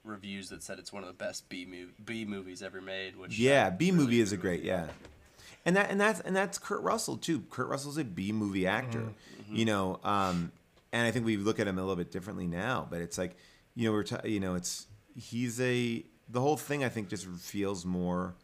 reviews 0.03 0.49
that 0.49 0.63
said 0.63 0.79
it's 0.79 0.93
one 0.93 1.03
of 1.03 1.07
the 1.07 1.13
best 1.13 1.49
b, 1.49 1.65
mov- 1.65 2.05
b 2.05 2.23
movies 2.25 2.63
ever 2.63 2.79
made 2.81 3.15
which 3.17 3.37
Yeah, 3.37 3.69
B 3.69 3.91
really 3.91 3.97
movie 4.03 4.19
is 4.21 4.31
a 4.31 4.37
great 4.37 4.61
you. 4.61 4.67
yeah, 4.69 4.87
and 5.65 5.75
that 5.75 5.91
and 5.91 5.99
that's 5.99 6.21
and 6.21 6.35
that's 6.35 6.57
Kurt 6.57 6.81
Russell 6.81 7.17
too. 7.17 7.41
Kurt 7.49 7.67
Russell's 7.67 7.97
a 7.97 8.03
B 8.05 8.31
movie 8.31 8.65
actor, 8.65 8.99
Mm-hmm. 9.41 9.55
you 9.55 9.65
know, 9.65 9.99
um, 10.03 10.51
and 10.93 11.05
I 11.05 11.11
think 11.11 11.25
we 11.25 11.35
look 11.37 11.59
at 11.59 11.67
him 11.67 11.77
a 11.77 11.81
little 11.81 11.95
bit 11.97 12.11
differently 12.11 12.47
now. 12.47 12.87
But 12.89 13.01
it's 13.01 13.17
like, 13.17 13.35
you 13.75 13.85
know, 13.87 13.91
we're 13.91 14.03
ta- 14.03 14.21
you 14.23 14.39
know, 14.39 14.55
it's 14.55 14.87
he's 15.17 15.59
a 15.59 16.03
the 16.29 16.39
whole 16.39 16.55
thing. 16.57 16.83
I 16.83 16.89
think 16.89 17.09
just 17.09 17.25
feels 17.27 17.85
more 17.85 18.35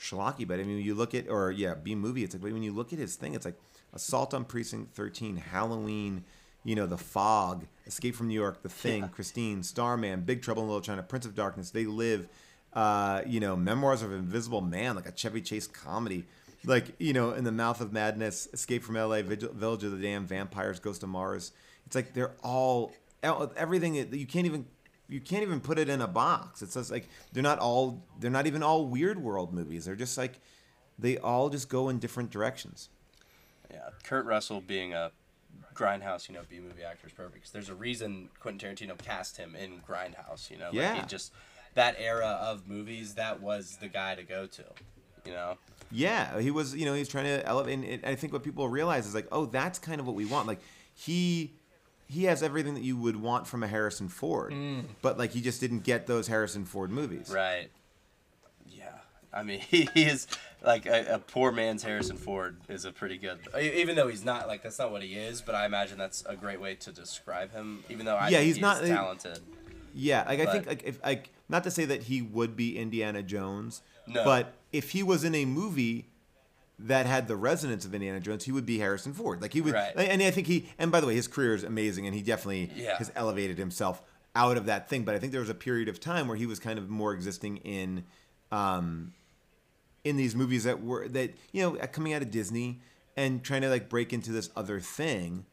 schlocky. 0.00 0.48
But 0.48 0.60
I 0.60 0.62
mean, 0.62 0.78
you 0.80 0.94
look 0.94 1.14
at 1.14 1.28
or 1.28 1.50
yeah, 1.50 1.74
B 1.74 1.94
movie. 1.94 2.24
It's 2.24 2.34
like 2.34 2.42
when 2.42 2.62
you 2.62 2.72
look 2.72 2.92
at 2.94 2.98
his 2.98 3.16
thing, 3.16 3.34
it's 3.34 3.44
like 3.44 3.58
Assault 3.96 4.34
on 4.34 4.44
Precinct 4.44 4.94
13, 4.94 5.36
Halloween, 5.38 6.22
you 6.64 6.74
know, 6.74 6.86
The 6.86 6.98
Fog, 6.98 7.66
Escape 7.86 8.14
from 8.14 8.28
New 8.28 8.34
York, 8.34 8.62
The 8.62 8.68
Thing, 8.68 9.02
Yeah. 9.02 9.08
Christine, 9.08 9.62
Starman, 9.62 10.20
Big 10.22 10.42
Trouble 10.42 10.62
in 10.62 10.68
Little 10.68 10.82
China, 10.82 11.02
Prince 11.02 11.26
of 11.26 11.34
Darkness, 11.34 11.70
They 11.70 11.86
Live, 11.86 12.28
uh, 12.74 13.22
you 13.26 13.40
know, 13.40 13.56
Memoirs 13.56 14.02
of 14.02 14.12
an 14.12 14.18
Invisible 14.18 14.60
Man, 14.60 14.94
like 14.96 15.08
a 15.08 15.12
Chevy 15.12 15.40
Chase 15.40 15.66
comedy. 15.66 16.24
Like, 16.64 16.94
you 16.98 17.12
know, 17.12 17.32
In 17.32 17.44
the 17.44 17.52
Mouth 17.52 17.80
of 17.80 17.92
Madness, 17.92 18.48
Escape 18.52 18.82
from 18.84 18.96
LA, 18.96 19.22
Vigil- 19.22 19.52
Village 19.52 19.82
of 19.84 19.92
the 19.92 19.98
Damned, 19.98 20.28
Vampires, 20.28 20.78
Ghost 20.78 21.02
of 21.02 21.08
Mars. 21.08 21.52
It's 21.86 21.94
like 21.96 22.12
they're 22.14 22.34
all 22.42 22.92
everything 23.22 23.94
you 23.94 24.26
can't 24.26 24.46
even 24.46 24.66
you 25.08 25.20
can't 25.20 25.42
even 25.42 25.60
put 25.60 25.78
it 25.78 25.88
in 25.88 26.00
a 26.02 26.06
box. 26.08 26.62
It's 26.62 26.74
just 26.74 26.90
like 26.90 27.08
they're 27.32 27.42
not 27.42 27.58
all 27.60 28.02
they're 28.18 28.30
not 28.30 28.46
even 28.48 28.62
all 28.64 28.86
weird 28.86 29.22
world 29.22 29.54
movies. 29.54 29.84
They're 29.84 29.94
just 29.96 30.18
like 30.18 30.40
they 30.98 31.16
all 31.18 31.48
just 31.48 31.68
go 31.68 31.88
in 31.88 31.98
different 32.00 32.30
directions. 32.30 32.88
Yeah, 33.70 33.90
Kurt 34.04 34.24
Russell 34.26 34.60
being 34.60 34.92
a 34.94 35.10
grindhouse, 35.74 36.28
you 36.28 36.34
know, 36.34 36.42
B 36.48 36.58
movie 36.60 36.82
actor 36.82 37.06
is 37.06 37.12
perfect. 37.12 37.44
'cause 37.44 37.52
there's 37.52 37.68
a 37.68 37.74
reason 37.74 38.30
Quentin 38.40 38.76
Tarantino 38.76 38.96
cast 38.98 39.36
him 39.36 39.54
in 39.54 39.80
Grindhouse. 39.82 40.50
You 40.50 40.58
know, 40.58 40.70
Yeah. 40.72 40.92
like 40.92 41.02
he 41.02 41.06
just 41.06 41.32
that 41.74 41.96
era 41.98 42.38
of 42.40 42.66
movies 42.66 43.14
that 43.14 43.40
was 43.40 43.76
the 43.76 43.88
guy 43.88 44.14
to 44.14 44.22
go 44.22 44.46
to. 44.46 44.64
You 45.26 45.32
know, 45.32 45.58
Yeah, 45.90 46.40
he 46.40 46.50
was, 46.50 46.74
you 46.74 46.84
know, 46.86 46.94
he's 46.94 47.08
trying 47.08 47.24
to 47.26 47.44
elevate. 47.46 47.78
And 47.78 48.04
I 48.06 48.14
think 48.14 48.32
what 48.32 48.42
people 48.42 48.68
realize 48.68 49.06
is 49.06 49.14
like, 49.14 49.26
oh, 49.30 49.44
that's 49.46 49.78
kind 49.78 50.00
of 50.00 50.06
what 50.06 50.14
we 50.16 50.24
want. 50.24 50.46
Like 50.46 50.60
he 50.94 51.52
he 52.08 52.24
has 52.24 52.40
everything 52.42 52.74
that 52.74 52.84
you 52.84 52.96
would 52.96 53.16
want 53.16 53.48
from 53.48 53.64
a 53.64 53.66
Harrison 53.66 54.08
Ford, 54.08 54.52
mm. 54.52 54.84
but 55.02 55.18
like 55.18 55.32
he 55.32 55.40
just 55.40 55.60
didn't 55.60 55.80
get 55.80 56.06
those 56.06 56.28
Harrison 56.28 56.64
Ford 56.64 56.90
movies. 56.90 57.30
right? 57.30 57.68
I 59.36 59.42
mean, 59.42 59.60
he 59.60 59.88
is 59.94 60.26
like 60.64 60.86
a, 60.86 61.14
a 61.14 61.18
poor 61.18 61.52
man's 61.52 61.82
Harrison 61.82 62.16
Ford 62.16 62.56
is 62.68 62.84
a 62.84 62.92
pretty 62.92 63.18
good. 63.18 63.38
Even 63.60 63.94
though 63.94 64.08
he's 64.08 64.24
not 64.24 64.48
like 64.48 64.62
that's 64.62 64.78
not 64.78 64.90
what 64.90 65.02
he 65.02 65.14
is, 65.14 65.42
but 65.42 65.54
I 65.54 65.66
imagine 65.66 65.98
that's 65.98 66.24
a 66.26 66.34
great 66.36 66.60
way 66.60 66.74
to 66.76 66.92
describe 66.92 67.52
him. 67.52 67.84
Even 67.90 68.06
though 68.06 68.16
I 68.16 68.28
Yeah, 68.30 68.38
think 68.38 68.46
he's 68.54 68.60
not- 68.60 68.82
talented. 68.82 69.40
Yeah, 69.94 70.24
like 70.28 70.40
I 70.40 70.46
think 70.52 70.66
like 70.66 70.82
if 70.84 71.02
like 71.04 71.30
not 71.48 71.64
to 71.64 71.70
say 71.70 71.84
that 71.86 72.02
he 72.04 72.20
would 72.20 72.56
be 72.56 72.76
Indiana 72.76 73.22
Jones, 73.22 73.82
No. 74.06 74.24
but 74.24 74.52
if 74.72 74.90
he 74.90 75.02
was 75.02 75.24
in 75.24 75.34
a 75.34 75.44
movie 75.46 76.08
that 76.78 77.06
had 77.06 77.28
the 77.28 77.36
resonance 77.36 77.86
of 77.86 77.94
Indiana 77.94 78.20
Jones, 78.20 78.44
he 78.44 78.52
would 78.52 78.66
be 78.66 78.78
Harrison 78.78 79.14
Ford. 79.14 79.40
Like 79.40 79.54
he 79.54 79.62
would, 79.62 79.72
Right. 79.72 79.92
and 79.96 80.22
I 80.22 80.30
think 80.30 80.48
he. 80.48 80.68
And 80.78 80.92
by 80.92 81.00
the 81.00 81.06
way, 81.06 81.14
his 81.14 81.26
career 81.28 81.54
is 81.54 81.64
amazing, 81.64 82.06
and 82.06 82.14
he 82.14 82.20
definitely 82.20 82.70
Yeah. 82.76 82.98
has 82.98 83.10
elevated 83.16 83.56
himself 83.56 84.02
out 84.34 84.58
of 84.58 84.66
that 84.66 84.90
thing. 84.90 85.04
But 85.04 85.14
I 85.14 85.18
think 85.18 85.32
there 85.32 85.40
was 85.40 85.48
a 85.48 85.54
period 85.54 85.88
of 85.88 85.98
time 85.98 86.28
where 86.28 86.36
he 86.36 86.44
was 86.44 86.58
kind 86.58 86.78
of 86.78 86.90
more 86.90 87.14
existing 87.14 87.56
in, 87.58 88.04
um, 88.52 89.14
in 90.06 90.16
these 90.16 90.36
movies 90.36 90.64
that 90.64 90.82
were 90.82 91.08
that 91.08 91.34
you 91.52 91.62
know 91.62 91.76
uh, 91.78 91.86
coming 91.86 92.12
out 92.14 92.22
of 92.22 92.30
Disney 92.30 92.80
and 93.16 93.42
trying 93.42 93.62
to 93.62 93.68
like 93.68 93.88
break 93.88 94.12
into 94.12 94.30
this 94.30 94.50
other 94.56 94.78
thing. 94.80 95.44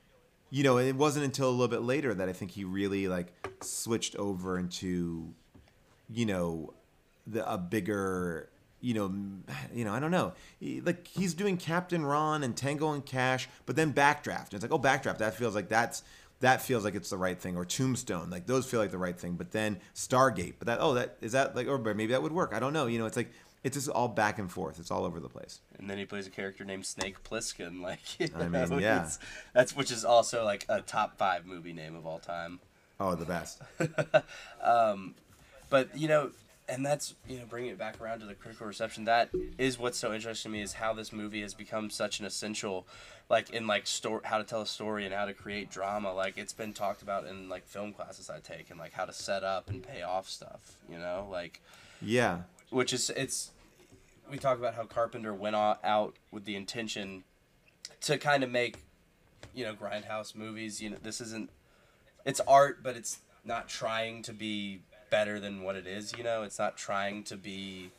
You 0.52 0.64
know, 0.64 0.78
it 0.78 0.96
wasn't 0.96 1.26
until 1.26 1.50
a 1.50 1.52
little 1.52 1.68
bit 1.68 1.82
later 1.82 2.14
that 2.14 2.30
I 2.30 2.34
think 2.34 2.52
he 2.52 2.64
really 2.64 3.08
like 3.08 3.34
switched 3.62 4.16
over 4.18 4.60
into, 4.60 5.34
you 6.08 6.28
know, 6.28 6.76
the 7.26 7.52
a 7.52 7.58
bigger, 7.58 8.50
you 8.80 8.94
know, 8.94 9.12
you 9.74 9.84
know, 9.84 9.92
I 9.94 10.00
don't 10.00 10.12
know, 10.12 10.34
He- 10.60 10.82
like 10.82 11.08
he's 11.08 11.34
doing 11.34 11.58
Captain 11.58 12.06
Ron 12.06 12.44
and 12.44 12.56
Tango 12.56 12.92
and 12.92 13.04
Cash, 13.04 13.50
but 13.66 13.76
then 13.76 13.94
Backdraft. 13.94 14.52
And 14.52 14.54
It's 14.54 14.64
like, 14.64 14.72
oh, 14.72 14.78
Backdraft, 14.80 15.18
that 15.18 15.34
feels 15.36 15.56
like 15.56 15.70
that's 15.70 16.04
that 16.44 16.62
feels 16.62 16.84
like 16.84 16.94
it's 16.94 17.10
the 17.10 17.18
right 17.18 17.40
thing, 17.40 17.56
or 17.56 17.64
Tombstone, 17.64 18.30
like 18.30 18.48
those 18.48 18.66
feel 18.70 18.82
like 18.82 18.92
the 18.92 18.98
right 18.98 19.18
thing. 19.18 19.36
But 19.36 19.52
then 19.52 19.80
Stargate, 19.96 20.56
but 20.60 20.66
that 20.66 20.80
oh, 20.82 20.94
that 20.96 21.16
is 21.22 21.32
that 21.32 21.56
like, 21.56 21.68
or 21.68 21.78
maybe 21.80 22.08
that 22.08 22.22
would 22.22 22.34
work. 22.34 22.52
I 22.54 22.60
don't 22.60 22.74
know. 22.74 22.86
You 22.86 23.00
know, 23.00 23.06
it's 23.06 23.16
like 23.16 23.32
it's 23.64 23.76
just 23.78 23.90
all 23.90 24.08
back 24.10 24.40
and 24.40 24.52
forth. 24.52 24.80
It's 24.80 24.92
all 24.92 25.06
over 25.06 25.20
the 25.20 25.30
place. 25.30 25.60
and 25.80 25.90
then 25.90 25.98
he 25.98 26.06
plays 26.06 26.28
a 26.28 26.30
character 26.30 26.64
named 26.66 26.86
Snake 26.86 27.24
Plissken. 27.24 27.82
Like, 27.82 28.00
I 28.36 28.48
mean, 28.48 28.80
yeah. 28.80 29.10
that's 29.54 29.76
which 29.76 29.92
is 29.92 30.04
also 30.06 30.44
like 30.44 30.66
a 30.70 30.82
top 30.82 31.18
five 31.18 31.46
movie 31.46 31.74
name 31.74 31.96
of 31.96 32.06
all 32.06 32.20
time. 32.20 32.60
Oh, 33.00 33.16
the 33.16 33.26
best. 33.26 33.62
Um, 34.62 35.16
but 35.70 35.98
you 35.98 36.08
know, 36.08 36.32
and 36.70 36.86
that's 36.86 37.16
you 37.28 37.38
know 37.40 37.46
bringing 37.46 37.72
it 37.72 37.78
back 37.78 38.00
around 38.00 38.20
to 38.20 38.26
the 38.26 38.34
critical 38.36 38.68
reception. 38.68 39.06
That 39.06 39.30
is 39.58 39.78
what's 39.80 39.98
so 39.98 40.14
interesting 40.14 40.52
to 40.52 40.58
me 40.58 40.62
is 40.64 40.74
how 40.74 40.94
this 40.94 41.12
movie 41.12 41.42
has 41.42 41.54
become 41.54 41.90
such 41.90 42.20
an 42.20 42.26
essential, 42.26 42.88
like 43.30 43.50
in 43.50 43.68
like 43.68 43.88
story, 43.88 44.22
how 44.24 44.38
to 44.38 44.44
tell 44.44 44.62
a 44.62 44.68
story 44.68 45.06
and 45.06 45.14
how 45.14 45.26
to 45.26 45.34
create 45.34 45.70
drama. 45.72 46.14
Like 46.14 46.38
it's 46.38 46.54
been 46.54 46.74
talked 46.74 47.02
about 47.02 47.26
in 47.28 47.50
like 47.50 47.66
film 47.68 47.92
classes 47.94 48.30
I 48.30 48.40
take 48.40 48.70
and 48.70 48.80
like 48.80 48.94
how 48.94 49.06
to 49.06 49.14
set 49.14 49.44
up 49.44 49.70
and 49.70 49.84
pay 49.86 50.04
off 50.04 50.30
stuff. 50.30 50.78
You 50.90 50.98
know, 51.00 51.28
like 51.32 51.60
Yeah. 52.02 52.42
which 52.70 52.94
is 52.94 53.10
it's 53.10 53.52
we 54.34 54.40
talk 54.40 54.58
about 54.58 54.74
how 54.74 54.84
Carpenter 54.84 55.32
went 55.32 55.56
o- 55.56 55.78
out 55.84 56.16
with 56.32 56.44
the 56.46 56.56
intention 56.56 57.24
to 58.02 58.18
kind 58.18 58.44
of 58.44 58.50
make 58.50 58.78
you 59.54 59.64
know 59.64 59.76
grindhouse 59.76 60.36
movies 60.36 60.82
you 60.82 60.90
know 60.90 60.98
this 61.04 61.22
isn't 61.22 61.52
it's 62.26 62.40
art 62.48 62.82
but 62.82 62.96
it's 62.98 63.20
not 63.46 63.70
trying 63.70 64.24
to 64.24 64.34
be 64.34 64.82
better 65.12 65.40
than 65.40 65.62
what 65.62 65.76
it 65.76 65.86
is 65.86 66.14
you 66.18 66.24
know 66.24 66.42
it's 66.42 66.58
not 66.58 66.76
trying 66.76 67.24
to 67.24 67.38
be 67.38 67.92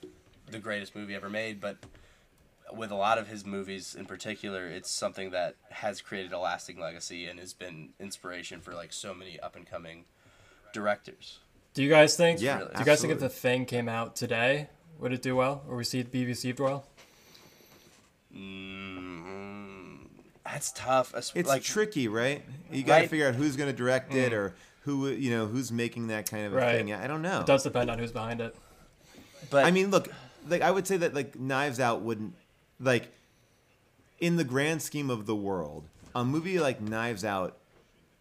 the 0.51 0.59
greatest 0.59 0.97
movie 0.97 1.15
ever 1.15 1.31
made 1.31 1.61
but 1.61 1.77
with 2.73 2.91
a 2.91 2.97
lot 2.97 3.17
of 3.17 3.29
his 3.29 3.47
movies 3.47 3.95
in 3.95 4.05
particular 4.05 4.67
it's 4.67 4.91
something 4.91 5.31
that 5.31 5.55
has 5.71 6.01
created 6.01 6.33
a 6.33 6.39
lasting 6.39 6.81
legacy 6.81 7.27
and 7.27 7.39
has 7.39 7.53
been 7.53 7.91
inspiration 8.01 8.61
for 8.61 8.75
like 8.75 8.93
so 8.93 9.15
many 9.15 9.39
up 9.39 9.55
and 9.55 9.71
coming 9.71 10.05
directors 10.73 11.39
Do 11.75 11.83
you 11.85 11.89
guys 11.91 12.17
think? 12.17 12.41
Yeah, 12.41 12.59
Do 12.59 12.81
you 12.81 12.85
guys 12.85 13.01
think 13.01 13.13
if 13.13 13.21
the 13.21 13.29
thing 13.29 13.65
came 13.67 13.89
out 13.89 14.17
today, 14.17 14.69
would 14.99 15.13
it 15.13 15.23
do 15.23 15.37
well, 15.37 15.63
or 15.69 15.77
receive 15.77 16.11
be 16.11 16.25
received 16.27 16.61
well? 16.61 16.87
mm, 18.35 19.99
that's 20.45 20.73
tough 20.73 21.15
es- 21.15 21.33
It's 21.35 21.49
like 21.49 21.63
tricky, 21.63 22.09
right? 22.09 22.45
You 22.71 22.83
got 22.83 22.97
to 22.97 23.01
Right. 23.03 23.11
figure 23.11 23.29
out 23.29 23.35
who's 23.35 23.57
going 23.57 23.71
to 23.71 23.77
direct 23.77 24.15
it 24.15 24.33
or 24.33 24.55
who 24.83 25.09
you 25.09 25.31
know 25.31 25.47
who's 25.47 25.73
making 25.73 26.09
that 26.09 26.29
kind 26.29 26.45
of 26.47 26.53
a 26.53 26.57
Right. 26.57 26.77
thing. 26.77 26.93
I 26.93 27.07
don't 27.07 27.23
know. 27.23 27.41
It 27.41 27.47
does 27.47 27.63
depend 27.63 27.91
on 27.91 27.99
who's 27.99 28.13
behind 28.13 28.41
it. 28.41 28.55
but 29.51 29.65
I 29.65 29.71
mean, 29.71 29.91
look, 29.91 30.09
like 30.49 30.63
I 30.63 30.71
would 30.71 30.87
say 30.87 30.97
that 30.99 31.15
like 31.15 31.39
Knives 31.39 31.79
Out 31.81 32.03
wouldn't 32.03 32.35
like 32.81 33.13
in 34.21 34.37
the 34.37 34.45
grand 34.45 34.83
scheme 34.83 35.11
of 35.11 35.27
the 35.27 35.35
world, 35.37 35.85
a 36.15 36.25
movie 36.25 36.59
like 36.59 36.81
Knives 36.81 37.25
Out 37.25 37.57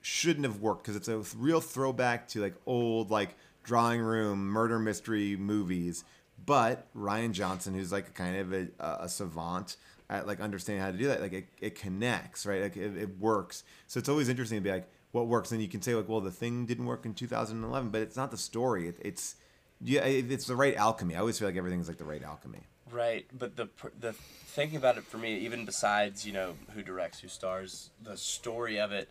shouldn't 0.02 0.46
have 0.46 0.60
worked 0.60 0.84
because 0.84 0.96
it's 0.96 1.08
a 1.08 1.18
real 1.38 1.62
throwback 1.62 2.28
to 2.30 2.42
like 2.42 2.56
old 2.66 3.10
like 3.10 3.36
drawing 3.64 4.02
room 4.02 4.48
murder 4.48 4.80
mystery 4.80 5.36
movies. 5.36 6.04
But 6.46 6.88
Rian 6.96 7.32
Johnson, 7.32 7.74
who's 7.74 7.92
like 7.92 8.14
kind 8.14 8.38
of 8.38 8.54
a, 8.54 8.68
a 8.80 9.10
savant 9.10 9.78
at 10.10 10.28
like 10.28 10.40
understanding 10.40 10.84
how 10.84 10.92
to 10.92 10.98
do 10.98 11.08
that, 11.08 11.22
like 11.22 11.34
it, 11.34 11.48
it 11.62 11.76
connects, 11.76 12.46
right? 12.46 12.64
Like 12.64 12.78
it, 12.78 12.98
it 12.98 13.20
works. 13.20 13.64
So 13.88 14.00
it's 14.00 14.10
always 14.10 14.30
interesting 14.30 14.58
to 14.58 14.62
be 14.62 14.72
like, 14.72 14.90
what 15.12 15.28
works? 15.28 15.52
And 15.52 15.62
you 15.62 15.68
can 15.68 15.82
say 15.82 15.96
like, 15.96 16.10
well, 16.10 16.22
the 16.22 16.32
thing 16.32 16.66
didn't 16.66 16.86
work 16.86 17.06
in 17.06 17.14
2011, 17.14 17.90
but 17.90 18.02
it's 18.02 18.18
not 18.18 18.32
the 18.32 18.38
story. 18.38 18.88
It, 18.88 18.98
it's 19.02 19.36
yeah, 19.82 20.02
it's 20.02 20.46
the 20.46 20.56
right 20.56 20.76
alchemy. 20.76 21.16
I 21.16 21.20
always 21.20 21.38
feel 21.38 21.48
like 21.48 21.58
everything's 21.58 21.88
like 21.88 21.98
the 21.98 22.06
right 22.06 22.24
alchemy. 22.24 22.62
Right, 22.92 23.26
but 23.38 23.56
the 23.56 23.70
the 24.00 24.14
thinking 24.14 24.78
about 24.78 24.98
it 24.98 25.04
for 25.04 25.18
me, 25.18 25.38
even 25.40 25.66
besides 25.66 26.26
you 26.26 26.34
know 26.34 26.54
who 26.74 26.84
directs, 26.84 27.20
who 27.20 27.28
stars, 27.28 27.90
the 28.02 28.16
story 28.16 28.80
of 28.80 28.92
it, 28.92 29.10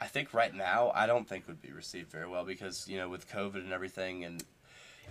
I 0.00 0.06
think 0.06 0.32
right 0.32 0.54
now 0.54 0.92
I 0.94 1.06
don't 1.06 1.28
think 1.28 1.46
would 1.46 1.60
be 1.60 1.72
received 1.72 2.10
very 2.10 2.26
well 2.26 2.44
because 2.44 2.88
you 2.88 2.96
know 2.96 3.08
with 3.08 3.28
COVID 3.28 3.56
and 3.56 3.72
everything, 3.72 4.24
and 4.24 4.42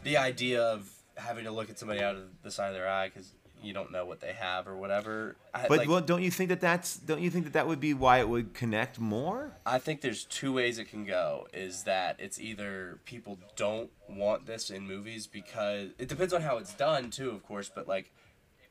the 0.03 0.18
idea 0.18 0.61
of 0.61 0.89
having 1.18 1.43
to 1.45 1.51
look 1.51 1.70
at 1.70 1.78
somebody 1.80 2.01
out 2.01 2.15
of 2.15 2.24
the 2.43 2.51
side 2.51 2.68
of 2.70 2.74
their 2.74 2.88
eye 2.88 3.09
because 3.09 3.32
you 3.63 3.74
don't 3.74 3.91
know 3.91 4.05
what 4.05 4.20
they 4.20 4.34
have 4.34 4.68
or 4.68 4.78
whatever. 4.78 5.36
I, 5.53 5.68
But 5.68 5.80
like, 5.80 5.89
well, 5.89 5.99
don't 5.99 6.22
you 6.22 6.30
think 6.30 6.49
that 6.49 6.61
that's 6.61 6.95
don't 6.97 7.22
you 7.22 7.32
think 7.32 7.45
that 7.45 7.53
that 7.53 7.68
would 7.68 7.80
be 7.80 7.93
why 7.93 8.20
it 8.20 8.30
would 8.30 8.53
connect 8.53 8.99
more? 8.99 9.51
I 9.65 9.80
think 9.80 10.01
there's 10.01 10.26
two 10.26 10.53
ways 10.53 10.78
it 10.78 10.86
can 10.89 11.05
go. 11.05 11.47
Is 11.53 11.84
that 11.84 12.18
it's 12.20 12.39
either 12.39 12.99
people 13.05 13.39
don't 13.55 13.89
want 14.07 14.45
this 14.45 14.70
in 14.70 14.88
movies 14.88 15.26
because 15.28 15.89
it 15.97 16.07
depends 16.07 16.34
on 16.34 16.41
how 16.43 16.57
it's 16.57 16.74
done 16.76 17.09
too, 17.09 17.32
of 17.32 17.43
course. 17.47 17.70
But 17.74 17.88
like, 17.88 18.11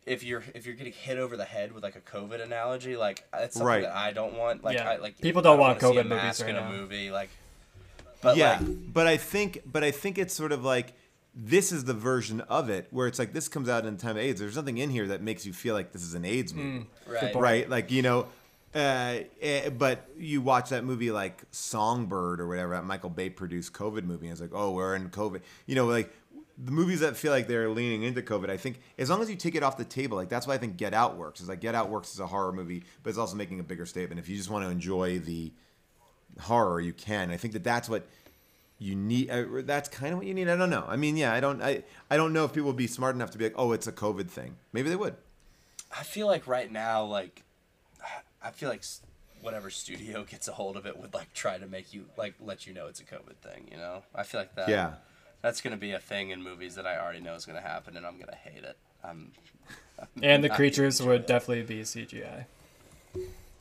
if 0.07 0.22
you're 0.22 0.44
if 0.55 0.66
you're 0.66 0.76
getting 0.76 0.92
hit 0.92 1.18
over 1.18 1.36
the 1.36 1.44
head 1.44 1.72
with 1.72 1.82
like 1.82 1.97
a 1.97 2.01
COVID 2.01 2.40
analogy, 2.40 2.97
like 2.97 3.24
that's 3.32 3.55
something 3.57 3.66
Right. 3.66 3.82
that 3.82 3.97
I 3.97 4.12
don't 4.12 4.34
want. 4.38 4.62
Like, 4.62 4.76
Yeah. 4.76 4.88
I, 4.90 4.97
like 4.99 5.20
People 5.20 5.42
don't 5.42 5.59
want 5.59 5.82
wanna 5.82 5.94
see 5.94 5.99
a 5.99 6.05
COVID 6.05 6.09
movies 6.09 6.40
right 6.40 6.51
in 6.51 6.57
a 6.57 6.61
now. 6.61 6.70
movie. 6.70 7.11
Like, 7.11 7.30
but 8.22 8.36
yeah, 8.36 8.59
like, 8.62 8.92
but 8.92 9.07
I 9.09 9.16
think 9.16 9.62
but 9.66 9.82
I 9.82 9.90
think 9.90 10.16
it's 10.16 10.32
sort 10.32 10.53
of 10.53 10.64
like 10.64 10.92
this 11.39 11.70
is 11.70 11.84
the 11.84 11.93
version 11.93 12.41
of 12.43 12.70
it 12.70 12.89
where 12.91 13.07
it's 13.07 13.18
like 13.18 13.34
this 13.34 13.47
comes 13.47 13.68
out 13.68 13.84
in 13.84 13.95
the 13.95 14.03
time 14.03 14.12
of 14.12 14.18
AIDS. 14.18 14.41
There's 14.41 14.57
nothing 14.57 14.78
in 14.78 14.89
here 14.89 15.09
that 15.09 15.20
makes 15.20 15.45
you 15.45 15.53
feel 15.53 15.74
like 15.74 15.93
this 15.93 16.03
is 16.03 16.14
an 16.14 16.24
AIDS 16.24 16.55
movie. 16.55 16.87
right, 17.07 17.34
right? 17.34 17.68
Like 17.68 17.91
you 17.91 18.01
know, 18.01 18.28
uh, 18.74 19.20
eh, 19.43 19.68
but 19.68 20.09
you 20.18 20.41
watch 20.41 20.70
that 20.70 20.84
movie 20.84 21.11
like 21.11 21.43
Songbird 21.51 22.41
or 22.41 22.49
whatever 22.49 22.72
that 22.74 22.84
Michael 22.84 23.11
Bay 23.11 23.28
produced 23.28 23.74
COVID 23.74 24.05
movie, 24.05 24.26
and 24.26 24.32
it's 24.32 24.41
like, 24.41 24.55
oh, 24.55 24.72
we're 24.72 24.97
in 24.97 25.11
COVID. 25.11 25.43
You 25.66 25.74
know, 25.74 25.87
like 25.87 26.11
the 26.59 26.72
movies 26.72 27.01
that 27.01 27.16
feel 27.16 27.32
like 27.32 27.49
they're 27.49 27.68
leaning 27.68 28.03
into 28.03 28.22
COVID. 28.22 28.49
I 28.49 28.57
think 28.57 28.80
as 28.99 29.11
long 29.11 29.20
as 29.20 29.28
you 29.28 29.37
take 29.37 29.55
it 29.55 29.62
off 29.62 29.76
the 29.76 29.84
table, 29.84 30.16
like 30.16 30.30
that's 30.30 30.47
why 30.47 30.55
I 30.55 30.59
think 30.59 30.78
Get 30.78 30.95
Out 30.95 31.16
works. 31.18 31.43
Is 31.43 31.51
like 31.51 31.61
Get 31.61 31.74
Out 31.74 31.91
works 31.91 32.14
as 32.14 32.20
a 32.20 32.26
horror 32.26 32.53
movie, 32.53 32.84
but 33.03 33.11
it's 33.11 33.18
also 33.18 33.37
making 33.37 33.61
a 33.61 33.62
bigger 33.62 33.84
statement. 33.84 34.18
If 34.18 34.28
you 34.28 34.37
just 34.37 34.49
want 34.49 34.64
to 34.64 34.70
enjoy 34.70 35.18
the 35.18 35.53
horror, 36.41 36.80
you 36.80 36.95
can. 36.95 37.30
I 37.30 37.37
think 37.37 37.53
that 37.53 37.64
that's 37.64 37.91
what 37.91 38.07
you 38.79 38.95
need 38.95 39.31
uh, 39.31 39.45
that's 39.64 39.89
kind 39.89 40.12
of 40.12 40.18
what 40.18 40.27
you 40.27 40.35
need 40.35 40.49
i 40.49 40.57
don't 40.57 40.68
know 40.70 40.85
i 40.89 40.97
mean 40.97 41.16
yeah 41.16 41.33
i 41.33 41.41
don't 41.41 41.62
i 41.62 41.83
i 42.11 42.16
don't 42.16 42.33
know 42.33 42.45
if 42.45 42.53
people 42.53 42.66
would 42.66 42.77
be 42.77 42.87
smart 42.87 43.14
enough 43.14 43.31
to 43.31 43.39
be 43.39 43.45
like 43.45 43.55
oh 43.57 43.72
it's 43.72 43.87
a 43.87 43.93
covid 43.93 44.29
thing 44.29 44.57
maybe 44.72 44.89
they 44.89 44.97
would 44.97 45.16
I 45.99 46.03
feel 46.03 46.27
like 46.27 46.47
right 46.49 46.70
now, 46.70 47.05
like 47.05 47.43
I 48.43 48.51
feel 48.51 48.68
like 48.68 48.83
whatever 49.41 49.70
studio 49.70 50.24
gets 50.31 50.49
a 50.49 50.53
hold 50.53 50.77
of 50.77 50.85
it 50.85 50.99
would 50.99 51.14
like 51.14 51.33
try 51.33 51.57
to 51.59 51.66
make 51.66 51.95
you 51.95 52.07
like 52.18 52.35
let 52.41 52.66
you 52.66 52.74
know 52.74 52.87
it's 52.89 53.01
a 53.01 53.05
COVID 53.05 53.37
thing. 53.41 53.68
You 53.70 53.77
know, 53.79 54.03
I 54.14 54.24
feel 54.24 54.41
like 54.41 54.55
that. 54.57 54.68
Yeah. 54.68 54.95
That's 55.43 55.61
gonna 55.61 55.77
be 55.77 55.93
a 55.93 56.01
thing 56.01 56.31
in 56.31 56.43
movies 56.43 56.74
that 56.74 56.87
I 56.89 56.99
already 56.99 57.20
know 57.20 57.35
is 57.35 57.47
gonna 57.47 57.61
happen, 57.61 57.97
and 57.97 58.05
I'm 58.05 58.18
gonna 58.18 58.35
hate 58.37 58.64
it. 58.64 58.77
I'm. 59.05 59.31
I'm 59.99 60.09
And 60.22 60.43
the 60.45 60.51
creatures 60.51 61.01
would 61.01 61.20
it. 61.22 61.27
definitely 61.29 61.62
be 61.62 61.83
CGI. 61.83 62.47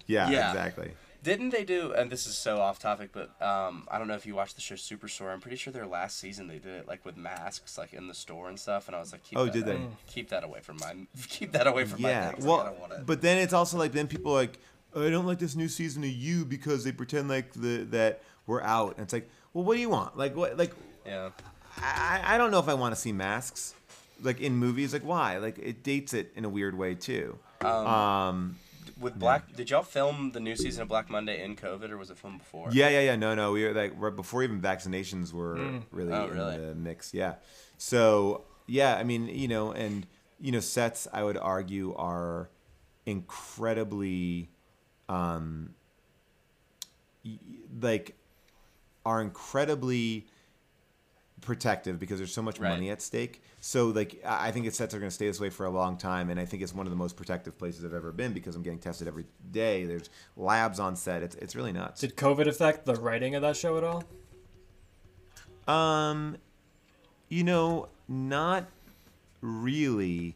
Yeah, 0.08 0.30
Yeah. 0.30 0.50
exactly. 0.50 0.94
Didn't 1.26 1.50
they 1.50 1.64
do? 1.64 1.92
And 1.92 2.12
this 2.12 2.28
is 2.28 2.38
so 2.38 2.58
off 2.62 2.78
topic, 2.78 3.10
but 3.12 3.30
um, 3.42 3.88
I 3.92 3.98
don't 3.98 4.08
know 4.08 4.14
if 4.14 4.26
you 4.28 4.36
watched 4.36 4.56
the 4.56 4.62
show 4.62 4.76
Superstore. 4.76 5.34
I'm 5.34 5.42
pretty 5.42 5.58
sure 5.58 5.74
their 5.74 5.88
last 5.88 6.20
season 6.20 6.48
they 6.48 6.60
did 6.60 6.76
it 6.76 6.88
like 6.88 7.04
with 7.04 7.18
masks, 7.18 7.78
like 7.80 7.94
in 7.94 8.08
the 8.08 8.14
store 8.14 8.48
and 8.48 8.60
stuff. 8.60 8.88
And 8.88 8.96
I 8.96 9.00
was 9.00 9.12
like, 9.12 9.24
keep 9.24 9.38
Oh, 9.40 9.46
that, 9.46 9.54
did 9.54 9.66
they? 9.66 9.80
Keep 10.08 10.30
that 10.30 10.44
away 10.44 10.60
from 10.62 10.78
my. 10.78 10.96
Keep 11.28 11.52
that 11.54 11.66
away 11.68 11.86
from 11.86 12.04
my. 12.04 12.10
Yeah. 12.10 12.32
things. 12.32 12.46
I 12.46 12.48
Well, 12.48 12.64
don't 12.64 12.80
want 12.80 12.94
it. 12.94 13.06
but 13.08 13.22
then 13.22 13.40
it's 13.40 13.54
also 13.54 13.78
like 13.78 13.92
then 13.92 14.08
people 14.08 14.32
are 14.34 14.36
like 14.36 14.60
I 14.96 15.10
don't 15.10 15.26
like 15.26 15.40
this 15.40 15.56
new 15.56 15.68
season 15.68 16.04
of 16.04 16.10
you 16.12 16.46
because 16.46 16.84
they 16.84 16.92
pretend 16.92 17.28
like 17.28 17.52
the 17.54 17.86
that 17.92 18.22
we're 18.48 18.62
out. 18.62 18.96
And 18.98 19.04
it's 19.06 19.12
like, 19.14 19.28
well, 19.54 19.64
what 19.66 19.74
do 19.74 19.82
you 19.82 19.90
want? 19.90 20.16
Like 20.18 20.36
what? 20.36 20.58
Like 20.58 20.74
yeah. 21.06 21.30
I, 21.78 22.22
I 22.24 22.38
don't 22.38 22.52
know 22.52 22.60
if 22.60 22.70
I 22.70 22.74
want 22.76 22.94
to 22.96 23.02
see 23.02 23.12
masks 23.12 23.74
like 24.22 24.40
in 24.42 24.56
movies. 24.56 24.94
Like 24.94 25.04
why? 25.04 25.38
Like 25.40 25.58
it 25.58 25.82
dates 25.84 26.14
it 26.14 26.32
in 26.36 26.46
a 26.46 26.50
weird 26.50 26.78
way 26.78 26.94
too. 26.96 27.38
Um, 27.62 28.58
With 28.98 29.20
Black, 29.20 29.54
did 29.54 29.70
y'all 29.70 29.84
film 29.84 30.32
the 30.32 30.40
new 30.40 30.56
season 30.56 30.84
of 30.84 30.88
Black 30.88 31.10
Monday 31.10 31.44
in 31.44 31.56
COVID, 31.58 31.90
or 31.90 31.98
was 31.98 32.10
it 32.10 32.18
filmed 32.18 32.40
before? 32.40 32.70
yeah, 32.72 32.88
yeah, 32.90 33.02
yeah. 33.02 33.16
No, 33.18 33.36
no. 33.36 33.52
We 33.52 33.66
were 33.66 33.74
like 33.74 33.94
right 33.98 34.16
before 34.16 34.42
even 34.44 34.62
vaccinations 34.62 35.34
were 35.34 35.82
really 35.92 36.14
Oh, 36.14 36.28
in 36.28 36.34
really? 36.34 36.58
the 36.58 36.76
mix. 36.76 37.14
Yeah. 37.14 37.36
So 37.78 38.46
yeah, 38.68 38.96
I 38.96 39.04
mean, 39.04 39.28
you 39.28 39.48
know, 39.50 39.72
and 39.74 40.08
you 40.40 40.52
know, 40.54 40.62
sets 40.62 41.08
I 41.12 41.24
would 41.24 41.38
argue 41.38 41.94
are 41.96 42.50
incredibly, 43.06 44.50
um, 45.10 45.76
like, 47.82 48.16
are 49.06 49.22
incredibly 49.22 50.26
protective 51.42 52.00
because 52.00 52.18
there's 52.20 52.34
so 52.34 52.42
much 52.42 52.60
Right. 52.60 52.70
money 52.70 52.90
at 52.90 53.02
stake. 53.02 53.42
So 53.66 53.88
like 53.88 54.24
I 54.24 54.52
think 54.52 54.68
its 54.68 54.78
sets 54.78 54.94
are 54.94 55.00
going 55.00 55.10
to 55.10 55.14
stay 55.14 55.26
this 55.26 55.40
way 55.40 55.50
for 55.50 55.66
a 55.66 55.72
long 55.72 55.98
time, 55.98 56.30
and 56.30 56.40
I 56.40 56.46
think 56.46 56.62
it's 56.62 56.72
one 56.72 56.86
of 56.86 56.92
the 56.92 56.96
most 56.96 57.18
protective 57.18 57.58
places 57.58 57.84
I've 57.84 57.96
ever 57.96 58.12
been 58.12 58.32
because 58.32 58.56
I'm 58.56 58.62
getting 58.62 58.78
tested 58.78 59.08
every 59.08 59.26
day. 59.52 59.86
There's 59.86 60.12
labs 60.38 60.80
on 60.80 60.96
set. 60.96 61.24
It's 61.24 61.34
it's 61.38 61.56
really 61.56 61.72
nuts. 61.72 62.02
Did 62.02 62.16
COVID 62.16 62.46
affect 62.46 62.86
the 62.86 62.94
writing 62.94 63.34
of 63.34 63.42
that 63.42 63.58
show 63.58 63.76
at 63.76 63.84
all? 63.84 64.04
Um, 65.68 66.38
you 67.28 67.44
know, 67.44 67.90
not 68.08 68.66
really, 69.42 70.36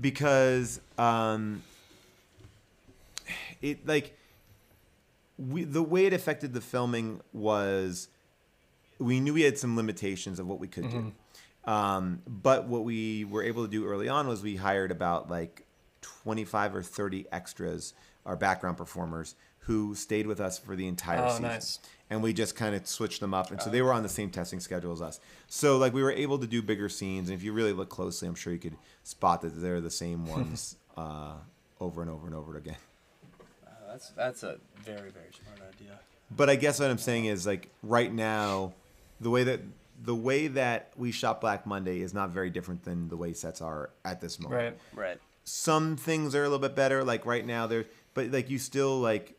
because 0.00 0.80
um, 0.96 1.62
it 3.60 3.86
like 3.86 4.16
we 5.36 5.64
the 5.64 5.82
way 5.82 6.06
it 6.06 6.14
affected 6.14 6.54
the 6.54 6.62
filming 6.62 7.20
was 7.34 8.08
we 8.98 9.20
knew 9.20 9.34
we 9.34 9.42
had 9.42 9.58
some 9.58 9.76
limitations 9.76 10.38
of 10.38 10.46
what 10.46 10.58
we 10.58 10.68
could 10.68 10.90
do. 10.90 11.12
Um, 11.66 12.20
but 12.26 12.66
what 12.66 12.84
we 12.84 13.24
were 13.24 13.42
able 13.42 13.64
to 13.64 13.70
do 13.70 13.86
early 13.86 14.08
on 14.08 14.28
was 14.28 14.42
we 14.42 14.56
hired 14.56 14.90
about 14.90 15.30
like 15.30 15.64
25 16.02 16.76
or 16.76 16.82
30 16.82 17.26
extras, 17.32 17.94
our 18.26 18.36
background 18.36 18.76
performers, 18.76 19.34
who 19.60 19.94
stayed 19.94 20.26
with 20.26 20.40
us 20.40 20.58
for 20.58 20.76
the 20.76 20.86
entire 20.86 21.20
Oh, 21.24 21.28
season. 21.28 21.42
nice. 21.44 21.78
And 22.10 22.22
we 22.22 22.34
just 22.34 22.54
kind 22.54 22.74
of 22.74 22.86
switched 22.86 23.20
them 23.20 23.32
up. 23.32 23.50
And 23.50 23.62
so 23.62 23.70
they 23.70 23.80
were 23.80 23.92
on 23.94 24.02
the 24.02 24.10
same 24.10 24.28
testing 24.30 24.60
schedule 24.60 24.92
as 24.92 25.00
us. 25.00 25.20
So 25.48 25.78
like 25.78 25.94
we 25.94 26.02
were 26.02 26.12
able 26.12 26.38
to 26.38 26.46
do 26.46 26.60
bigger 26.60 26.90
scenes. 26.90 27.30
And 27.30 27.36
if 27.38 27.42
you 27.42 27.52
really 27.54 27.72
look 27.72 27.88
closely, 27.88 28.28
I'm 28.28 28.34
sure 28.34 28.52
you 28.52 28.58
could 28.58 28.76
spot 29.02 29.40
that 29.40 29.48
they're 29.60 29.80
the 29.80 29.90
same 29.90 30.26
ones 30.36 30.76
uh, 30.98 31.32
over 31.80 32.02
and 32.02 32.10
over 32.10 32.26
and 32.26 32.36
over 32.36 32.58
again. 32.58 32.76
Uh, 33.66 33.70
that's 33.88 34.10
that's 34.10 34.42
a 34.42 34.58
very 34.82 35.10
very 35.10 35.30
smart 35.42 35.60
idea. 35.74 35.98
But 36.30 36.50
I 36.50 36.56
guess 36.56 36.78
what 36.78 36.90
I'm 36.90 36.98
saying 36.98 37.24
is 37.24 37.46
like 37.46 37.70
right 37.82 38.12
now, 38.12 38.74
the 39.20 39.30
way 39.30 39.44
that 39.44 39.60
the 40.02 40.14
way 40.14 40.48
that 40.48 40.92
we 40.96 41.12
shot 41.12 41.40
Black 41.40 41.66
Monday 41.66 42.00
is 42.00 42.12
not 42.12 42.30
very 42.30 42.50
different 42.50 42.82
than 42.84 43.08
the 43.08 43.16
way 43.16 43.32
sets 43.32 43.60
are 43.60 43.90
at 44.04 44.20
this 44.20 44.40
moment. 44.40 44.76
Right. 44.94 45.06
Right. 45.08 45.18
Some 45.44 45.96
things 45.96 46.34
are 46.34 46.40
a 46.40 46.48
little 46.48 46.58
bit 46.58 46.74
better. 46.74 47.04
Like 47.04 47.26
right 47.26 47.44
now, 47.44 47.66
there, 47.66 47.84
but 48.14 48.30
like 48.30 48.50
you 48.50 48.58
still 48.58 48.98
like, 49.00 49.36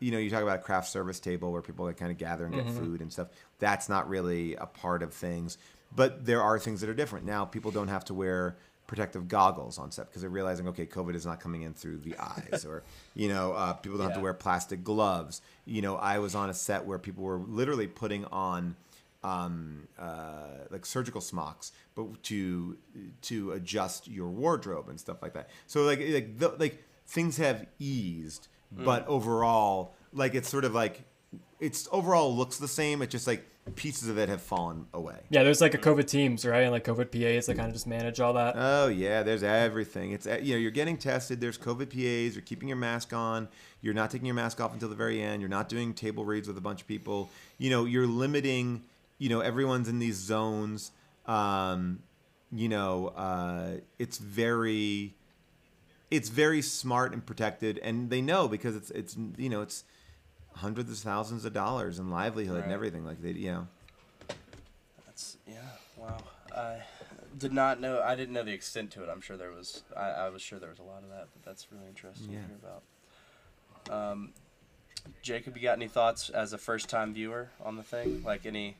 you 0.00 0.10
know, 0.10 0.18
you 0.18 0.30
talk 0.30 0.42
about 0.42 0.60
a 0.60 0.62
craft 0.62 0.88
service 0.88 1.20
table 1.20 1.52
where 1.52 1.62
people 1.62 1.84
like 1.84 1.98
kind 1.98 2.10
of 2.10 2.18
gather 2.18 2.46
and 2.46 2.54
get 2.54 2.66
food 2.66 3.00
and 3.00 3.12
stuff. 3.12 3.28
That's 3.58 3.88
not 3.88 4.08
really 4.08 4.54
a 4.54 4.66
part 4.66 5.02
of 5.02 5.12
things. 5.12 5.58
But 5.94 6.24
there 6.24 6.40
are 6.40 6.58
things 6.58 6.80
that 6.80 6.88
are 6.88 6.94
different 6.94 7.26
now. 7.26 7.44
People 7.44 7.70
don't 7.70 7.88
have 7.88 8.04
to 8.06 8.14
wear 8.14 8.56
protective 8.90 9.28
goggles 9.28 9.78
on 9.78 9.92
set 9.92 10.08
because 10.08 10.20
they're 10.22 10.30
realizing, 10.30 10.66
okay, 10.68 10.84
COVID 10.84 11.14
is 11.14 11.24
not 11.24 11.38
coming 11.38 11.62
in 11.62 11.74
through 11.74 11.98
the 11.98 12.16
eyes, 12.18 12.64
or 12.64 12.82
you 13.14 13.28
know, 13.28 13.52
uh, 13.52 13.72
people 13.74 13.98
don't 13.98 14.08
have 14.08 14.16
to 14.16 14.22
wear 14.22 14.34
plastic 14.34 14.82
gloves. 14.82 15.42
You 15.64 15.82
know, 15.82 15.96
I 15.96 16.18
was 16.18 16.34
on 16.34 16.50
a 16.50 16.54
set 16.54 16.84
where 16.86 16.98
people 16.98 17.22
were 17.22 17.38
literally 17.38 17.86
putting 17.86 18.24
on 18.26 18.74
um, 19.22 19.88
uh, 19.98 20.66
like 20.70 20.86
surgical 20.86 21.20
smocks, 21.20 21.72
but 21.94 22.22
to 22.24 22.78
to 23.22 23.52
adjust 23.52 24.08
your 24.08 24.28
wardrobe 24.28 24.88
and 24.88 24.98
stuff 24.98 25.22
like 25.22 25.34
that. 25.34 25.50
So 25.66 25.82
like 25.82 26.00
like 26.00 26.38
the, 26.38 26.48
like 26.58 26.84
things 27.06 27.36
have 27.36 27.66
eased, 27.78 28.48
but 28.72 29.06
overall, 29.08 29.94
like 30.12 30.34
it's 30.34 30.48
sort 30.48 30.64
of 30.64 30.74
like 30.74 31.02
it's 31.58 31.88
overall 31.92 32.34
looks 32.34 32.58
the 32.58 32.68
same. 32.68 33.02
It's 33.02 33.12
just 33.12 33.26
like 33.26 33.44
pieces 33.76 34.08
of 34.08 34.18
it 34.18 34.28
have 34.28 34.40
fallen 34.40 34.86
away. 34.94 35.20
Yeah, 35.28 35.42
there's 35.42 35.60
like 35.60 35.74
a 35.74 35.78
COVID 35.78 36.06
teams, 36.06 36.44
right? 36.44 36.62
And 36.62 36.72
like 36.72 36.84
COVID 36.84 37.10
PAs 37.10 37.46
that 37.46 37.56
kind 37.56 37.68
of 37.68 37.72
just 37.72 37.86
manage 37.86 38.20
all 38.20 38.32
that. 38.34 38.54
Oh 38.56 38.88
yeah, 38.88 39.22
there's 39.22 39.42
everything. 39.42 40.12
It's 40.12 40.26
you 40.26 40.54
know 40.54 40.58
you're 40.58 40.70
getting 40.70 40.96
tested. 40.96 41.40
There's 41.40 41.58
COVID 41.58 41.90
PAs. 41.90 42.34
You're 42.34 42.44
keeping 42.44 42.68
your 42.68 42.76
mask 42.78 43.12
on. 43.12 43.48
You're 43.82 43.94
not 43.94 44.10
taking 44.10 44.26
your 44.26 44.34
mask 44.34 44.60
off 44.60 44.72
until 44.72 44.88
the 44.88 44.94
very 44.94 45.22
end. 45.22 45.40
You're 45.42 45.50
not 45.50 45.68
doing 45.68 45.94
table 45.94 46.24
reads 46.24 46.48
with 46.48 46.58
a 46.58 46.62
bunch 46.62 46.80
of 46.80 46.88
people. 46.88 47.30
You 47.58 47.70
know 47.70 47.84
you're 47.84 48.06
limiting. 48.06 48.82
You 49.20 49.28
know 49.28 49.40
everyone's 49.40 49.86
in 49.88 50.00
these 50.00 50.16
zones. 50.16 50.90
Um, 51.26 52.00
you 52.50 52.68
know 52.68 53.08
uh, 53.08 53.76
it's 53.98 54.18
very, 54.18 55.14
it's 56.10 56.28
very 56.30 56.62
smart 56.62 57.12
and 57.12 57.24
protected, 57.24 57.78
and 57.78 58.10
they 58.10 58.22
know 58.22 58.48
because 58.48 58.74
it's 58.74 58.90
it's 58.90 59.16
you 59.36 59.48
know 59.50 59.60
it's 59.60 59.84
hundreds 60.56 60.90
of 60.90 60.98
thousands 60.98 61.44
of 61.44 61.52
dollars 61.52 61.98
in 62.00 62.10
livelihood 62.10 62.64
and 62.64 62.72
everything. 62.72 63.04
Like 63.04 63.22
they 63.22 63.32
you 63.32 63.52
know. 63.52 63.68
That's 65.06 65.36
yeah. 65.46 65.54
Wow. 65.96 66.16
I 66.56 66.78
did 67.38 67.52
not 67.52 67.78
know. 67.80 68.02
I 68.02 68.16
didn't 68.16 68.32
know 68.32 68.42
the 68.42 68.52
extent 68.52 68.90
to 68.92 69.02
it. 69.04 69.08
I'm 69.12 69.20
sure 69.20 69.36
there 69.36 69.52
was. 69.52 69.82
I, 69.96 70.08
I 70.08 70.28
was 70.30 70.40
sure 70.42 70.58
there 70.58 70.70
was 70.70 70.78
a 70.78 70.82
lot 70.82 71.02
of 71.02 71.10
that, 71.10 71.28
but 71.32 71.44
that's 71.44 71.68
really 71.70 71.86
interesting 71.88 72.32
Yeah. 72.32 72.40
to 72.40 72.46
hear 72.46 72.56
about. 73.86 74.10
Um, 74.12 74.30
Jacob, 75.22 75.56
you 75.56 75.62
got 75.62 75.76
any 75.76 75.88
thoughts 75.88 76.30
as 76.30 76.52
a 76.52 76.58
first-time 76.58 77.14
viewer 77.14 77.50
on 77.64 77.76
the 77.76 77.82
thing? 77.82 78.22
Like 78.24 78.46
any, 78.46 78.76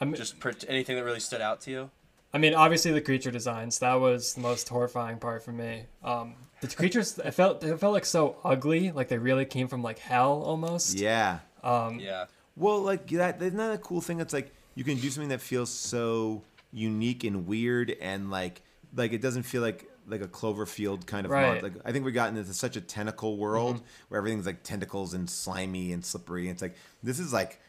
I 0.00 0.04
mean, 0.04 0.14
just 0.14 0.38
per- 0.40 0.54
anything 0.68 0.96
that 0.96 1.04
really 1.04 1.20
stood 1.20 1.40
out 1.40 1.60
to 1.62 1.70
you? 1.70 1.90
I 2.34 2.38
mean, 2.38 2.54
obviously 2.54 2.92
the 2.92 3.00
creature 3.00 3.30
designs. 3.30 3.78
That 3.78 3.94
was 3.94 4.34
the 4.34 4.40
most 4.40 4.68
horrifying 4.68 5.18
part 5.18 5.42
for 5.42 5.52
me. 5.52 5.86
Um, 6.04 6.34
the 6.60 6.68
creatures, 6.68 7.18
it 7.18 7.30
felt 7.32 7.64
it 7.64 7.78
felt 7.78 7.92
like 7.92 8.04
so 8.04 8.36
ugly, 8.44 8.92
like 8.92 9.08
they 9.08 9.18
really 9.18 9.44
came 9.44 9.68
from 9.68 9.82
like 9.82 9.98
hell 9.98 10.42
almost. 10.44 10.98
Yeah. 10.98 11.38
Yeah. 11.64 12.26
Well, 12.56 12.80
like 12.80 13.08
that, 13.08 13.40
isn't 13.40 13.56
that 13.56 13.72
a 13.72 13.78
cool 13.78 14.00
thing? 14.00 14.20
It's 14.20 14.32
like 14.32 14.52
you 14.74 14.84
can 14.84 14.98
do 14.98 15.10
something 15.10 15.30
that 15.30 15.40
feels 15.40 15.70
so 15.70 16.42
unique 16.72 17.24
and 17.24 17.46
weird, 17.46 17.96
and 18.00 18.30
like, 18.30 18.62
like 18.94 19.12
it 19.12 19.22
doesn't 19.22 19.44
feel 19.44 19.62
like 19.62 19.90
like 20.06 20.22
a 20.22 20.28
Cloverfield 20.28 21.06
kind 21.06 21.26
of. 21.26 21.32
Right. 21.32 21.54
Mod. 21.54 21.62
Like 21.62 21.72
I 21.84 21.92
think 21.92 22.04
we've 22.04 22.14
gotten 22.14 22.36
into 22.36 22.52
such 22.54 22.76
a 22.76 22.80
tentacle 22.80 23.36
world 23.36 23.82
where 24.08 24.18
everything's 24.18 24.46
like 24.46 24.62
tentacles 24.62 25.14
and 25.14 25.28
slimy 25.28 25.92
and 25.92 26.04
slippery. 26.04 26.42
And 26.48 26.52
It's 26.52 26.62
like 26.62 26.76
this 27.02 27.18
is 27.18 27.32
like 27.32 27.60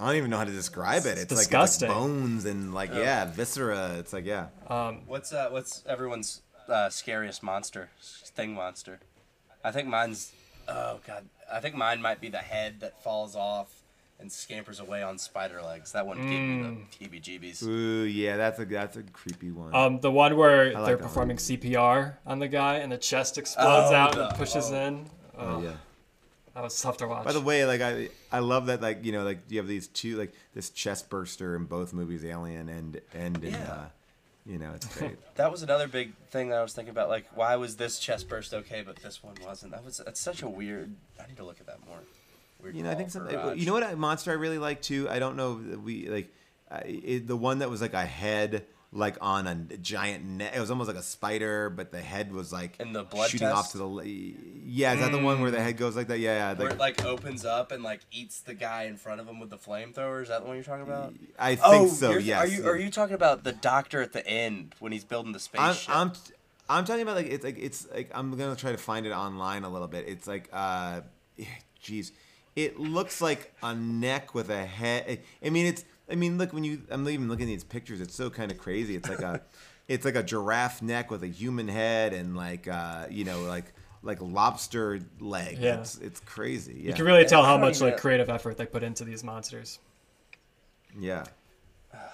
I 0.00 0.06
don't 0.06 0.16
even 0.16 0.30
know 0.30 0.38
how 0.38 0.44
to 0.44 0.52
describe 0.52 1.06
it. 1.06 1.18
It's, 1.18 1.30
like, 1.32 1.40
it's 1.40 1.40
disgusting. 1.48 1.88
like 1.88 1.98
bones 1.98 2.44
and 2.44 2.72
like 2.72 2.90
yeah, 2.94 3.24
viscera. 3.24 3.96
It's 3.98 4.12
like 4.12 4.24
yeah. 4.24 4.46
What's 5.06 5.32
uh 5.32 5.48
what's 5.50 5.82
everyone's 5.86 6.42
uh, 6.68 6.88
scariest 6.88 7.42
monster? 7.42 7.90
Thing 8.36 8.54
monster. 8.54 9.00
I 9.64 9.72
think 9.72 9.88
mine's 9.88 10.32
oh 10.68 11.00
god. 11.06 11.24
I 11.52 11.60
think 11.60 11.74
mine 11.74 12.00
might 12.00 12.20
be 12.20 12.28
the 12.28 12.38
head 12.38 12.80
that 12.80 13.02
falls 13.02 13.34
off 13.34 13.68
and 14.20 14.30
scampers 14.30 14.78
away 14.80 15.02
on 15.02 15.16
spider 15.18 15.62
legs. 15.62 15.92
That 15.92 16.06
one 16.06 16.18
gave 16.18 16.40
me 16.40 16.62
the 17.00 17.06
heebie-jeebies. 17.06 17.62
Ooh 17.64 18.04
yeah, 18.04 18.36
that's 18.36 18.60
a 18.60 18.64
that's 18.66 18.96
a 18.96 19.02
creepy 19.02 19.50
one. 19.50 19.74
Um, 19.74 19.98
the 20.00 20.10
one 20.12 20.36
where 20.36 20.66
like 20.66 20.74
they're 20.74 20.84
that 20.96 21.00
one. 21.00 21.08
performing 21.08 21.36
CPR 21.38 22.14
on 22.26 22.38
the 22.38 22.48
guy 22.48 22.76
and 22.76 22.92
the 22.92 22.98
chest 22.98 23.38
explodes 23.38 23.90
Oh, 23.90 23.94
out 23.94 24.12
the- 24.14 24.28
and 24.28 24.36
pushes 24.36 24.70
in. 24.70 25.06
oh 25.36 25.44
Oh, 25.56 25.62
yeah. 25.62 25.72
That 26.58 26.64
was 26.64 26.82
tough 26.82 26.96
to 26.96 27.06
watch. 27.06 27.24
By 27.24 27.32
the 27.32 27.40
way, 27.40 27.64
like 27.64 27.80
I, 27.80 28.08
I 28.32 28.40
love 28.40 28.66
that 28.66 28.82
like 28.82 29.04
you 29.04 29.12
know 29.12 29.22
like 29.22 29.38
you 29.48 29.58
have 29.58 29.68
these 29.68 29.86
two 29.86 30.16
like 30.16 30.32
this 30.54 30.70
chest 30.70 31.08
burster 31.08 31.54
in 31.54 31.66
both 31.66 31.92
movies, 31.92 32.24
Alien 32.24 32.68
and 32.68 33.00
and 33.14 33.44
in, 33.44 33.52
Yeah. 33.52 33.72
uh, 33.72 33.84
you 34.44 34.58
know 34.58 34.72
it's 34.74 34.86
great. 34.98 35.18
That 35.36 35.52
was 35.52 35.62
another 35.62 35.86
big 35.86 36.14
thing 36.30 36.48
that 36.48 36.58
I 36.58 36.62
was 36.62 36.72
thinking 36.72 36.90
about. 36.90 37.10
Like, 37.10 37.26
why 37.32 37.54
was 37.54 37.76
this 37.76 38.00
chest 38.00 38.28
burst 38.28 38.52
okay, 38.52 38.82
but 38.84 38.96
this 38.96 39.22
one 39.22 39.36
wasn't? 39.46 39.70
That 39.70 39.84
was 39.84 40.00
it's 40.04 40.18
such 40.18 40.42
a 40.42 40.48
weird. 40.48 40.92
I 41.22 41.28
need 41.28 41.36
to 41.36 41.44
look 41.44 41.60
at 41.60 41.66
that 41.66 41.78
more. 41.86 41.98
Weird 42.60 42.74
you 42.74 42.82
know, 42.82 42.90
I 42.90 42.96
think 42.96 43.12
call 43.12 43.28
some. 43.28 43.56
You 43.56 43.64
know 43.64 43.74
what 43.74 43.96
monster 43.96 44.32
I 44.32 44.34
really 44.34 44.58
like 44.58 44.82
too? 44.82 45.08
I 45.08 45.20
don't 45.20 45.36
know. 45.36 45.60
We 45.84 46.08
like 46.08 46.34
uh, 46.72 46.80
it, 46.84 47.28
the 47.28 47.36
one 47.36 47.60
that 47.60 47.70
was 47.70 47.80
like 47.80 47.94
a 47.94 48.04
head 48.04 48.64
like 48.90 49.18
on 49.20 49.46
a 49.46 49.54
giant 49.76 50.24
net. 50.24 50.54
It 50.56 50.60
was 50.60 50.70
almost 50.70 50.88
like 50.88 50.96
a 50.96 51.02
spider, 51.02 51.68
but 51.68 51.92
the 51.92 52.00
head 52.00 52.32
was 52.32 52.52
like 52.52 52.76
And 52.80 52.94
the 52.94 53.04
blood 53.04 53.28
shooting 53.30 53.48
off 53.48 53.72
to 53.72 53.78
the. 53.78 53.86
le- 53.86 54.04
Yeah, 54.04 54.94
is 54.94 55.00
that 55.00 55.12
the 55.12 55.18
one 55.18 55.40
where 55.42 55.50
the 55.50 55.60
head 55.60 55.76
goes 55.76 55.94
like 55.94 56.08
that? 56.08 56.18
Yeah, 56.18 56.52
yeah. 56.52 56.58
Where 56.58 56.70
Like, 56.70 56.98
it 56.98 57.02
like 57.02 57.04
opens 57.04 57.44
up 57.44 57.70
and 57.70 57.82
like 57.82 58.00
eats 58.10 58.40
the 58.40 58.54
guy 58.54 58.84
in 58.84 58.96
front 58.96 59.20
of 59.20 59.28
him 59.28 59.40
with 59.40 59.50
the 59.50 59.58
flamethrower. 59.58 60.22
Is 60.22 60.28
that 60.28 60.40
the 60.40 60.46
one 60.46 60.56
you're 60.56 60.64
talking 60.64 60.86
about? 60.86 61.14
I 61.38 61.54
think 61.56 61.62
oh, 61.64 61.86
so. 61.88 62.16
Yes. 62.16 62.42
Are 62.42 62.46
you 62.46 62.66
are 62.66 62.76
you 62.76 62.90
talking 62.90 63.14
about 63.14 63.44
the 63.44 63.52
doctor 63.52 64.00
at 64.00 64.12
the 64.12 64.26
end 64.26 64.74
when 64.78 64.92
he's 64.92 65.04
building 65.04 65.32
the 65.32 65.36
I'm, 65.58 65.74
spaceship? 65.74 65.94
I'm 65.94 66.12
I'm 66.70 66.84
talking 66.84 67.02
about 67.02 67.16
like 67.16 67.26
it's 67.26 67.44
like 67.44 67.58
it's 67.58 67.86
like 67.92 68.10
I'm 68.14 68.36
gonna 68.36 68.56
try 68.56 68.72
to 68.72 68.78
find 68.78 69.06
it 69.06 69.12
online 69.12 69.64
a 69.64 69.68
little 69.70 69.88
bit. 69.88 70.06
It's 70.08 70.26
like 70.26 70.48
uh, 70.52 71.02
jeez, 71.82 72.12
it 72.56 72.78
looks 72.78 73.20
like 73.20 73.54
a 73.62 73.74
neck 73.74 74.34
with 74.34 74.50
a 74.50 74.64
head. 74.64 75.20
I 75.44 75.50
mean, 75.50 75.66
it's 75.66 75.84
I 76.10 76.14
mean, 76.14 76.38
look 76.38 76.52
when 76.52 76.64
you 76.64 76.82
I'm 76.90 77.06
even 77.08 77.28
looking 77.28 77.44
at 77.46 77.52
these 77.52 77.64
pictures. 77.64 78.00
It's 78.00 78.14
so 78.14 78.30
kind 78.30 78.50
of 78.50 78.58
crazy. 78.58 78.96
It's 78.96 79.08
like 79.08 79.20
a 79.20 79.42
it's 79.88 80.04
like 80.04 80.14
a 80.16 80.22
giraffe 80.22 80.82
neck 80.82 81.10
with 81.10 81.22
a 81.22 81.26
human 81.28 81.68
head 81.68 82.12
and 82.12 82.36
like 82.36 82.66
uh, 82.68 83.06
you 83.10 83.24
know 83.24 83.42
like 83.42 83.72
like 84.02 84.18
lobster 84.22 85.00
leg. 85.20 85.58
Yeah. 85.58 85.80
It's 85.80 85.98
it's 85.98 86.20
crazy. 86.20 86.74
Yeah. 86.80 86.88
You 86.88 86.94
can 86.94 87.04
really 87.04 87.24
tell 87.24 87.44
how 87.44 87.58
much 87.58 87.76
even- 87.76 87.88
like 87.88 87.98
creative 88.00 88.28
effort 88.30 88.56
they 88.56 88.66
put 88.66 88.82
into 88.82 89.04
these 89.04 89.22
monsters. 89.24 89.78
yeah. 90.98 91.24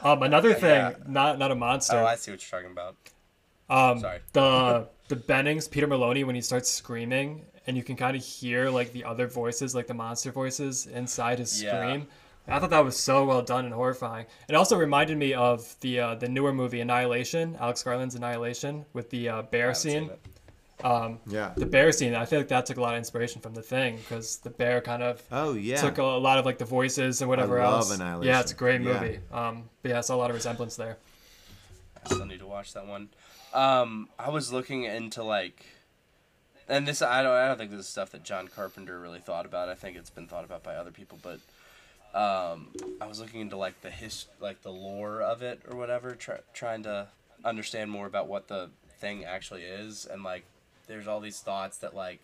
Um, 0.03 0.23
another 0.23 0.55
thing, 0.55 0.71
Yeah. 0.71 0.95
not 1.07 1.39
not 1.39 1.51
a 1.51 1.55
monster. 1.55 1.97
oh, 1.97 2.07
I 2.07 2.15
see 2.16 2.31
what 2.31 2.41
you're 2.51 2.61
talking 2.61 2.73
about. 2.73 2.97
Um, 3.69 4.01
Sorry. 4.01 4.21
the 4.33 4.89
the 5.09 5.16
Bennings, 5.16 5.69
Peter 5.69 5.87
Maloney, 5.87 6.25
when 6.25 6.35
he 6.35 6.41
starts 6.41 6.69
screaming, 6.71 7.45
and 7.66 7.77
you 7.77 7.83
can 7.83 7.97
kind 7.97 8.16
of 8.16 8.23
hear 8.25 8.71
like 8.71 8.93
the 8.93 9.05
other 9.05 9.27
voices, 9.27 9.75
like 9.75 9.87
the 9.87 9.95
monster 9.95 10.31
voices 10.33 10.87
inside 10.87 11.39
his 11.39 11.62
Yeah. 11.62 11.81
scream. 11.81 12.07
I 12.47 12.59
thought 12.59 12.71
that 12.71 12.85
was 12.85 12.97
so 12.99 13.25
well 13.25 13.41
done 13.43 13.65
and 13.65 13.73
horrifying. 13.73 14.27
It 14.49 14.55
also 14.55 14.77
reminded 14.77 15.16
me 15.16 15.33
of 15.35 15.75
the 15.81 16.01
uh, 16.01 16.15
the 16.16 16.29
newer 16.29 16.53
movie 16.53 16.81
Annihilation, 16.81 17.57
Alex 17.59 17.83
Garland's 17.83 18.15
Annihilation, 18.15 18.85
with 18.93 19.09
the 19.11 19.29
uh, 19.31 19.43
bear 19.43 19.73
scene. 19.75 20.11
it. 20.11 20.21
Yeah. 21.27 21.53
The 21.57 21.65
bear 21.65 21.91
scene, 21.93 22.15
I 22.15 22.27
feel 22.27 22.41
like 22.41 22.49
that 22.49 22.66
took 22.66 22.77
a 22.77 22.81
lot 22.83 22.93
of 22.95 22.99
inspiration 22.99 23.41
from 23.41 23.55
the 23.55 23.62
thing 23.62 23.97
because 23.97 24.37
the 24.39 24.51
bear 24.51 24.83
kind 24.83 25.03
of 25.03 25.23
Oh 25.33 25.55
yeah. 25.55 25.81
took 25.81 25.97
a, 25.99 26.03
a 26.03 26.19
lot 26.19 26.39
of 26.39 26.45
like 26.45 26.59
the 26.59 26.66
voices 26.66 27.23
and 27.23 27.31
whatever 27.31 27.59
I 27.61 27.65
love 27.65 27.75
else. 27.75 27.95
Annihilation. 27.95 28.29
Yeah, 28.29 28.41
it's 28.41 28.53
a 28.53 28.57
great 28.57 28.83
Yeah. 28.83 29.01
movie. 29.01 29.21
Um, 29.33 29.71
but 29.83 29.91
yeah, 29.93 29.99
I 29.99 30.01
saw 30.03 30.15
a 30.15 30.19
lot 30.19 30.29
of 30.31 30.37
resemblance 30.37 30.77
there. 30.77 30.99
I 32.05 32.12
still 32.15 32.27
need 32.27 32.41
to 32.41 32.47
watch 32.47 32.75
that 32.75 32.87
one. 32.87 33.09
Um, 33.55 34.11
I 34.19 34.29
was 34.29 34.53
looking 34.53 34.85
into 34.85 35.23
like, 35.23 35.65
and 36.69 36.87
this 36.87 37.01
I 37.01 37.23
don't 37.23 37.33
I 37.33 37.47
don't 37.49 37.57
think 37.57 37.71
this 37.71 37.81
is 37.81 37.89
stuff 37.89 38.11
that 38.11 38.23
John 38.25 38.49
Carpenter 38.49 38.99
really 39.01 39.21
thought 39.21 39.47
about. 39.47 39.71
I 39.71 39.75
think 39.75 39.97
it's 39.97 40.11
been 40.11 40.27
thought 40.27 40.45
about 40.45 40.62
by 40.62 40.75
other 40.75 40.91
people, 40.91 41.19
but 41.23 41.39
um, 42.15 42.69
I 43.01 43.07
was 43.07 43.20
looking 43.20 43.41
into 43.41 43.57
like 43.57 43.81
the 43.81 43.91
his 43.91 44.27
like 44.41 44.62
the 44.62 44.70
lore 44.70 45.20
of 45.20 45.43
it 45.43 45.61
or 45.69 45.77
whatever, 45.77 46.15
try, 46.15 46.39
trying 46.53 46.82
to 46.85 47.09
understand 47.45 47.91
more 47.91 48.07
about 48.07 48.28
what 48.28 48.49
the 48.49 48.70
thing 48.99 49.24
actually 49.24 49.62
is, 49.62 50.07
and 50.07 50.23
like 50.23 50.45
there's 50.86 51.09
all 51.09 51.20
these 51.20 51.41
thoughts 51.41 51.78
that 51.78 51.95
like. 51.95 52.20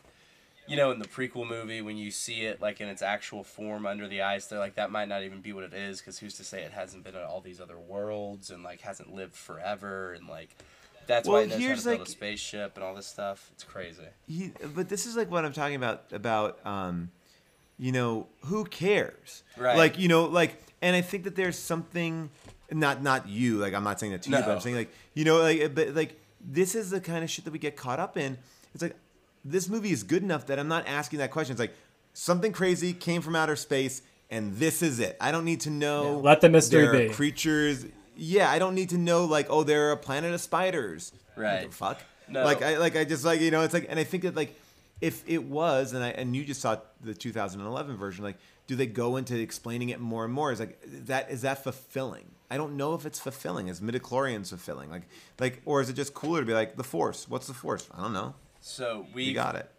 You 0.68 0.76
know, 0.76 0.92
in 0.92 1.00
the 1.00 1.08
prequel 1.08 1.48
movie, 1.48 1.82
when 1.82 1.96
you 1.96 2.12
see 2.12 2.42
it 2.42 2.62
like 2.62 2.80
in 2.80 2.86
its 2.86 3.02
actual 3.02 3.42
form 3.42 3.86
under 3.86 4.06
the 4.06 4.22
ice, 4.22 4.46
they're 4.46 4.60
like 4.60 4.76
that 4.76 4.92
might 4.92 5.08
not 5.08 5.24
even 5.24 5.40
be 5.40 5.52
what 5.52 5.64
it 5.64 5.74
is, 5.74 5.98
because 5.98 6.18
who's 6.18 6.34
to 6.34 6.44
say 6.44 6.62
it 6.62 6.70
hasn't 6.70 7.02
been 7.02 7.16
in 7.16 7.22
all 7.22 7.40
these 7.40 7.60
other 7.60 7.76
worlds 7.76 8.50
and 8.50 8.62
like 8.62 8.80
hasn't 8.82 9.12
lived 9.12 9.34
forever 9.34 10.12
and 10.12 10.28
like 10.28 10.54
that's 11.06 11.26
why 11.26 11.32
Well, 11.32 11.42
it 11.42 11.48
knows 11.48 11.58
how 11.58 11.66
here's, 11.66 11.82
to 11.82 11.88
build 11.88 12.02
a 12.02 12.10
spaceship 12.10 12.76
and 12.76 12.84
all 12.84 12.94
this 12.94 13.06
stuff. 13.08 13.50
It's 13.54 13.64
crazy. 13.64 14.04
he, 14.28 14.52
but 14.74 14.88
this 14.88 15.06
is 15.06 15.16
like 15.16 15.28
what 15.28 15.44
I'm 15.44 15.52
talking 15.52 15.74
about 15.74 16.04
about 16.12 16.64
um, 16.64 17.10
you 17.80 17.92
know, 17.92 18.26
who 18.44 18.64
cares? 18.66 19.42
Right. 19.56 19.76
Like 19.76 19.98
you 19.98 20.06
know, 20.06 20.26
like, 20.26 20.62
and 20.82 20.94
I 20.94 21.00
think 21.00 21.24
that 21.24 21.34
there's 21.34 21.58
something, 21.58 22.28
not 22.70 23.02
not 23.02 23.26
you. 23.28 23.56
Like 23.58 23.72
I'm 23.74 23.82
not 23.84 23.98
saying 23.98 24.12
that 24.12 24.22
to 24.22 24.30
you, 24.30 24.36
but 24.36 24.48
I'm 24.50 24.60
saying 24.60 24.76
like 24.76 24.92
you 25.14 25.24
know, 25.24 25.38
like, 25.38 25.74
but 25.74 25.94
like 25.94 26.20
this 26.40 26.74
is 26.74 26.90
the 26.90 27.00
kind 27.00 27.24
of 27.24 27.30
shit 27.30 27.44
that 27.46 27.52
we 27.52 27.58
get 27.58 27.76
caught 27.76 27.98
up 27.98 28.16
in. 28.18 28.36
It's 28.74 28.82
like 28.82 28.96
this 29.44 29.68
movie 29.68 29.90
is 29.92 30.02
good 30.02 30.22
enough 30.22 30.46
that 30.46 30.58
I'm 30.58 30.68
not 30.68 30.86
asking 30.86 31.20
that 31.20 31.30
question. 31.30 31.52
It's 31.52 31.60
like 31.60 31.74
something 32.12 32.52
crazy 32.52 32.92
came 32.92 33.22
from 33.22 33.34
outer 33.34 33.56
space, 33.56 34.02
and 34.30 34.54
this 34.56 34.82
is 34.82 35.00
it. 35.00 35.16
I 35.18 35.32
don't 35.32 35.46
need 35.46 35.60
to 35.62 35.70
know. 35.70 36.16
Yeah, 36.16 36.22
let 36.22 36.40
the 36.42 36.50
mystery 36.50 36.82
there 36.82 36.94
are 36.94 37.08
be. 37.08 37.14
Creatures. 37.14 37.86
Yeah, 38.14 38.50
I 38.50 38.58
don't 38.58 38.74
need 38.74 38.90
to 38.90 38.98
know 38.98 39.24
like, 39.24 39.46
oh, 39.48 39.62
they're 39.62 39.92
a 39.92 39.96
planet 39.96 40.34
of 40.34 40.40
spiders. 40.42 41.12
What 41.34 41.44
Right. 41.44 41.70
the 41.70 41.74
fuck. 41.74 42.00
No. 42.28 42.44
Like 42.44 42.60
I 42.60 42.76
like 42.76 42.94
I 42.94 43.04
just 43.04 43.24
like 43.24 43.40
you 43.40 43.50
know 43.50 43.62
it's 43.62 43.72
like 43.72 43.86
and 43.88 43.98
I 43.98 44.04
think 44.04 44.24
that 44.24 44.36
like 44.36 44.54
if 45.00 45.24
it 45.26 45.44
was 45.44 45.92
and 45.92 46.04
I 46.04 46.08
and 46.10 46.34
you 46.36 46.44
just 46.44 46.60
saw 46.60 46.76
the 47.00 47.14
2011 47.14 47.96
version 47.96 48.24
like 48.24 48.36
do 48.66 48.76
they 48.76 48.86
go 48.86 49.16
into 49.16 49.36
explaining 49.38 49.88
it 49.88 49.98
more 49.98 50.24
and 50.24 50.32
more? 50.32 50.52
Is 50.52 50.60
like 50.60 50.78
that 51.06 51.30
is 51.30 51.42
that 51.42 51.62
fulfilling? 51.64 52.30
I 52.50 52.56
don't 52.56 52.76
know 52.76 52.94
if 52.94 53.04
it's 53.06 53.18
fulfilling. 53.18 53.68
Is 53.68 53.80
midichlorians 53.80 54.50
fulfilling? 54.50 54.90
Like 54.90 55.02
like 55.38 55.62
or 55.64 55.80
is 55.80 55.88
it 55.88 55.94
just 55.94 56.14
cooler 56.14 56.40
to 56.40 56.46
be 56.46 56.52
like 56.54 56.76
the 56.76 56.84
force? 56.84 57.28
What's 57.28 57.46
the 57.46 57.54
force? 57.54 57.88
I 57.96 58.02
don't 58.02 58.12
know. 58.12 58.34
So 58.60 59.06
we 59.14 59.32
got 59.32 59.56
it. 59.56 59.70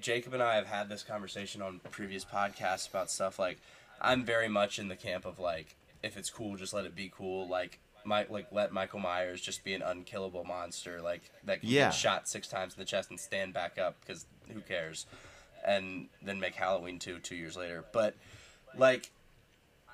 Jacob 0.00 0.32
and 0.32 0.42
I 0.42 0.54
have 0.54 0.66
had 0.66 0.88
this 0.88 1.02
conversation 1.02 1.60
on 1.60 1.80
previous 1.90 2.24
podcasts 2.24 2.88
about 2.88 3.10
stuff 3.10 3.38
like 3.38 3.58
I'm 4.00 4.24
very 4.24 4.48
much 4.48 4.78
in 4.78 4.88
the 4.88 4.96
camp 4.96 5.26
of 5.26 5.38
like 5.38 5.76
if 6.02 6.16
it's 6.16 6.30
cool, 6.30 6.56
just 6.56 6.72
let 6.72 6.84
it 6.84 6.94
be 6.94 7.10
cool. 7.14 7.48
Like 7.48 7.80
my 8.04 8.24
like 8.30 8.46
let 8.52 8.72
Michael 8.72 9.00
Myers 9.00 9.40
just 9.40 9.64
be 9.64 9.74
an 9.74 9.82
unkillable 9.82 10.44
monster 10.44 11.02
like 11.02 11.30
that 11.44 11.60
can 11.60 11.68
Yeah. 11.68 11.86
get 11.88 11.94
shot 11.94 12.28
six 12.28 12.48
times 12.48 12.74
in 12.74 12.78
the 12.78 12.86
chest 12.86 13.10
and 13.10 13.18
stand 13.18 13.52
back 13.52 13.76
up 13.76 13.96
because 14.00 14.24
who 14.50 14.60
cares, 14.60 15.06
and 15.66 16.08
then 16.22 16.40
make 16.40 16.54
Halloween 16.54 16.98
two 16.98 17.18
two 17.18 17.34
years 17.36 17.56
later. 17.56 17.84
But 17.92 18.14
like 18.76 19.10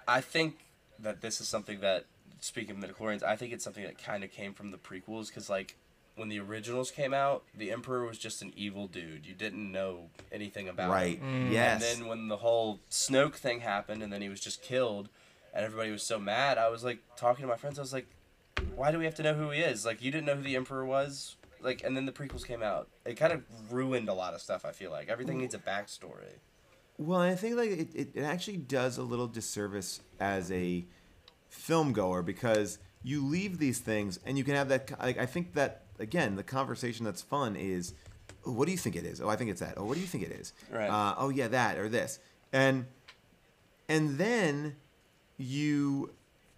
I 0.07 0.21
think 0.21 0.57
that 0.99 1.21
this 1.21 1.41
is 1.41 1.49
something 1.49 1.81
that 1.81 2.05
speaking 2.41 2.77
of 2.77 2.83
midichlorians, 2.91 3.23
I 3.23 3.37
think 3.37 3.53
it's 3.53 3.65
something 3.65 3.85
that 3.85 4.03
kind 4.03 4.23
of 4.25 4.31
came 4.31 4.53
from 4.55 4.71
the 4.71 4.77
prequels 4.79 5.29
because 5.29 5.49
like 5.49 5.77
when 6.17 6.29
the 6.29 6.39
originals 6.39 6.91
came 6.93 7.13
out, 7.13 7.43
the 7.57 7.73
Emperor 7.73 8.07
was 8.07 8.19
just 8.19 8.41
an 8.43 8.53
evil 8.55 8.87
dude. 8.87 9.27
You 9.27 9.35
didn't 9.35 9.73
know 9.73 10.11
anything 10.31 10.69
about 10.69 10.91
Right. 10.91 11.19
him. 11.19 11.51
Yes. 11.51 11.83
And 11.83 12.03
then 12.03 12.09
when 12.09 12.29
the 12.29 12.37
whole 12.37 12.79
Snoke 12.89 13.35
thing 13.35 13.61
happened, 13.61 14.01
and 14.01 14.13
then 14.13 14.23
he 14.23 14.29
was 14.29 14.39
just 14.41 14.63
killed, 14.63 15.09
and 15.53 15.65
everybody 15.65 15.91
was 15.91 16.05
so 16.05 16.21
mad, 16.21 16.57
I 16.57 16.69
was 16.69 16.85
like 16.85 16.99
talking 17.17 17.43
to 17.43 17.49
my 17.49 17.57
friends. 17.57 17.79
I 17.81 17.83
was 17.83 17.93
like, 17.93 18.07
"Why 18.77 18.93
do 18.93 18.99
we 19.01 19.07
have 19.07 19.17
to 19.17 19.25
know 19.25 19.35
who 19.35 19.51
he 19.51 19.61
is? 19.61 19.85
Like, 19.85 20.03
you 20.03 20.13
didn't 20.13 20.27
know 20.27 20.37
who 20.37 20.43
the 20.43 20.55
Emperor 20.55 20.85
was." 20.85 21.35
Like, 21.65 21.82
and 21.82 21.97
then 21.97 22.05
the 22.07 22.12
prequels 22.12 22.47
came 22.47 22.62
out. 22.62 22.89
It 23.05 23.15
kind 23.15 23.32
of 23.32 23.43
ruined 23.73 24.09
a 24.09 24.15
lot 24.15 24.35
of 24.35 24.41
stuff. 24.41 24.65
I 24.65 24.73
feel 24.73 24.91
like 24.91 25.09
everything 25.09 25.39
needs 25.39 25.55
a 25.55 25.59
backstory. 25.59 26.35
Well, 26.99 27.20
I 27.20 27.35
think 27.35 27.57
like 27.57 27.70
it, 27.70 27.89
it, 27.95 28.09
it 28.15 28.23
actually 28.23 28.59
does 28.59 28.99
a 28.99 29.03
little 29.03 29.27
disservice 29.27 30.01
as 30.20 30.53
a 30.53 30.85
film 31.49 31.93
goer 31.93 32.23
because 32.23 32.78
you 33.03 33.27
leave 33.27 33.59
these 33.59 33.78
things 33.81 34.20
and 34.24 34.39
you 34.39 34.45
can 34.45 34.55
have 34.55 34.69
that. 34.69 34.91
Like, 35.01 35.19
I 35.19 35.27
think 35.27 35.55
that 35.55 35.86
again, 35.99 36.36
the 36.36 36.43
conversation 36.45 37.05
that's 37.05 37.23
fun 37.23 37.57
is, 37.57 37.95
oh, 38.47 38.53
what 38.53 38.66
do 38.66 38.73
you 38.73 38.78
think 38.78 38.95
it 38.95 39.05
is? 39.05 39.20
Oh, 39.20 39.28
I 39.28 39.36
think 39.36 39.51
it's 39.51 39.61
that. 39.61 39.74
Oh, 39.77 39.85
what 39.85 39.95
do 39.95 40.01
you 40.01 40.07
think 40.07 40.24
it 40.24 40.32
is? 40.32 40.53
Right. 40.70 40.89
Uh, 40.89 41.15
oh, 41.19 41.31
yeah, 41.31 41.49
that 41.49 41.78
or 41.78 41.89
this, 41.89 42.19
and 42.53 42.86
and 43.89 44.19
then 44.19 44.77
you 45.36 46.11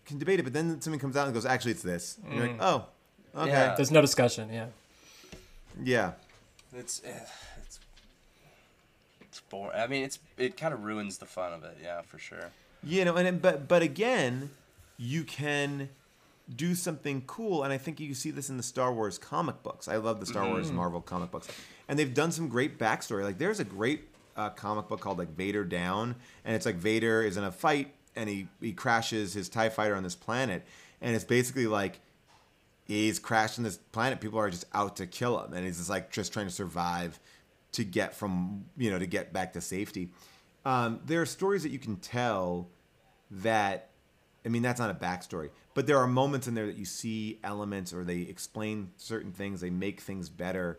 can 0.04 0.18
debate 0.18 0.38
it, 0.40 0.42
but 0.42 0.52
then 0.52 0.80
something 0.80 1.00
comes 1.00 1.16
out 1.16 1.26
and 1.26 1.34
goes, 1.34 1.46
actually, 1.46 1.72
it's 1.72 1.82
this. 1.82 2.18
And 2.24 2.34
you're 2.34 2.46
like, 2.48 2.56
oh, 2.60 2.86
okay, 3.34 3.50
Yeah. 3.50 3.64
yeah. 3.70 3.74
There's 3.74 3.90
no 3.90 4.00
discussion. 4.00 4.52
Yeah. 4.52 4.66
It's 6.74 7.02
eh, 7.04 7.10
it's 7.62 7.80
it's 9.20 9.40
boring. 9.40 9.78
I 9.78 9.86
mean, 9.86 10.04
it's 10.04 10.18
it 10.36 10.56
kind 10.56 10.74
of 10.74 10.84
ruins 10.84 11.18
the 11.18 11.26
fun 11.26 11.52
of 11.52 11.64
it. 11.64 11.78
Yeah, 11.82 12.02
for 12.02 12.18
sure. 12.18 12.50
You 12.82 13.04
know, 13.04 13.16
and 13.16 13.40
but 13.40 13.68
but 13.68 13.82
again, 13.82 14.50
you 14.96 15.24
can 15.24 15.88
do 16.54 16.74
something 16.74 17.22
cool, 17.26 17.64
and 17.64 17.72
I 17.72 17.78
think 17.78 17.98
you 18.00 18.14
see 18.14 18.30
this 18.30 18.48
in 18.50 18.56
the 18.56 18.62
Star 18.62 18.92
Wars 18.92 19.18
comic 19.18 19.62
books. 19.62 19.88
I 19.88 19.96
love 19.96 20.20
the 20.20 20.26
Star 20.26 20.48
Wars 20.48 20.70
Marvel 20.70 21.00
comic 21.00 21.30
books, 21.30 21.48
and 21.88 21.98
they've 21.98 22.12
done 22.12 22.32
some 22.32 22.48
great 22.48 22.78
backstory. 22.78 23.24
Like 23.24 23.38
there's 23.38 23.60
a 23.60 23.64
great 23.64 24.08
uh, 24.36 24.50
comic 24.50 24.88
book 24.88 25.00
called 25.00 25.18
like 25.18 25.34
Vader 25.36 25.64
Down, 25.64 26.16
and 26.44 26.54
it's 26.54 26.66
like 26.66 26.76
Vader 26.76 27.22
is 27.22 27.36
in 27.36 27.44
a 27.44 27.52
fight 27.52 27.92
and 28.16 28.28
he 28.28 28.48
he 28.60 28.72
crashes 28.72 29.34
his 29.34 29.48
Tie 29.48 29.68
Fighter 29.68 29.94
on 29.94 30.02
this 30.02 30.16
planet, 30.16 30.64
and 31.00 31.14
it's 31.14 31.24
basically 31.24 31.66
like 31.66 32.00
he's 32.86 33.18
crashing 33.18 33.64
this 33.64 33.76
planet. 33.76 34.20
People 34.20 34.38
are 34.38 34.50
just 34.50 34.64
out 34.72 34.96
to 34.96 35.06
kill 35.06 35.42
him, 35.42 35.52
and 35.52 35.64
he's 35.64 35.78
just 35.78 35.90
like 35.90 36.10
just 36.10 36.32
trying 36.32 36.46
to 36.46 36.52
survive 36.52 37.18
to 37.72 37.84
get 37.84 38.14
from 38.14 38.64
you 38.76 38.90
know 38.90 38.98
to 38.98 39.06
get 39.06 39.32
back 39.32 39.52
to 39.54 39.60
safety. 39.60 40.10
Um, 40.64 41.00
there 41.04 41.22
are 41.22 41.26
stories 41.26 41.62
that 41.62 41.70
you 41.70 41.78
can 41.78 41.96
tell 41.96 42.68
that 43.30 43.90
I 44.44 44.48
mean 44.48 44.62
that's 44.62 44.80
not 44.80 44.90
a 44.90 44.94
backstory, 44.94 45.50
but 45.74 45.86
there 45.86 45.98
are 45.98 46.06
moments 46.06 46.46
in 46.46 46.54
there 46.54 46.66
that 46.66 46.76
you 46.76 46.84
see 46.84 47.38
elements 47.44 47.92
or 47.92 48.04
they 48.04 48.20
explain 48.20 48.90
certain 48.96 49.32
things, 49.32 49.60
they 49.60 49.70
make 49.70 50.00
things 50.00 50.28
better, 50.28 50.78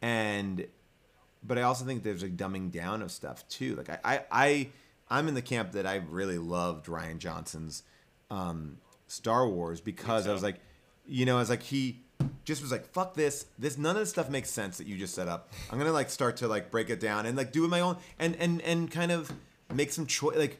and 0.00 0.66
but 1.42 1.58
I 1.58 1.62
also 1.62 1.84
think 1.84 2.02
there's 2.02 2.22
a 2.22 2.28
dumbing 2.28 2.70
down 2.70 3.02
of 3.02 3.10
stuff 3.10 3.46
too. 3.48 3.76
Like 3.76 3.90
I 3.90 3.98
I, 4.04 4.20
I 4.30 4.68
I'm 5.10 5.28
in 5.28 5.34
the 5.34 5.42
camp 5.42 5.72
that 5.72 5.86
I 5.86 5.96
really 5.96 6.38
loved 6.38 6.86
Rian 6.86 7.18
Johnson's 7.18 7.82
um, 8.30 8.78
Star 9.06 9.48
Wars 9.48 9.80
because 9.80 10.26
I 10.26 10.32
was 10.32 10.42
like, 10.42 10.60
you 11.06 11.24
know, 11.24 11.36
I 11.36 11.40
was 11.40 11.50
like 11.50 11.62
he 11.62 12.00
just 12.44 12.62
was 12.62 12.70
like 12.70 12.86
fuck 12.92 13.14
this 13.14 13.46
this 13.58 13.76
none 13.78 13.96
of 13.96 14.00
this 14.00 14.10
stuff 14.10 14.28
makes 14.30 14.50
sense 14.50 14.78
that 14.78 14.86
you 14.86 14.96
just 14.96 15.14
set 15.14 15.28
up 15.28 15.50
i'm 15.70 15.78
gonna 15.78 15.90
like 15.90 16.10
start 16.10 16.36
to 16.36 16.46
like 16.46 16.70
break 16.70 16.90
it 16.90 17.00
down 17.00 17.24
and 17.26 17.36
like 17.36 17.52
do 17.52 17.64
it 17.64 17.68
my 17.68 17.80
own 17.80 17.96
and 18.18 18.36
and 18.36 18.60
and 18.62 18.90
kind 18.90 19.10
of 19.10 19.32
make 19.72 19.90
some 19.90 20.06
choice 20.06 20.36
like 20.36 20.58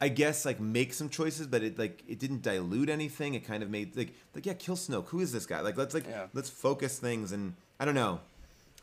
I 0.00 0.08
guess 0.08 0.44
like 0.44 0.60
make 0.60 0.92
some 0.92 1.08
choices, 1.08 1.46
but 1.46 1.62
it 1.62 1.78
like 1.78 2.02
it 2.06 2.18
didn't 2.18 2.42
dilute 2.42 2.90
anything. 2.90 3.32
It 3.34 3.46
kind 3.46 3.62
of 3.62 3.70
made 3.70 3.96
like 3.96 4.12
like 4.34 4.44
yeah, 4.44 4.52
kill 4.52 4.76
Snoke. 4.76 5.08
Who 5.08 5.20
is 5.20 5.32
this 5.32 5.46
guy? 5.46 5.60
Like 5.60 5.76
let's 5.78 5.94
like 5.94 6.06
Yeah. 6.06 6.26
let's 6.34 6.50
focus 6.50 6.98
things 6.98 7.32
and 7.32 7.54
I 7.80 7.86
don't 7.86 7.94
know. 7.94 8.20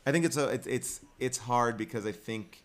I 0.04 0.12
think 0.12 0.24
it's 0.24 0.36
a 0.36 0.48
it's 0.48 0.66
it's 0.66 1.00
it's 1.20 1.38
hard 1.38 1.76
because 1.76 2.04
I 2.04 2.12
think 2.12 2.64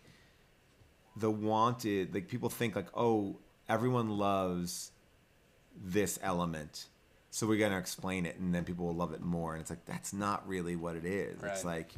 the 1.16 1.30
wanted 1.30 2.12
like 2.12 2.28
people 2.28 2.48
think 2.48 2.74
like 2.74 2.88
oh 2.94 3.36
everyone 3.68 4.18
loves 4.18 4.90
this 5.80 6.18
element 6.20 6.86
so 7.30 7.46
we're 7.46 7.58
gonna 7.58 7.78
explain 7.78 8.26
it 8.26 8.36
and 8.38 8.54
then 8.54 8.64
people 8.64 8.86
will 8.86 8.94
love 8.94 9.12
it 9.12 9.20
more 9.20 9.52
and 9.54 9.60
it's 9.60 9.70
like 9.70 9.84
that's 9.86 10.12
not 10.12 10.46
really 10.48 10.76
what 10.76 10.96
it 10.96 11.04
is 11.04 11.42
it's 11.44 11.64
like 11.64 11.92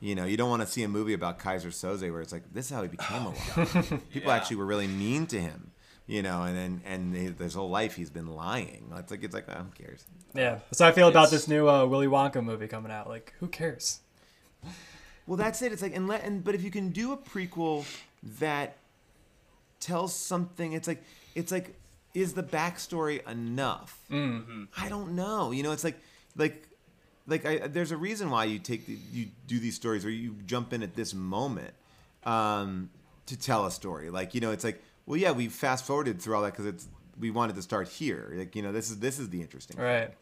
you 0.00 0.14
know 0.14 0.24
you 0.24 0.36
don't 0.36 0.50
want 0.50 0.62
to 0.62 0.68
see 0.68 0.82
a 0.82 0.88
movie 0.88 1.12
about 1.14 1.38
Keyser 1.38 1.68
Söze 1.68 2.10
where 2.12 2.20
it's 2.20 2.32
like 2.32 2.44
this 2.52 2.66
is 2.66 2.70
how 2.72 2.82
he 2.82 2.88
became 2.88 3.22
a 3.26 3.28
liar 3.56 3.66
people 4.10 4.30
Yeah. 4.30 4.36
actually 4.36 4.56
were 4.56 4.66
really 4.66 4.86
mean 4.86 5.26
to 5.28 5.40
him 5.40 5.70
you 6.06 6.22
know 6.22 6.42
and 6.42 6.56
then 6.56 6.80
and 6.84 7.14
his, 7.14 7.38
his 7.38 7.54
whole 7.54 7.70
life 7.70 7.94
he's 7.94 8.10
been 8.10 8.28
lying 8.34 8.92
it's 8.96 9.10
like 9.10 9.22
it's 9.24 9.34
like 9.34 9.46
oh, 9.48 9.62
who 9.64 9.84
cares 9.84 10.04
Yeah. 10.34 10.58
That's 10.70 10.80
how 10.80 10.88
I 10.88 10.92
feel 10.92 11.08
about 11.08 11.30
this 11.30 11.46
new 11.48 11.68
uh, 11.68 11.84
Willy 11.86 12.06
Wonka 12.06 12.42
movie 12.42 12.66
coming 12.68 12.90
out. 12.90 13.06
Like, 13.08 13.34
who 13.40 13.48
cares? 13.48 14.00
Well, 15.26 15.36
that's 15.36 15.60
it. 15.62 15.72
It's 15.72 15.82
like, 15.82 15.94
and, 15.94 16.08
let, 16.08 16.24
and 16.24 16.42
but 16.42 16.54
if 16.54 16.64
you 16.64 16.70
can 16.70 16.88
do 16.90 17.12
a 17.12 17.16
prequel 17.18 17.84
that 18.40 18.76
tells 19.78 20.14
something, 20.16 20.72
it's 20.72 20.88
like, 20.88 21.02
it's 21.34 21.52
like, 21.52 21.74
is 22.14 22.34
the 22.34 22.42
backstory 22.42 23.26
enough? 23.30 23.98
I 24.10 24.88
don't 24.88 25.14
know. 25.14 25.50
You 25.50 25.62
know, 25.62 25.72
it's 25.72 25.84
like, 25.84 25.98
like, 26.36 26.68
like 27.26 27.46
I, 27.46 27.66
there's 27.68 27.90
a 27.92 27.96
reason 27.96 28.30
why 28.30 28.44
you 28.44 28.58
take 28.58 28.86
the, 28.86 28.98
you 29.12 29.28
do 29.46 29.58
these 29.58 29.74
stories 29.76 30.04
or 30.04 30.10
you 30.10 30.36
jump 30.46 30.72
in 30.72 30.82
at 30.82 30.94
this 30.94 31.14
moment 31.14 31.72
um, 32.24 32.90
to 33.26 33.38
tell 33.38 33.66
a 33.66 33.70
story. 33.70 34.10
Like, 34.10 34.34
you 34.34 34.40
know, 34.40 34.50
it's 34.50 34.64
like, 34.64 34.82
well, 35.06 35.16
yeah, 35.18 35.32
we 35.32 35.48
fast 35.48 35.84
forwarded 35.86 36.20
through 36.20 36.36
all 36.36 36.42
that 36.42 36.52
because 36.52 36.66
it's 36.66 36.88
we 37.18 37.30
wanted 37.30 37.56
to 37.56 37.62
start 37.62 37.88
here. 37.88 38.32
Like, 38.34 38.54
you 38.56 38.62
know, 38.62 38.72
this 38.72 38.90
is 38.90 38.98
this 38.98 39.18
is 39.18 39.28
the 39.30 39.40
interesting 39.40 39.76
thing 39.76 39.84
Right. 39.84 40.14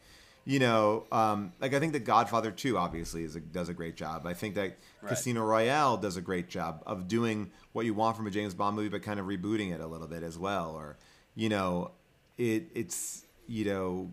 you 0.45 0.59
know, 0.59 1.05
um, 1.11 1.53
like 1.61 1.73
I 1.73 1.79
think 1.79 1.93
that 1.93 2.03
Godfather 2.05 2.51
2 2.51 2.77
obviously 2.77 3.23
is 3.23 3.35
a, 3.35 3.39
does 3.39 3.69
a 3.69 3.73
great 3.73 3.95
job. 3.95 4.25
I 4.25 4.33
think 4.33 4.55
that 4.55 4.77
Right. 5.01 5.09
Casino 5.09 5.43
Royale 5.43 5.97
does 5.97 6.17
a 6.17 6.21
great 6.21 6.47
job 6.49 6.83
of 6.85 7.07
doing 7.07 7.51
what 7.73 7.85
you 7.85 7.93
want 7.93 8.15
from 8.17 8.27
a 8.27 8.31
James 8.31 8.53
Bond 8.53 8.75
movie, 8.75 8.89
but 8.89 9.01
kind 9.03 9.19
of 9.19 9.25
rebooting 9.25 9.71
it 9.73 9.81
a 9.81 9.87
little 9.87 10.07
bit 10.07 10.21
as 10.23 10.37
well. 10.37 10.71
Or, 10.75 10.97
you 11.35 11.49
know, 11.49 11.91
it 12.37 12.65
it's 12.75 13.25
you 13.47 13.65
know, 13.65 14.11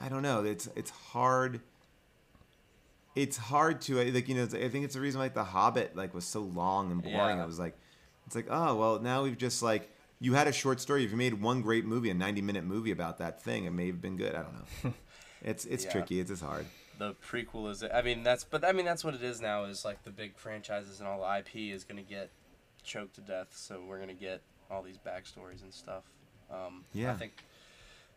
I 0.00 0.08
don't 0.08 0.22
know. 0.22 0.44
It's 0.44 0.68
it's 0.76 0.90
hard. 0.90 1.60
It's 3.14 3.36
hard 3.38 3.80
to 3.82 4.02
like 4.12 4.28
you 4.28 4.34
know. 4.34 4.44
I 4.44 4.68
think 4.68 4.84
it's 4.84 4.94
the 4.94 5.00
reason 5.00 5.20
like 5.20 5.34
The 5.34 5.44
Hobbit 5.44 5.96
like 5.96 6.12
was 6.14 6.24
so 6.24 6.40
long 6.40 6.90
and 6.92 7.02
boring. 7.02 7.38
Yeah. 7.38 7.42
I 7.42 7.46
was 7.46 7.58
like, 7.58 7.74
it's 8.26 8.36
like 8.36 8.46
oh 8.50 8.74
well 8.76 8.98
now 9.00 9.22
we've 9.22 9.38
just 9.38 9.62
like 9.62 9.90
you 10.20 10.34
had 10.34 10.48
a 10.48 10.52
short 10.52 10.80
story. 10.80 11.04
If 11.04 11.10
you 11.12 11.16
made 11.16 11.40
one 11.40 11.62
great 11.62 11.86
movie, 11.86 12.10
a 12.10 12.14
ninety 12.14 12.42
minute 12.42 12.64
movie 12.64 12.90
about 12.90 13.18
that 13.18 13.42
thing, 13.42 13.64
it 13.64 13.70
may 13.72 13.86
have 13.86 14.02
been 14.02 14.16
good. 14.16 14.34
I 14.34 14.42
don't 14.42 14.84
know. 14.84 14.92
It's 15.42 15.64
it's 15.66 15.84
Yeah. 15.84 15.92
tricky. 15.92 16.18
It's 16.20 16.30
just 16.30 16.42
hard. 16.42 16.66
the 16.98 17.14
prequel 17.14 17.70
is 17.70 17.84
i 17.84 18.00
mean 18.00 18.22
that's 18.22 18.42
but 18.42 18.64
i 18.64 18.72
mean 18.72 18.86
that's 18.86 19.04
what 19.04 19.14
it 19.14 19.22
is 19.22 19.38
now 19.40 19.64
is 19.64 19.84
like 19.84 20.02
the 20.04 20.10
big 20.10 20.34
franchises 20.38 20.98
and 20.98 21.06
all 21.06 21.20
the 21.20 21.38
ip 21.38 21.54
is 21.54 21.84
going 21.84 22.02
to 22.02 22.10
get 22.10 22.30
choked 22.82 23.14
to 23.16 23.20
death 23.20 23.48
so 23.52 23.82
we're 23.86 23.98
going 23.98 24.08
to 24.08 24.14
get 24.14 24.40
all 24.70 24.82
these 24.82 24.96
backstories 24.96 25.62
and 25.62 25.72
stuff 25.74 26.04
um, 26.50 26.84
Yeah. 26.92 27.12
i 27.12 27.14
think 27.16 27.32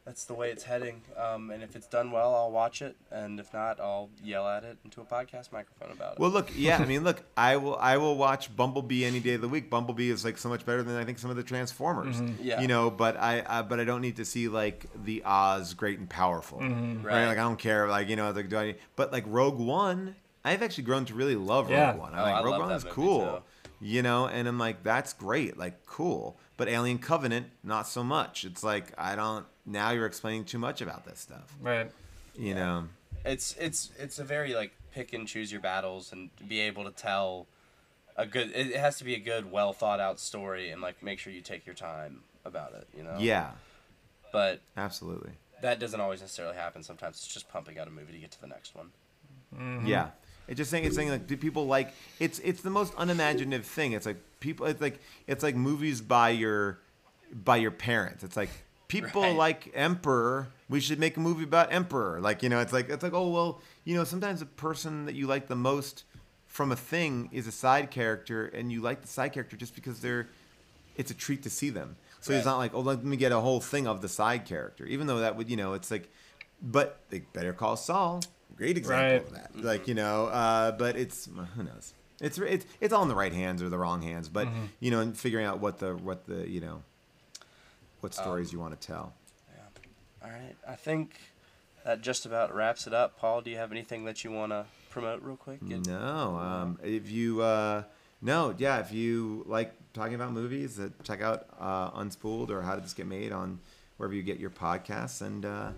that's 0.06 0.23
the 0.26 0.34
way 0.34 0.49
it's 0.49 0.64
heading 0.64 1.01
um, 1.18 1.51
and 1.51 1.61
if 1.61 1.76
it's 1.76 1.85
done 1.85 2.10
well 2.10 2.34
i'll 2.34 2.49
watch 2.51 2.81
it 2.81 2.95
and 3.11 3.39
if 3.39 3.53
not 3.53 3.80
i'll 3.80 4.10
yell 4.23 4.47
at 4.47 4.64
it 4.64 4.77
into 4.84 5.01
a 5.01 5.06
podcast 5.06 5.51
microphone 5.51 5.91
about 5.91 6.14
it 6.14 6.19
Well, 6.19 6.31
look, 6.31 6.49
yeah, 6.56 6.77
I 6.77 6.85
mean, 6.85 7.03
look, 7.03 7.22
I 7.38 7.57
will 7.57 7.76
I 7.76 7.97
will 7.97 8.15
watch 8.18 8.56
Bumblebee 8.56 9.06
any 9.06 9.19
day 9.19 9.34
of 9.35 9.41
the 9.41 9.47
week. 9.49 9.69
Bumblebee 9.69 10.10
is 10.10 10.26
like 10.26 10.38
so 10.39 10.49
much 10.49 10.65
better 10.65 10.81
than 10.81 10.95
I 10.95 11.03
think 11.06 11.19
some 11.19 11.30
of 11.30 11.35
the 11.38 11.43
Transformers. 11.43 12.19
Yeah. 12.41 12.60
You 12.61 12.68
know, 12.68 12.89
but 12.89 13.18
I, 13.18 13.43
I 13.47 13.61
but 13.61 13.80
I 13.80 13.84
don't 13.84 14.01
need 14.01 14.15
to 14.15 14.26
see 14.26 14.47
like 14.47 14.85
the 15.06 15.22
Oz 15.26 15.73
Great 15.76 15.99
and 15.99 16.10
Powerful. 16.10 16.60
Right. 16.60 16.97
Right. 17.03 17.26
Like 17.27 17.38
I 17.38 17.41
don't 17.41 17.60
care. 17.60 17.88
Like 17.88 18.10
you 18.10 18.15
know, 18.15 18.31
like 18.31 18.49
do 18.49 18.57
I? 18.57 18.76
But 18.95 19.11
like 19.11 19.26
Rogue 19.27 19.60
One, 19.60 20.15
I've 20.43 20.64
actually 20.64 20.85
grown 20.85 21.06
to 21.06 21.14
really 21.14 21.35
love 21.35 21.69
Yeah. 21.69 21.91
Rogue 21.91 21.99
One. 21.99 22.14
I'm 22.14 22.19
Oh, 22.19 22.23
like 22.23 22.34
I 22.35 22.38
Rogue 22.39 22.51
love 22.51 22.60
One 22.61 22.69
that 22.69 22.76
is 22.77 22.84
movie, 22.85 22.95
cool. 22.95 23.26
too. 23.26 23.85
You 23.85 24.01
know, 24.01 24.27
and 24.27 24.47
I'm 24.47 24.57
like, 24.57 24.81
that's 24.84 25.14
great, 25.14 25.56
like 25.57 25.85
cool. 25.85 26.38
But 26.60 26.68
Alien 26.68 26.99
Covenant, 26.99 27.48
not 27.64 27.88
so 27.88 28.03
much. 28.03 28.44
It's 28.44 28.64
like 28.64 28.91
I 28.98 29.15
don't. 29.15 29.45
Now 29.65 29.91
you're 29.91 30.06
explaining 30.06 30.44
too 30.44 30.60
much 30.60 30.81
about 30.81 31.06
this 31.06 31.19
stuff. 31.19 31.56
Right. 31.61 31.90
You 32.38 32.53
know. 32.53 32.84
it's 33.26 33.56
it's 33.57 33.91
it's 33.98 34.19
a 34.19 34.23
very 34.26 34.53
like 34.53 34.73
pick 34.91 35.14
and 35.14 35.26
choose 35.26 35.52
your 35.52 35.61
battles 35.61 36.11
and 36.11 36.30
be 36.48 36.60
able 36.60 36.84
to 36.84 36.91
tell 36.91 37.48
a 38.18 38.26
good 38.26 38.52
it 38.53 38.76
has 38.76 38.98
to 38.98 39.06
be 39.06 39.15
a 39.15 39.19
good 39.19 39.49
well 39.52 39.72
thought 39.72 39.99
out 40.02 40.19
story 40.19 40.69
and 40.69 40.81
like 40.81 41.02
make 41.02 41.19
sure 41.19 41.31
you 41.31 41.41
take 41.41 41.65
your 41.65 41.76
time 41.76 42.22
about 42.44 42.73
it 42.73 42.88
you 42.98 43.03
know 43.03 43.15
Yeah. 43.19 43.52
but 44.34 44.61
Absolutely. 44.76 45.31
that 45.61 45.80
doesn't 45.80 45.99
always 46.02 46.19
necessarily 46.22 46.56
happen 46.56 46.81
sometimes 46.84 47.18
it's 47.18 47.27
just 47.27 47.48
pumping 47.49 47.77
out 47.80 47.88
a 47.88 47.91
movie 47.91 48.14
to 48.14 48.19
get 48.19 48.31
to 48.31 48.41
the 48.41 48.48
next 48.48 48.76
one 48.76 48.90
mm-hmm. 49.56 49.86
Yeah. 49.86 50.07
It's 50.48 50.57
just 50.57 50.72
saying 50.72 50.86
it's 50.86 50.95
saying 50.95 51.10
like 51.10 51.27
do 51.27 51.38
people 51.38 51.68
like 51.68 51.94
it's 52.19 52.40
it's 52.40 52.61
the 52.61 52.72
most 52.72 52.94
unimaginative 52.98 53.65
thing. 53.68 53.91
It's 53.91 54.07
like 54.07 54.18
people 54.39 54.65
it's 54.65 54.81
like 54.81 54.99
it's 55.27 55.43
like 55.43 55.55
movies 55.55 56.01
by 56.01 56.29
your 56.29 56.79
by 57.33 57.57
your 57.57 57.71
parents. 57.71 58.23
It's 58.23 58.37
like 58.37 58.49
people 58.87 59.21
Right. 59.21 59.35
like 59.35 59.71
Emperor. 59.73 60.47
We 60.69 60.79
should 60.79 60.99
make 60.99 61.17
a 61.17 61.19
movie 61.19 61.43
about 61.43 61.73
Emperor. 61.73 62.19
Like, 62.21 62.43
you 62.43 62.49
know, 62.49 62.59
it's 62.59 62.73
like 62.73 62.89
it's 62.89 63.03
like, 63.03 63.13
oh 63.13 63.29
well, 63.29 63.61
you 63.85 63.95
know, 63.95 64.03
sometimes 64.03 64.39
the 64.39 64.45
person 64.45 65.05
that 65.05 65.15
you 65.15 65.27
like 65.27 65.47
the 65.47 65.55
most 65.55 66.03
from 66.47 66.71
a 66.71 66.75
thing 66.75 67.29
is 67.31 67.45
a 67.47 67.51
side 67.51 67.91
character 67.91 68.45
and 68.47 68.71
you 68.71 68.81
like 68.81 69.01
the 69.01 69.07
side 69.07 69.33
character 69.33 69.55
just 69.55 69.75
because 69.75 69.99
they're 70.01 70.27
it's 70.95 71.11
a 71.11 71.13
treat 71.13 71.43
to 71.43 71.49
see 71.49 71.69
them. 71.69 71.95
So 72.21 72.33
it's 72.33 72.45
not 72.45 72.57
like, 72.57 72.73
oh, 72.73 72.81
let 72.81 73.03
me 73.05 73.15
get 73.15 73.31
a 73.31 73.39
whole 73.39 73.61
thing 73.61 73.87
of 73.87 74.01
the 74.01 74.09
side 74.09 74.45
character, 74.45 74.85
even 74.85 75.07
though 75.07 75.19
that 75.19 75.37
would, 75.37 75.49
you 75.49 75.55
know, 75.55 75.71
it's 75.73 75.89
like, 75.89 76.09
but 76.61 76.99
they 77.09 77.19
better 77.19 77.53
call 77.53 77.77
Saul. 77.77 78.21
Great 78.57 78.77
example 78.77 79.05
Right. 79.19 79.21
of 79.25 79.31
that. 79.31 79.63
Like, 79.63 79.87
you 79.87 79.93
know, 79.93 80.25
uh, 80.25 80.73
but 80.73 80.97
it's 80.97 81.29
who 81.55 81.63
knows. 81.63 81.93
It's 82.21 82.37
it's 82.37 82.65
it's 82.81 82.93
all 82.93 83.03
in 83.03 83.07
the 83.09 83.15
right 83.15 83.33
hands 83.33 83.61
or 83.61 83.69
the 83.69 83.77
wrong 83.77 84.01
hands, 84.01 84.27
but 84.29 84.47
you 84.79 84.91
know, 84.91 84.99
and 84.99 85.17
figuring 85.17 85.45
out 85.45 85.59
what 85.59 85.79
the 85.79 85.95
what 85.95 86.25
the 86.27 86.47
you 86.49 86.59
know, 86.61 86.83
what 88.01 88.13
stories 88.13 88.51
you 88.53 88.59
want 88.59 88.79
to 88.79 88.87
tell. 88.87 89.13
yeah. 89.55 90.25
All 90.27 90.31
right. 90.31 90.55
I 90.67 90.75
think 90.75 91.19
that 91.85 92.01
just 92.01 92.25
about 92.25 92.53
wraps 92.53 92.87
it 92.87 92.93
up. 92.93 93.17
Paul 93.17 93.41
do 93.41 93.49
you 93.49 93.57
have 93.57 93.71
anything 93.71 94.05
that 94.05 94.23
you 94.23 94.31
want 94.31 94.51
to 94.51 94.65
promote 94.89 95.21
real 95.21 95.37
quick 95.37 95.59
Get- 95.67 95.85
No, 95.87 96.37
um, 96.37 96.79
if 96.83 97.09
you 97.09 97.41
uh, 97.41 97.83
no, 98.21 98.53
yeah, 98.57 98.79
if 98.79 98.91
you 98.91 99.43
like 99.47 99.73
talking 99.93 100.15
about 100.15 100.33
movies, 100.33 100.79
uh, 100.79 100.89
check 101.03 101.21
out 101.21 101.47
uh, 101.59 101.91
Unspooled 101.91 102.49
or 102.49 102.61
How 102.61 102.75
Did 102.75 102.83
This 102.83 102.93
Get 102.93 103.07
Made 103.07 103.31
on 103.31 103.59
wherever 103.97 104.13
you 104.13 104.23
get 104.23 104.39
your 104.39 104.49
podcasts. 104.49 105.21
And 105.21 105.45
uh, 105.45 105.71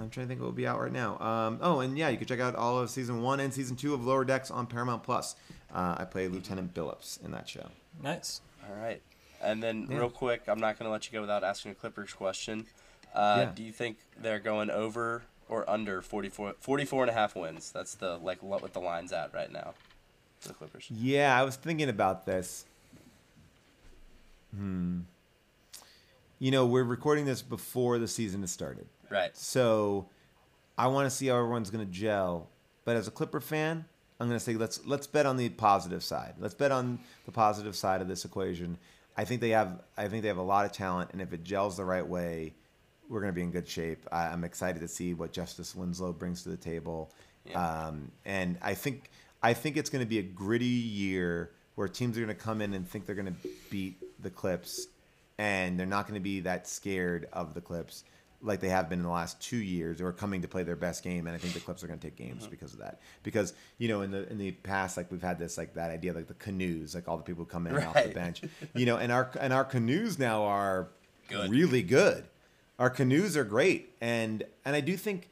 I'm 0.00 0.10
trying 0.10 0.26
to 0.26 0.28
think 0.28 0.40
what 0.40 0.46
will 0.46 0.52
be 0.52 0.66
out 0.66 0.80
right 0.80 0.92
now. 0.92 1.18
Um, 1.20 1.58
oh, 1.62 1.80
and 1.80 1.96
yeah, 1.96 2.08
you 2.08 2.16
can 2.18 2.26
check 2.26 2.40
out 2.40 2.56
all 2.56 2.78
of 2.78 2.90
season 2.90 3.22
one 3.22 3.38
and 3.40 3.54
season 3.54 3.76
two 3.76 3.94
of 3.94 4.04
Lower 4.04 4.24
Decks 4.24 4.50
on 4.50 4.66
Paramount 4.66 5.02
Plus. 5.04 5.36
Uh, 5.72 5.96
I 5.98 6.04
play 6.04 6.26
Lieutenant 6.28 6.74
Billups 6.74 7.24
in 7.24 7.30
that 7.32 7.48
show. 7.48 7.68
Nice. 8.02 8.40
all 8.68 8.74
right 8.76 9.00
and 9.42 9.62
then 9.62 9.86
Yeah. 9.90 9.98
real 9.98 10.10
quick 10.10 10.42
i'm 10.48 10.58
not 10.58 10.78
going 10.78 10.86
to 10.88 10.90
let 10.90 11.06
you 11.06 11.12
go 11.12 11.20
without 11.20 11.44
asking 11.44 11.72
a 11.72 11.74
clippers 11.74 12.12
question 12.14 12.66
uh, 13.14 13.36
Yeah. 13.46 13.52
do 13.54 13.62
you 13.62 13.72
think 13.72 13.98
they're 14.18 14.38
going 14.40 14.70
over 14.70 15.22
or 15.48 15.68
under 15.68 16.00
44, 16.00 16.54
44 16.58 17.02
and 17.02 17.10
a 17.10 17.12
half 17.12 17.36
wins 17.36 17.70
that's 17.70 17.94
the 17.94 18.16
like 18.16 18.42
what 18.42 18.62
what 18.62 18.72
the 18.72 18.80
line's 18.80 19.12
at 19.12 19.32
right 19.34 19.52
now 19.52 19.74
for 20.40 20.48
the 20.48 20.54
clippers 20.54 20.86
Yeah, 20.90 21.38
I 21.38 21.42
was 21.44 21.56
thinking 21.56 21.88
about 21.88 22.24
this. 22.26 22.64
Hmm. 24.56 25.00
You 26.38 26.50
know, 26.50 26.66
we're 26.66 26.84
recording 26.84 27.24
this 27.26 27.42
before 27.42 27.98
the 27.98 28.08
season 28.08 28.40
has 28.42 28.50
started. 28.50 28.86
Right 29.14 29.36
So 29.36 30.06
I 30.76 30.88
want 30.88 31.06
to 31.06 31.10
see 31.16 31.28
how 31.28 31.36
everyone's 31.36 31.70
going 31.70 31.86
to 31.86 31.92
gel. 31.92 32.48
But 32.84 32.96
as 32.96 33.08
a 33.08 33.10
Clipper 33.10 33.40
fan, 33.40 33.84
I'm 34.20 34.28
going 34.28 34.38
to 34.38 34.44
say 34.44 34.54
let's 34.54 34.84
let's 34.86 35.06
bet 35.06 35.26
on 35.26 35.36
the 35.36 35.48
positive 35.48 36.02
side. 36.02 36.34
Let's 36.38 36.54
bet 36.54 36.70
on 36.70 36.98
the 37.26 37.32
positive 37.32 37.74
side 37.76 38.00
of 38.00 38.08
this 38.08 38.24
equation. 38.24 38.76
I 39.16 39.24
think 39.24 39.40
they 39.40 39.50
have 39.50 39.80
I 39.96 40.08
think 40.08 40.22
they 40.22 40.28
have 40.28 40.38
a 40.38 40.42
lot 40.42 40.66
of 40.66 40.72
talent, 40.72 41.10
and 41.12 41.22
if 41.22 41.32
it 41.32 41.44
gels 41.44 41.76
the 41.76 41.84
right 41.84 42.06
way, 42.06 42.52
we're 43.08 43.20
going 43.20 43.32
to 43.32 43.34
be 43.34 43.42
in 43.42 43.50
good 43.50 43.68
shape. 43.68 44.06
I, 44.12 44.26
I'm 44.26 44.44
excited 44.44 44.80
to 44.80 44.88
see 44.88 45.14
what 45.14 45.32
Justise 45.32 45.74
Winslow 45.74 46.12
brings 46.12 46.42
to 46.42 46.48
the 46.50 46.56
table, 46.56 47.10
Yeah. 47.44 47.86
um, 47.86 48.10
and 48.24 48.58
I 48.60 48.74
think 48.74 49.10
I 49.42 49.54
think 49.54 49.76
it's 49.76 49.90
going 49.90 50.04
to 50.04 50.08
be 50.08 50.18
a 50.18 50.22
gritty 50.22 50.64
year 50.66 51.50
where 51.76 51.88
teams 51.88 52.16
are 52.16 52.20
going 52.24 52.36
to 52.36 52.42
come 52.42 52.60
in 52.60 52.74
and 52.74 52.88
think 52.88 53.06
they're 53.06 53.14
going 53.16 53.34
to 53.34 53.48
beat 53.70 53.96
the 54.22 54.30
Clips, 54.30 54.86
and 55.38 55.78
they're 55.78 55.86
not 55.86 56.06
going 56.06 56.14
to 56.14 56.22
be 56.22 56.40
that 56.40 56.66
scared 56.68 57.28
of 57.32 57.54
the 57.54 57.60
Clips 57.60 58.04
like 58.44 58.60
they 58.60 58.68
have 58.68 58.88
been 58.88 58.98
in 59.00 59.04
the 59.04 59.10
last 59.10 59.40
two 59.40 59.56
years, 59.56 60.00
or 60.00 60.12
coming 60.12 60.42
to 60.42 60.48
play 60.48 60.62
their 60.62 60.76
best 60.76 61.02
game. 61.02 61.26
And 61.26 61.34
I 61.34 61.38
think 61.38 61.54
the 61.54 61.60
Clips 61.60 61.82
are 61.82 61.86
going 61.86 61.98
to 61.98 62.06
take 62.06 62.16
games 62.16 62.42
mm-hmm. 62.42 62.50
because 62.50 62.74
of 62.74 62.80
that. 62.80 63.00
Because 63.22 63.54
you 63.78 63.88
know, 63.88 64.02
in 64.02 64.10
the 64.10 64.28
in 64.30 64.38
the 64.38 64.52
past, 64.52 64.96
like 64.96 65.10
we've 65.10 65.22
had 65.22 65.38
this 65.38 65.56
like 65.56 65.74
that 65.74 65.90
idea, 65.90 66.12
like 66.12 66.28
the 66.28 66.34
canoes, 66.34 66.94
like 66.94 67.08
all 67.08 67.16
the 67.16 67.22
people 67.22 67.44
who 67.44 67.50
come 67.50 67.66
in 67.66 67.76
off 67.82 67.94
the 67.94 68.10
bench. 68.10 68.42
You 68.74 68.86
know, 68.86 68.96
and 68.96 69.10
our 69.10 69.30
and 69.40 69.52
our 69.52 69.64
canoes 69.64 70.18
now 70.18 70.44
are 70.44 70.88
Good. 71.28 71.50
really 71.50 71.82
good. 71.82 72.24
Our 72.78 72.90
canoes 72.90 73.36
are 73.36 73.44
great, 73.44 73.94
and 74.00 74.44
and 74.64 74.76
I 74.76 74.80
do 74.80 74.96
think 74.96 75.30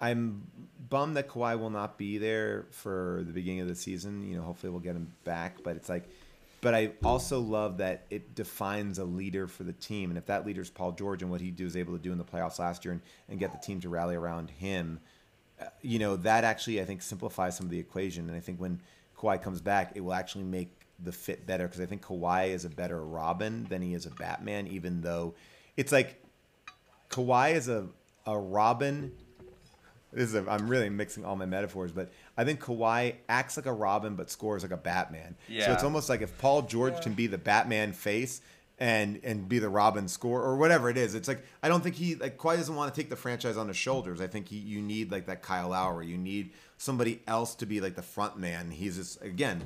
I'm 0.00 0.46
bummed 0.88 1.16
that 1.16 1.28
Kawhi 1.28 1.58
will 1.58 1.70
not 1.70 1.98
be 1.98 2.18
there 2.18 2.66
for 2.70 3.22
the 3.26 3.32
beginning 3.32 3.60
of 3.60 3.68
the 3.68 3.74
season. 3.74 4.28
You 4.28 4.36
know, 4.36 4.42
hopefully 4.42 4.70
we'll 4.70 4.80
get 4.80 4.96
him 4.96 5.12
back. 5.24 5.62
But 5.62 5.76
it's 5.76 5.88
like 5.88 6.08
but 6.60 6.74
I 6.74 6.92
also 7.04 7.40
love 7.40 7.78
that 7.78 8.06
it 8.10 8.34
defines 8.34 8.98
a 8.98 9.04
leader 9.04 9.46
for 9.46 9.62
the 9.62 9.72
team. 9.72 10.10
And 10.10 10.18
if 10.18 10.26
that 10.26 10.44
leader 10.44 10.60
is 10.60 10.70
Paul 10.70 10.92
George 10.92 11.22
and 11.22 11.30
what 11.30 11.40
he 11.40 11.54
was 11.62 11.76
able 11.76 11.92
to 11.92 12.02
do 12.02 12.10
in 12.10 12.18
the 12.18 12.24
playoffs 12.24 12.58
last 12.58 12.84
year 12.84 12.92
and, 12.92 13.00
and 13.28 13.38
get 13.38 13.52
the 13.52 13.64
team 13.64 13.80
to 13.80 13.88
rally 13.88 14.16
around 14.16 14.50
him, 14.50 15.00
uh, 15.60 15.66
you 15.82 15.98
know, 15.98 16.16
that 16.16 16.44
actually, 16.44 16.80
I 16.80 16.84
think, 16.84 17.02
simplifies 17.02 17.56
some 17.56 17.66
of 17.66 17.70
the 17.70 17.78
equation. 17.78 18.28
And 18.28 18.36
I 18.36 18.40
think 18.40 18.60
when 18.60 18.80
Kawhi 19.16 19.40
comes 19.40 19.60
back, 19.60 19.92
it 19.94 20.00
will 20.00 20.14
actually 20.14 20.44
make 20.44 20.86
the 20.98 21.12
fit 21.12 21.46
better 21.46 21.66
because 21.66 21.80
I 21.80 21.86
think 21.86 22.02
Kawhi 22.02 22.48
is 22.48 22.64
a 22.64 22.70
better 22.70 23.04
Robin 23.04 23.64
than 23.68 23.82
he 23.82 23.94
is 23.94 24.06
a 24.06 24.10
Batman, 24.10 24.66
even 24.66 25.00
though 25.00 25.34
it's 25.76 25.92
like 25.92 26.20
Kawhi 27.08 27.54
is 27.54 27.68
a, 27.68 27.86
a 28.26 28.36
Robin. 28.36 29.12
This 30.12 30.30
is 30.30 30.34
a, 30.34 30.50
I'm 30.50 30.68
really 30.68 30.88
mixing 30.88 31.24
all 31.24 31.36
my 31.36 31.46
metaphors, 31.46 31.92
but 31.92 32.10
I 32.38 32.44
think 32.44 32.60
Kawhi 32.60 33.16
acts 33.28 33.56
like 33.56 33.66
a 33.66 33.72
Robin 33.72 34.14
but 34.14 34.30
scores 34.30 34.62
like 34.62 34.72
a 34.72 34.76
Batman. 34.76 35.34
So 35.66 35.72
it's 35.72 35.82
almost 35.82 36.08
like 36.08 36.22
if 36.22 36.38
Paul 36.38 36.62
George 36.62 37.02
can 37.02 37.12
be 37.12 37.26
the 37.26 37.36
Batman 37.36 37.92
face 37.92 38.40
and 38.78 39.20
and 39.24 39.48
be 39.48 39.58
the 39.58 39.68
Robin 39.68 40.06
score 40.06 40.40
or 40.40 40.56
whatever 40.56 40.88
it 40.88 40.96
is. 40.96 41.16
It's 41.16 41.26
like 41.26 41.44
I 41.62 41.68
don't 41.68 41.82
think 41.82 41.96
he 41.96 42.14
like 42.14 42.38
Kawhi 42.38 42.56
doesn't 42.56 42.76
want 42.76 42.94
to 42.94 42.98
take 42.98 43.10
the 43.10 43.16
franchise 43.16 43.56
on 43.56 43.66
his 43.66 43.76
shoulders. 43.76 44.20
I 44.20 44.28
think 44.28 44.48
he 44.48 44.56
you 44.56 44.80
need 44.80 45.10
like 45.10 45.26
that 45.26 45.42
Kyle 45.42 45.70
Lowry. 45.70 46.06
You 46.06 46.16
need 46.16 46.52
somebody 46.76 47.20
else 47.26 47.56
to 47.56 47.66
be 47.66 47.80
like 47.80 47.96
the 47.96 48.02
front 48.02 48.38
man. 48.38 48.70
He's 48.70 48.96
just 48.96 49.20
again 49.20 49.64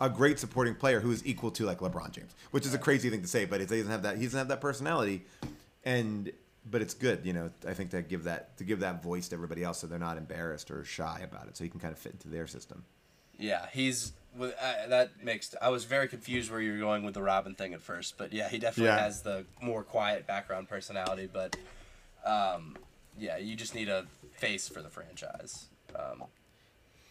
a 0.00 0.10
great 0.10 0.40
supporting 0.40 0.74
player 0.74 0.98
who 0.98 1.12
is 1.12 1.24
equal 1.24 1.52
to 1.52 1.64
like 1.64 1.78
LeBron 1.78 2.10
James, 2.10 2.34
which 2.50 2.66
is 2.66 2.74
a 2.74 2.78
crazy 2.78 3.08
thing 3.08 3.22
to 3.22 3.28
say, 3.28 3.44
but 3.44 3.60
he 3.60 3.66
doesn't 3.66 3.88
have 3.88 4.02
that. 4.02 4.16
He 4.16 4.24
doesn't 4.24 4.38
have 4.38 4.48
that 4.48 4.60
personality, 4.60 5.22
and 5.84 6.32
but 6.70 6.80
it's 6.82 6.94
good, 6.94 7.24
you 7.24 7.32
know. 7.32 7.50
I 7.66 7.74
think 7.74 7.90
to 7.90 8.02
give 8.02 8.24
that 8.24 8.56
to 8.58 8.64
give 8.64 8.80
that 8.80 9.02
voice 9.02 9.28
to 9.28 9.34
everybody 9.34 9.62
else, 9.64 9.78
so 9.78 9.86
they're 9.86 9.98
not 9.98 10.16
embarrassed 10.16 10.70
or 10.70 10.84
shy 10.84 11.20
about 11.22 11.48
it, 11.48 11.56
so 11.56 11.64
you 11.64 11.70
can 11.70 11.80
kind 11.80 11.92
of 11.92 11.98
fit 11.98 12.12
into 12.12 12.28
their 12.28 12.46
system. 12.46 12.84
Yeah, 13.38 13.66
he's 13.72 14.12
with 14.36 14.54
uh, 14.60 14.86
that 14.88 15.22
makes. 15.24 15.54
I 15.60 15.70
was 15.70 15.84
very 15.84 16.08
confused 16.08 16.50
where 16.50 16.60
you 16.60 16.72
were 16.72 16.78
going 16.78 17.02
with 17.04 17.14
the 17.14 17.22
Robin 17.22 17.54
thing 17.54 17.74
at 17.74 17.80
first, 17.80 18.16
but 18.18 18.32
yeah, 18.32 18.48
he 18.48 18.58
definitely 18.58 18.86
Yeah. 18.94 19.00
has 19.02 19.22
the 19.22 19.44
more 19.60 19.82
quiet 19.82 20.26
background 20.26 20.68
personality. 20.68 21.28
But 21.32 21.56
um, 22.24 22.76
yeah, 23.18 23.36
you 23.38 23.56
just 23.56 23.74
need 23.74 23.88
a 23.88 24.06
face 24.34 24.68
for 24.68 24.82
the 24.82 24.88
franchise. 24.90 25.66
Um, 25.96 26.24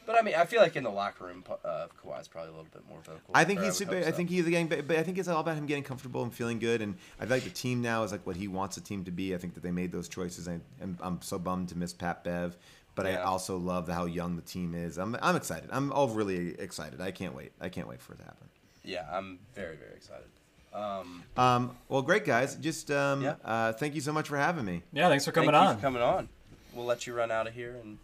but 0.06 0.18
I 0.18 0.22
mean, 0.22 0.36
I 0.36 0.46
feel 0.46 0.62
like 0.62 0.76
in 0.76 0.84
the 0.84 0.90
locker 0.90 1.26
room, 1.26 1.44
uh, 1.64 1.88
Kawhi's 2.04 2.28
probably 2.28 2.50
a 2.50 2.54
little 2.54 2.68
bit 2.72 2.88
more 2.90 3.00
vocal. 3.00 3.20
I 3.34 3.44
think 3.44 3.60
he's. 3.60 3.68
would 3.70 3.76
super, 3.76 3.98
hope 4.00 4.08
I 4.08 4.12
think 4.12 4.30
he's 4.30 4.46
getting, 4.46 4.68
but 4.68 4.88
but 4.88 4.98
I 4.98 5.04
think 5.04 5.18
it's 5.18 5.28
all 5.28 5.40
about 5.40 5.56
him 5.56 5.66
getting 5.66 5.84
comfortable 5.84 6.24
and 6.24 6.34
feeling 6.34 6.60
good. 6.60 6.82
And 6.82 6.96
I 7.20 7.26
feel 7.26 7.38
like 7.38 7.44
the 7.44 7.50
team 7.50 7.82
now 7.82 8.04
is 8.04 8.12
like 8.12 8.26
what 8.26 8.36
he 8.36 8.48
wants 8.48 8.76
the 8.76 8.82
team 8.82 9.04
to 9.06 9.12
be. 9.12 9.34
I 9.36 9.38
think 9.38 9.54
that 9.54 9.64
they 9.64 9.72
made 9.72 9.92
those 9.92 10.08
choices. 10.10 10.48
I, 10.48 10.60
I'm, 10.82 10.98
I'm 11.02 11.22
so 11.22 11.38
bummed 11.40 11.70
to 11.70 11.78
miss 11.78 11.94
Pat 11.94 12.24
Bev, 12.24 12.58
but 12.96 13.06
I 13.06 13.18
also 13.18 13.58
love 13.58 13.88
how 13.88 14.06
young 14.06 14.36
the 14.36 14.42
team 14.42 14.74
is. 14.76 14.98
I'm, 14.98 15.16
I'm 15.22 15.36
excited. 15.36 15.70
I'm 15.72 15.92
all 15.92 16.08
really 16.10 16.60
excited. 16.60 17.00
I 17.02 17.12
can't 17.12 17.36
wait. 17.36 17.52
I 17.62 17.70
can't 17.70 17.88
wait 17.88 18.02
for 18.02 18.14
it 18.14 18.18
to 18.20 18.24
happen. 18.26 18.48
Yeah, 18.84 19.06
I'm 19.12 19.40
very 19.54 19.76
very 19.76 19.94
excited. 19.96 20.26
Um, 20.74 21.24
Um, 21.36 21.78
well, 21.90 22.02
great 22.02 22.26
guys. 22.26 22.56
Just 22.56 22.90
um, 22.92 23.22
Yeah. 23.22 23.36
uh, 23.44 23.74
thank 23.74 23.94
you 23.94 24.02
so 24.02 24.14
much 24.14 24.28
for 24.30 24.38
having 24.38 24.64
me. 24.66 24.84
Yeah, 24.94 25.10
thanks 25.10 25.26
for 25.26 25.32
coming 25.34 25.52
thank 25.52 25.64
you 25.64 25.70
on. 25.70 25.76
for 25.76 25.82
coming 25.82 26.02
on. 26.02 26.30
We'll 26.74 26.86
let 26.86 27.06
you 27.06 27.14
run 27.14 27.30
out 27.30 27.46
of 27.48 27.54
here 27.54 27.76
and 27.84 27.98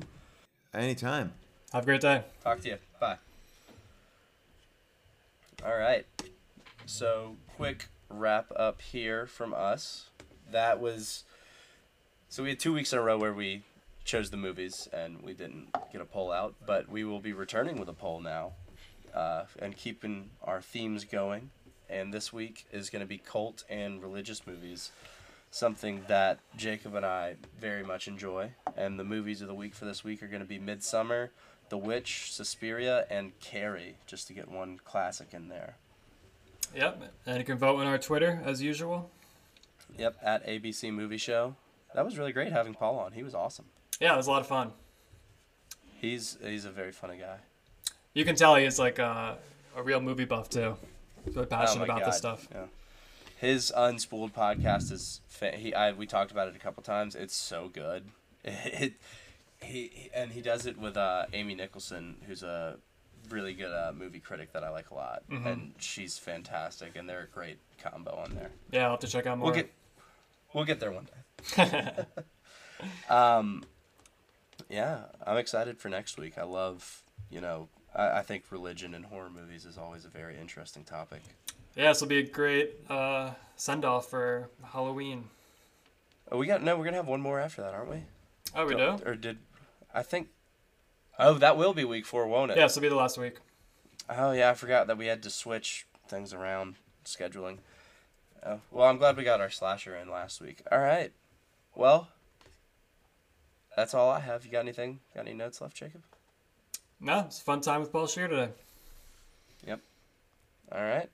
Anytime. 0.74 1.32
Have 1.74 1.84
a 1.84 1.86
great 1.86 2.00
day. 2.00 2.24
Talk 2.44 2.62
to 2.62 2.70
you. 2.70 2.78
Bye. 2.98 3.18
All 5.66 5.78
right. 5.78 6.06
So, 6.86 7.36
quick 7.58 7.88
wrap 8.10 8.54
up 8.56 8.82
here 8.82 9.26
from 9.26 9.54
us. 9.54 10.10
That 10.50 10.80
was. 10.80 11.26
So, 12.30 12.44
we 12.44 12.50
had 12.50 12.60
two 12.60 12.72
weeks 12.72 12.94
in 12.94 13.00
a 13.00 13.02
row 13.02 13.18
where 13.18 13.34
we 13.34 13.64
chose 14.06 14.30
the 14.30 14.38
movies 14.38 14.88
and 14.94 15.22
we 15.22 15.34
didn't 15.34 15.68
get 15.92 16.00
a 16.00 16.06
poll 16.06 16.32
out, 16.32 16.56
but 16.66 16.88
we 16.88 17.04
will 17.04 17.20
be 17.20 17.34
returning 17.34 17.78
with 17.78 17.90
a 17.90 17.94
poll 17.94 18.22
now 18.22 18.54
uh, 19.14 19.44
and 19.60 19.76
keeping 19.76 20.30
our 20.46 20.62
themes 20.62 21.04
going. 21.04 21.50
And 21.90 22.14
this 22.14 22.32
week 22.32 22.66
is 22.72 22.90
going 22.90 23.02
to 23.02 23.06
be 23.08 23.18
cult 23.18 23.66
and 23.70 24.02
religious 24.02 24.48
movies, 24.48 24.92
something 25.52 26.06
that 26.08 26.40
Jacob 26.56 26.96
and 26.96 27.06
I 27.06 27.36
very 27.60 27.84
much 27.84 28.08
enjoy. 28.08 28.52
And 28.78 28.98
the 28.98 29.04
movies 29.04 29.42
of 29.42 29.50
the 29.50 29.54
week 29.54 29.76
for 29.76 29.84
this 29.84 30.06
week 30.06 30.24
are 30.24 30.28
going 30.28 30.42
to 30.42 30.48
be 30.48 30.60
Midsommar, 30.60 31.30
The 31.70 31.78
Witch, 31.78 32.32
Suspiria, 32.32 33.06
and 33.10 33.38
Carrie, 33.40 33.98
just 34.06 34.28
to 34.28 34.34
get 34.34 34.50
one 34.50 34.80
classic 34.84 35.30
in 35.34 35.50
there. 35.50 35.76
Yep, 36.76 37.02
and 37.26 37.38
you 37.38 37.44
can 37.44 37.58
vote 37.58 37.80
on 37.80 37.88
our 37.88 37.98
Twitter 37.98 38.42
as 38.46 38.62
usual. 38.62 39.10
Yep, 39.98 40.18
at 40.22 40.46
ABC 40.48 40.92
Movie 40.94 41.18
Show. 41.18 41.56
That 41.96 42.06
was 42.06 42.18
really 42.18 42.32
great 42.34 42.52
having 42.52 42.74
Paul 42.74 43.00
on. 43.00 43.14
He 43.14 43.24
was 43.24 43.34
awesome. 43.34 43.66
Yeah, 44.00 44.14
it 44.14 44.18
was 44.18 44.28
a 44.28 44.32
lot 44.32 44.42
of 44.42 44.48
fun. 44.48 44.72
He's 46.00 46.38
he's 46.44 46.66
a 46.66 46.70
very 46.72 46.92
funny 46.92 47.18
guy. 47.18 47.38
You 48.14 48.24
can 48.26 48.36
tell 48.36 48.56
he's 48.56 48.80
like 48.80 49.00
uh, 49.00 49.36
a 49.76 49.84
real 49.84 50.00
movie 50.02 50.26
buff 50.26 50.50
too. 50.50 50.76
He's 51.26 51.36
really 51.36 51.48
passionate 51.48 51.82
Oh 51.90 51.94
about 51.94 52.00
this 52.06 52.22
God, 52.22 52.40
stuff. 52.40 52.48
Yeah. 52.52 52.66
His 53.40 53.72
unspooled 53.76 54.34
podcast 54.34 54.92
is 54.92 55.22
fa- 55.28 55.56
he 55.56 55.74
I 55.74 55.92
we 55.92 56.06
talked 56.06 56.32
about 56.32 56.48
it 56.48 56.56
a 56.56 56.60
couple 56.60 56.84
times. 56.84 57.16
It's 57.16 57.36
so 57.36 57.70
good. 57.74 58.06
It, 58.46 58.94
he, 59.68 59.92
he 59.94 60.10
and 60.14 60.32
he 60.32 60.42
does 60.42 60.66
it 60.66 60.78
with 60.78 60.98
uh, 60.98 61.26
Amy 61.34 61.56
Nicholson, 61.56 62.18
who's 62.28 62.44
a 62.44 62.78
really 63.30 63.54
good 63.54 63.72
uh, 63.74 63.92
movie 63.94 64.20
critic 64.20 64.54
that 64.54 64.64
I 64.64 64.70
like 64.70 64.90
a 64.92 64.94
lot, 64.96 65.24
Mm-hmm. 65.30 65.48
and 65.48 65.74
she's 65.78 66.18
fantastic, 66.18 66.96
and 66.96 67.08
they're 67.10 67.24
a 67.24 67.28
great 67.36 67.58
combo 67.82 68.16
on 68.16 68.34
there. 68.36 68.52
Yeah, 68.72 68.86
I'll 68.86 68.92
have 68.92 69.00
to 69.02 69.08
check 69.08 69.26
out 69.28 69.38
more. 69.38 69.48
We'll 69.48 69.56
get 69.56 69.72
we'll 70.54 70.66
get 70.66 70.80
there 70.80 70.92
one 70.92 71.06
day. 71.06 72.06
um, 73.10 73.64
yeah, 74.70 75.02
I'm 75.26 75.38
excited 75.38 75.78
for 75.78 75.90
next 75.90 76.18
week. 76.18 76.38
I 76.38 76.44
love 76.44 77.04
you 77.30 77.42
know 77.42 77.68
I, 77.96 78.20
I 78.20 78.22
think 78.22 78.46
religion 78.52 78.94
and 78.94 79.06
horror 79.06 79.30
movies 79.30 79.66
is 79.66 79.78
always 79.78 80.06
a 80.06 80.10
very 80.10 80.38
interesting 80.38 80.84
topic. 80.84 81.22
yeah, 81.76 81.90
this 81.90 82.02
will 82.02 82.08
be 82.08 82.20
a 82.20 82.24
great 82.28 82.76
uh, 82.90 83.32
send 83.56 83.86
off 83.86 84.10
for 84.10 84.50
Halloween. 84.64 85.26
Oh, 86.32 86.38
we 86.38 86.48
got 86.48 86.62
no. 86.64 86.78
We're 86.78 86.86
gonna 86.86 86.98
have 86.98 87.08
one 87.08 87.22
more 87.22 87.40
after 87.40 87.62
that, 87.62 87.74
aren't 87.74 87.90
we? 87.90 88.04
Oh, 88.56 88.66
we 88.66 88.76
do? 88.76 88.98
Or 89.06 89.16
did 89.16 89.38
I 89.98 90.04
think? 90.04 90.30
Oh, 91.18 91.34
that 91.34 91.58
will 91.58 91.74
be 91.74 91.84
week 91.84 92.06
four, 92.06 92.28
won't 92.28 92.52
it? 92.52 92.58
Yeah, 92.58 92.66
this 92.66 92.76
will 92.76 92.84
be 92.84 92.90
the 92.90 92.96
last 92.96 93.18
week. 93.18 93.38
Oh 94.08 94.32
yeah, 94.32 94.52
I 94.52 94.54
forgot 94.54 94.86
that 94.86 94.98
we 94.98 95.08
had 95.08 95.24
to 95.24 95.32
switch 95.32 95.88
things 96.08 96.34
around 96.34 96.76
scheduling. 97.04 97.58
Oh, 98.46 98.60
well, 98.72 98.88
I'm 98.88 99.00
glad 99.00 99.18
we 99.18 99.24
got 99.24 99.42
our 99.42 99.50
slasher 99.50 99.96
in 99.96 100.10
last 100.10 100.40
week. 100.40 100.62
All 100.72 100.78
right. 100.78 101.12
Well, 101.74 102.10
that's 103.76 103.96
all 103.96 104.12
I 104.12 104.20
have. 104.20 104.46
You 104.46 104.52
got 104.52 104.60
anything? 104.60 105.00
Got 105.16 105.22
any 105.22 105.34
notes 105.34 105.62
left, 105.62 105.76
Jacob? 105.76 106.04
No, 107.02 107.22
it's 107.22 107.40
a 107.40 107.44
fun 107.44 107.62
time 107.62 107.82
with 107.82 107.92
Paul 107.92 108.06
Scheer 108.06 108.28
today. 108.28 108.52
Yep. 109.66 109.82
All 110.72 110.84
right. 110.84 111.10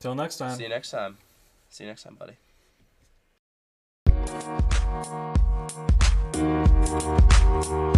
Till 0.00 0.16
next 0.16 0.38
time. 0.38 0.56
See 0.56 0.64
you 0.64 0.68
next 0.68 0.90
time. 0.90 1.18
See 1.70 1.84
you 1.84 1.90
next 1.90 2.02
time, 2.02 2.18
buddy. 4.06 5.41
Thank 6.92 7.96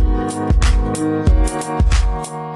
you. 2.28 2.53